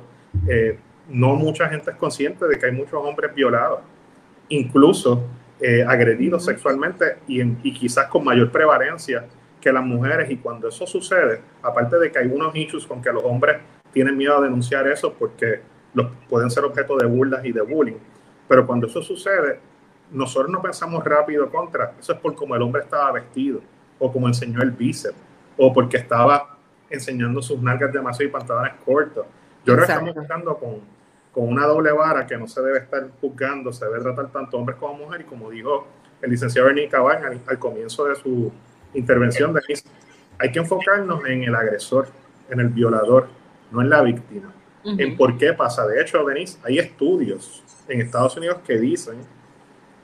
eh, 0.49 0.77
no 1.09 1.35
mucha 1.35 1.67
gente 1.69 1.91
es 1.91 1.97
consciente 1.97 2.45
de 2.47 2.57
que 2.57 2.65
hay 2.67 2.71
muchos 2.71 2.93
hombres 2.95 3.33
violados 3.33 3.79
incluso 4.49 5.23
eh, 5.59 5.83
agredidos 5.87 6.45
sexualmente 6.45 7.17
y, 7.27 7.41
en- 7.41 7.59
y 7.63 7.73
quizás 7.73 8.07
con 8.07 8.23
mayor 8.23 8.51
prevalencia 8.51 9.25
que 9.61 9.71
las 9.71 9.83
mujeres. 9.83 10.29
Y 10.29 10.37
cuando 10.37 10.67
eso 10.67 10.85
sucede, 10.85 11.41
aparte 11.63 11.97
de 11.97 12.11
que 12.11 12.19
hay 12.19 12.27
unos 12.27 12.55
issues 12.55 12.85
con 12.85 13.01
que 13.01 13.11
los 13.11 13.23
hombres 13.23 13.57
tienen 13.91 14.17
miedo 14.17 14.37
a 14.37 14.41
denunciar 14.41 14.87
eso 14.87 15.13
porque 15.13 15.61
los, 15.93 16.07
pueden 16.29 16.51
ser 16.51 16.65
objeto 16.65 16.97
de 16.97 17.05
burlas 17.07 17.43
y 17.45 17.51
de 17.51 17.61
bullying, 17.61 17.97
pero 18.47 18.67
cuando 18.67 18.85
eso 18.87 19.01
sucede, 19.01 19.59
nosotros 20.11 20.51
no 20.51 20.61
pensamos 20.61 21.03
rápido 21.03 21.49
contra, 21.49 21.93
eso 21.99 22.13
es 22.13 22.19
por 22.19 22.35
cómo 22.35 22.55
el 22.55 22.61
hombre 22.61 22.81
estaba 22.83 23.11
vestido, 23.13 23.61
o 23.97 24.11
como 24.11 24.27
enseñó 24.27 24.61
el 24.61 24.71
bíceps, 24.71 25.15
o 25.57 25.71
porque 25.73 25.97
estaba 25.97 26.57
enseñando 26.89 27.41
sus 27.41 27.59
nalgas 27.61 27.91
demasiado 27.93 28.29
y 28.29 28.31
pantalones 28.31 28.73
cortos. 28.85 29.25
Yo 29.65 29.73
creo 29.73 29.77
que 29.87 29.91
estamos 29.93 30.13
buscando 30.13 30.57
con, 30.57 30.81
con 31.35 31.49
una 31.49 31.65
doble 31.65 31.91
vara 31.91 32.25
que 32.25 32.37
no 32.37 32.47
se 32.47 32.61
debe 32.61 32.79
estar 32.79 33.05
juzgando, 33.19 33.73
se 33.73 33.83
debe 33.83 33.99
tratar 33.99 34.31
tanto 34.31 34.57
hombres 34.57 34.77
como 34.79 34.93
mujeres, 34.93 35.27
y 35.27 35.29
como 35.29 35.49
dijo 35.49 35.85
el 36.21 36.31
licenciado 36.31 36.67
Bernie 36.67 36.87
Cabán 36.87 37.25
al, 37.25 37.41
al 37.45 37.59
comienzo 37.59 38.05
de 38.05 38.15
su 38.15 38.53
intervención, 38.93 39.53
Denise, 39.53 39.83
hay 40.39 40.49
que 40.49 40.59
enfocarnos 40.59 41.25
en 41.25 41.43
el 41.43 41.53
agresor, 41.53 42.07
en 42.49 42.61
el 42.61 42.69
violador, 42.69 43.27
no 43.69 43.81
en 43.81 43.89
la 43.89 44.01
víctima, 44.01 44.53
en 44.85 45.17
por 45.17 45.37
qué 45.37 45.51
pasa. 45.51 45.85
De 45.85 46.01
hecho, 46.01 46.23
Denise, 46.23 46.57
hay 46.63 46.79
estudios 46.79 47.61
en 47.89 47.99
Estados 47.99 48.37
Unidos 48.37 48.59
que 48.65 48.77
dicen 48.77 49.17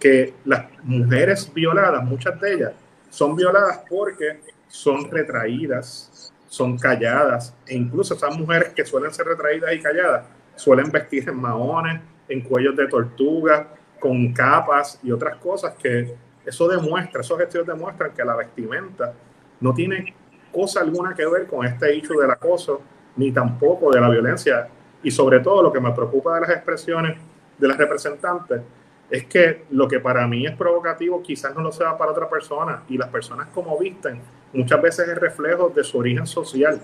que 0.01 0.33
las 0.43 0.65
mujeres 0.83 1.49
violadas, 1.53 2.03
muchas 2.03 2.41
de 2.41 2.55
ellas, 2.55 2.73
son 3.09 3.37
violadas 3.37 3.83
porque 3.89 4.41
son 4.67 5.09
retraídas, 5.09 6.33
son 6.49 6.77
calladas, 6.77 7.55
e 7.65 7.77
incluso 7.77 8.15
esas 8.15 8.37
mujeres 8.37 8.73
que 8.73 8.83
suelen 8.83 9.13
ser 9.13 9.27
retraídas 9.27 9.73
y 9.73 9.79
calladas 9.79 10.25
suelen 10.61 10.91
vestir 10.91 11.27
en 11.27 11.41
maones, 11.41 11.99
en 12.29 12.41
cuellos 12.41 12.75
de 12.75 12.87
tortuga, 12.87 13.73
con 13.99 14.31
capas 14.31 14.99
y 15.03 15.11
otras 15.11 15.37
cosas 15.37 15.73
que 15.75 16.15
eso 16.45 16.67
demuestra, 16.67 17.21
esos 17.21 17.39
estudios 17.39 17.67
demuestran 17.67 18.11
que 18.13 18.23
la 18.23 18.35
vestimenta 18.35 19.13
no 19.59 19.73
tiene 19.73 20.13
cosa 20.51 20.81
alguna 20.81 21.15
que 21.15 21.25
ver 21.25 21.47
con 21.47 21.65
este 21.65 21.93
hecho 21.93 22.13
del 22.13 22.29
acoso, 22.29 22.81
ni 23.15 23.31
tampoco 23.31 23.91
de 23.91 24.01
la 24.01 24.09
violencia. 24.09 24.67
Y 25.03 25.11
sobre 25.11 25.39
todo 25.39 25.63
lo 25.63 25.71
que 25.71 25.79
me 25.79 25.91
preocupa 25.91 26.35
de 26.35 26.41
las 26.41 26.49
expresiones 26.51 27.17
de 27.57 27.67
las 27.67 27.77
representantes 27.77 28.61
es 29.09 29.25
que 29.25 29.65
lo 29.71 29.87
que 29.87 29.99
para 29.99 30.27
mí 30.27 30.45
es 30.45 30.55
provocativo 30.55 31.21
quizás 31.21 31.53
no 31.55 31.61
lo 31.61 31.71
sea 31.71 31.97
para 31.97 32.11
otra 32.11 32.29
persona 32.29 32.83
y 32.87 32.97
las 32.97 33.09
personas 33.09 33.47
como 33.53 33.77
visten 33.77 34.21
muchas 34.53 34.81
veces 34.81 35.07
es 35.09 35.17
reflejo 35.17 35.69
de 35.69 35.83
su 35.83 35.97
origen 35.97 36.25
social 36.25 36.81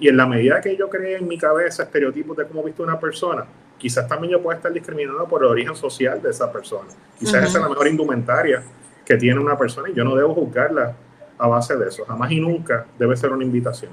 y 0.00 0.08
en 0.08 0.16
la 0.16 0.26
medida 0.26 0.60
que 0.60 0.76
yo 0.76 0.88
cree 0.88 1.18
en 1.18 1.28
mi 1.28 1.38
cabeza 1.38 1.84
estereotipos 1.84 2.36
de 2.36 2.46
cómo 2.46 2.64
viste 2.64 2.82
una 2.82 2.98
persona 2.98 3.46
quizás 3.80 4.06
también 4.06 4.32
yo 4.32 4.42
pueda 4.42 4.58
estar 4.58 4.72
discriminado 4.72 5.26
por 5.26 5.42
el 5.42 5.48
origen 5.48 5.74
social 5.74 6.22
de 6.22 6.30
esa 6.30 6.52
persona. 6.52 6.88
Quizás 7.18 7.36
esa 7.36 7.46
es 7.46 7.54
la 7.54 7.68
mejor 7.68 7.88
indumentaria 7.88 8.62
que 9.04 9.16
tiene 9.16 9.40
una 9.40 9.58
persona 9.58 9.88
y 9.88 9.94
yo 9.94 10.04
no 10.04 10.14
debo 10.14 10.34
juzgarla 10.34 10.94
a 11.38 11.48
base 11.48 11.76
de 11.76 11.88
eso. 11.88 12.04
Jamás 12.04 12.30
y 12.30 12.38
nunca 12.38 12.86
debe 12.98 13.16
ser 13.16 13.32
una 13.32 13.42
invitación. 13.42 13.92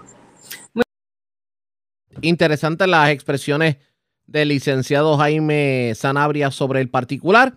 Interesantes 2.21 2.87
las 2.87 3.09
expresiones 3.09 3.77
del 4.25 4.49
licenciado 4.49 5.17
Jaime 5.17 5.93
Sanabria 5.95 6.51
sobre 6.51 6.81
el 6.81 6.89
particular. 6.89 7.53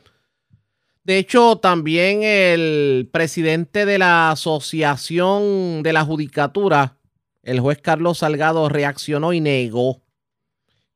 De 1.03 1.19
hecho, 1.19 1.57
también 1.57 2.23
el 2.23 3.09
presidente 3.11 3.87
de 3.87 3.99
la 3.99 4.31
Asociación 4.31 5.83
de 5.83 5.93
la 5.93 6.05
Judicatura, 6.05 6.99
el 7.43 7.61
juez 7.61 7.79
Carlos 7.79 8.19
Salgado, 8.19 8.69
reaccionó 8.69 9.33
y 9.33 9.41
negó 9.41 10.03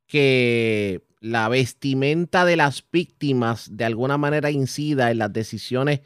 que 0.06 1.02
la 1.20 1.48
vestimenta 1.48 2.44
de 2.44 2.56
las 2.56 2.84
víctimas 2.90 3.76
de 3.76 3.84
alguna 3.84 4.18
manera 4.18 4.50
incida 4.50 5.10
en 5.10 5.18
las 5.18 5.32
decisiones 5.32 6.00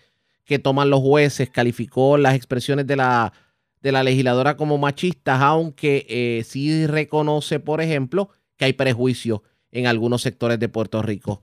que 0.45 0.59
toman 0.59 0.91
los 0.91 1.01
jueces. 1.01 1.51
Calificó 1.51 2.17
las 2.17 2.35
expresiones 2.35 2.87
de 2.87 2.97
la 2.97 3.33
de 3.81 3.93
la 3.93 4.03
legisladora 4.03 4.57
como 4.57 4.79
machistas, 4.79 5.41
aunque 5.41 6.07
eh, 6.09 6.45
sí 6.45 6.87
reconoce, 6.87 7.61
por 7.61 7.81
ejemplo, 7.81 8.31
que 8.57 8.65
hay 8.65 8.73
prejuicio 8.73 9.43
en 9.71 9.87
algunos 9.87 10.23
sectores 10.23 10.59
de 10.59 10.69
Puerto 10.69 11.01
Rico. 11.03 11.43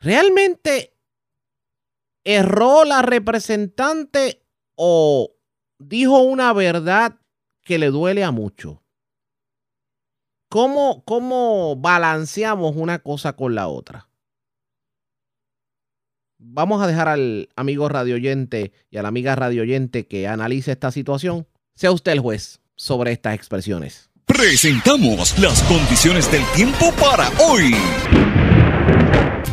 ¿Realmente 0.00 0.94
erró 2.24 2.84
la 2.84 3.02
representante 3.02 4.42
o 4.74 5.35
dijo 5.78 6.18
una 6.18 6.52
verdad 6.52 7.18
que 7.62 7.78
le 7.78 7.90
duele 7.90 8.24
a 8.24 8.30
mucho? 8.30 8.82
¿Cómo, 10.48 11.02
¿Cómo 11.04 11.76
balanceamos 11.76 12.76
una 12.76 13.00
cosa 13.00 13.34
con 13.34 13.54
la 13.54 13.68
otra? 13.68 14.08
Vamos 16.38 16.82
a 16.82 16.86
dejar 16.86 17.08
al 17.08 17.48
amigo 17.56 17.88
radioyente 17.88 18.72
y 18.90 18.98
a 18.98 19.02
la 19.02 19.08
amiga 19.08 19.34
radioyente 19.34 20.06
que 20.06 20.28
analice 20.28 20.72
esta 20.72 20.92
situación. 20.92 21.46
Sea 21.74 21.92
usted 21.92 22.12
el 22.12 22.20
juez 22.20 22.60
sobre 22.76 23.12
estas 23.12 23.34
expresiones. 23.34 24.10
Presentamos 24.26 25.38
las 25.38 25.62
condiciones 25.62 26.30
del 26.30 26.44
tiempo 26.54 26.92
para 27.00 27.28
hoy. 27.48 27.74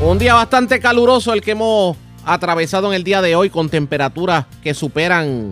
Un 0.02 0.20
día 0.20 0.34
bastante 0.34 0.80
caluroso 0.80 1.34
el 1.34 1.42
que 1.42 1.52
hemos 1.52 1.98
atravesado 2.26 2.88
en 2.88 2.96
el 2.96 3.04
día 3.04 3.22
de 3.22 3.36
hoy 3.36 3.50
con 3.50 3.70
temperaturas 3.70 4.46
que 4.62 4.74
superan 4.74 5.52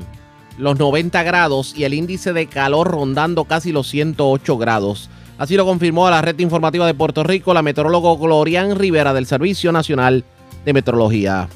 los 0.57 0.77
90 0.77 1.23
grados 1.23 1.73
y 1.75 1.83
el 1.83 1.93
índice 1.93 2.33
de 2.33 2.47
calor 2.47 2.91
rondando 2.91 3.45
casi 3.45 3.71
los 3.71 3.87
108 3.87 4.57
grados. 4.57 5.09
Así 5.37 5.55
lo 5.55 5.65
confirmó 5.65 6.07
a 6.07 6.11
la 6.11 6.21
red 6.21 6.37
informativa 6.39 6.85
de 6.85 6.93
Puerto 6.93 7.23
Rico 7.23 7.53
la 7.53 7.63
meteorólogo 7.63 8.17
Glorian 8.17 8.75
Rivera 8.75 9.13
del 9.13 9.25
Servicio 9.25 9.71
Nacional 9.71 10.23
de 10.65 10.73
Meteorología. 10.73 11.49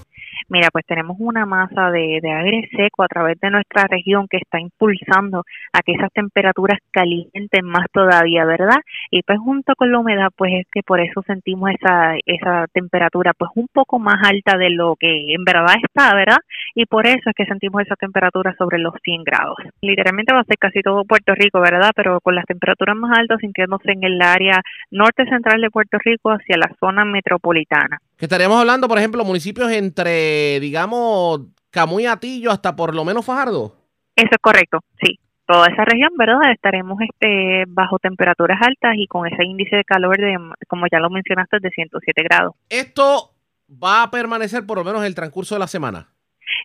Mira, 0.47 0.69
pues 0.71 0.85
tenemos 0.85 1.17
una 1.19 1.45
masa 1.45 1.89
de, 1.89 2.19
de, 2.21 2.31
aire 2.31 2.69
seco 2.75 3.03
a 3.03 3.07
través 3.07 3.39
de 3.39 3.49
nuestra 3.49 3.87
región 3.87 4.27
que 4.29 4.37
está 4.37 4.59
impulsando 4.59 5.43
a 5.73 5.81
que 5.81 5.93
esas 5.93 6.11
temperaturas 6.13 6.79
calienten 6.91 7.65
más 7.65 7.87
todavía, 7.91 8.45
¿verdad? 8.45 8.77
Y 9.09 9.23
pues 9.23 9.39
junto 9.39 9.73
con 9.75 9.91
la 9.91 9.99
humedad, 9.99 10.29
pues 10.35 10.53
es 10.53 10.67
que 10.71 10.83
por 10.83 10.99
eso 10.99 11.23
sentimos 11.25 11.71
esa, 11.71 12.15
esa 12.25 12.67
temperatura 12.73 13.33
pues 13.35 13.49
un 13.55 13.67
poco 13.73 13.97
más 13.97 14.21
alta 14.23 14.55
de 14.57 14.69
lo 14.69 14.95
que 14.99 15.33
en 15.33 15.43
verdad 15.43 15.75
está, 15.81 16.13
¿verdad? 16.13 16.37
Y 16.75 16.85
por 16.85 17.07
eso 17.07 17.29
es 17.29 17.35
que 17.35 17.45
sentimos 17.45 17.81
esa 17.81 17.95
temperatura 17.95 18.53
sobre 18.57 18.77
los 18.77 18.93
100 19.03 19.23
grados. 19.23 19.57
Literalmente 19.81 20.33
va 20.33 20.41
a 20.41 20.45
ser 20.45 20.57
casi 20.59 20.81
todo 20.81 21.05
Puerto 21.05 21.33
Rico, 21.33 21.59
¿verdad? 21.59 21.91
Pero 21.95 22.21
con 22.21 22.35
las 22.35 22.45
temperaturas 22.45 22.95
más 22.95 23.17
altas 23.17 23.39
sintiéndose 23.39 23.91
en 23.91 24.03
el 24.03 24.21
área 24.21 24.61
norte 24.91 25.25
central 25.25 25.59
de 25.61 25.71
Puerto 25.71 25.97
Rico 26.03 26.29
hacia 26.29 26.57
la 26.57 26.69
zona 26.79 27.03
metropolitana. 27.03 27.97
Que 28.17 28.25
estaríamos 28.25 28.59
hablando, 28.59 28.87
por 28.87 28.97
ejemplo, 28.97 29.25
municipios 29.25 29.71
entre, 29.71 30.59
digamos, 30.59 31.41
Camuy 31.69 32.05
Atillo 32.05 32.51
hasta 32.51 32.75
por 32.75 32.95
lo 32.95 33.03
menos 33.03 33.25
Fajardo. 33.25 33.75
Eso 34.15 34.29
es 34.31 34.37
correcto, 34.41 34.79
sí. 35.01 35.19
Toda 35.45 35.67
esa 35.67 35.85
región, 35.85 36.09
¿verdad? 36.17 36.51
Estaremos 36.51 36.97
este, 37.01 37.65
bajo 37.67 37.99
temperaturas 37.99 38.59
altas 38.61 38.95
y 38.97 39.05
con 39.07 39.27
ese 39.27 39.43
índice 39.43 39.75
de 39.75 39.83
calor 39.83 40.17
de, 40.17 40.37
como 40.67 40.85
ya 40.91 40.99
lo 40.99 41.09
mencionaste, 41.09 41.59
de 41.59 41.69
107 41.69 42.23
grados. 42.23 42.55
Esto 42.69 43.31
va 43.69 44.03
a 44.03 44.11
permanecer 44.11 44.65
por 44.65 44.77
lo 44.77 44.83
menos 44.83 45.05
el 45.05 45.13
transcurso 45.13 45.55
de 45.55 45.59
la 45.59 45.67
semana. 45.67 46.14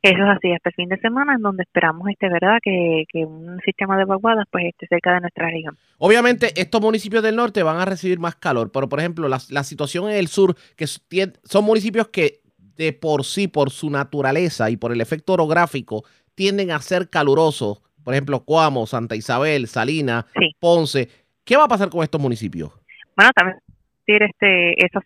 Eso 0.03 0.23
es 0.23 0.29
así, 0.31 0.51
hasta 0.53 0.71
el 0.71 0.75
fin 0.75 0.89
de 0.89 0.99
semana, 0.99 1.35
en 1.35 1.43
donde 1.43 1.63
esperamos, 1.63 2.09
este, 2.09 2.31
¿verdad?, 2.31 2.59
que, 2.63 3.05
que 3.09 3.27
un 3.27 3.61
sistema 3.65 3.99
de 3.99 4.07
vaguadas 4.07 4.47
pues 4.51 4.65
esté 4.65 4.87
cerca 4.87 5.13
de 5.13 5.21
nuestra 5.21 5.51
región. 5.51 5.77
Obviamente, 5.99 6.59
estos 6.59 6.81
municipios 6.81 7.23
del 7.23 7.37
norte 7.37 7.63
van 7.63 7.77
a 7.77 7.85
recibir 7.85 8.19
más 8.19 8.37
calor, 8.37 8.73
pero 8.73 8.89
por 8.89 8.99
ejemplo, 8.99 9.29
la, 9.29 9.39
la 9.51 9.63
situación 9.63 10.09
en 10.09 10.17
el 10.17 10.29
sur, 10.29 10.57
que 10.77 10.87
son 10.87 11.65
municipios 11.65 12.09
que 12.09 12.41
de 12.77 12.95
por 12.95 13.25
sí, 13.25 13.47
por 13.47 13.71
su 13.71 13.91
naturaleza 13.91 14.71
y 14.71 14.79
por 14.79 14.91
el 14.91 15.03
efecto 15.03 15.35
orográfico, 15.35 16.05
tienden 16.35 16.71
a 16.71 16.81
ser 16.81 17.11
calurosos. 17.11 17.83
Por 18.03 18.15
ejemplo, 18.15 18.43
Coamo, 18.47 18.87
Santa 18.87 19.17
Isabel, 19.17 19.67
Salina, 19.67 20.25
sí. 20.35 20.57
Ponce. 20.59 21.11
¿Qué 21.45 21.59
va 21.59 21.65
a 21.65 21.69
pasar 21.69 21.91
con 21.91 22.03
estos 22.03 22.19
municipios? 22.19 22.71
Bueno, 23.15 23.31
también 23.35 23.59
este, 24.07 24.85
esos 24.85 25.05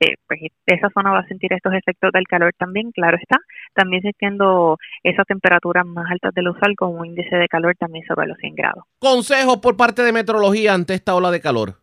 eh, 0.00 0.14
pues 0.26 0.40
esa 0.66 0.90
zona 0.90 1.10
va 1.10 1.20
a 1.20 1.26
sentir 1.26 1.52
estos 1.52 1.72
efectos 1.72 2.12
del 2.12 2.26
calor 2.26 2.52
también, 2.58 2.90
claro 2.92 3.16
está, 3.16 3.38
también 3.74 4.02
sintiendo 4.02 4.78
esas 5.02 5.26
temperaturas 5.26 5.86
más 5.86 6.10
altas 6.10 6.34
del 6.34 6.48
usual 6.48 6.74
con 6.76 6.98
un 6.98 7.06
índice 7.06 7.36
de 7.36 7.48
calor 7.48 7.74
también 7.78 8.04
sobre 8.06 8.26
los 8.26 8.36
100 8.38 8.54
grados. 8.54 8.84
Consejos 8.98 9.58
por 9.58 9.76
parte 9.76 10.02
de 10.02 10.12
meteorología 10.12 10.74
ante 10.74 10.94
esta 10.94 11.14
ola 11.14 11.30
de 11.30 11.40
calor. 11.40 11.76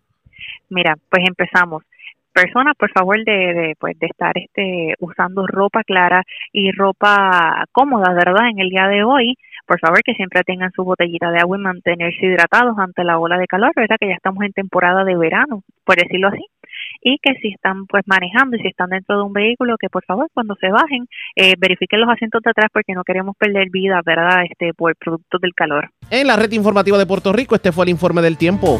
Mira, 0.69 0.95
pues 1.09 1.23
empezamos. 1.27 1.83
Personas, 2.31 2.75
por 2.77 2.91
favor, 2.91 3.23
de, 3.23 3.53
de, 3.53 3.75
pues, 3.79 3.97
de 3.99 4.07
estar 4.07 4.35
este, 4.35 4.95
usando 4.99 5.45
ropa 5.45 5.83
clara 5.83 6.23
y 6.51 6.71
ropa 6.71 7.63
cómoda, 7.71 8.11
¿verdad? 8.13 8.49
En 8.49 8.59
el 8.59 8.69
día 8.69 8.87
de 8.87 9.03
hoy, 9.03 9.35
por 9.67 9.79
favor, 9.79 10.01
que 10.03 10.15
siempre 10.15 10.41
tengan 10.43 10.71
su 10.71 10.83
botellita 10.83 11.29
de 11.31 11.39
agua 11.39 11.57
y 11.57 11.61
mantenerse 11.61 12.25
hidratados 12.25 12.75
ante 12.79 13.03
la 13.03 13.19
ola 13.19 13.37
de 13.37 13.45
calor, 13.45 13.71
¿verdad? 13.75 13.97
Que 13.99 14.07
ya 14.07 14.15
estamos 14.15 14.43
en 14.43 14.51
temporada 14.51 15.03
de 15.03 15.15
verano, 15.15 15.61
por 15.85 15.95
decirlo 15.95 16.29
así 16.29 16.43
y 17.03 17.17
que 17.21 17.33
si 17.41 17.49
están 17.49 17.85
pues 17.87 18.03
manejando 18.07 18.57
y 18.57 18.61
si 18.61 18.67
están 18.67 18.89
dentro 18.89 19.17
de 19.17 19.23
un 19.23 19.33
vehículo 19.33 19.75
que 19.77 19.89
por 19.89 20.03
favor 20.05 20.27
cuando 20.33 20.55
se 20.55 20.69
bajen 20.69 21.07
eh, 21.35 21.53
verifiquen 21.57 21.99
los 22.01 22.09
asientos 22.09 22.41
de 22.43 22.51
atrás 22.51 22.69
porque 22.71 22.93
no 22.93 23.03
queremos 23.03 23.35
perder 23.37 23.69
vida 23.69 24.01
verdad 24.05 24.45
este 24.49 24.73
por 24.73 24.95
producto 24.95 25.37
del 25.39 25.53
calor. 25.53 25.89
En 26.09 26.27
la 26.27 26.35
red 26.35 26.51
informativa 26.51 26.97
de 26.97 27.05
Puerto 27.05 27.33
Rico 27.33 27.55
este 27.55 27.71
fue 27.71 27.85
el 27.85 27.89
informe 27.89 28.21
del 28.21 28.37
tiempo 28.37 28.79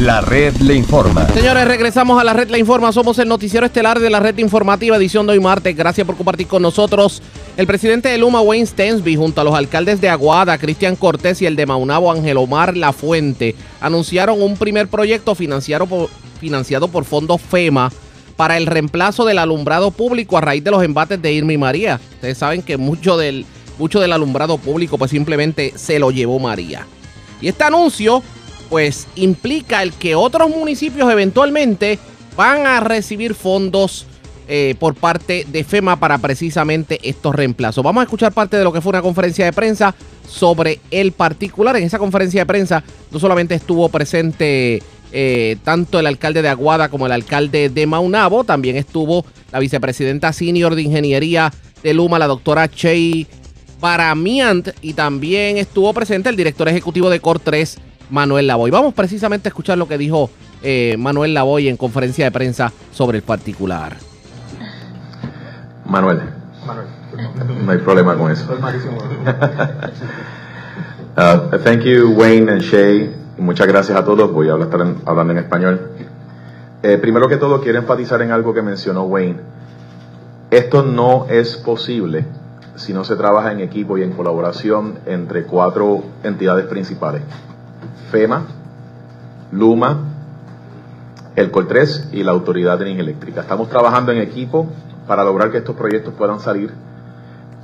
la 0.00 0.22
red 0.22 0.56
le 0.56 0.74
informa. 0.74 1.28
Señores, 1.28 1.68
regresamos 1.68 2.18
a 2.18 2.24
la 2.24 2.32
red 2.32 2.48
le 2.48 2.58
informa. 2.58 2.90
Somos 2.90 3.18
el 3.18 3.28
noticiero 3.28 3.66
estelar 3.66 4.00
de 4.00 4.08
la 4.08 4.18
red 4.18 4.38
informativa, 4.38 4.96
edición 4.96 5.26
de 5.26 5.34
hoy 5.34 5.40
martes. 5.40 5.76
Gracias 5.76 6.06
por 6.06 6.16
compartir 6.16 6.46
con 6.46 6.62
nosotros. 6.62 7.20
El 7.58 7.66
presidente 7.66 8.08
de 8.08 8.16
Luma, 8.16 8.40
Wayne 8.40 8.66
Stensby, 8.66 9.16
junto 9.16 9.42
a 9.42 9.44
los 9.44 9.54
alcaldes 9.54 10.00
de 10.00 10.08
Aguada, 10.08 10.56
Cristian 10.56 10.96
Cortés 10.96 11.42
y 11.42 11.46
el 11.46 11.54
de 11.54 11.66
Maunabo, 11.66 12.10
Ángel 12.10 12.38
Omar 12.38 12.78
Lafuente, 12.78 13.54
anunciaron 13.80 14.40
un 14.40 14.56
primer 14.56 14.88
proyecto 14.88 15.34
financiado 15.34 15.86
por, 15.86 16.08
financiado 16.40 16.88
FEMA 17.38 17.92
para 18.36 18.56
el 18.56 18.64
reemplazo 18.64 19.26
del 19.26 19.38
alumbrado 19.38 19.90
público 19.90 20.38
a 20.38 20.40
raíz 20.40 20.64
de 20.64 20.70
los 20.70 20.82
embates 20.82 21.20
de 21.20 21.30
Irma 21.30 21.52
y 21.52 21.58
María. 21.58 22.00
Ustedes 22.14 22.38
saben 22.38 22.62
que 22.62 22.78
mucho 22.78 23.18
del, 23.18 23.44
mucho 23.78 24.00
del 24.00 24.14
alumbrado 24.14 24.56
público 24.56 24.96
pues 24.96 25.10
simplemente 25.10 25.74
se 25.76 25.98
lo 25.98 26.10
llevó 26.10 26.38
María. 26.38 26.86
Y 27.42 27.48
este 27.48 27.64
anuncio 27.64 28.22
pues 28.70 29.08
implica 29.16 29.82
el 29.82 29.92
que 29.92 30.14
otros 30.14 30.48
municipios 30.48 31.10
eventualmente 31.10 31.98
van 32.36 32.66
a 32.66 32.80
recibir 32.80 33.34
fondos 33.34 34.06
eh, 34.48 34.74
por 34.78 34.94
parte 34.94 35.46
de 35.48 35.62
FEMA 35.64 36.00
para 36.00 36.18
precisamente 36.18 36.98
estos 37.02 37.34
reemplazos. 37.34 37.84
Vamos 37.84 38.00
a 38.00 38.04
escuchar 38.04 38.32
parte 38.32 38.56
de 38.56 38.64
lo 38.64 38.72
que 38.72 38.80
fue 38.80 38.90
una 38.90 39.02
conferencia 39.02 39.44
de 39.44 39.52
prensa 39.52 39.94
sobre 40.26 40.80
el 40.90 41.12
particular. 41.12 41.76
En 41.76 41.84
esa 41.84 41.98
conferencia 41.98 42.40
de 42.40 42.46
prensa 42.46 42.82
no 43.10 43.18
solamente 43.18 43.54
estuvo 43.54 43.88
presente 43.88 44.82
eh, 45.12 45.56
tanto 45.64 45.98
el 45.98 46.06
alcalde 46.06 46.42
de 46.42 46.48
Aguada 46.48 46.88
como 46.88 47.06
el 47.06 47.12
alcalde 47.12 47.68
de 47.68 47.86
Maunabo, 47.86 48.44
también 48.44 48.76
estuvo 48.76 49.24
la 49.50 49.58
vicepresidenta 49.58 50.32
senior 50.32 50.76
de 50.76 50.82
ingeniería 50.82 51.52
de 51.82 51.94
Luma, 51.94 52.18
la 52.18 52.28
doctora 52.28 52.68
Chey 52.68 53.26
Baramiant, 53.80 54.68
y 54.82 54.94
también 54.94 55.58
estuvo 55.58 55.92
presente 55.92 56.28
el 56.28 56.36
director 56.36 56.68
ejecutivo 56.68 57.10
de 57.10 57.20
Cor 57.20 57.40
3, 57.40 57.78
Manuel 58.10 58.46
Lavoy. 58.46 58.70
Vamos 58.70 58.94
precisamente 58.94 59.48
a 59.48 59.50
escuchar 59.50 59.78
lo 59.78 59.88
que 59.88 59.98
dijo 59.98 60.30
eh, 60.62 60.96
Manuel 60.98 61.34
Lavoy 61.34 61.68
en 61.68 61.76
conferencia 61.76 62.24
de 62.24 62.30
prensa 62.30 62.72
sobre 62.92 63.18
el 63.18 63.24
particular. 63.24 63.96
Manuel. 65.86 66.20
Manuel. 66.66 66.86
No 67.64 67.72
hay 67.72 67.78
problema 67.78 68.16
con 68.16 68.30
eso. 68.30 68.46
uh, 71.16 71.58
thank 71.64 71.82
you, 71.82 72.10
Wayne 72.16 72.50
and 72.52 72.62
Shay. 72.62 73.10
Muchas 73.38 73.66
gracias 73.66 73.98
a 73.98 74.04
todos. 74.04 74.30
Voy 74.32 74.48
a 74.48 74.56
estar 74.56 74.80
en, 74.80 74.96
hablando 75.06 75.32
en 75.32 75.38
español. 75.38 75.90
Eh, 76.82 76.98
primero 76.98 77.28
que 77.28 77.36
todo, 77.36 77.60
quiero 77.60 77.78
enfatizar 77.78 78.22
en 78.22 78.30
algo 78.32 78.54
que 78.54 78.62
mencionó 78.62 79.02
Wayne. 79.04 79.40
Esto 80.50 80.82
no 80.82 81.26
es 81.28 81.56
posible 81.56 82.24
si 82.76 82.92
no 82.92 83.04
se 83.04 83.16
trabaja 83.16 83.52
en 83.52 83.60
equipo 83.60 83.98
y 83.98 84.02
en 84.02 84.12
colaboración 84.12 84.98
entre 85.06 85.44
cuatro 85.44 86.02
entidades 86.24 86.66
principales. 86.66 87.22
FEMA, 88.10 88.44
Luma, 89.52 89.98
el 91.36 91.50
COL3 91.50 92.12
y 92.12 92.22
la 92.22 92.32
Autoridad 92.32 92.78
de 92.78 92.84
Energía 92.84 93.02
Eléctrica. 93.02 93.40
Estamos 93.42 93.68
trabajando 93.68 94.12
en 94.12 94.18
equipo 94.18 94.68
para 95.06 95.24
lograr 95.24 95.50
que 95.50 95.58
estos 95.58 95.76
proyectos 95.76 96.14
puedan 96.14 96.40
salir 96.40 96.72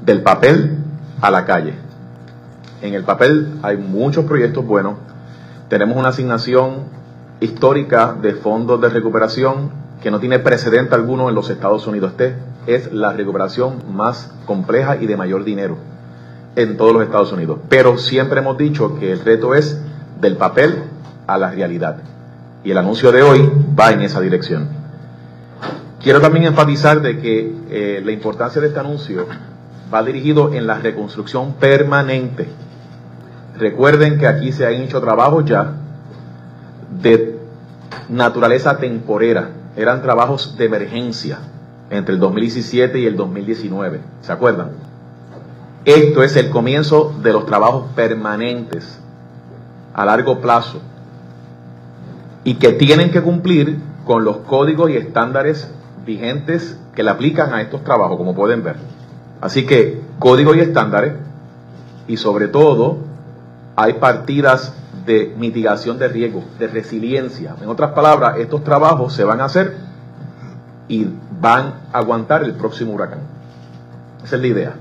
del 0.04 0.22
papel 0.22 0.78
a 1.20 1.30
la 1.30 1.44
calle. 1.44 1.74
En 2.82 2.94
el 2.94 3.04
papel 3.04 3.58
hay 3.62 3.76
muchos 3.76 4.24
proyectos 4.24 4.64
buenos. 4.64 4.94
Tenemos 5.68 5.96
una 5.96 6.08
asignación 6.08 6.84
histórica 7.40 8.14
de 8.20 8.34
fondos 8.34 8.80
de 8.80 8.88
recuperación 8.88 9.70
que 10.02 10.10
no 10.10 10.20
tiene 10.20 10.38
precedente 10.38 10.94
alguno 10.94 11.28
en 11.28 11.34
los 11.34 11.50
Estados 11.50 11.86
Unidos. 11.86 12.12
Este 12.12 12.36
es 12.66 12.92
la 12.92 13.12
recuperación 13.12 13.82
más 13.94 14.32
compleja 14.46 14.96
y 14.96 15.06
de 15.06 15.16
mayor 15.16 15.44
dinero 15.44 15.76
en 16.54 16.76
todos 16.76 16.92
los 16.92 17.02
Estados 17.02 17.32
Unidos. 17.32 17.58
Pero 17.68 17.98
siempre 17.98 18.40
hemos 18.40 18.56
dicho 18.56 18.98
que 18.98 19.12
el 19.12 19.20
reto 19.20 19.54
es 19.54 19.80
del 20.20 20.36
papel 20.36 20.82
a 21.26 21.38
la 21.38 21.50
realidad. 21.50 21.98
Y 22.64 22.70
el 22.70 22.78
anuncio 22.78 23.12
de 23.12 23.22
hoy 23.22 23.50
va 23.78 23.92
en 23.92 24.02
esa 24.02 24.20
dirección. 24.20 24.68
Quiero 26.02 26.20
también 26.20 26.46
enfatizar 26.46 27.00
de 27.00 27.18
que 27.18 27.54
eh, 27.70 28.02
la 28.04 28.12
importancia 28.12 28.60
de 28.60 28.68
este 28.68 28.80
anuncio 28.80 29.26
va 29.92 30.02
dirigido 30.02 30.52
en 30.52 30.66
la 30.66 30.78
reconstrucción 30.78 31.54
permanente. 31.54 32.48
Recuerden 33.58 34.18
que 34.18 34.26
aquí 34.26 34.52
se 34.52 34.66
han 34.66 34.74
hecho 34.74 35.00
trabajos 35.00 35.44
ya 35.44 35.72
de 37.02 37.38
naturaleza 38.08 38.78
temporera, 38.78 39.50
eran 39.76 40.02
trabajos 40.02 40.56
de 40.56 40.66
emergencia 40.66 41.38
entre 41.90 42.14
el 42.14 42.20
2017 42.20 42.98
y 42.98 43.06
el 43.06 43.16
2019, 43.16 44.00
¿se 44.20 44.32
acuerdan? 44.32 44.70
Esto 45.84 46.22
es 46.22 46.36
el 46.36 46.50
comienzo 46.50 47.14
de 47.22 47.32
los 47.32 47.46
trabajos 47.46 47.86
permanentes 47.94 49.00
a 49.96 50.04
largo 50.04 50.40
plazo 50.40 50.80
y 52.44 52.54
que 52.56 52.72
tienen 52.72 53.10
que 53.10 53.22
cumplir 53.22 53.80
con 54.04 54.24
los 54.24 54.36
códigos 54.38 54.90
y 54.90 54.96
estándares 54.96 55.70
vigentes 56.04 56.78
que 56.94 57.02
le 57.02 57.10
aplican 57.10 57.54
a 57.54 57.62
estos 57.62 57.82
trabajos, 57.82 58.18
como 58.18 58.34
pueden 58.34 58.62
ver. 58.62 58.76
Así 59.40 59.66
que 59.66 60.02
códigos 60.18 60.56
y 60.56 60.60
estándares 60.60 61.14
y 62.06 62.18
sobre 62.18 62.48
todo 62.48 62.98
hay 63.74 63.94
partidas 63.94 64.74
de 65.06 65.34
mitigación 65.38 65.98
de 65.98 66.08
riesgo, 66.08 66.44
de 66.58 66.66
resiliencia. 66.68 67.56
En 67.60 67.68
otras 67.68 67.92
palabras, 67.92 68.36
estos 68.38 68.62
trabajos 68.64 69.14
se 69.14 69.24
van 69.24 69.40
a 69.40 69.46
hacer 69.46 69.76
y 70.88 71.08
van 71.40 71.74
a 71.92 71.98
aguantar 71.98 72.44
el 72.44 72.52
próximo 72.52 72.92
huracán. 72.92 73.20
Esa 74.22 74.36
es 74.36 74.42
la 74.42 74.48
idea. 74.48 74.74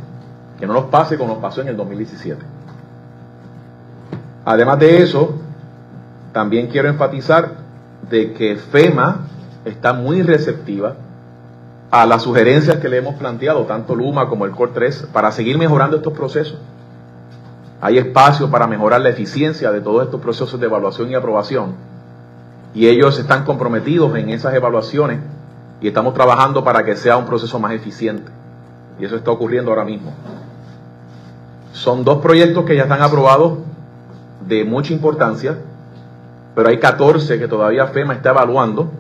Que 0.60 0.68
no 0.68 0.74
nos 0.74 0.86
pase 0.86 1.18
como 1.18 1.34
nos 1.34 1.42
pasó 1.42 1.62
en 1.62 1.70
el 1.70 1.78
2017. 1.78 2.55
Además 4.46 4.78
de 4.80 5.02
eso, 5.02 5.36
también 6.32 6.68
quiero 6.68 6.88
enfatizar 6.88 7.54
de 8.10 8.34
que 8.34 8.58
FEMA 8.58 9.22
está 9.66 9.94
muy 9.94 10.22
receptiva 10.22 10.96
a 11.90 12.06
las 12.06 12.22
sugerencias 12.22 12.78
que 12.78 12.88
le 12.88 12.98
hemos 12.98 13.16
planteado, 13.16 13.64
tanto 13.64 13.96
Luma 13.96 14.30
como 14.30 14.46
el 14.46 14.52
COR 14.52 14.72
3, 14.74 15.08
para 15.12 15.32
seguir 15.32 15.58
mejorando 15.58 15.98
estos 15.98 16.14
procesos. 16.14 16.60
Hay 17.82 17.98
espacio 17.98 18.52
para 18.52 18.68
mejorar 18.68 19.02
la 19.02 19.10
eficiencia 19.10 19.72
de 19.72 19.82
todos 19.82 20.04
estos 20.04 20.22
procesos 20.22 20.60
de 20.60 20.66
evaluación 20.68 21.10
y 21.10 21.16
aprobación. 21.16 21.74
Y 22.74 22.88
ellos 22.88 23.18
están 23.18 23.46
comprometidos 23.46 24.16
en 24.16 24.30
esas 24.30 24.54
evaluaciones 24.54 25.20
y 25.82 25.88
estamos 25.88 26.14
trabajando 26.14 26.64
para 26.64 26.84
que 26.84 26.96
sea 26.96 27.18
un 27.18 27.26
proceso 27.26 27.60
más 27.60 27.72
eficiente. 27.72 28.32
Y 29.00 29.06
eso 29.06 29.16
está 29.16 29.32
ocurriendo 29.32 29.72
ahora 29.72 29.86
mismo. 29.86 30.14
Son 31.74 32.04
dos 32.04 32.22
proyectos 32.22 32.66
que 32.66 32.76
ya 32.76 32.84
están 32.84 33.02
aprobados 33.02 33.60
de 34.48 34.64
mucha 34.64 34.94
importancia, 34.94 35.58
pero 36.54 36.70
hay 36.70 36.80
14 36.80 37.40
que 37.40 37.48
todavía 37.48 37.88
FEMA 37.88 38.14
está 38.14 38.30
evaluando 38.32 38.92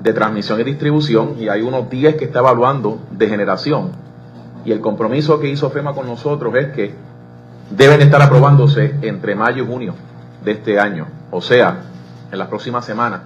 de 0.00 0.12
transmisión 0.12 0.60
y 0.60 0.64
distribución 0.64 1.36
y 1.38 1.48
hay 1.48 1.62
unos 1.62 1.88
10 1.90 2.16
que 2.16 2.26
está 2.26 2.40
evaluando 2.40 3.00
de 3.10 3.28
generación. 3.28 3.90
Y 4.64 4.72
el 4.72 4.80
compromiso 4.80 5.40
que 5.40 5.48
hizo 5.48 5.70
FEMA 5.70 5.94
con 5.94 6.06
nosotros 6.06 6.54
es 6.54 6.68
que 6.72 6.94
deben 7.70 8.02
estar 8.02 8.20
aprobándose 8.22 8.94
entre 9.02 9.34
mayo 9.34 9.64
y 9.64 9.66
junio 9.66 9.94
de 10.44 10.52
este 10.52 10.78
año, 10.78 11.06
o 11.30 11.40
sea, 11.40 11.82
en 12.30 12.38
las 12.38 12.48
próximas 12.48 12.84
semanas. 12.84 13.22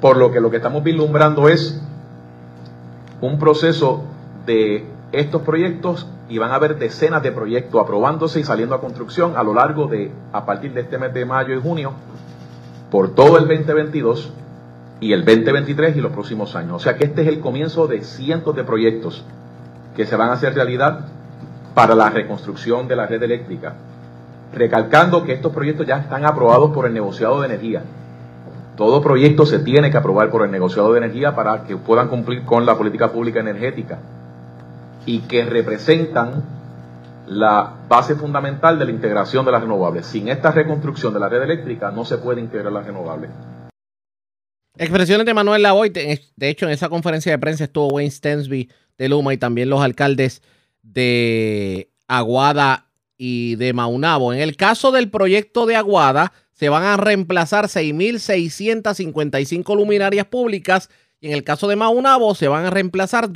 Por 0.00 0.16
lo 0.16 0.30
que 0.30 0.40
lo 0.40 0.50
que 0.50 0.58
estamos 0.58 0.84
vislumbrando 0.84 1.48
es 1.48 1.80
un 3.20 3.38
proceso 3.38 4.04
de 4.44 4.84
estos 5.16 5.42
proyectos 5.42 6.06
y 6.28 6.38
van 6.38 6.50
a 6.50 6.56
haber 6.56 6.78
decenas 6.78 7.22
de 7.22 7.32
proyectos 7.32 7.80
aprobándose 7.80 8.40
y 8.40 8.44
saliendo 8.44 8.74
a 8.74 8.80
construcción 8.80 9.36
a 9.36 9.42
lo 9.42 9.54
largo 9.54 9.86
de, 9.86 10.10
a 10.32 10.44
partir 10.44 10.72
de 10.74 10.82
este 10.82 10.98
mes 10.98 11.14
de 11.14 11.24
mayo 11.24 11.54
y 11.54 11.60
junio, 11.60 11.92
por 12.90 13.14
todo 13.14 13.38
el 13.38 13.48
2022 13.48 14.32
y 15.00 15.12
el 15.12 15.24
2023 15.24 15.96
y 15.96 16.00
los 16.00 16.12
próximos 16.12 16.54
años. 16.54 16.72
O 16.74 16.78
sea 16.78 16.96
que 16.96 17.04
este 17.04 17.22
es 17.22 17.28
el 17.28 17.40
comienzo 17.40 17.86
de 17.86 18.02
cientos 18.02 18.54
de 18.54 18.64
proyectos 18.64 19.24
que 19.96 20.04
se 20.04 20.16
van 20.16 20.30
a 20.30 20.34
hacer 20.34 20.54
realidad 20.54 21.06
para 21.74 21.94
la 21.94 22.10
reconstrucción 22.10 22.86
de 22.86 22.96
la 22.96 23.06
red 23.06 23.22
eléctrica, 23.22 23.74
recalcando 24.52 25.24
que 25.24 25.32
estos 25.32 25.52
proyectos 25.52 25.86
ya 25.86 25.98
están 25.98 26.26
aprobados 26.26 26.72
por 26.72 26.86
el 26.86 26.92
negociado 26.92 27.40
de 27.40 27.46
energía. 27.46 27.82
Todo 28.76 29.00
proyecto 29.00 29.46
se 29.46 29.60
tiene 29.60 29.90
que 29.90 29.96
aprobar 29.96 30.28
por 30.28 30.44
el 30.44 30.50
negociado 30.50 30.92
de 30.92 30.98
energía 30.98 31.34
para 31.34 31.64
que 31.64 31.76
puedan 31.76 32.08
cumplir 32.08 32.44
con 32.44 32.66
la 32.66 32.76
política 32.76 33.10
pública 33.10 33.40
energética 33.40 33.98
y 35.06 35.20
que 35.20 35.44
representan 35.44 36.44
la 37.26 37.86
base 37.88 38.16
fundamental 38.16 38.78
de 38.78 38.84
la 38.84 38.90
integración 38.90 39.44
de 39.44 39.52
las 39.52 39.62
renovables. 39.62 40.06
Sin 40.06 40.28
esta 40.28 40.52
reconstrucción 40.52 41.14
de 41.14 41.20
la 41.20 41.28
red 41.28 41.42
eléctrica 41.42 41.90
no 41.90 42.04
se 42.04 42.18
puede 42.18 42.40
integrar 42.40 42.72
las 42.72 42.86
renovables. 42.86 43.30
Expresiones 44.76 45.24
de 45.24 45.32
Manuel 45.32 45.62
Lavoy. 45.62 45.88
De 45.88 46.20
hecho, 46.40 46.66
en 46.66 46.72
esa 46.72 46.90
conferencia 46.90 47.32
de 47.32 47.38
prensa 47.38 47.64
estuvo 47.64 47.88
Wayne 47.88 48.10
Stensby 48.10 48.68
de 48.98 49.08
Luma 49.08 49.32
y 49.32 49.38
también 49.38 49.70
los 49.70 49.80
alcaldes 49.80 50.42
de 50.82 51.90
Aguada 52.06 52.90
y 53.16 53.56
de 53.56 53.72
Maunabo. 53.72 54.34
En 54.34 54.40
el 54.40 54.56
caso 54.56 54.92
del 54.92 55.10
proyecto 55.10 55.66
de 55.66 55.74
Aguada, 55.76 56.32
se 56.52 56.68
van 56.68 56.84
a 56.84 56.96
reemplazar 56.96 57.66
6.655 57.66 59.76
luminarias 59.76 60.26
públicas 60.26 60.88
y 61.20 61.28
en 61.28 61.32
el 61.32 61.44
caso 61.44 61.68
de 61.68 61.76
Maunabo 61.76 62.34
se 62.34 62.48
van 62.48 62.66
a 62.66 62.70
reemplazar 62.70 63.30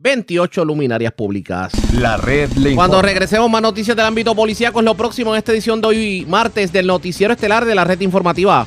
2.428 0.00 0.64
luminarias 0.64 1.12
públicas. 1.12 1.72
La 1.94 2.16
red 2.16 2.50
le 2.52 2.74
Cuando 2.74 3.02
regresemos 3.02 3.50
más 3.50 3.62
noticias 3.62 3.96
del 3.96 4.06
ámbito 4.06 4.34
policíaco 4.34 4.78
es 4.78 4.84
lo 4.84 4.94
próximo 4.94 5.34
en 5.34 5.38
esta 5.38 5.52
edición 5.52 5.80
de 5.80 5.88
hoy 5.88 6.26
martes 6.28 6.72
del 6.72 6.86
noticiero 6.86 7.34
estelar 7.34 7.64
de 7.64 7.74
la 7.74 7.84
red 7.84 8.00
informativa. 8.00 8.66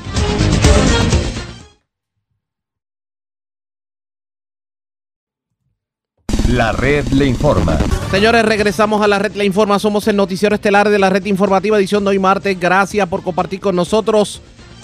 La 6.49 6.73
red 6.73 7.07
le 7.13 7.27
informa. 7.27 7.77
Señores, 8.11 8.43
regresamos 8.43 9.01
a 9.01 9.07
la 9.07 9.19
red 9.19 9.33
Le 9.35 9.45
Informa. 9.45 9.79
Somos 9.79 10.05
el 10.09 10.17
noticiero 10.17 10.53
estelar 10.53 10.89
de 10.89 10.99
la 10.99 11.09
red 11.09 11.25
informativa, 11.25 11.77
edición 11.77 12.03
de 12.03 12.09
hoy 12.09 12.19
martes. 12.19 12.59
Gracias 12.59 13.07
por 13.07 13.23
compartir 13.23 13.61
con 13.61 13.73
nosotros. 13.73 14.41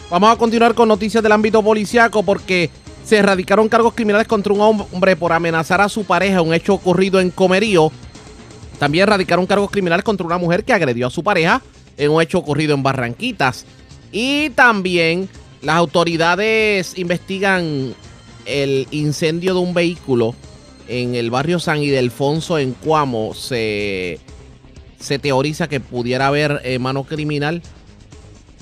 Vamos 0.10 0.34
a 0.34 0.38
continuar 0.38 0.74
con 0.76 0.88
noticias 0.88 1.22
del 1.22 1.34
ámbito 1.34 1.62
policiaco 1.62 2.24
porque 2.24 2.70
se 3.08 3.16
erradicaron 3.16 3.70
cargos 3.70 3.94
criminales 3.94 4.28
contra 4.28 4.52
un 4.52 4.60
hombre 4.92 5.16
por 5.16 5.32
amenazar 5.32 5.80
a 5.80 5.88
su 5.88 6.04
pareja, 6.04 6.42
un 6.42 6.54
hecho 6.54 6.74
ocurrido 6.74 7.22
en 7.22 7.30
Comerío. 7.30 7.90
También 8.80 9.04
erradicaron 9.04 9.46
cargos 9.46 9.72
criminales 9.72 10.04
contra 10.04 10.28
una 10.28 10.38
mujer 10.38 10.66
que 10.66 10.74
agredió 10.74 11.08
a 11.08 11.10
su 11.10 11.24
pareja 11.24 11.62
en 11.96 12.12
un 12.12 12.22
hecho 12.22 12.38
ocurrido 12.38 12.74
en 12.74 12.84
Barranquitas. 12.84 13.66
Y 14.12 14.50
también 14.50 15.30
las 15.62 15.78
autoridades 15.78 16.98
investigan 16.98 17.96
el 18.46 18.88
incendio 18.92 19.54
de 19.54 19.62
un 19.62 19.74
vehículo 19.74 20.36
en 20.90 21.16
el 21.16 21.32
barrio 21.32 21.60
San 21.60 21.82
Ildefonso, 21.82 22.60
en 22.60 22.74
Cuamo, 22.74 23.34
se, 23.34 24.20
se 25.00 25.18
teoriza 25.18 25.70
que 25.70 25.80
pudiera 25.80 26.28
haber 26.28 26.60
eh, 26.66 26.78
mano 26.78 27.06
criminal 27.06 27.62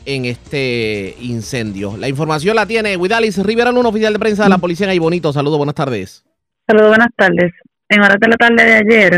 en 0.06 0.26
este 0.26 1.16
incendio. 1.22 1.98
La 1.98 2.08
información 2.08 2.56
la 2.56 2.66
tiene 2.66 2.98
Widalis 2.98 3.44
Rivera, 3.44 3.72
un 3.72 3.86
oficial 3.86 4.14
de 4.14 4.20
prensa 4.20 4.44
de 4.44 4.50
la 4.50 4.58
policía 4.58 4.92
en 4.92 5.00
Bonito. 5.00 5.34
Saludos, 5.34 5.58
buenas 5.58 5.76
tardes. 5.76 6.24
Saludos, 6.68 6.90
buenas 6.90 7.10
tardes. 7.16 7.52
En 7.90 8.02
horas 8.02 8.18
de 8.20 8.28
la 8.28 8.36
tarde 8.36 8.66
de 8.66 8.74
ayer, 8.74 9.14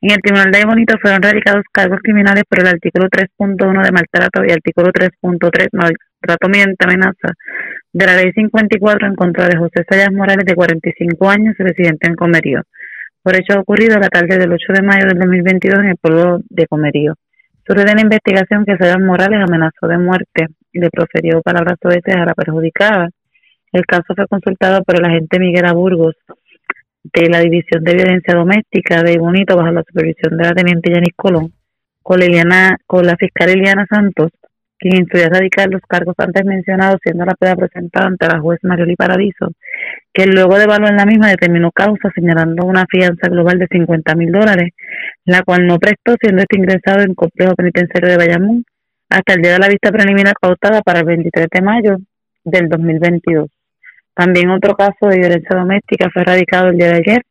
en 0.00 0.10
el 0.10 0.20
Tribunal 0.20 0.50
de 0.50 0.64
Bonito 0.64 0.94
fueron 1.00 1.22
radicados 1.22 1.64
cargos 1.72 2.00
criminales 2.02 2.44
por 2.48 2.60
el 2.60 2.66
artículo 2.66 3.08
3.1 3.08 3.84
de 3.84 3.92
maltrato 3.92 4.44
y 4.44 4.52
artículo 4.52 4.90
3.3 4.92 5.68
maltrato 5.72 6.48
mediante 6.48 6.84
amenaza 6.84 7.32
de 7.92 8.06
la 8.06 8.16
Ley 8.16 8.32
54 8.32 9.06
en 9.06 9.14
contra 9.14 9.48
de 9.48 9.56
José 9.56 9.84
Sayas 9.88 10.12
Morales, 10.12 10.44
de 10.44 10.54
45 10.54 11.30
años, 11.30 11.54
residente 11.58 12.08
en 12.08 12.16
Comerío, 12.16 12.62
por 13.22 13.36
hecho 13.36 13.60
ocurrido 13.60 13.98
la 13.98 14.08
tarde 14.08 14.36
del 14.36 14.52
8 14.52 14.72
de 14.74 14.82
mayo 14.82 15.06
del 15.06 15.18
2022 15.18 15.78
en 15.78 15.86
el 15.86 15.96
pueblo 15.96 16.40
de 16.50 16.66
Comerío. 16.66 17.14
De 17.66 17.94
la 17.94 18.00
investigación 18.00 18.64
que 18.66 18.76
Sayas 18.76 19.00
Morales 19.00 19.40
amenazó 19.42 19.86
de 19.88 19.96
muerte 19.96 20.48
y 20.70 20.80
le 20.80 20.90
proferió 20.90 21.40
palabras 21.40 21.78
soeces 21.80 22.14
a 22.14 22.26
la 22.26 22.34
perjudicada. 22.34 23.08
El 23.72 23.86
caso 23.86 24.14
fue 24.14 24.26
consultado 24.28 24.82
por 24.84 24.96
el 24.96 25.04
agente 25.06 25.38
Miguel 25.38 25.66
Aburgos 25.66 26.14
de 27.02 27.28
la 27.30 27.40
División 27.40 27.82
de 27.82 27.94
Violencia 27.94 28.34
Doméstica 28.34 29.02
de 29.02 29.18
Bonito 29.18 29.56
bajo 29.56 29.70
la 29.70 29.82
supervisión 29.82 30.36
de 30.36 30.44
la 30.44 30.52
teniente 30.52 30.92
Yanis 30.92 31.14
Colón 31.16 31.52
con, 32.02 32.20
Liliana, 32.20 32.76
con 32.86 33.06
la 33.06 33.16
fiscal 33.16 33.48
Eliana 33.48 33.86
Santos 33.88 34.30
quien 34.78 34.96
instruyó 34.96 35.26
a 35.26 35.30
radicar 35.30 35.68
los 35.70 35.82
cargos 35.88 36.14
antes 36.18 36.44
mencionados, 36.44 37.00
siendo 37.02 37.24
la 37.24 37.34
prueba 37.34 37.56
presentada 37.56 38.06
ante 38.06 38.26
la 38.26 38.40
juez 38.40 38.58
Marioli 38.62 38.96
Paradiso, 38.96 39.52
que 40.12 40.26
luego 40.26 40.56
de 40.56 40.64
evaluar 40.64 40.94
la 40.94 41.06
misma 41.06 41.28
determinó 41.28 41.70
causa 41.72 42.10
señalando 42.14 42.66
una 42.66 42.84
fianza 42.88 43.28
global 43.28 43.58
de 43.58 43.66
50 43.70 44.14
mil 44.14 44.32
dólares, 44.32 44.72
la 45.24 45.42
cual 45.42 45.66
no 45.66 45.78
prestó 45.78 46.14
siendo 46.20 46.42
este 46.42 46.58
ingresado 46.58 47.02
en 47.02 47.14
complejo 47.14 47.54
penitenciario 47.54 48.10
de 48.10 48.16
Bayamón 48.16 48.64
hasta 49.08 49.34
el 49.34 49.42
día 49.42 49.52
de 49.52 49.58
la 49.58 49.68
vista 49.68 49.90
preliminar 49.90 50.34
pautada 50.40 50.82
para 50.82 51.00
el 51.00 51.06
23 51.06 51.46
de 51.50 51.62
mayo 51.62 51.96
del 52.44 52.68
2022. 52.68 53.48
También 54.14 54.50
otro 54.50 54.74
caso 54.74 55.08
de 55.08 55.18
violencia 55.18 55.56
doméstica 55.56 56.08
fue 56.12 56.24
radicado 56.24 56.68
el 56.68 56.76
día 56.76 56.88
de 56.88 56.96
ayer 56.96 57.22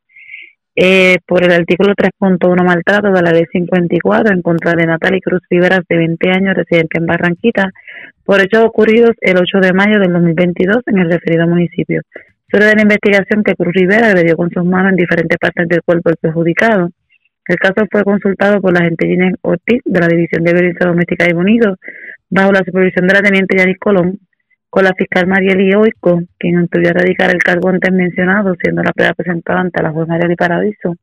eh, 0.76 1.18
por 1.28 1.44
el 1.44 1.52
artículo 1.52 1.94
3.1 1.94 2.64
maltrato 2.64 3.12
de 3.12 3.22
la 3.22 3.32
ley 3.32 3.45
54 3.52 4.34
en 4.34 4.41
contra 4.41 4.74
de 4.74 4.86
Natalie 4.86 5.22
Cruz 5.22 5.41
Riveras, 5.50 5.82
de 5.88 5.98
20 5.98 6.30
años, 6.32 6.56
residente 6.56 6.98
en 6.98 7.06
Barranquita, 7.06 7.70
por 8.24 8.41
hechos 8.41 8.66
ocurridos 8.66 9.12
el 9.22 9.38
8 9.38 9.60
de 9.60 9.74
mayo 9.74 10.00
del 10.00 10.14
2022 10.14 10.78
en 10.88 10.98
el 11.00 11.12
referido 11.12 11.48
municipio. 11.48 12.02
Sobre 12.52 12.74
la 12.74 12.82
investigación 12.82 13.44
que 13.44 13.56
Cruz 13.56 13.74
Rivera 13.74 14.14
dio 14.14 14.36
con 14.36 14.50
sus 14.52 14.64
manos 14.64 14.91
en 14.91 14.98
diferentes 14.98 15.38
partes 15.40 15.68
del 15.68 15.82
cuerpo 15.84 16.10
del 16.10 16.18
perjudicado. 16.18 16.90
El 17.48 17.58
caso 17.58 17.86
fue 17.91 18.04
consultado 18.04 18.62
por 18.62 18.74
la 18.74 18.80
agente 18.80 19.08
Ginés 19.08 19.36
Ortiz 19.41 19.82
de 19.84 20.00
la 20.00 20.08
División 20.08 20.44
de 20.44 20.54
Violencia 20.54 20.88
Doméstica 20.88 21.28
y 21.30 21.34
Bonito, 21.34 21.76
bajo 22.30 22.52
la 22.52 22.64
supervisión 22.66 23.08
de 23.08 23.14
la 23.14 23.22
teniente 23.22 23.58
Yanis 23.58 23.80
Colón, 23.80 24.20
con 24.74 24.86
la 24.86 24.95
fiscal 24.95 25.28
Marieli 25.28 25.72
Oico, 25.76 26.24
quien 26.40 26.62
instruyó 26.62 26.90
a 26.90 26.94
radicar 26.94 27.30
el 27.30 27.44
cargo 27.44 27.70
antes 27.70 27.94
mencionado, 27.94 28.56
siendo 28.60 28.82
la 28.82 28.91
prueba 28.91 29.14
presentada 29.14 29.60
ante 29.60 29.84
la 29.84 29.91
juez 29.91 30.08
Marieli 30.08 30.36
Paradiso, 30.36 30.95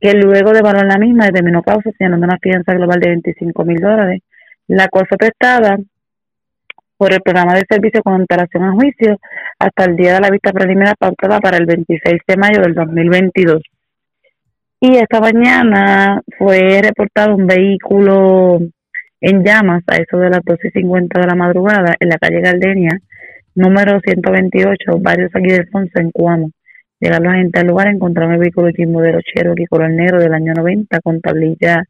que 0.00 0.12
luego 0.14 0.50
de 0.50 0.58
evaluar 0.58 0.86
la 0.86 0.98
misma 0.98 1.26
determinó 1.26 1.62
causa 1.62 1.92
señalando 1.96 2.26
una 2.26 2.38
fianza 2.38 2.74
global 2.74 2.98
de 2.98 3.10
25 3.10 3.64
mil 3.64 3.78
dólares, 3.78 4.22
la 4.66 4.88
cual 4.88 5.06
fue 5.08 5.18
prestada 5.18 5.78
por 6.96 7.12
el 7.12 7.20
programa 7.20 7.54
de 7.54 7.62
servicio 7.70 8.02
con 8.02 8.14
antelación 8.14 8.64
a 8.64 8.72
juicio 8.72 9.16
hasta 9.56 9.84
el 9.84 9.94
día 9.94 10.14
de 10.14 10.20
la 10.20 10.30
vista 10.30 10.50
preliminar 10.52 10.96
pautada 10.98 11.38
para 11.38 11.58
el 11.58 11.66
26 11.66 12.22
de 12.26 12.36
mayo 12.36 12.60
del 12.60 12.74
2022. 12.74 13.62
Y 14.80 14.96
esta 14.96 15.20
mañana 15.20 16.20
fue 16.36 16.80
reportado 16.82 17.36
un 17.36 17.46
vehículo 17.46 18.58
en 19.20 19.44
llamas 19.44 19.84
a 19.86 19.94
eso 19.98 20.18
de 20.18 20.28
las 20.28 20.40
12.50 20.40 21.20
de 21.20 21.26
la 21.28 21.36
madrugada 21.36 21.94
en 22.00 22.08
la 22.08 22.18
calle 22.18 22.40
Gardenia, 22.40 22.98
número 23.54 24.00
128, 24.00 24.98
Barrio 25.00 25.28
San 25.32 25.44
Ildefonso, 25.44 26.00
en 26.00 26.10
Cuamo. 26.10 26.50
Llegaron 27.00 27.26
la 27.26 27.34
gente 27.34 27.60
al 27.60 27.66
lugar, 27.66 27.88
encontraron 27.88 28.34
el 28.34 28.40
vehículo 28.40 28.68
de 28.72 28.86
modelo 28.86 29.18
Cherokee 29.22 29.66
color 29.66 29.90
negro 29.90 30.20
del 30.20 30.34
año 30.34 30.52
90 30.54 31.00
con 31.00 31.20
tablilla 31.20 31.82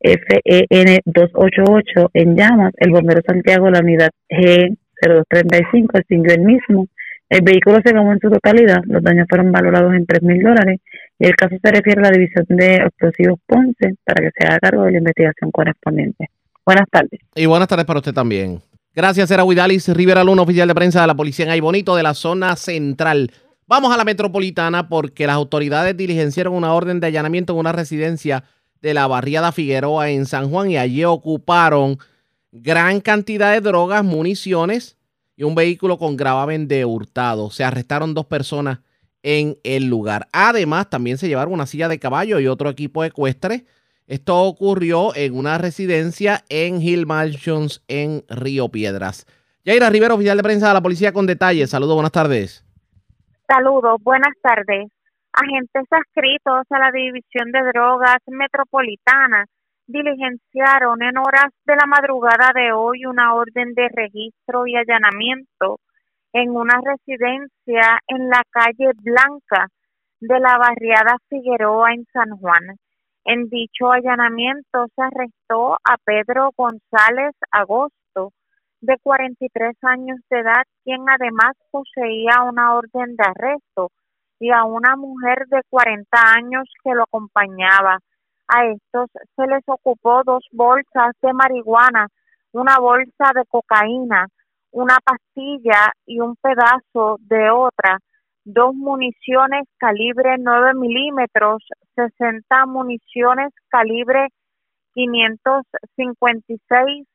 FEN 0.00 1.00
288 1.04 2.10
en 2.14 2.36
llamas. 2.36 2.72
El 2.78 2.90
bombero 2.92 3.20
Santiago, 3.26 3.70
la 3.70 3.80
unidad 3.80 4.10
G0235, 4.30 5.98
extinguió 5.98 6.34
el 6.34 6.42
mismo. 6.42 6.86
El 7.28 7.42
vehículo 7.42 7.76
se 7.84 7.92
quemó 7.92 8.12
en 8.12 8.20
su 8.20 8.30
totalidad. 8.30 8.82
Los 8.86 9.02
daños 9.02 9.26
fueron 9.28 9.52
valorados 9.52 9.94
en 9.94 10.06
3 10.06 10.22
mil 10.22 10.42
dólares 10.42 10.80
y 11.18 11.26
el 11.26 11.36
caso 11.36 11.56
se 11.62 11.70
refiere 11.70 12.00
a 12.00 12.04
la 12.04 12.10
División 12.10 12.44
de 12.48 12.76
Explosivos 12.76 13.38
Ponce 13.46 13.94
para 14.04 14.24
que 14.24 14.30
se 14.36 14.46
haga 14.46 14.58
cargo 14.58 14.84
de 14.84 14.92
la 14.92 14.98
investigación 14.98 15.50
correspondiente. 15.50 16.28
Buenas 16.64 16.88
tardes. 16.90 17.20
Y 17.34 17.46
buenas 17.46 17.68
tardes 17.68 17.84
para 17.84 17.98
usted 17.98 18.12
también. 18.12 18.60
Gracias, 18.92 19.30
era 19.30 19.44
Huidalis 19.44 19.86
Rivera 19.88 20.24
Luna, 20.24 20.42
oficial 20.42 20.66
de 20.66 20.74
prensa 20.74 21.00
de 21.00 21.06
la 21.06 21.14
Policía 21.14 21.44
en 21.44 21.52
Ay 21.52 21.60
Bonito 21.60 21.94
de 21.94 22.02
la 22.02 22.12
zona 22.12 22.56
central. 22.56 23.30
Vamos 23.68 23.94
a 23.94 23.96
la 23.96 24.04
metropolitana 24.04 24.88
porque 24.88 25.28
las 25.28 25.36
autoridades 25.36 25.96
diligenciaron 25.96 26.54
una 26.54 26.74
orden 26.74 26.98
de 26.98 27.06
allanamiento 27.06 27.52
en 27.52 27.60
una 27.60 27.70
residencia 27.70 28.42
de 28.82 28.92
la 28.92 29.06
barriada 29.06 29.52
Figueroa 29.52 30.10
en 30.10 30.26
San 30.26 30.50
Juan 30.50 30.72
y 30.72 30.76
allí 30.76 31.04
ocuparon 31.04 31.98
gran 32.50 33.00
cantidad 33.00 33.52
de 33.52 33.60
drogas, 33.60 34.02
municiones 34.02 34.96
y 35.36 35.44
un 35.44 35.54
vehículo 35.54 35.96
con 35.96 36.16
gravamen 36.16 36.66
de 36.66 36.84
hurtado. 36.84 37.52
Se 37.52 37.62
arrestaron 37.62 38.12
dos 38.12 38.26
personas 38.26 38.80
en 39.22 39.56
el 39.62 39.84
lugar. 39.86 40.26
Además, 40.32 40.90
también 40.90 41.16
se 41.16 41.28
llevaron 41.28 41.54
una 41.54 41.66
silla 41.66 41.88
de 41.88 42.00
caballo 42.00 42.40
y 42.40 42.48
otro 42.48 42.68
equipo 42.68 43.04
ecuestre. 43.04 43.66
Esto 44.10 44.42
ocurrió 44.42 45.14
en 45.14 45.38
una 45.38 45.56
residencia 45.56 46.40
en 46.48 46.82
Hill 46.82 47.06
Mansions 47.06 47.84
en 47.86 48.24
Río 48.28 48.68
Piedras. 48.68 49.24
Yaira 49.64 49.88
Rivero, 49.88 50.16
oficial 50.16 50.36
de 50.36 50.42
prensa 50.42 50.66
de 50.66 50.74
la 50.74 50.80
policía 50.80 51.12
con 51.12 51.26
detalles. 51.26 51.70
Saludos, 51.70 51.94
buenas 51.94 52.10
tardes. 52.10 52.64
Saludos, 53.46 54.02
buenas 54.02 54.34
tardes. 54.42 54.90
Agentes 55.32 55.84
adscritos 55.88 56.66
a 56.70 56.78
la 56.80 56.90
División 56.90 57.52
de 57.52 57.60
Drogas 57.72 58.18
Metropolitana 58.26 59.46
diligenciaron 59.86 61.00
en 61.02 61.16
horas 61.16 61.54
de 61.64 61.76
la 61.76 61.86
madrugada 61.86 62.50
de 62.52 62.72
hoy 62.72 63.04
una 63.04 63.34
orden 63.34 63.74
de 63.74 63.86
registro 63.94 64.66
y 64.66 64.74
allanamiento 64.74 65.78
en 66.32 66.50
una 66.50 66.80
residencia 66.84 68.00
en 68.08 68.28
la 68.28 68.42
calle 68.50 68.90
Blanca 69.04 69.68
de 70.18 70.40
la 70.40 70.58
barriada 70.58 71.14
Figueroa 71.28 71.92
en 71.92 72.04
San 72.12 72.30
Juan. 72.38 72.76
En 73.24 73.48
dicho 73.48 73.92
allanamiento 73.92 74.86
se 74.94 75.02
arrestó 75.02 75.74
a 75.74 75.96
Pedro 76.04 76.50
González 76.56 77.34
Agosto, 77.50 78.32
de 78.80 78.96
43 79.02 79.76
años 79.82 80.18
de 80.30 80.40
edad, 80.40 80.64
quien 80.84 81.02
además 81.08 81.54
poseía 81.70 82.42
una 82.42 82.74
orden 82.74 83.16
de 83.16 83.24
arresto, 83.24 83.90
y 84.38 84.50
a 84.50 84.64
una 84.64 84.96
mujer 84.96 85.46
de 85.48 85.60
40 85.68 86.08
años 86.34 86.64
que 86.82 86.94
lo 86.94 87.02
acompañaba. 87.02 87.98
A 88.48 88.66
estos 88.66 89.10
se 89.36 89.46
les 89.46 89.62
ocupó 89.66 90.22
dos 90.24 90.44
bolsas 90.50 91.14
de 91.20 91.32
marihuana, 91.34 92.08
una 92.52 92.78
bolsa 92.78 93.32
de 93.34 93.44
cocaína, 93.46 94.26
una 94.72 94.96
pastilla 95.04 95.92
y 96.06 96.20
un 96.20 96.36
pedazo 96.36 97.18
de 97.20 97.50
otra, 97.50 97.98
dos 98.44 98.74
municiones 98.74 99.64
calibre 99.78 100.36
9 100.38 100.74
milímetros, 100.74 101.62
60 101.94 102.66
municiones 102.66 103.52
calibre 103.68 104.28
556 104.94 107.06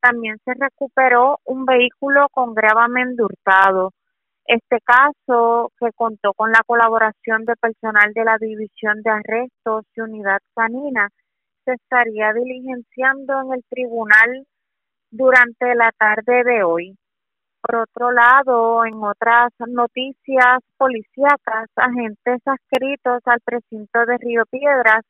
también 0.00 0.38
se 0.44 0.54
recuperó 0.54 1.40
un 1.44 1.64
vehículo 1.64 2.28
con 2.30 2.54
gravamen 2.54 3.16
de 3.16 3.24
hurtado. 3.24 3.92
Este 4.46 4.78
caso, 4.80 5.72
que 5.78 5.92
contó 5.94 6.32
con 6.32 6.52
la 6.52 6.62
colaboración 6.66 7.44
de 7.44 7.54
personal 7.56 8.12
de 8.14 8.24
la 8.24 8.38
División 8.38 9.02
de 9.02 9.10
Arrestos 9.10 9.84
y 9.94 10.00
Unidad 10.00 10.38
Canina, 10.54 11.08
se 11.64 11.74
estaría 11.74 12.32
diligenciando 12.32 13.40
en 13.42 13.54
el 13.54 13.64
tribunal 13.68 14.46
durante 15.10 15.74
la 15.74 15.90
tarde 15.98 16.44
de 16.44 16.62
hoy. 16.62 16.96
Por 17.60 17.76
otro 17.76 18.12
lado, 18.12 18.84
en 18.84 18.94
otras 19.02 19.52
noticias 19.66 20.62
policíacas, 20.76 21.68
agentes 21.76 22.40
adscritos 22.46 23.20
al 23.26 23.40
precinto 23.40 24.06
de 24.06 24.16
Río 24.18 24.44
Piedras 24.46 25.04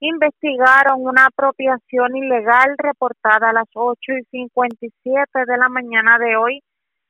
investigaron 0.00 1.02
una 1.02 1.26
apropiación 1.26 2.16
ilegal 2.16 2.74
reportada 2.78 3.50
a 3.50 3.52
las 3.52 3.68
8 3.74 3.98
y 4.20 4.24
57 4.30 5.44
de 5.46 5.56
la 5.58 5.68
mañana 5.68 6.18
de 6.18 6.36
hoy 6.36 6.62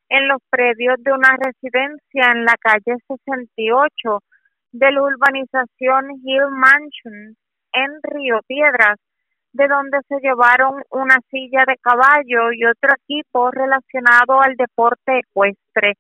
en 0.09 0.27
los 0.27 0.41
predios 0.51 0.97
de 0.99 1.13
una 1.13 1.37
residencia 1.37 2.33
en 2.33 2.45
la 2.45 2.57
calle 2.59 2.97
68 3.07 4.19
de 4.73 4.91
la 4.91 5.03
urbanización 5.03 6.11
Hill 6.25 6.51
Mansion 6.51 7.37
en 7.73 7.91
Río 8.03 8.41
Piedras, 8.47 8.99
de 9.53 9.67
donde 9.67 9.99
se 10.09 10.17
llevaron 10.21 10.83
una 10.91 11.17
silla 11.31 11.65
de 11.67 11.77
caballo 11.79 12.53
y 12.53 12.65
otro 12.65 12.91
equipo 13.03 13.51
relacionado 13.51 14.41
al 14.41 14.57
deporte 14.57 15.19
ecuestre. 15.19 15.95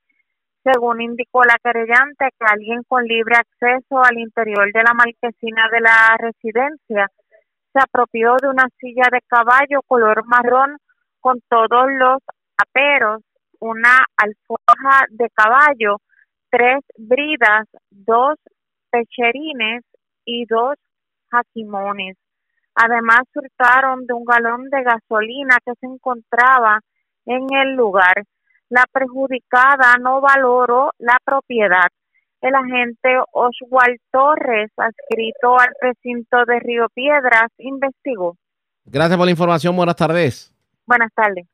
Según 0.62 1.01
indicó 1.01 1.43
la 1.43 1.56
querellante, 1.62 2.28
que 2.39 2.47
alguien 2.47 2.82
con 2.86 3.05
libre 3.05 3.36
acceso 3.36 4.02
al 4.02 4.18
interior 4.18 4.70
de 4.72 4.82
la 4.82 4.94
marquesina 4.94 5.68
de 5.72 5.81
la 5.81 6.16
residencia 6.18 7.09
se 7.72 7.81
apropió 7.81 8.36
de 8.43 8.48
una 8.48 8.68
silla 8.78 9.09
de 9.10 9.20
caballo 9.27 9.81
color 9.86 10.24
marrón 10.27 10.77
con 11.20 11.40
todos 11.48 11.86
los 11.98 12.18
aperos, 12.56 13.22
una 13.60 14.05
alforja 14.16 15.06
de 15.10 15.28
caballo, 15.31 15.97
tres 16.51 16.81
bridas, 16.97 17.68
dos 17.90 18.36
pecherines 18.90 19.85
y 20.24 20.47
dos 20.47 20.74
jaquimones. 21.31 22.16
Además, 22.75 23.21
hurtaron 23.35 24.07
de 24.07 24.15
un 24.15 24.25
galón 24.25 24.71
de 24.71 24.83
gasolina 24.83 25.59
que 25.65 25.73
se 25.81 25.87
encontraba 25.87 26.81
en 27.27 27.47
el 27.53 27.75
lugar 27.75 28.25
la 28.71 28.85
perjudicada 28.93 29.97
no 30.01 30.21
valoró 30.21 30.93
la 30.99 31.19
propiedad. 31.25 31.89
El 32.41 32.55
agente 32.55 33.19
Oswald 33.33 33.99
Torres, 34.11 34.71
adscrito 34.77 35.59
al 35.59 35.69
recinto 35.83 36.39
de 36.47 36.61
Río 36.61 36.87
Piedras, 36.95 37.51
investigó. 37.59 38.37
Gracias 38.85 39.19
por 39.19 39.27
la 39.27 39.33
información. 39.33 39.77
Buenas 39.77 39.97
tardes. 39.97 40.55
Buenas 40.87 41.13
tardes. 41.15 41.47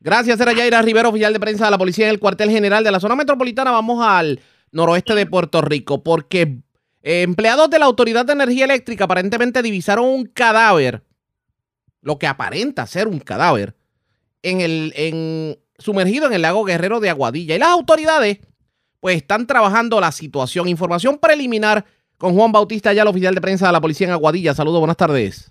Gracias, 0.00 0.40
era 0.40 0.52
Yaira 0.52 0.80
Rivero, 0.80 1.08
oficial 1.08 1.32
de 1.32 1.40
prensa 1.40 1.66
de 1.66 1.70
la 1.72 1.78
policía 1.78 2.06
en 2.06 2.12
el 2.12 2.20
cuartel 2.20 2.50
general 2.50 2.84
de 2.84 2.92
la 2.92 3.00
zona 3.00 3.16
metropolitana. 3.16 3.70
Vamos 3.70 4.04
al 4.06 4.40
noroeste 4.70 5.14
de 5.14 5.26
Puerto 5.26 5.60
Rico 5.60 6.02
porque 6.02 6.62
empleados 7.04 7.68
de 7.68 7.78
la 7.78 7.84
Autoridad 7.84 8.24
de 8.24 8.32
Energía 8.32 8.64
Eléctrica 8.64 9.04
aparentemente 9.04 9.62
divisaron 9.62 10.06
un 10.06 10.24
cadáver, 10.24 11.02
lo 12.00 12.18
que 12.18 12.26
aparenta 12.26 12.86
ser 12.86 13.08
un 13.08 13.20
cadáver, 13.20 13.74
en, 14.42 14.60
el, 14.60 14.92
en 14.96 15.56
sumergido 15.78 16.26
en 16.26 16.32
el 16.32 16.42
lago 16.42 16.64
Guerrero 16.64 17.00
de 17.00 17.10
Aguadilla. 17.10 17.54
Y 17.54 17.58
las 17.58 17.68
autoridades 17.68 18.40
pues 19.00 19.16
están 19.16 19.46
trabajando 19.46 20.00
la 20.00 20.12
situación. 20.12 20.66
Información 20.66 21.18
preliminar 21.20 21.84
con 22.16 22.32
Juan 22.32 22.52
Bautista, 22.52 22.92
ya 22.94 23.02
el 23.02 23.08
oficial 23.08 23.34
de 23.34 23.40
prensa 23.40 23.66
de 23.66 23.72
la 23.72 23.80
policía 23.80 24.06
en 24.06 24.14
Aguadilla. 24.14 24.54
Saludos, 24.54 24.80
buenas 24.80 24.96
tardes. 24.96 25.50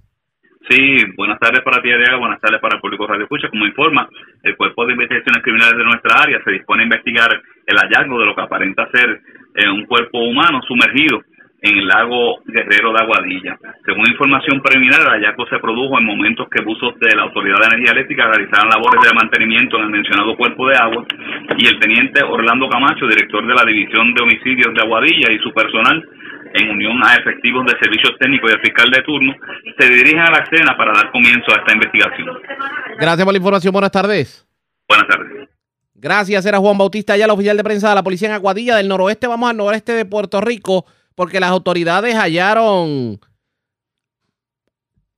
Sí, 0.69 0.97
buenas 1.17 1.39
tardes 1.39 1.61
para 1.63 1.81
ti, 1.83 1.91
Ariaga, 1.91 2.17
buenas 2.17 2.39
tardes 2.39 2.61
para 2.61 2.77
el 2.77 2.81
público 2.81 3.05
Radio 3.05 3.23
Escucha. 3.23 3.49
Como 3.49 3.67
informa, 3.67 4.09
el 4.43 4.55
Cuerpo 4.55 4.85
de 4.85 4.93
Investigaciones 4.93 5.43
Criminales 5.43 5.77
de 5.77 5.83
nuestra 5.83 6.23
área 6.23 6.41
se 6.43 6.51
dispone 6.51 6.81
a 6.81 6.85
investigar 6.85 7.29
el 7.67 7.77
hallazgo 7.77 8.17
de 8.17 8.25
lo 8.25 8.33
que 8.33 8.41
aparenta 8.41 8.89
ser 8.91 9.21
eh, 9.55 9.69
un 9.69 9.85
cuerpo 9.85 10.19
humano 10.19 10.61
sumergido 10.65 11.21
en 11.63 11.77
el 11.77 11.87
lago 11.87 12.43
Guerrero 12.45 12.91
de 12.91 12.99
Aguadilla. 12.99 13.57
Según 13.85 14.03
información 14.11 14.59
preliminar, 14.59 14.99
el 14.99 15.15
hallazgo 15.15 15.47
se 15.47 15.59
produjo 15.59 15.97
en 15.97 16.05
momentos 16.05 16.47
que 16.51 16.61
buzos 16.61 16.99
de 16.99 17.15
la 17.15 17.23
Autoridad 17.23 17.55
de 17.61 17.67
Energía 17.71 17.95
Eléctrica 17.95 18.27
realizaban 18.27 18.67
labores 18.67 18.99
de 19.01 19.15
mantenimiento 19.15 19.77
en 19.77 19.83
el 19.83 19.89
mencionado 19.89 20.35
cuerpo 20.35 20.67
de 20.67 20.75
agua 20.75 21.05
y 21.57 21.65
el 21.65 21.79
teniente 21.79 22.21
Orlando 22.21 22.67
Camacho, 22.67 23.07
director 23.07 23.47
de 23.47 23.55
la 23.55 23.63
División 23.63 24.13
de 24.13 24.23
Homicidios 24.23 24.75
de 24.75 24.81
Aguadilla 24.81 25.31
y 25.31 25.39
su 25.39 25.53
personal, 25.53 26.03
en 26.53 26.69
unión 26.69 26.99
a 27.01 27.15
efectivos 27.15 27.65
de 27.65 27.79
servicios 27.79 28.11
técnicos 28.19 28.51
y 28.51 28.55
al 28.55 28.61
fiscal 28.61 28.91
de 28.91 29.01
turno, 29.01 29.33
se 29.79 29.87
dirigen 29.87 30.19
a 30.19 30.31
la 30.31 30.43
escena 30.43 30.75
para 30.75 30.91
dar 30.91 31.11
comienzo 31.11 31.47
a 31.55 31.59
esta 31.63 31.73
investigación. 31.73 32.27
Gracias 32.99 33.23
por 33.23 33.33
la 33.33 33.37
información. 33.37 33.71
Buenas 33.71 33.91
tardes. 33.91 34.45
Buenas 34.85 35.07
tardes. 35.07 35.49
Gracias. 35.95 36.45
Era 36.45 36.57
Juan 36.57 36.77
Bautista, 36.77 37.15
ya 37.15 37.23
el 37.23 37.31
oficial 37.31 37.55
de 37.55 37.63
prensa 37.63 37.87
de 37.87 37.95
la 37.95 38.03
policía 38.03 38.27
en 38.27 38.35
Aguadilla 38.35 38.75
del 38.75 38.89
noroeste. 38.89 39.27
Vamos 39.27 39.49
al 39.49 39.55
noroeste 39.55 39.93
de 39.93 40.03
Puerto 40.03 40.41
Rico 40.41 40.85
porque 41.15 41.39
las 41.39 41.51
autoridades 41.51 42.15
hallaron 42.15 43.19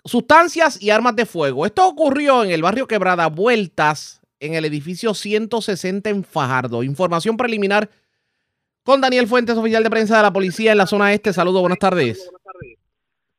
sustancias 0.03 0.81
y 0.81 0.91
armas 0.91 1.15
de 1.15 1.25
fuego. 1.25 1.65
Esto 1.65 1.87
ocurrió 1.87 2.43
en 2.43 2.51
el 2.51 2.61
barrio 2.61 2.87
Quebrada 2.87 3.27
Vueltas, 3.27 4.21
en 4.39 4.53
el 4.53 4.65
edificio 4.65 5.13
160 5.13 6.09
en 6.09 6.23
Fajardo. 6.23 6.83
Información 6.83 7.37
preliminar 7.37 7.89
con 8.83 9.01
Daniel 9.01 9.27
Fuentes, 9.27 9.57
oficial 9.57 9.83
de 9.83 9.89
prensa 9.89 10.17
de 10.17 10.23
la 10.23 10.31
policía 10.31 10.71
en 10.71 10.77
la 10.77 10.85
zona 10.85 11.11
este. 11.11 11.33
Saludos, 11.33 11.61
buenas 11.61 11.79
tardes. 11.79 12.31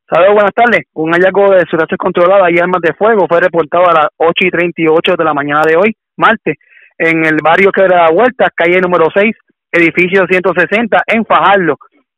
Saludos, 0.09 0.33
buenas 0.33 0.53
tardes. 0.53 0.81
Un 0.93 1.11
hallazgo 1.11 1.51
de 1.51 1.59
sustancias 1.69 1.97
controladas 1.97 2.51
y 2.51 2.59
armas 2.59 2.81
de 2.81 2.93
fuego 2.93 3.27
fue 3.27 3.39
reportado 3.39 3.87
a 3.89 3.93
las 3.93 4.07
8 4.17 4.31
y 4.39 4.51
38 4.51 5.15
de 5.17 5.23
la 5.23 5.33
mañana 5.33 5.61
de 5.65 5.77
hoy, 5.77 5.95
martes, 6.17 6.57
en 6.97 7.25
el 7.25 7.37
barrio 7.43 7.71
Quebrada 7.71 8.09
Vueltas, 8.11 8.49
calle 8.55 8.79
número 8.81 9.05
6, 9.13 9.35
edificio 9.71 10.25
160 10.27 10.97
en 11.07 11.25
Fajardo 11.25 11.77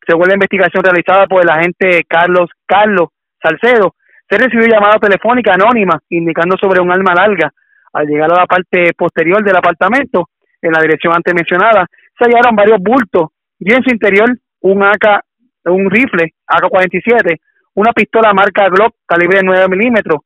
según 0.10 0.28
la 0.28 0.34
investigación 0.34 0.84
realizada 0.84 1.28
por 1.28 1.44
el 1.44 1.50
agente 1.50 2.04
Carlos 2.08 2.50
Carlos 2.66 3.10
Salcedo, 3.40 3.94
se 4.28 4.40
recibió 4.40 4.66
llamada 4.66 4.98
telefónica 4.98 5.54
anónima 5.54 6.02
indicando 6.10 6.58
sobre 6.58 6.82
un 6.82 6.92
arma 6.92 7.14
larga. 7.14 7.54
Al 7.94 8.08
llegar 8.08 8.32
a 8.32 8.42
la 8.42 8.46
parte 8.48 8.92
posterior 8.98 9.44
del 9.44 9.56
apartamento, 9.56 10.30
en 10.64 10.72
la 10.72 10.82
dirección 10.82 11.14
antes 11.14 11.32
mencionada, 11.36 11.86
se 12.18 12.26
hallaron 12.26 12.56
varios 12.56 12.80
bultos 12.80 13.30
y 13.60 13.72
en 13.72 13.84
su 13.84 13.92
interior 13.92 14.36
un 14.62 14.84
AK, 14.84 15.22
un 15.66 15.92
rifle 15.92 16.34
AK-47, 16.48 17.38
una 17.76 17.94
pistola 17.94 18.34
marca 18.34 18.68
Glock 18.68 18.96
calibre 19.06 19.42
9 19.44 19.68
milímetros, 19.70 20.22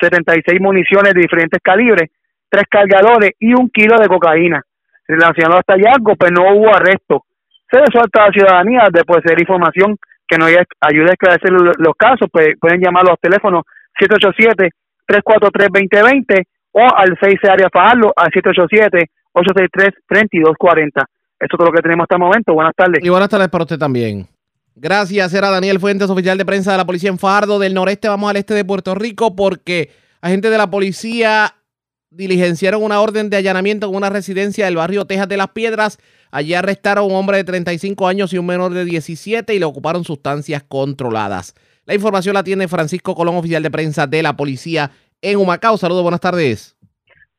76 0.00 0.60
municiones 0.60 1.14
de 1.14 1.20
diferentes 1.20 1.60
calibres, 1.62 2.10
tres 2.48 2.64
cargadores 2.68 3.32
y 3.38 3.54
un 3.54 3.70
kilo 3.70 3.98
de 3.98 4.08
cocaína. 4.08 4.62
Relacionado 5.06 5.58
a 5.58 5.60
este 5.60 5.74
hallazgo, 5.74 6.16
pues 6.16 6.32
no 6.32 6.42
hubo 6.52 6.74
arresto 6.74 7.24
se 7.70 7.78
suelta 7.92 8.22
a 8.22 8.26
la 8.26 8.32
ciudadanía 8.32 8.88
de 8.92 9.04
poseer 9.04 9.40
información 9.40 9.96
que 10.26 10.38
nos 10.38 10.50
ayude 10.80 11.10
a 11.10 11.12
esclarecer 11.12 11.52
los 11.52 11.94
casos, 11.96 12.28
pues 12.30 12.48
pueden 12.60 12.80
llamar 12.80 13.04
a 13.06 13.10
los 13.10 13.20
teléfonos 13.20 13.62
787-343-2020 15.08 16.44
o 16.72 16.86
al 16.94 17.16
6 17.20 17.38
área 17.50 17.68
Fajardo 17.72 18.12
al 18.14 18.30
787-863-3240. 18.30 21.04
Eso 21.40 21.40
es 21.40 21.48
todo 21.48 21.66
lo 21.66 21.72
que 21.72 21.82
tenemos 21.82 22.04
hasta 22.04 22.16
el 22.16 22.20
momento. 22.20 22.52
Buenas 22.52 22.74
tardes. 22.76 23.04
Y 23.04 23.08
buenas 23.08 23.28
tardes 23.28 23.48
para 23.48 23.64
usted 23.64 23.78
también. 23.78 24.26
Gracias, 24.74 25.34
era 25.34 25.50
Daniel 25.50 25.80
Fuentes, 25.80 26.08
oficial 26.08 26.38
de 26.38 26.44
prensa 26.44 26.72
de 26.72 26.78
la 26.78 26.84
policía 26.84 27.10
en 27.10 27.18
del 27.58 27.74
noreste. 27.74 28.08
Vamos 28.08 28.30
al 28.30 28.36
este 28.36 28.54
de 28.54 28.64
Puerto 28.64 28.94
Rico 28.94 29.34
porque 29.34 29.90
agentes 30.20 30.50
de 30.50 30.58
la 30.58 30.70
policía 30.70 31.54
diligenciaron 32.10 32.82
una 32.82 33.00
orden 33.00 33.30
de 33.30 33.36
allanamiento 33.36 33.88
en 33.88 33.94
una 33.94 34.10
residencia 34.10 34.64
del 34.64 34.76
barrio 34.76 35.06
Tejas 35.06 35.28
de 35.28 35.36
las 35.36 35.48
Piedras. 35.48 35.98
Allí 36.30 36.54
arrestaron 36.54 37.04
a 37.04 37.06
un 37.06 37.14
hombre 37.14 37.38
de 37.38 37.44
35 37.44 38.08
años 38.08 38.32
y 38.32 38.38
un 38.38 38.46
menor 38.46 38.72
de 38.72 38.84
17 38.84 39.54
y 39.54 39.58
le 39.58 39.64
ocuparon 39.64 40.04
sustancias 40.04 40.62
controladas. 40.62 41.54
La 41.84 41.94
información 41.94 42.34
la 42.34 42.44
tiene 42.44 42.68
Francisco 42.68 43.14
Colón, 43.14 43.36
oficial 43.36 43.62
de 43.62 43.70
prensa 43.70 44.06
de 44.06 44.22
la 44.22 44.36
policía 44.36 44.90
en 45.22 45.38
Humacao. 45.38 45.78
Saludos, 45.78 46.02
buenas 46.02 46.20
tardes. 46.20 46.76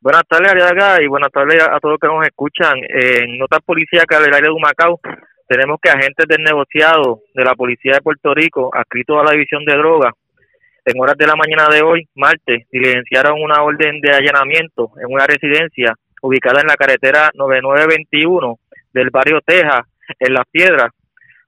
Buenas 0.02 0.24
tardes, 0.28 0.52
Ariaga, 0.52 1.04
y 1.04 1.08
buenas 1.08 1.32
tardes 1.32 1.62
a 1.62 1.80
todos 1.80 2.00
que 2.00 2.08
nos 2.08 2.26
escuchan. 2.26 2.74
En 2.90 3.38
nota 3.38 3.60
policíaca 3.60 4.20
del 4.20 4.34
área 4.34 4.50
de 4.50 4.56
Humacao, 4.56 5.00
tenemos 5.48 5.78
que 5.82 5.90
agentes 5.90 6.26
del 6.28 6.42
negociado 6.42 7.22
de 7.34 7.44
la 7.44 7.54
Policía 7.54 7.94
de 7.94 8.02
Puerto 8.02 8.34
Rico, 8.34 8.70
adscritos 8.74 9.18
a 9.20 9.24
la 9.24 9.32
División 9.32 9.66
de 9.66 9.76
Drogas, 9.76 10.14
en 10.90 11.00
horas 11.00 11.18
de 11.18 11.28
la 11.28 11.36
mañana 11.36 11.68
de 11.70 11.82
hoy, 11.84 12.08
martes, 12.16 12.66
diligenciaron 12.72 13.42
una 13.42 13.62
orden 13.62 14.02
de 14.02 14.12
allanamiento 14.12 14.92
en 14.98 15.14
una 15.14 15.28
residencia 15.28 15.94
ubicada 16.22 16.62
en 16.62 16.68
la 16.68 16.76
carretera 16.76 17.30
9921 17.36 18.58
del 18.94 19.10
barrio 19.12 19.40
Teja, 19.46 19.86
en 20.20 20.34
Las 20.34 20.46
Piedras. 20.52 20.90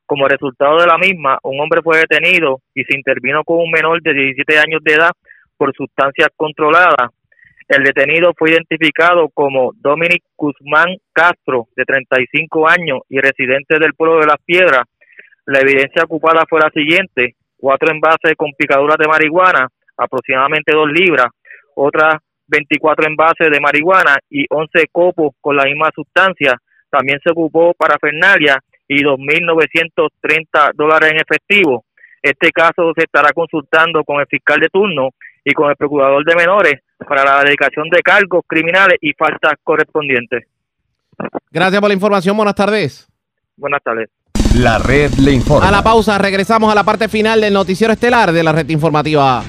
Como 0.06 0.28
resultado 0.28 0.80
de 0.80 0.86
la 0.86 0.98
misma, 0.98 1.40
un 1.44 1.60
hombre 1.60 1.82
fue 1.82 1.98
detenido 1.98 2.60
y 2.76 2.84
se 2.84 2.96
intervino 2.96 3.44
con 3.44 3.58
un 3.58 3.72
menor 3.72 4.02
de 4.02 4.14
17 4.14 4.60
años 4.60 4.84
de 4.84 4.94
edad 4.94 5.12
por 5.58 5.74
sustancias 5.74 6.30
controladas. 6.36 7.10
El 7.68 7.84
detenido 7.84 8.34
fue 8.38 8.52
identificado 8.52 9.30
como 9.34 9.72
Dominic 9.76 10.24
Guzmán 10.38 10.98
Castro, 11.14 11.68
de 11.76 11.86
35 11.86 12.68
años 12.68 13.00
y 13.10 13.20
residente 13.20 13.80
del 13.80 13.94
pueblo 13.94 14.20
de 14.20 14.28
Las 14.28 14.44
Piedras. 14.46 14.84
La 15.46 15.62
evidencia 15.62 16.04
ocupada 16.04 16.44
fue 16.48 16.60
la 16.60 16.70
siguiente: 16.70 17.36
cuatro 17.62 17.92
envases 17.92 18.34
con 18.36 18.52
picaduras 18.58 18.98
de 18.98 19.08
marihuana, 19.08 19.70
aproximadamente 19.96 20.74
dos 20.74 20.90
libras, 20.92 21.28
otras 21.76 22.16
24 22.48 23.08
envases 23.08 23.50
de 23.52 23.60
marihuana 23.62 24.18
y 24.30 24.46
11 24.50 24.88
copos 24.92 25.36
con 25.40 25.56
la 25.56 25.66
misma 25.66 25.90
sustancia. 25.96 26.58
También 26.90 27.20
se 27.24 27.32
ocupó 27.32 27.74
para 27.74 27.98
Fernalia 28.00 28.58
y 28.88 29.04
2.930 29.04 30.74
dólares 30.74 31.12
en 31.12 31.18
efectivo. 31.18 31.86
Este 32.22 32.52
caso 32.52 32.92
se 32.96 33.04
estará 33.04 33.32
consultando 33.32 34.04
con 34.04 34.20
el 34.20 34.28
fiscal 34.28 34.60
de 34.60 34.68
turno 34.68 35.10
y 35.46 35.54
con 35.54 35.70
el 35.70 35.76
procurador 35.76 36.26
de 36.26 36.36
menores 36.36 36.82
para 36.98 37.24
la 37.24 37.44
dedicación 37.44 37.90
de 37.90 38.02
cargos 38.02 38.44
criminales 38.46 38.98
y 39.02 39.14
faltas 39.14 39.54
correspondientes. 39.64 40.46
Gracias 41.52 41.80
por 41.80 41.90
la 41.90 41.96
información. 41.96 42.36
Buenas 42.36 42.56
tardes. 42.56 43.08
Buenas 43.56 43.82
tardes. 43.82 44.10
La 44.56 44.78
red 44.80 45.14
le 45.14 45.32
informa. 45.32 45.68
A 45.68 45.72
la 45.72 45.82
pausa, 45.82 46.18
regresamos 46.18 46.70
a 46.70 46.76
la 46.76 46.84
parte 46.84 47.08
final 47.08 47.40
del 47.40 47.54
noticiero 47.54 47.94
estelar 47.94 48.34
de 48.34 48.44
la 48.44 48.52
red 48.52 48.68
informativa. 48.70 49.44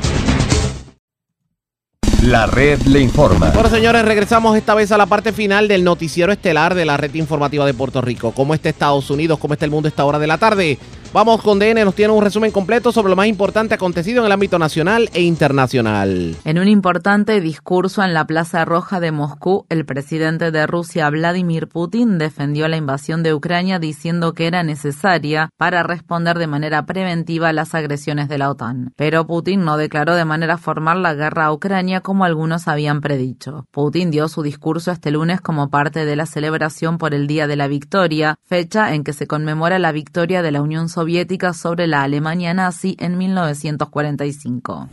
La 2.23 2.47
red 2.47 2.81
le 2.83 3.01
informa. 3.01 3.51
Bueno, 3.51 3.69
señores, 3.69 4.05
regresamos 4.05 4.57
esta 4.57 4.77
vez 4.77 4.93
a 4.93 4.97
la 4.97 5.07
parte 5.07 5.33
final 5.33 5.67
del 5.67 5.83
noticiero 5.83 6.31
estelar 6.31 6.77
de 6.77 6.85
la 6.85 6.97
red 6.97 7.13
informativa 7.15 7.67
de 7.67 7.75
Puerto 7.75 8.01
Rico. 8.01 8.31
¿Cómo 8.31 8.55
está 8.55 8.69
Estados 8.69 9.11
Unidos? 9.11 9.41
¿Cómo 9.41 9.55
está 9.55 9.65
el 9.65 9.73
mundo 9.73 9.89
a 9.89 9.91
esta 9.91 10.05
hora 10.05 10.21
de 10.21 10.29
la 10.29 10.39
tarde? 10.39 10.79
Vamos 11.15 11.43
con 11.43 11.59
DN, 11.59 11.85
nos 11.85 11.95
tiene 11.95 12.11
un 12.15 12.25
resumen 12.25 12.51
completo 12.51 12.91
sobre 12.91 13.11
lo 13.11 13.17
más 13.17 13.27
importante 13.27 13.75
acontecido 13.75 14.21
en 14.21 14.27
el 14.27 14.33
ámbito 14.33 14.59
nacional 14.59 15.11
e 15.13 15.21
internacional. 15.21 16.37
En 16.47 16.59
un 16.59 16.69
importante 16.69 17.39
discurso 17.43 18.03
en 18.03 18.15
la 18.15 18.27
Plaza 18.27 18.65
Roja 18.65 18.99
de 18.99 19.13
Moscú, 19.13 19.67
el 19.69 19.85
presidente 19.85 20.51
de 20.51 20.67
Rusia, 20.67 21.11
Vladimir 21.11 21.69
Putin, 21.69 22.17
defendió 22.17 22.67
la 22.67 22.79
invasión 22.79 23.23
de 23.23 23.35
Ucrania 23.35 23.79
diciendo 23.79 24.33
que 24.33 24.47
era 24.47 24.63
necesaria 24.63 25.51
para 25.59 25.83
responder 25.83 26.39
de 26.39 26.47
manera 26.47 26.87
preventiva 26.87 27.51
a 27.51 27.53
las 27.53 27.75
agresiones 27.75 28.31
de 28.31 28.39
la 28.39 28.49
OTAN. 28.49 28.95
Pero 28.97 29.27
Putin 29.27 29.67
no 29.67 29.77
declaró 29.77 30.15
de 30.15 30.25
manera 30.25 30.57
formal 30.57 31.03
la 31.03 31.13
guerra 31.13 31.45
a 31.45 31.53
Ucrania 31.53 32.01
como 32.01 32.25
algunos 32.25 32.69
habían 32.69 33.03
predicho. 33.03 33.67
Putin 33.71 34.11
dio 34.11 34.29
su 34.29 34.43
discurso 34.43 34.91
este 34.91 35.11
lunes 35.11 35.43
como 35.43 35.69
parte 35.69 36.07
de 36.07 36.17
la 36.17 36.25
celebración 36.25 36.97
por 36.97 37.13
el 37.13 37.27
Día 37.27 37.47
de 37.47 37.57
la 37.57 37.69
Victoria, 37.69 38.37
fecha 38.45 38.95
en 38.95 39.05
que 39.05 39.13
se 39.13 39.27
conmemora 39.27 39.79
la 39.79 39.93
victoria 39.93 40.41
de 40.41 40.53
la 40.53 40.63
Unión 40.63 40.89
Soviética 40.89 41.02
soviética 41.03 41.53
sobre 41.53 41.89
la 41.89 42.05
Alemania 42.05 42.55
nazi 42.55 42.97
en 43.01 43.19
1945. 43.19 44.89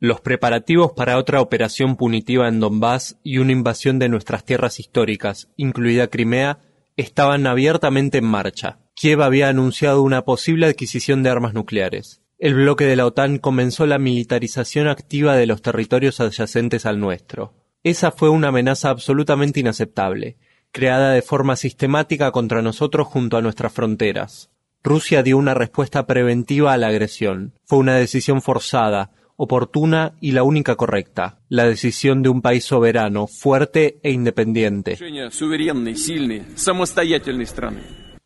Los 0.00 0.20
preparativos 0.22 0.92
para 0.92 1.18
otra 1.18 1.42
operación 1.42 1.96
punitiva 1.96 2.48
en 2.48 2.60
Donbass 2.60 3.18
y 3.22 3.38
una 3.38 3.52
invasión 3.52 3.98
de 3.98 4.08
nuestras 4.08 4.44
tierras 4.46 4.80
históricas, 4.80 5.50
incluida 5.58 6.08
Crimea, 6.08 6.60
estaban 6.96 7.46
abiertamente 7.46 8.18
en 8.18 8.24
marcha. 8.24 8.78
Kiev 8.94 9.20
había 9.20 9.50
anunciado 9.50 10.00
una 10.02 10.22
posible 10.22 10.64
adquisición 10.64 11.22
de 11.22 11.28
armas 11.28 11.52
nucleares. 11.52 12.22
El 12.38 12.54
bloque 12.54 12.86
de 12.86 12.96
la 12.96 13.04
OTAN 13.04 13.36
comenzó 13.36 13.84
la 13.84 13.98
militarización 13.98 14.88
activa 14.88 15.36
de 15.36 15.46
los 15.46 15.60
territorios 15.60 16.20
adyacentes 16.20 16.86
al 16.86 16.98
nuestro. 17.00 17.52
Esa 17.84 18.12
fue 18.12 18.30
una 18.30 18.48
amenaza 18.48 18.88
absolutamente 18.88 19.60
inaceptable 19.60 20.38
creada 20.72 21.12
de 21.12 21.22
forma 21.22 21.54
sistemática 21.56 22.32
contra 22.32 22.62
nosotros 22.62 23.06
junto 23.06 23.36
a 23.36 23.42
nuestras 23.42 23.72
fronteras. 23.72 24.50
Rusia 24.82 25.22
dio 25.22 25.38
una 25.38 25.54
respuesta 25.54 26.06
preventiva 26.06 26.72
a 26.72 26.76
la 26.76 26.88
agresión. 26.88 27.52
Fue 27.64 27.78
una 27.78 27.94
decisión 27.94 28.42
forzada, 28.42 29.12
oportuna 29.36 30.14
y 30.20 30.32
la 30.32 30.42
única 30.42 30.74
correcta, 30.74 31.38
la 31.48 31.64
decisión 31.64 32.22
de 32.22 32.30
un 32.30 32.42
país 32.42 32.64
soberano, 32.64 33.26
fuerte 33.28 34.00
e 34.02 34.10
independiente. 34.10 34.98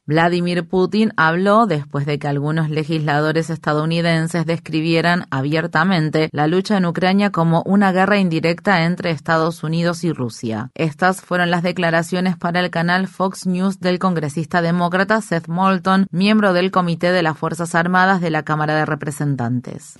Vladimir 0.09 0.69
Putin 0.69 1.12
habló 1.16 1.66
después 1.66 2.07
de 2.07 2.20
que 2.20 2.28
algunos 2.28 2.70
legisladores 2.70 3.51
estadounidenses 3.51 4.47
describieran 4.47 5.27
abiertamente 5.31 6.28
la 6.31 6.47
lucha 6.47 6.77
en 6.77 6.87
Ucrania 6.87 7.31
como 7.31 7.65
una 7.66 7.91
guerra 7.91 8.19
indirecta 8.19 8.85
entre 8.85 9.11
Estados 9.11 9.65
Unidos 9.65 10.05
y 10.05 10.12
Rusia. 10.12 10.70
Estas 10.77 11.23
fueron 11.23 11.51
las 11.51 11.65
declaraciones 11.65 12.37
para 12.37 12.61
el 12.61 12.70
canal 12.70 13.09
Fox 13.09 13.47
News 13.49 13.81
del 13.81 13.99
congresista 13.99 14.62
demócrata 14.62 15.20
Seth 15.20 15.49
Moulton, 15.49 16.07
miembro 16.12 16.53
del 16.53 16.70
Comité 16.70 17.11
de 17.11 17.24
las 17.24 17.37
Fuerzas 17.37 17.74
Armadas 17.74 18.20
de 18.20 18.31
la 18.31 18.45
Cámara 18.45 18.77
de 18.77 18.87
Representantes. 18.87 19.99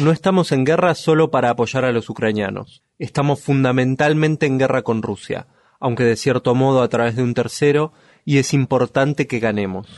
No 0.00 0.10
estamos 0.10 0.50
en 0.50 0.64
guerra 0.64 0.96
solo 0.96 1.30
para 1.30 1.50
apoyar 1.50 1.84
a 1.84 1.92
los 1.92 2.10
ucranianos. 2.10 2.82
Estamos 2.98 3.40
fundamentalmente 3.40 4.46
en 4.46 4.58
guerra 4.58 4.82
con 4.82 5.02
Rusia 5.02 5.46
aunque 5.80 6.04
de 6.04 6.16
cierto 6.16 6.54
modo 6.54 6.82
a 6.82 6.88
través 6.88 7.16
de 7.16 7.22
un 7.22 7.34
tercero, 7.34 7.92
y 8.24 8.38
es 8.38 8.54
importante 8.54 9.26
que 9.26 9.40
ganemos. 9.40 9.88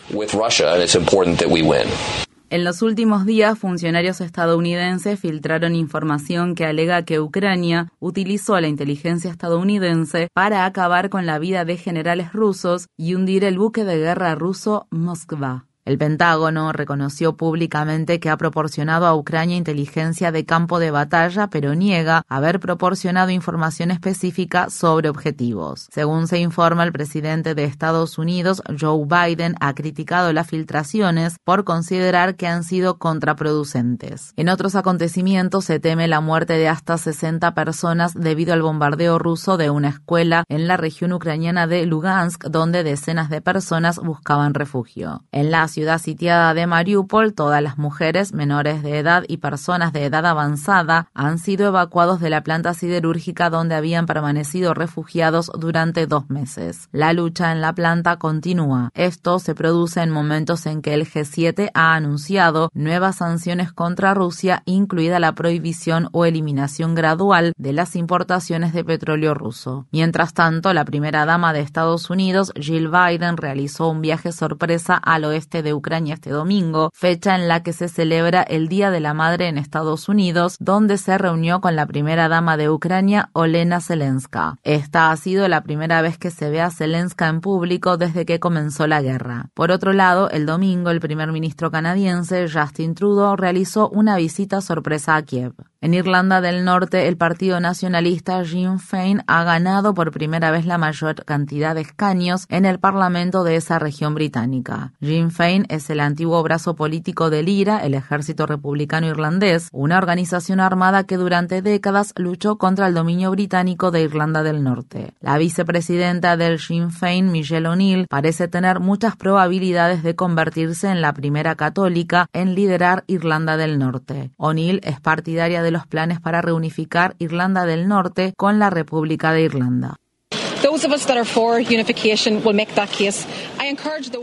En 2.53 2.65
los 2.65 2.83
últimos 2.83 3.25
días, 3.25 3.59
funcionarios 3.59 4.21
estadounidenses 4.21 5.19
filtraron 5.19 5.75
información 5.75 6.55
que 6.55 6.67
alega 6.67 7.03
que 7.03 7.19
Ucrania 7.19 7.91
utilizó 7.99 8.61
la 8.61 8.69
inteligencia 8.69 9.31
estadounidense 9.31 10.29
para 10.35 10.67
acabar 10.67 11.09
con 11.09 11.25
la 11.25 11.39
vida 11.39 11.65
de 11.65 11.79
generales 11.79 12.35
rusos 12.35 12.89
y 12.99 13.15
hundir 13.15 13.45
el 13.45 13.59
buque 13.59 13.85
de 13.85 13.97
guerra 13.97 14.35
ruso 14.35 14.87
Moskva. 14.91 15.65
El 15.85 15.99
Pentágono 15.99 16.71
reconoció 16.73 17.37
públicamente 17.37 18.21
que 18.21 18.31
ha 18.31 18.37
proporcionado 18.37 19.05
a 19.05 19.17
Ucrania 19.17 19.57
inteligencia 19.57 20.31
de 20.31 20.45
campo 20.45 20.79
de 20.79 20.93
batalla, 20.93 21.49
pero 21.49 21.75
niega 21.75 22.23
haber 22.29 22.61
proporcionado 22.61 23.33
información 23.33 23.91
específica 23.91 24.71
sobre 24.71 25.09
objetivos. 25.09 25.89
Según 25.91 26.29
se 26.29 26.39
informa, 26.39 26.85
el 26.85 26.93
presidente 26.93 27.57
de 27.57 27.65
Estados 27.65 28.17
Unidos, 28.17 28.63
Joe 28.81 29.07
Biden, 29.07 29.57
ha 29.59 29.75
criticado 29.75 30.33
las 30.33 30.47
filtraciones 30.47 31.35
por 31.43 31.65
considerar 31.65 32.37
que 32.37 32.47
han 32.47 32.63
sido 32.63 33.01
contraproducentes. 33.01 34.35
En 34.37 34.51
otros 34.51 34.77
acontecimientos 34.77 35.65
se 35.65 35.81
teme 35.81 36.07
la 36.07 36.21
muerte 36.21 36.53
de 36.53 36.69
hasta 36.69 36.97
60 36.97 37.55
personas 37.55 38.15
debido 38.15 38.53
al 38.53 38.63
bombardeo 38.63 39.19
ruso 39.19 39.57
de 39.57 39.71
una 39.71 39.89
escuela 39.89 40.45
en 40.49 40.69
la 40.69 40.77
región 40.77 41.13
ucraniana 41.13 41.67
de 41.67 41.87
Lugansk, 41.87 42.45
donde 42.45 42.85
decenas 42.85 43.31
de 43.31 43.41
personas 43.41 43.99
buscaban 43.99 44.55
refugio. 44.55 45.25
En 45.33 45.51
ciudad 45.73 45.99
sitiada 45.99 46.53
de 46.55 46.67
Mariupol, 46.67 47.33
todas 47.33 47.63
las 47.63 47.79
mujeres 47.79 48.33
menores 48.35 48.83
de 48.83 48.99
edad 48.99 49.25
y 49.27 49.39
personas 49.39 49.93
de 49.93 50.05
edad 50.05 50.27
avanzada 50.27 51.09
han 51.15 51.39
sido 51.39 51.69
evacuados 51.69 52.21
de 52.21 52.31
la 52.31 52.43
planta 52.43 52.75
siderúrgica 52.75 53.49
donde 53.49 53.75
habían 53.75 54.07
permanecido 54.07 54.75
refugiados 54.75 55.51
durante 55.59 56.07
dos 56.07 56.29
meses. 56.29 56.89
La 56.93 57.15
lucha 57.15 57.53
en 57.53 57.63
la 57.63 57.73
planta 57.73 58.19
continúa. 58.19 58.91
Esto 58.95 59.39
se 59.39 59.55
produce 59.55 60.03
en 60.03 60.11
momentos 60.11 60.67
en 60.67 60.83
que 60.83 60.93
el 60.93 61.07
G7 61.07 61.71
ha 61.73 61.95
anunciado 61.95 62.71
nuevas 62.75 63.17
sanciones 63.17 63.73
contra 63.73 64.13
Rusia, 64.13 64.63
incluida 64.67 65.19
la 65.19 65.33
prohibición 65.33 66.09
o 66.13 66.27
eliminación 66.27 66.95
gradual 66.95 67.55
de 67.57 67.73
las 67.73 67.97
importaciones 67.97 68.75
de 68.75 68.85
petróleo 68.85 69.33
ruso. 69.33 69.87
Mientras 69.91 70.35
tanto, 70.35 70.75
la 70.75 70.85
primera 70.85 71.25
dama 71.25 71.55
de 71.55 71.61
Estados 71.61 72.11
Unidos, 72.11 72.53
Jill 72.57 72.89
Biden, 72.89 73.39
realizó 73.39 73.89
un 73.89 74.03
viaje 74.03 74.33
sorpresa 74.33 74.97
al 74.97 75.25
oeste 75.25 75.62
de 75.63 75.75
Ucrania 75.75 76.15
este 76.15 76.31
domingo, 76.31 76.91
fecha 76.95 77.35
en 77.35 77.49
la 77.49 77.63
que 77.63 77.73
se 77.73 77.89
celebra 77.89 78.43
el 78.43 78.69
Día 78.69 78.91
de 78.91 79.01
la 79.01 79.15
Madre 79.15 79.49
en 79.49 79.59
Estados 79.59 80.09
Unidos, 80.09 80.57
donde 80.61 80.99
se 80.99 81.19
reunió 81.19 81.61
con 81.61 81.77
la 81.77 81.87
primera 81.87 82.29
dama 82.29 82.57
de 82.57 82.71
Ucrania, 82.71 83.31
Olena 83.33 83.81
Zelenska. 83.81 84.57
Esta 84.63 85.11
ha 85.11 85.17
sido 85.17 85.49
la 85.49 85.63
primera 85.63 86.03
vez 86.03 86.19
que 86.19 86.31
se 86.31 86.51
ve 86.51 86.61
a 86.61 86.71
Zelenska 86.71 87.29
en 87.29 87.41
público 87.41 87.97
desde 87.97 88.25
que 88.25 88.41
comenzó 88.41 88.87
la 88.87 89.03
guerra. 89.03 89.51
Por 89.55 89.71
otro 89.71 89.93
lado, 89.93 90.31
el 90.31 90.47
domingo 90.47 90.91
el 90.91 91.01
primer 91.01 91.33
ministro 91.33 91.71
canadiense, 91.71 92.49
Justin 92.49 92.95
Trudeau, 92.95 93.37
realizó 93.37 93.89
una 93.91 94.17
visita 94.17 94.61
sorpresa 94.61 95.17
a 95.17 95.23
Kiev. 95.23 95.55
En 95.83 95.95
Irlanda 95.95 96.41
del 96.41 96.65
Norte, 96.65 97.09
el 97.09 97.17
partido 97.17 97.59
nacionalista 97.59 98.45
Sinn 98.45 98.79
Féin 98.79 99.25
ha 99.27 99.43
ganado 99.43 99.95
por 99.95 100.13
primera 100.13 100.53
vez 100.53 100.65
la 100.65 100.79
mayor 100.79 101.25
cantidad 101.25 101.75
de 101.75 101.81
escaños 101.81 102.47
en 102.51 102.67
el 102.67 102.79
Parlamento 102.79 103.43
de 103.43 103.57
esa 103.57 103.81
región 103.81 104.15
británica. 104.15 104.93
Sinn 105.01 105.33
Féin 105.33 105.67
es 105.71 105.91
el 105.91 105.99
antiguo 105.99 106.41
brazo 106.45 106.77
político 106.77 107.31
del 107.31 107.49
IRA, 107.49 107.79
el 107.79 107.95
Ejército 107.95 108.47
Republicano 108.47 109.09
Irlandés, 109.09 109.71
una 109.73 109.99
organización 109.99 110.61
armada 110.61 111.03
que 111.03 111.17
durante 111.17 111.63
décadas 111.63 112.13
luchó 112.17 112.59
contra 112.59 112.87
el 112.87 112.95
dominio 112.95 113.33
británico 113.33 113.91
de 113.91 114.03
Irlanda 114.03 114.45
del 114.45 114.63
Norte. 114.63 115.15
La 115.21 115.37
vicepresidenta 115.37 116.37
del 116.37 116.61
Sinn 116.61 116.93
Féin, 116.93 117.33
Michelle 117.33 117.67
O'Neill, 117.67 118.07
parece 118.09 118.47
tener 118.47 118.79
muchas 118.79 119.17
probabilidades 119.17 120.05
de 120.05 120.15
convertirse 120.15 120.91
en 120.91 121.01
la 121.01 121.13
primera 121.13 121.57
católica 121.57 122.29
en 122.33 122.55
liderar 122.55 123.03
Irlanda 123.09 123.57
del 123.57 123.81
Norte. 123.81 124.31
O'Neill 124.37 124.81
es 124.85 125.01
partidaria 125.01 125.61
de 125.61 125.72
los 125.73 125.87
planes 125.87 126.21
para 126.21 126.43
reunificar 126.43 127.15
Irlanda 127.19 127.67
del 127.67 127.89
Norte 127.89 128.35
con 128.37 128.59
la 128.59 128.71
República 128.71 129.33
de 129.33 129.43
Irlanda. 129.43 129.97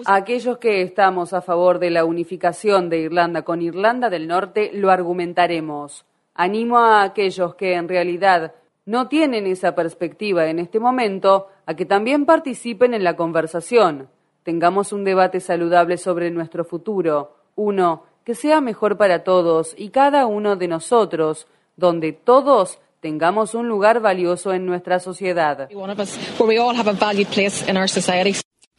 Aquellos 0.06 0.58
que 0.58 0.82
estamos 0.82 1.34
a 1.34 1.42
favor 1.42 1.80
de 1.80 1.90
la 1.90 2.06
unificación 2.06 2.90
de 2.90 3.00
Irlanda 3.00 3.42
con 3.42 3.62
Irlanda 3.62 4.10
del 4.10 4.28
Norte 4.28 4.72
lo 4.74 4.90
argumentaremos. 4.90 6.06
Animo 6.34 6.80
a 6.80 7.04
aquellos 7.04 7.56
que 7.56 7.74
en 7.74 7.90
realidad 7.90 8.54
no 8.86 9.08
tienen 9.08 9.46
esa 9.46 9.76
perspectiva 9.76 10.48
en 10.48 10.60
este 10.60 10.80
momento 10.80 11.48
a 11.66 11.76
que 11.76 11.86
también 11.86 12.26
participen 12.26 12.94
en 12.94 13.04
la 13.04 13.16
conversación. 13.16 14.10
Tengamos 14.44 14.94
un 14.94 15.04
debate 15.04 15.42
saludable 15.42 15.98
sobre 15.98 16.32
nuestro 16.32 16.64
futuro, 16.64 17.36
uno 17.56 18.06
que 18.30 18.36
sea 18.36 18.62
mejor 18.62 18.96
para 18.96 19.24
todos 19.24 19.74
y 19.76 19.90
cada 19.90 20.28
uno 20.28 20.56
de 20.56 20.68
nosotros, 20.68 21.48
donde 21.78 22.14
todos 22.14 22.78
tengamos 23.00 23.56
un 23.56 23.68
lugar 23.68 24.02
valioso 24.02 24.54
en 24.54 24.68
nuestra 24.68 25.00
sociedad. 25.00 25.68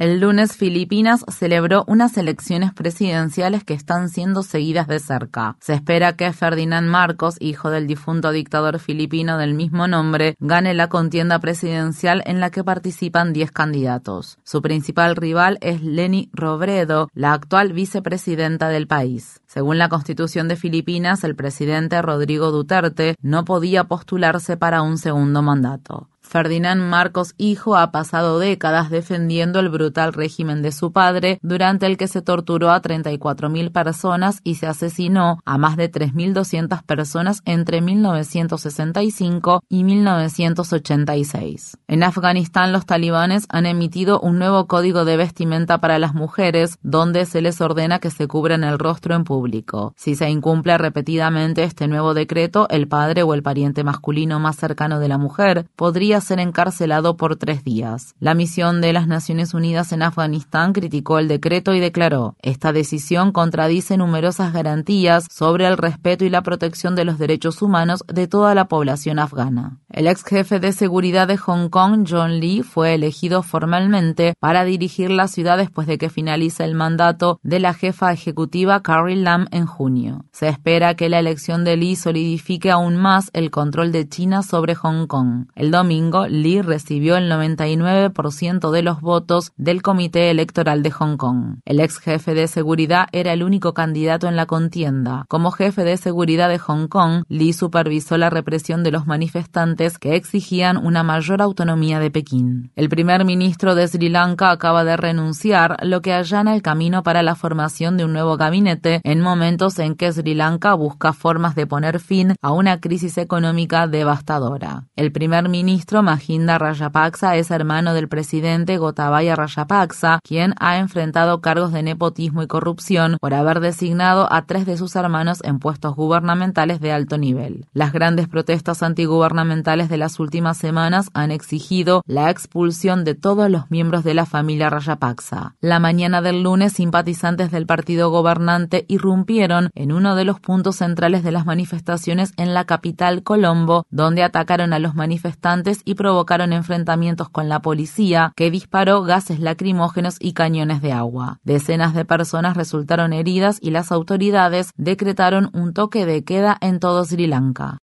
El 0.00 0.18
lunes 0.18 0.56
Filipinas 0.56 1.26
celebró 1.28 1.84
unas 1.86 2.16
elecciones 2.16 2.72
presidenciales 2.72 3.64
que 3.64 3.74
están 3.74 4.08
siendo 4.08 4.42
seguidas 4.42 4.88
de 4.88 4.98
cerca. 4.98 5.58
Se 5.60 5.74
espera 5.74 6.16
que 6.16 6.32
Ferdinand 6.32 6.88
Marcos, 6.88 7.36
hijo 7.38 7.68
del 7.68 7.86
difunto 7.86 8.32
dictador 8.32 8.78
filipino 8.78 9.36
del 9.36 9.52
mismo 9.52 9.88
nombre, 9.88 10.36
gane 10.40 10.72
la 10.72 10.88
contienda 10.88 11.38
presidencial 11.38 12.22
en 12.24 12.40
la 12.40 12.48
que 12.48 12.64
participan 12.64 13.34
10 13.34 13.52
candidatos. 13.52 14.38
Su 14.42 14.62
principal 14.62 15.16
rival 15.16 15.58
es 15.60 15.82
Leni 15.82 16.30
Robredo, 16.32 17.10
la 17.12 17.34
actual 17.34 17.74
vicepresidenta 17.74 18.70
del 18.70 18.86
país. 18.86 19.42
Según 19.46 19.76
la 19.76 19.90
constitución 19.90 20.48
de 20.48 20.56
Filipinas, 20.56 21.24
el 21.24 21.36
presidente 21.36 22.00
Rodrigo 22.00 22.52
Duterte 22.52 23.16
no 23.20 23.44
podía 23.44 23.84
postularse 23.84 24.56
para 24.56 24.80
un 24.80 24.96
segundo 24.96 25.42
mandato. 25.42 26.08
Ferdinand 26.30 26.80
Marcos 26.80 27.34
hijo 27.38 27.76
ha 27.76 27.90
pasado 27.90 28.38
décadas 28.38 28.88
defendiendo 28.88 29.58
el 29.58 29.68
brutal 29.68 30.12
régimen 30.12 30.62
de 30.62 30.70
su 30.70 30.92
padre, 30.92 31.40
durante 31.42 31.86
el 31.86 31.96
que 31.96 32.06
se 32.06 32.22
torturó 32.22 32.70
a 32.70 32.80
34.000 32.80 33.72
personas 33.72 34.40
y 34.44 34.54
se 34.54 34.68
asesinó 34.68 35.40
a 35.44 35.58
más 35.58 35.76
de 35.76 35.90
3.200 35.90 36.84
personas 36.84 37.42
entre 37.46 37.80
1965 37.80 39.64
y 39.68 39.82
1986. 39.82 41.76
En 41.88 42.04
Afganistán 42.04 42.72
los 42.72 42.86
talibanes 42.86 43.46
han 43.48 43.66
emitido 43.66 44.20
un 44.20 44.38
nuevo 44.38 44.68
código 44.68 45.04
de 45.04 45.16
vestimenta 45.16 45.78
para 45.78 45.98
las 45.98 46.14
mujeres, 46.14 46.78
donde 46.82 47.26
se 47.26 47.42
les 47.42 47.60
ordena 47.60 47.98
que 47.98 48.10
se 48.10 48.28
cubran 48.28 48.62
el 48.62 48.78
rostro 48.78 49.16
en 49.16 49.24
público. 49.24 49.94
Si 49.96 50.14
se 50.14 50.30
incumple 50.30 50.78
repetidamente 50.78 51.64
este 51.64 51.88
nuevo 51.88 52.14
decreto, 52.14 52.68
el 52.68 52.86
padre 52.86 53.24
o 53.24 53.34
el 53.34 53.42
pariente 53.42 53.82
masculino 53.82 54.38
más 54.38 54.54
cercano 54.54 55.00
de 55.00 55.08
la 55.08 55.18
mujer 55.18 55.66
podría 55.74 56.19
ser 56.20 56.40
encarcelado 56.40 57.16
por 57.16 57.36
tres 57.36 57.64
días. 57.64 58.14
La 58.18 58.34
misión 58.34 58.80
de 58.80 58.92
las 58.92 59.06
Naciones 59.06 59.54
Unidas 59.54 59.92
en 59.92 60.02
Afganistán 60.02 60.72
criticó 60.72 61.18
el 61.18 61.28
decreto 61.28 61.74
y 61.74 61.80
declaró, 61.80 62.36
esta 62.40 62.72
decisión 62.72 63.32
contradice 63.32 63.96
numerosas 63.96 64.52
garantías 64.52 65.26
sobre 65.30 65.66
el 65.66 65.76
respeto 65.76 66.24
y 66.24 66.30
la 66.30 66.42
protección 66.42 66.94
de 66.94 67.04
los 67.04 67.18
derechos 67.18 67.62
humanos 67.62 68.04
de 68.06 68.26
toda 68.28 68.54
la 68.54 68.66
población 68.66 69.18
afgana. 69.18 69.78
El 69.88 70.06
ex 70.06 70.22
jefe 70.24 70.60
de 70.60 70.72
seguridad 70.72 71.28
de 71.28 71.36
Hong 71.36 71.68
Kong, 71.68 72.06
John 72.08 72.38
Lee, 72.40 72.62
fue 72.62 72.94
elegido 72.94 73.42
formalmente 73.42 74.34
para 74.38 74.64
dirigir 74.64 75.10
la 75.10 75.28
ciudad 75.28 75.58
después 75.58 75.86
de 75.86 75.98
que 75.98 76.10
finalice 76.10 76.64
el 76.64 76.74
mandato 76.74 77.40
de 77.42 77.60
la 77.60 77.74
jefa 77.74 78.12
ejecutiva 78.12 78.82
Carrie 78.82 79.16
Lam 79.16 79.46
en 79.50 79.66
junio. 79.66 80.24
Se 80.32 80.48
espera 80.48 80.94
que 80.94 81.08
la 81.08 81.18
elección 81.18 81.64
de 81.64 81.76
Lee 81.76 81.96
solidifique 81.96 82.70
aún 82.70 82.96
más 82.96 83.30
el 83.32 83.50
control 83.50 83.92
de 83.92 84.08
China 84.08 84.42
sobre 84.42 84.74
Hong 84.74 85.06
Kong. 85.06 85.46
El 85.54 85.70
domingo 85.70 86.09
Lee 86.28 86.62
recibió 86.62 87.16
el 87.16 87.30
99% 87.30 88.70
de 88.70 88.82
los 88.82 89.00
votos 89.00 89.52
del 89.56 89.82
Comité 89.82 90.30
Electoral 90.30 90.82
de 90.82 90.90
Hong 90.90 91.16
Kong. 91.16 91.58
El 91.64 91.80
ex 91.80 91.98
jefe 91.98 92.34
de 92.34 92.46
seguridad 92.48 93.06
era 93.12 93.32
el 93.32 93.42
único 93.42 93.74
candidato 93.74 94.28
en 94.28 94.36
la 94.36 94.46
contienda. 94.46 95.24
Como 95.28 95.50
jefe 95.50 95.84
de 95.84 95.96
seguridad 95.96 96.48
de 96.48 96.58
Hong 96.58 96.88
Kong, 96.88 97.24
Lee 97.28 97.52
supervisó 97.52 98.16
la 98.18 98.30
represión 98.30 98.82
de 98.82 98.90
los 98.90 99.06
manifestantes 99.06 99.98
que 99.98 100.16
exigían 100.16 100.76
una 100.76 101.02
mayor 101.02 101.42
autonomía 101.42 102.00
de 102.00 102.10
Pekín. 102.10 102.72
El 102.76 102.88
primer 102.88 103.24
ministro 103.24 103.74
de 103.74 103.86
Sri 103.86 104.08
Lanka 104.08 104.50
acaba 104.50 104.84
de 104.84 104.96
renunciar, 104.96 105.76
lo 105.82 106.02
que 106.02 106.12
allana 106.12 106.54
el 106.54 106.62
camino 106.62 107.02
para 107.02 107.22
la 107.22 107.34
formación 107.34 107.96
de 107.96 108.04
un 108.04 108.12
nuevo 108.12 108.36
gabinete 108.36 109.00
en 109.04 109.20
momentos 109.20 109.78
en 109.78 109.94
que 109.94 110.12
Sri 110.12 110.34
Lanka 110.34 110.74
busca 110.74 111.12
formas 111.12 111.54
de 111.54 111.66
poner 111.66 112.00
fin 112.00 112.34
a 112.42 112.52
una 112.52 112.80
crisis 112.80 113.18
económica 113.18 113.86
devastadora. 113.86 114.88
El 114.96 115.12
primer 115.12 115.48
ministro 115.48 115.99
Mahinda 116.02 116.58
Rajapaksa 116.58 117.36
es 117.36 117.50
hermano 117.50 117.94
del 117.94 118.08
presidente 118.08 118.76
Gotabaya 118.76 119.36
Rajapaksa, 119.36 120.20
quien 120.22 120.54
ha 120.58 120.78
enfrentado 120.78 121.40
cargos 121.40 121.72
de 121.72 121.82
nepotismo 121.82 122.42
y 122.42 122.46
corrupción 122.46 123.16
por 123.20 123.34
haber 123.34 123.60
designado 123.60 124.32
a 124.32 124.46
tres 124.46 124.66
de 124.66 124.76
sus 124.76 124.96
hermanos 124.96 125.40
en 125.44 125.58
puestos 125.58 125.94
gubernamentales 125.94 126.80
de 126.80 126.92
alto 126.92 127.18
nivel. 127.18 127.66
Las 127.72 127.92
grandes 127.92 128.28
protestas 128.28 128.82
antigubernamentales 128.82 129.88
de 129.88 129.96
las 129.96 130.20
últimas 130.20 130.56
semanas 130.56 131.10
han 131.14 131.30
exigido 131.30 132.02
la 132.06 132.30
expulsión 132.30 133.04
de 133.04 133.14
todos 133.14 133.50
los 133.50 133.70
miembros 133.70 134.04
de 134.04 134.14
la 134.14 134.26
familia 134.26 134.70
Rajapaksa. 134.70 135.54
La 135.60 135.78
mañana 135.78 136.22
del 136.22 136.42
lunes, 136.42 136.72
simpatizantes 136.72 137.50
del 137.50 137.66
partido 137.66 138.10
gobernante 138.10 138.84
irrumpieron 138.88 139.70
en 139.74 139.92
uno 139.92 140.14
de 140.14 140.24
los 140.24 140.40
puntos 140.40 140.76
centrales 140.76 141.22
de 141.22 141.32
las 141.32 141.46
manifestaciones 141.46 142.32
en 142.36 142.54
la 142.54 142.64
capital 142.64 143.22
Colombo, 143.22 143.86
donde 143.90 144.22
atacaron 144.22 144.72
a 144.72 144.78
los 144.78 144.94
manifestantes 144.94 145.79
y 145.84 145.94
provocaron 145.94 146.52
enfrentamientos 146.52 147.28
con 147.28 147.48
la 147.48 147.60
policía, 147.60 148.32
que 148.36 148.50
disparó 148.50 149.02
gases 149.02 149.40
lacrimógenos 149.40 150.16
y 150.20 150.32
cañones 150.32 150.82
de 150.82 150.92
agua. 150.92 151.38
Decenas 151.42 151.94
de 151.94 152.04
personas 152.04 152.56
resultaron 152.56 153.12
heridas 153.12 153.58
y 153.60 153.70
las 153.70 153.92
autoridades 153.92 154.72
decretaron 154.76 155.50
un 155.52 155.72
toque 155.72 156.06
de 156.06 156.24
queda 156.24 156.56
en 156.60 156.80
todo 156.80 157.04
Sri 157.04 157.26
Lanka. 157.26 157.78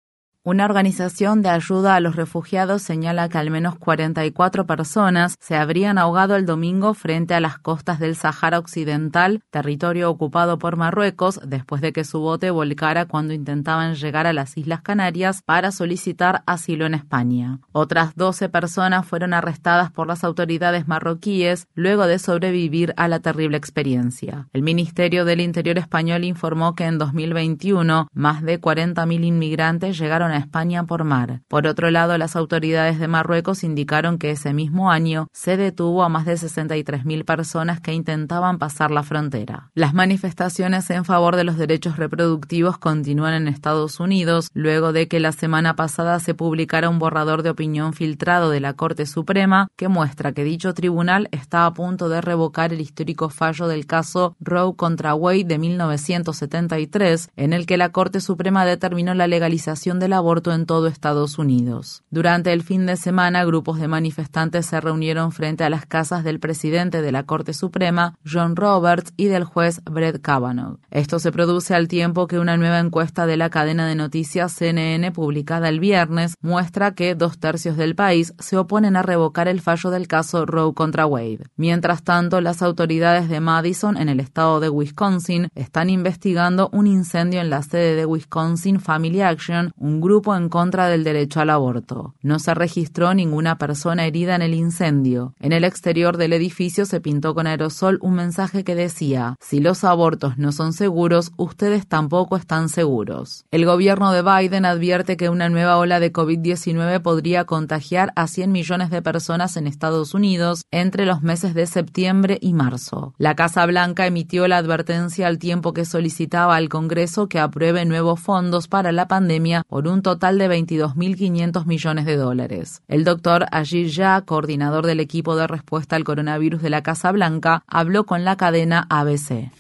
Una 0.45 0.65
organización 0.65 1.41
de 1.41 1.51
ayuda 1.51 1.95
a 1.95 2.01
los 2.01 2.17
refugiados 2.17 2.83
señala 2.83 3.29
que 3.29 3.39
al 3.39 3.53
menos 3.53 3.77
44 3.77 4.67
personas 4.67 5.37
se 5.39 5.55
habrían 5.55 5.99
ahogado 5.99 6.35
el 6.35 6.47
domingo 6.47 6.95
frente 6.95 7.35
a 7.35 7.41
las 7.41 7.59
costas 7.59 8.01
del 8.01 8.17
Sahara 8.17 8.59
Occidental, 8.59 9.45
territorio 9.51 10.11
ocupado 10.11 10.59
por 10.59 10.77
Marruecos, 10.77 11.39
después 11.47 11.81
de 11.81 11.93
que 11.93 12.03
su 12.03 12.19
bote 12.19 12.51
volcara 12.51 13.07
cuando 13.07 13.35
intentaban 13.35 13.95
llegar 13.95 14.27
a 14.27 14.33
las 14.33 14.59
Islas 14.59 14.83
Canarias 14.83 15.43
para 15.43 15.71
solicitar 15.71 16.43
asilo 16.45 16.87
en 16.87 16.95
España. 16.95 17.61
Otras 17.71 18.17
12 18.17 18.49
personas 18.49 19.07
fueron 19.07 19.35
arrestadas 19.35 19.93
por 19.93 20.09
las 20.09 20.25
autoridades 20.25 20.89
marroquíes 20.89 21.69
luego 21.75 22.09
de 22.09 22.19
sobrevivir 22.19 22.95
a 22.97 23.07
la 23.07 23.21
terrible 23.21 23.59
experiencia. 23.59 24.49
El 24.53 24.63
Ministerio 24.63 25.25
del 25.25 25.41
Interior 25.41 25.79
español 25.79 26.25
informó 26.25 26.75
que 26.75 26.87
en 26.87 26.99
2021 26.99 28.09
más 28.13 28.43
de 28.43 28.61
40.000 28.61 29.25
inmigrantes 29.25 29.97
llegaron 29.97 30.32
a 30.33 30.39
España 30.39 30.85
por 30.85 31.05
mar. 31.05 31.43
Por 31.49 31.67
otro 31.67 31.91
lado, 31.91 32.17
las 32.19 32.37
autoridades 32.37 32.99
de 32.99 33.09
Marruecos 33.09 33.65
indicaron 33.65 34.19
que 34.19 34.31
ese 34.31 34.53
mismo 34.53 34.91
año 34.91 35.29
se 35.33 35.57
detuvo 35.57 36.03
a 36.03 36.09
más 36.09 36.25
de 36.25 36.35
63.000 36.35 37.25
personas 37.25 37.81
que 37.81 37.93
intentaban 37.93 38.59
pasar 38.59 38.91
la 38.91 39.03
frontera. 39.03 39.71
Las 39.75 39.95
manifestaciones 39.95 40.89
en 40.91 41.05
favor 41.05 41.37
de 41.37 41.45
los 41.45 41.59
derechos 41.59 41.97
reproductivos 41.97 42.79
continúan 42.79 43.35
en 43.35 43.49
Estados 43.49 44.01
Unidos 44.01 44.49
luego 44.55 44.93
de 44.93 45.09
que 45.09 45.21
la 45.21 45.33
semana 45.33 45.77
pasada 45.77 46.19
se 46.21 46.35
publicara 46.35 46.89
un 46.89 46.99
borrador 46.99 47.43
de 47.43 47.51
opinión 47.51 47.93
filtrado 47.93 48.51
de 48.51 48.61
la 48.61 48.75
Corte 48.75 49.07
Suprema 49.07 49.69
que 49.77 49.89
muestra 49.89 50.33
que 50.33 50.45
dicho 50.45 50.75
tribunal 50.75 51.29
está 51.33 51.67
a 51.67 51.75
punto 51.75 52.09
de 52.09 52.21
revocar 52.21 52.73
el 52.73 52.81
histórico 52.81 53.29
fallo 53.29 53.69
del 53.69 53.87
caso 53.87 54.37
Roe 54.41 54.75
contra 54.77 55.15
Wade 55.15 55.45
de 55.45 55.59
1973, 55.59 57.31
en 57.37 57.53
el 57.53 57.67
que 57.67 57.77
la 57.77 57.91
Corte 57.91 58.21
Suprema 58.21 58.65
determinó 58.65 59.15
la 59.15 59.27
legalización 59.27 59.99
de 59.99 60.09
la 60.09 60.21
aborto 60.23 60.53
en 60.53 60.67
todo 60.67 60.87
Estados 60.87 61.37
Unidos. 61.37 62.05
Durante 62.11 62.53
el 62.53 62.63
fin 62.63 62.87
de 62.87 62.97
semana, 62.97 63.45
grupos 63.45 63.81
de 63.81 63.89
manifestantes 63.89 64.67
se 64.67 64.81
reunieron 64.81 65.33
frente 65.33 65.65
a 65.65 65.71
las 65.71 65.85
casas 65.85 66.23
del 66.23 66.39
presidente 66.39 67.03
de 67.03 67.11
la 67.11 67.25
Corte 67.25 67.55
Suprema, 67.55 68.15
John 68.25 68.55
Roberts, 68.55 69.13
y 69.17 69.27
del 69.27 69.43
juez 69.43 69.83
Brett 69.85 70.23
Kavanaugh. 70.23 70.79
Esto 70.93 71.19
se 71.19 71.33
produce 71.33 71.75
al 71.75 71.89
tiempo 71.89 72.29
que 72.29 72.39
una 72.39 72.57
nueva 72.57 72.79
encuesta 72.79 73.27
de 73.27 73.37
la 73.37 73.51
cadena 73.51 73.89
de 73.89 73.97
noticias 73.97 74.53
CNN 74.53 75.11
publicada 75.11 75.69
el 75.69 75.81
viernes 75.81 76.37
muestra 76.41 76.95
que 76.95 77.17
dos 77.17 77.39
tercios 77.39 77.77
del 77.77 77.97
país 77.97 78.33
se 78.39 78.57
oponen 78.57 78.95
a 78.95 79.03
revocar 79.03 79.49
el 79.49 79.61
fallo 79.61 79.91
del 79.91 80.07
caso 80.07 80.47
Roe 80.47 80.73
contra 80.73 81.05
Wade. 81.05 81.47
Mientras 81.57 82.05
tanto, 82.05 82.41
las 82.41 82.63
autoridades 82.63 83.29
de 83.29 83.41
Madison, 83.41 83.97
en 83.97 84.09
el 84.09 84.21
estado 84.21 84.61
de 84.61 84.69
Wisconsin, 84.69 85.49
están 85.57 85.91
investigando 85.91 86.71
un 86.73 86.87
incendio 86.87 87.41
en 87.41 87.51
la 87.51 87.63
sede 87.63 87.97
de 87.97 88.07
Wisconsin 88.07 88.79
Family 88.79 89.23
Action, 89.23 89.73
un 89.77 90.01
grupo 90.01 90.12
grupo 90.13 90.37
en 90.37 90.51
contra 90.51 90.89
del 90.89 91.05
derecho 91.05 91.41
al 91.41 91.49
aborto. 91.49 92.15
No 92.21 92.39
se 92.39 92.53
registró 92.53 93.15
ninguna 93.15 93.57
persona 93.57 94.05
herida 94.05 94.35
en 94.35 94.43
el 94.43 94.53
incendio. 94.53 95.33
En 95.41 95.53
el 95.53 95.65
exterior 95.65 96.19
del 96.19 96.35
edificio 96.35 96.85
se 96.85 97.01
pintó 97.01 97.35
con 97.35 97.47
aerosol 97.47 97.99
un 98.03 98.13
mensaje 98.13 98.63
que 98.63 98.75
decía, 98.75 99.37
si 99.41 99.59
los 99.61 99.85
abortos 99.85 100.37
no 100.37 100.53
son 100.53 100.75
seguros, 100.75 101.33
ustedes 101.39 101.87
tampoco 101.87 102.37
están 102.37 102.69
seguros. 102.69 103.47
El 103.51 103.65
gobierno 103.65 104.13
de 104.13 104.21
Biden 104.21 104.67
advierte 104.67 105.17
que 105.17 105.31
una 105.31 105.49
nueva 105.49 105.79
ola 105.79 105.99
de 105.99 106.13
COVID-19 106.13 107.01
podría 107.01 107.47
contagiar 107.47 108.13
a 108.15 108.27
100 108.27 108.53
millones 108.53 108.91
de 108.91 109.01
personas 109.01 109.57
en 109.57 109.67
Estados 109.67 110.13
Unidos 110.13 110.67
entre 110.71 111.07
los 111.07 111.23
meses 111.23 111.55
de 111.55 111.67
septiembre 111.67 112.37
y 112.43 112.53
marzo. 112.53 113.15
La 113.17 113.35
Casa 113.35 113.65
Blanca 113.65 114.07
emitió 114.07 114.47
la 114.47 114.59
advertencia 114.59 115.27
al 115.27 115.39
tiempo 115.39 115.73
que 115.73 115.87
solicitaba 115.87 116.57
al 116.57 116.69
Congreso 116.69 117.31
que 117.31 117.41
apruebe 117.41 117.87
nuevos 117.87 118.21
fondos 118.21 118.69
para 118.69 118.93
la 118.93 119.09
pandemia 119.09 119.63
por 119.71 119.89
un 119.89 120.02
total 120.03 120.39
de 120.39 120.49
22.500 120.49 121.65
millones 121.65 122.05
de 122.05 122.17
dólares. 122.17 122.83
El 122.89 123.05
doctor 123.05 123.47
Ajit 123.51 123.91
Jha, 123.95 124.23
coordinador 124.23 124.87
del 124.87 125.01
equipo 125.01 125.37
de 125.37 125.47
respuesta 125.47 125.97
al 125.97 126.05
coronavirus 126.05 126.63
de 126.63 126.71
la 126.71 126.83
Casa 126.83 127.11
Blanca, 127.13 127.65
habló 127.67 128.05
con 128.05 128.25
la 128.25 128.37
cadena 128.37 128.87
ABC. 128.91 129.51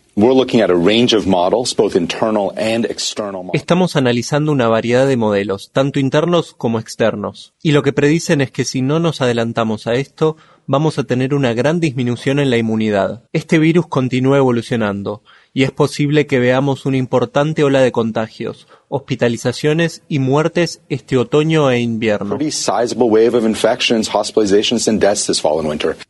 Estamos 3.54 3.96
analizando 3.96 4.52
una 4.52 4.68
variedad 4.68 5.06
de 5.06 5.16
modelos, 5.16 5.70
tanto 5.72 6.00
internos 6.00 6.52
como 6.52 6.78
externos, 6.78 7.54
y 7.62 7.72
lo 7.72 7.82
que 7.82 7.94
predicen 7.94 8.42
es 8.42 8.50
que 8.50 8.66
si 8.66 8.82
no 8.82 8.98
nos 8.98 9.22
adelantamos 9.22 9.86
a 9.86 9.94
esto, 9.94 10.36
vamos 10.66 10.98
a 10.98 11.04
tener 11.04 11.32
una 11.32 11.54
gran 11.54 11.80
disminución 11.80 12.40
en 12.40 12.50
la 12.50 12.58
inmunidad. 12.58 13.22
Este 13.32 13.58
virus 13.58 13.86
continúa 13.86 14.36
evolucionando, 14.36 15.22
y 15.54 15.62
es 15.62 15.70
posible 15.70 16.26
que 16.26 16.38
veamos 16.38 16.84
una 16.84 16.98
importante 16.98 17.64
ola 17.64 17.80
de 17.80 17.92
contagios, 17.92 18.68
hospitalizaciones 18.92 20.02
y 20.06 20.18
muertes 20.18 20.82
este 20.90 21.16
otoño 21.16 21.70
e 21.70 21.80
invierno. 21.80 22.36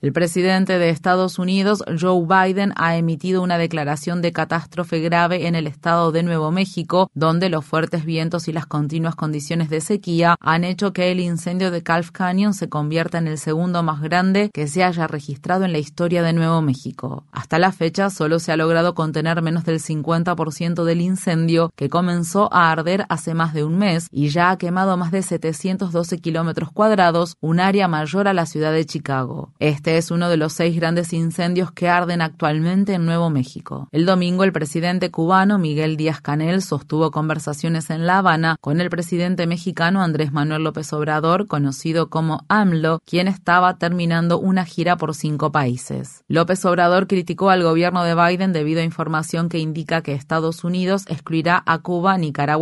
El 0.00 0.12
presidente 0.12 0.78
de 0.78 0.90
Estados 0.90 1.38
Unidos, 1.38 1.84
Joe 2.00 2.26
Biden, 2.26 2.72
ha 2.74 2.96
emitido 2.96 3.40
una 3.42 3.56
declaración 3.56 4.20
de 4.20 4.32
catástrofe 4.32 4.98
grave 4.98 5.46
en 5.46 5.54
el 5.54 5.68
estado 5.68 6.10
de 6.10 6.24
Nuevo 6.24 6.50
México, 6.50 7.08
donde 7.14 7.48
los 7.48 7.64
fuertes 7.64 8.04
vientos 8.04 8.48
y 8.48 8.52
las 8.52 8.66
continuas 8.66 9.14
condiciones 9.14 9.70
de 9.70 9.80
sequía 9.80 10.34
han 10.40 10.64
hecho 10.64 10.92
que 10.92 11.12
el 11.12 11.20
incendio 11.20 11.70
de 11.70 11.84
Calf 11.84 12.10
Canyon 12.10 12.52
se 12.52 12.68
convierta 12.68 13.18
en 13.18 13.28
el 13.28 13.38
segundo 13.38 13.84
más 13.84 14.00
grande 14.00 14.50
que 14.52 14.66
se 14.66 14.82
haya 14.82 15.06
registrado 15.06 15.64
en 15.64 15.72
la 15.72 15.78
historia 15.78 16.24
de 16.24 16.32
Nuevo 16.32 16.60
México. 16.62 17.26
Hasta 17.30 17.60
la 17.60 17.70
fecha 17.70 18.10
solo 18.10 18.40
se 18.40 18.50
ha 18.50 18.56
logrado 18.56 18.94
contener 18.94 19.40
menos 19.40 19.64
del 19.64 19.78
50% 19.78 20.82
del 20.82 21.00
incendio 21.00 21.72
que 21.76 21.88
comenzó 21.88 22.52
a 22.52 22.71
arder 22.72 23.06
hace 23.08 23.34
más 23.34 23.54
de 23.54 23.64
un 23.64 23.78
mes 23.78 24.08
y 24.10 24.28
ya 24.28 24.50
ha 24.50 24.58
quemado 24.58 24.96
más 24.96 25.12
de 25.12 25.22
712 25.22 26.18
kilómetros 26.18 26.72
cuadrados, 26.72 27.36
un 27.40 27.60
área 27.60 27.88
mayor 27.88 28.28
a 28.28 28.34
la 28.34 28.46
ciudad 28.46 28.72
de 28.72 28.84
Chicago. 28.84 29.52
Este 29.58 29.96
es 29.96 30.10
uno 30.10 30.28
de 30.28 30.36
los 30.36 30.52
seis 30.52 30.76
grandes 30.76 31.12
incendios 31.12 31.72
que 31.72 31.88
arden 31.88 32.22
actualmente 32.22 32.94
en 32.94 33.06
Nuevo 33.06 33.30
México. 33.30 33.88
El 33.92 34.06
domingo, 34.06 34.44
el 34.44 34.52
presidente 34.52 35.10
cubano 35.10 35.58
Miguel 35.58 35.96
Díaz 35.96 36.20
Canel 36.20 36.62
sostuvo 36.62 37.10
conversaciones 37.10 37.90
en 37.90 38.06
La 38.06 38.18
Habana 38.18 38.56
con 38.60 38.80
el 38.80 38.90
presidente 38.90 39.46
mexicano 39.46 40.02
Andrés 40.02 40.32
Manuel 40.32 40.64
López 40.64 40.92
Obrador, 40.92 41.46
conocido 41.46 42.08
como 42.10 42.44
AMLO, 42.48 43.00
quien 43.04 43.28
estaba 43.28 43.78
terminando 43.78 44.38
una 44.38 44.64
gira 44.64 44.96
por 44.96 45.14
cinco 45.14 45.52
países. 45.52 46.24
López 46.28 46.64
Obrador 46.64 47.06
criticó 47.06 47.50
al 47.50 47.62
gobierno 47.62 48.04
de 48.04 48.14
Biden 48.14 48.52
debido 48.52 48.80
a 48.80 48.84
información 48.84 49.48
que 49.48 49.58
indica 49.58 50.02
que 50.02 50.12
Estados 50.12 50.64
Unidos 50.64 51.04
excluirá 51.08 51.62
a 51.66 51.78
Cuba, 51.78 52.18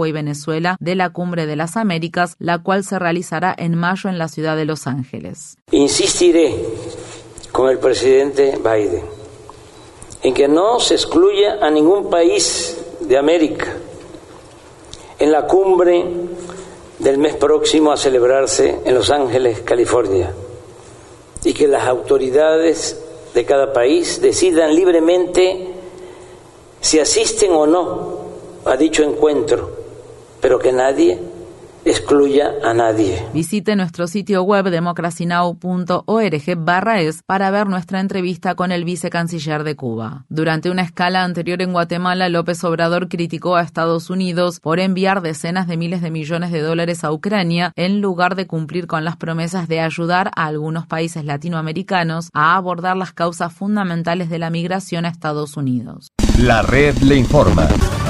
Y 0.07 0.13
Venezuela 0.13 0.77
de 0.81 0.95
la 0.95 1.11
Cumbre 1.11 1.47
de 1.47 1.57
las 1.57 1.77
Américas, 1.77 2.37
la 2.39 2.59
cual 2.59 2.85
se 2.85 2.99
realizará 2.99 3.55
en 3.57 3.77
mayo 3.77 4.09
en 4.09 4.19
la 4.19 4.29
ciudad 4.29 4.57
de 4.57 4.65
Los 4.65 4.87
Ángeles. 4.87 5.57
Insistiré 5.71 6.55
con 7.53 7.69
el 7.71 7.79
presidente 7.79 8.59
Biden 8.59 9.21
en 10.23 10.35
que 10.35 10.49
no 10.49 10.81
se 10.81 10.95
excluya 10.95 11.59
a 11.61 11.71
ningún 11.71 12.11
país 12.11 12.77
de 13.01 13.17
América 13.17 13.75
en 15.19 15.33
la 15.33 15.47
cumbre 15.47 16.05
del 16.99 17.19
mes 17.19 17.35
próximo 17.37 17.93
a 17.93 17.97
celebrarse 17.97 18.81
en 18.85 18.95
Los 18.95 19.11
Ángeles, 19.11 19.61
California, 19.61 20.35
y 21.45 21.55
que 21.55 21.67
las 21.67 21.87
autoridades 21.87 23.01
de 23.33 23.45
cada 23.45 23.73
país 23.73 24.21
decidan 24.21 24.75
libremente 24.75 25.69
si 26.81 26.99
asisten 26.99 27.53
o 27.53 27.67
no 27.67 28.21
a 28.65 28.77
dicho 28.77 29.03
encuentro, 29.03 29.80
pero 30.41 30.59
que 30.59 30.73
nadie 30.73 31.19
excluya 31.85 32.53
a 32.63 32.75
nadie. 32.75 33.23
Visite 33.33 33.77
nuestro 33.77 34.07
sitio 34.07 34.43
web 34.43 34.71
democracynow.org 34.71 36.57
barra 36.59 37.01
es 37.01 37.23
para 37.23 37.51
ver 37.51 37.67
nuestra 37.69 38.01
entrevista 38.01 38.55
con 38.55 38.73
el 38.73 38.85
vicecanciller 38.85 39.65
de 39.65 39.77
Cuba. 39.77 40.25
Durante 40.29 40.71
una 40.71 40.83
escala 40.83 41.25
anterior 41.25 41.63
en 41.63 41.73
Guatemala, 41.73 42.29
López 42.29 42.63
Obrador 42.65 43.09
criticó 43.09 43.57
a 43.57 43.63
Estados 43.63 44.11
Unidos 44.11 44.61
por 44.61 44.79
enviar 44.79 45.23
decenas 45.23 45.67
de 45.67 45.77
miles 45.77 46.03
de 46.03 46.11
millones 46.11 46.53
de 46.53 46.61
dólares 46.61 47.05
a 47.05 47.13
Ucrania 47.13 47.73
en 47.77 48.01
lugar 48.01 48.35
de 48.37 48.47
cumplir 48.47 48.87
con 48.87 49.05
las 49.05 49.17
promesas 49.17 49.69
de 49.69 49.81
ayudar 49.81 50.31
a 50.37 50.47
algunos 50.47 50.87
países 50.87 51.25
latinoamericanos 51.25 52.31
a 52.35 52.57
abordar 52.57 52.97
las 52.97 53.13
causas 53.13 53.53
fundamentales 53.53 54.29
de 54.29 54.39
la 54.39 54.51
migración 54.51 55.05
a 55.07 55.09
Estados 55.09 55.57
Unidos. 55.57 56.09
La 56.39 56.63
red 56.63 56.97
le 56.99 57.17
informa. 57.17 57.69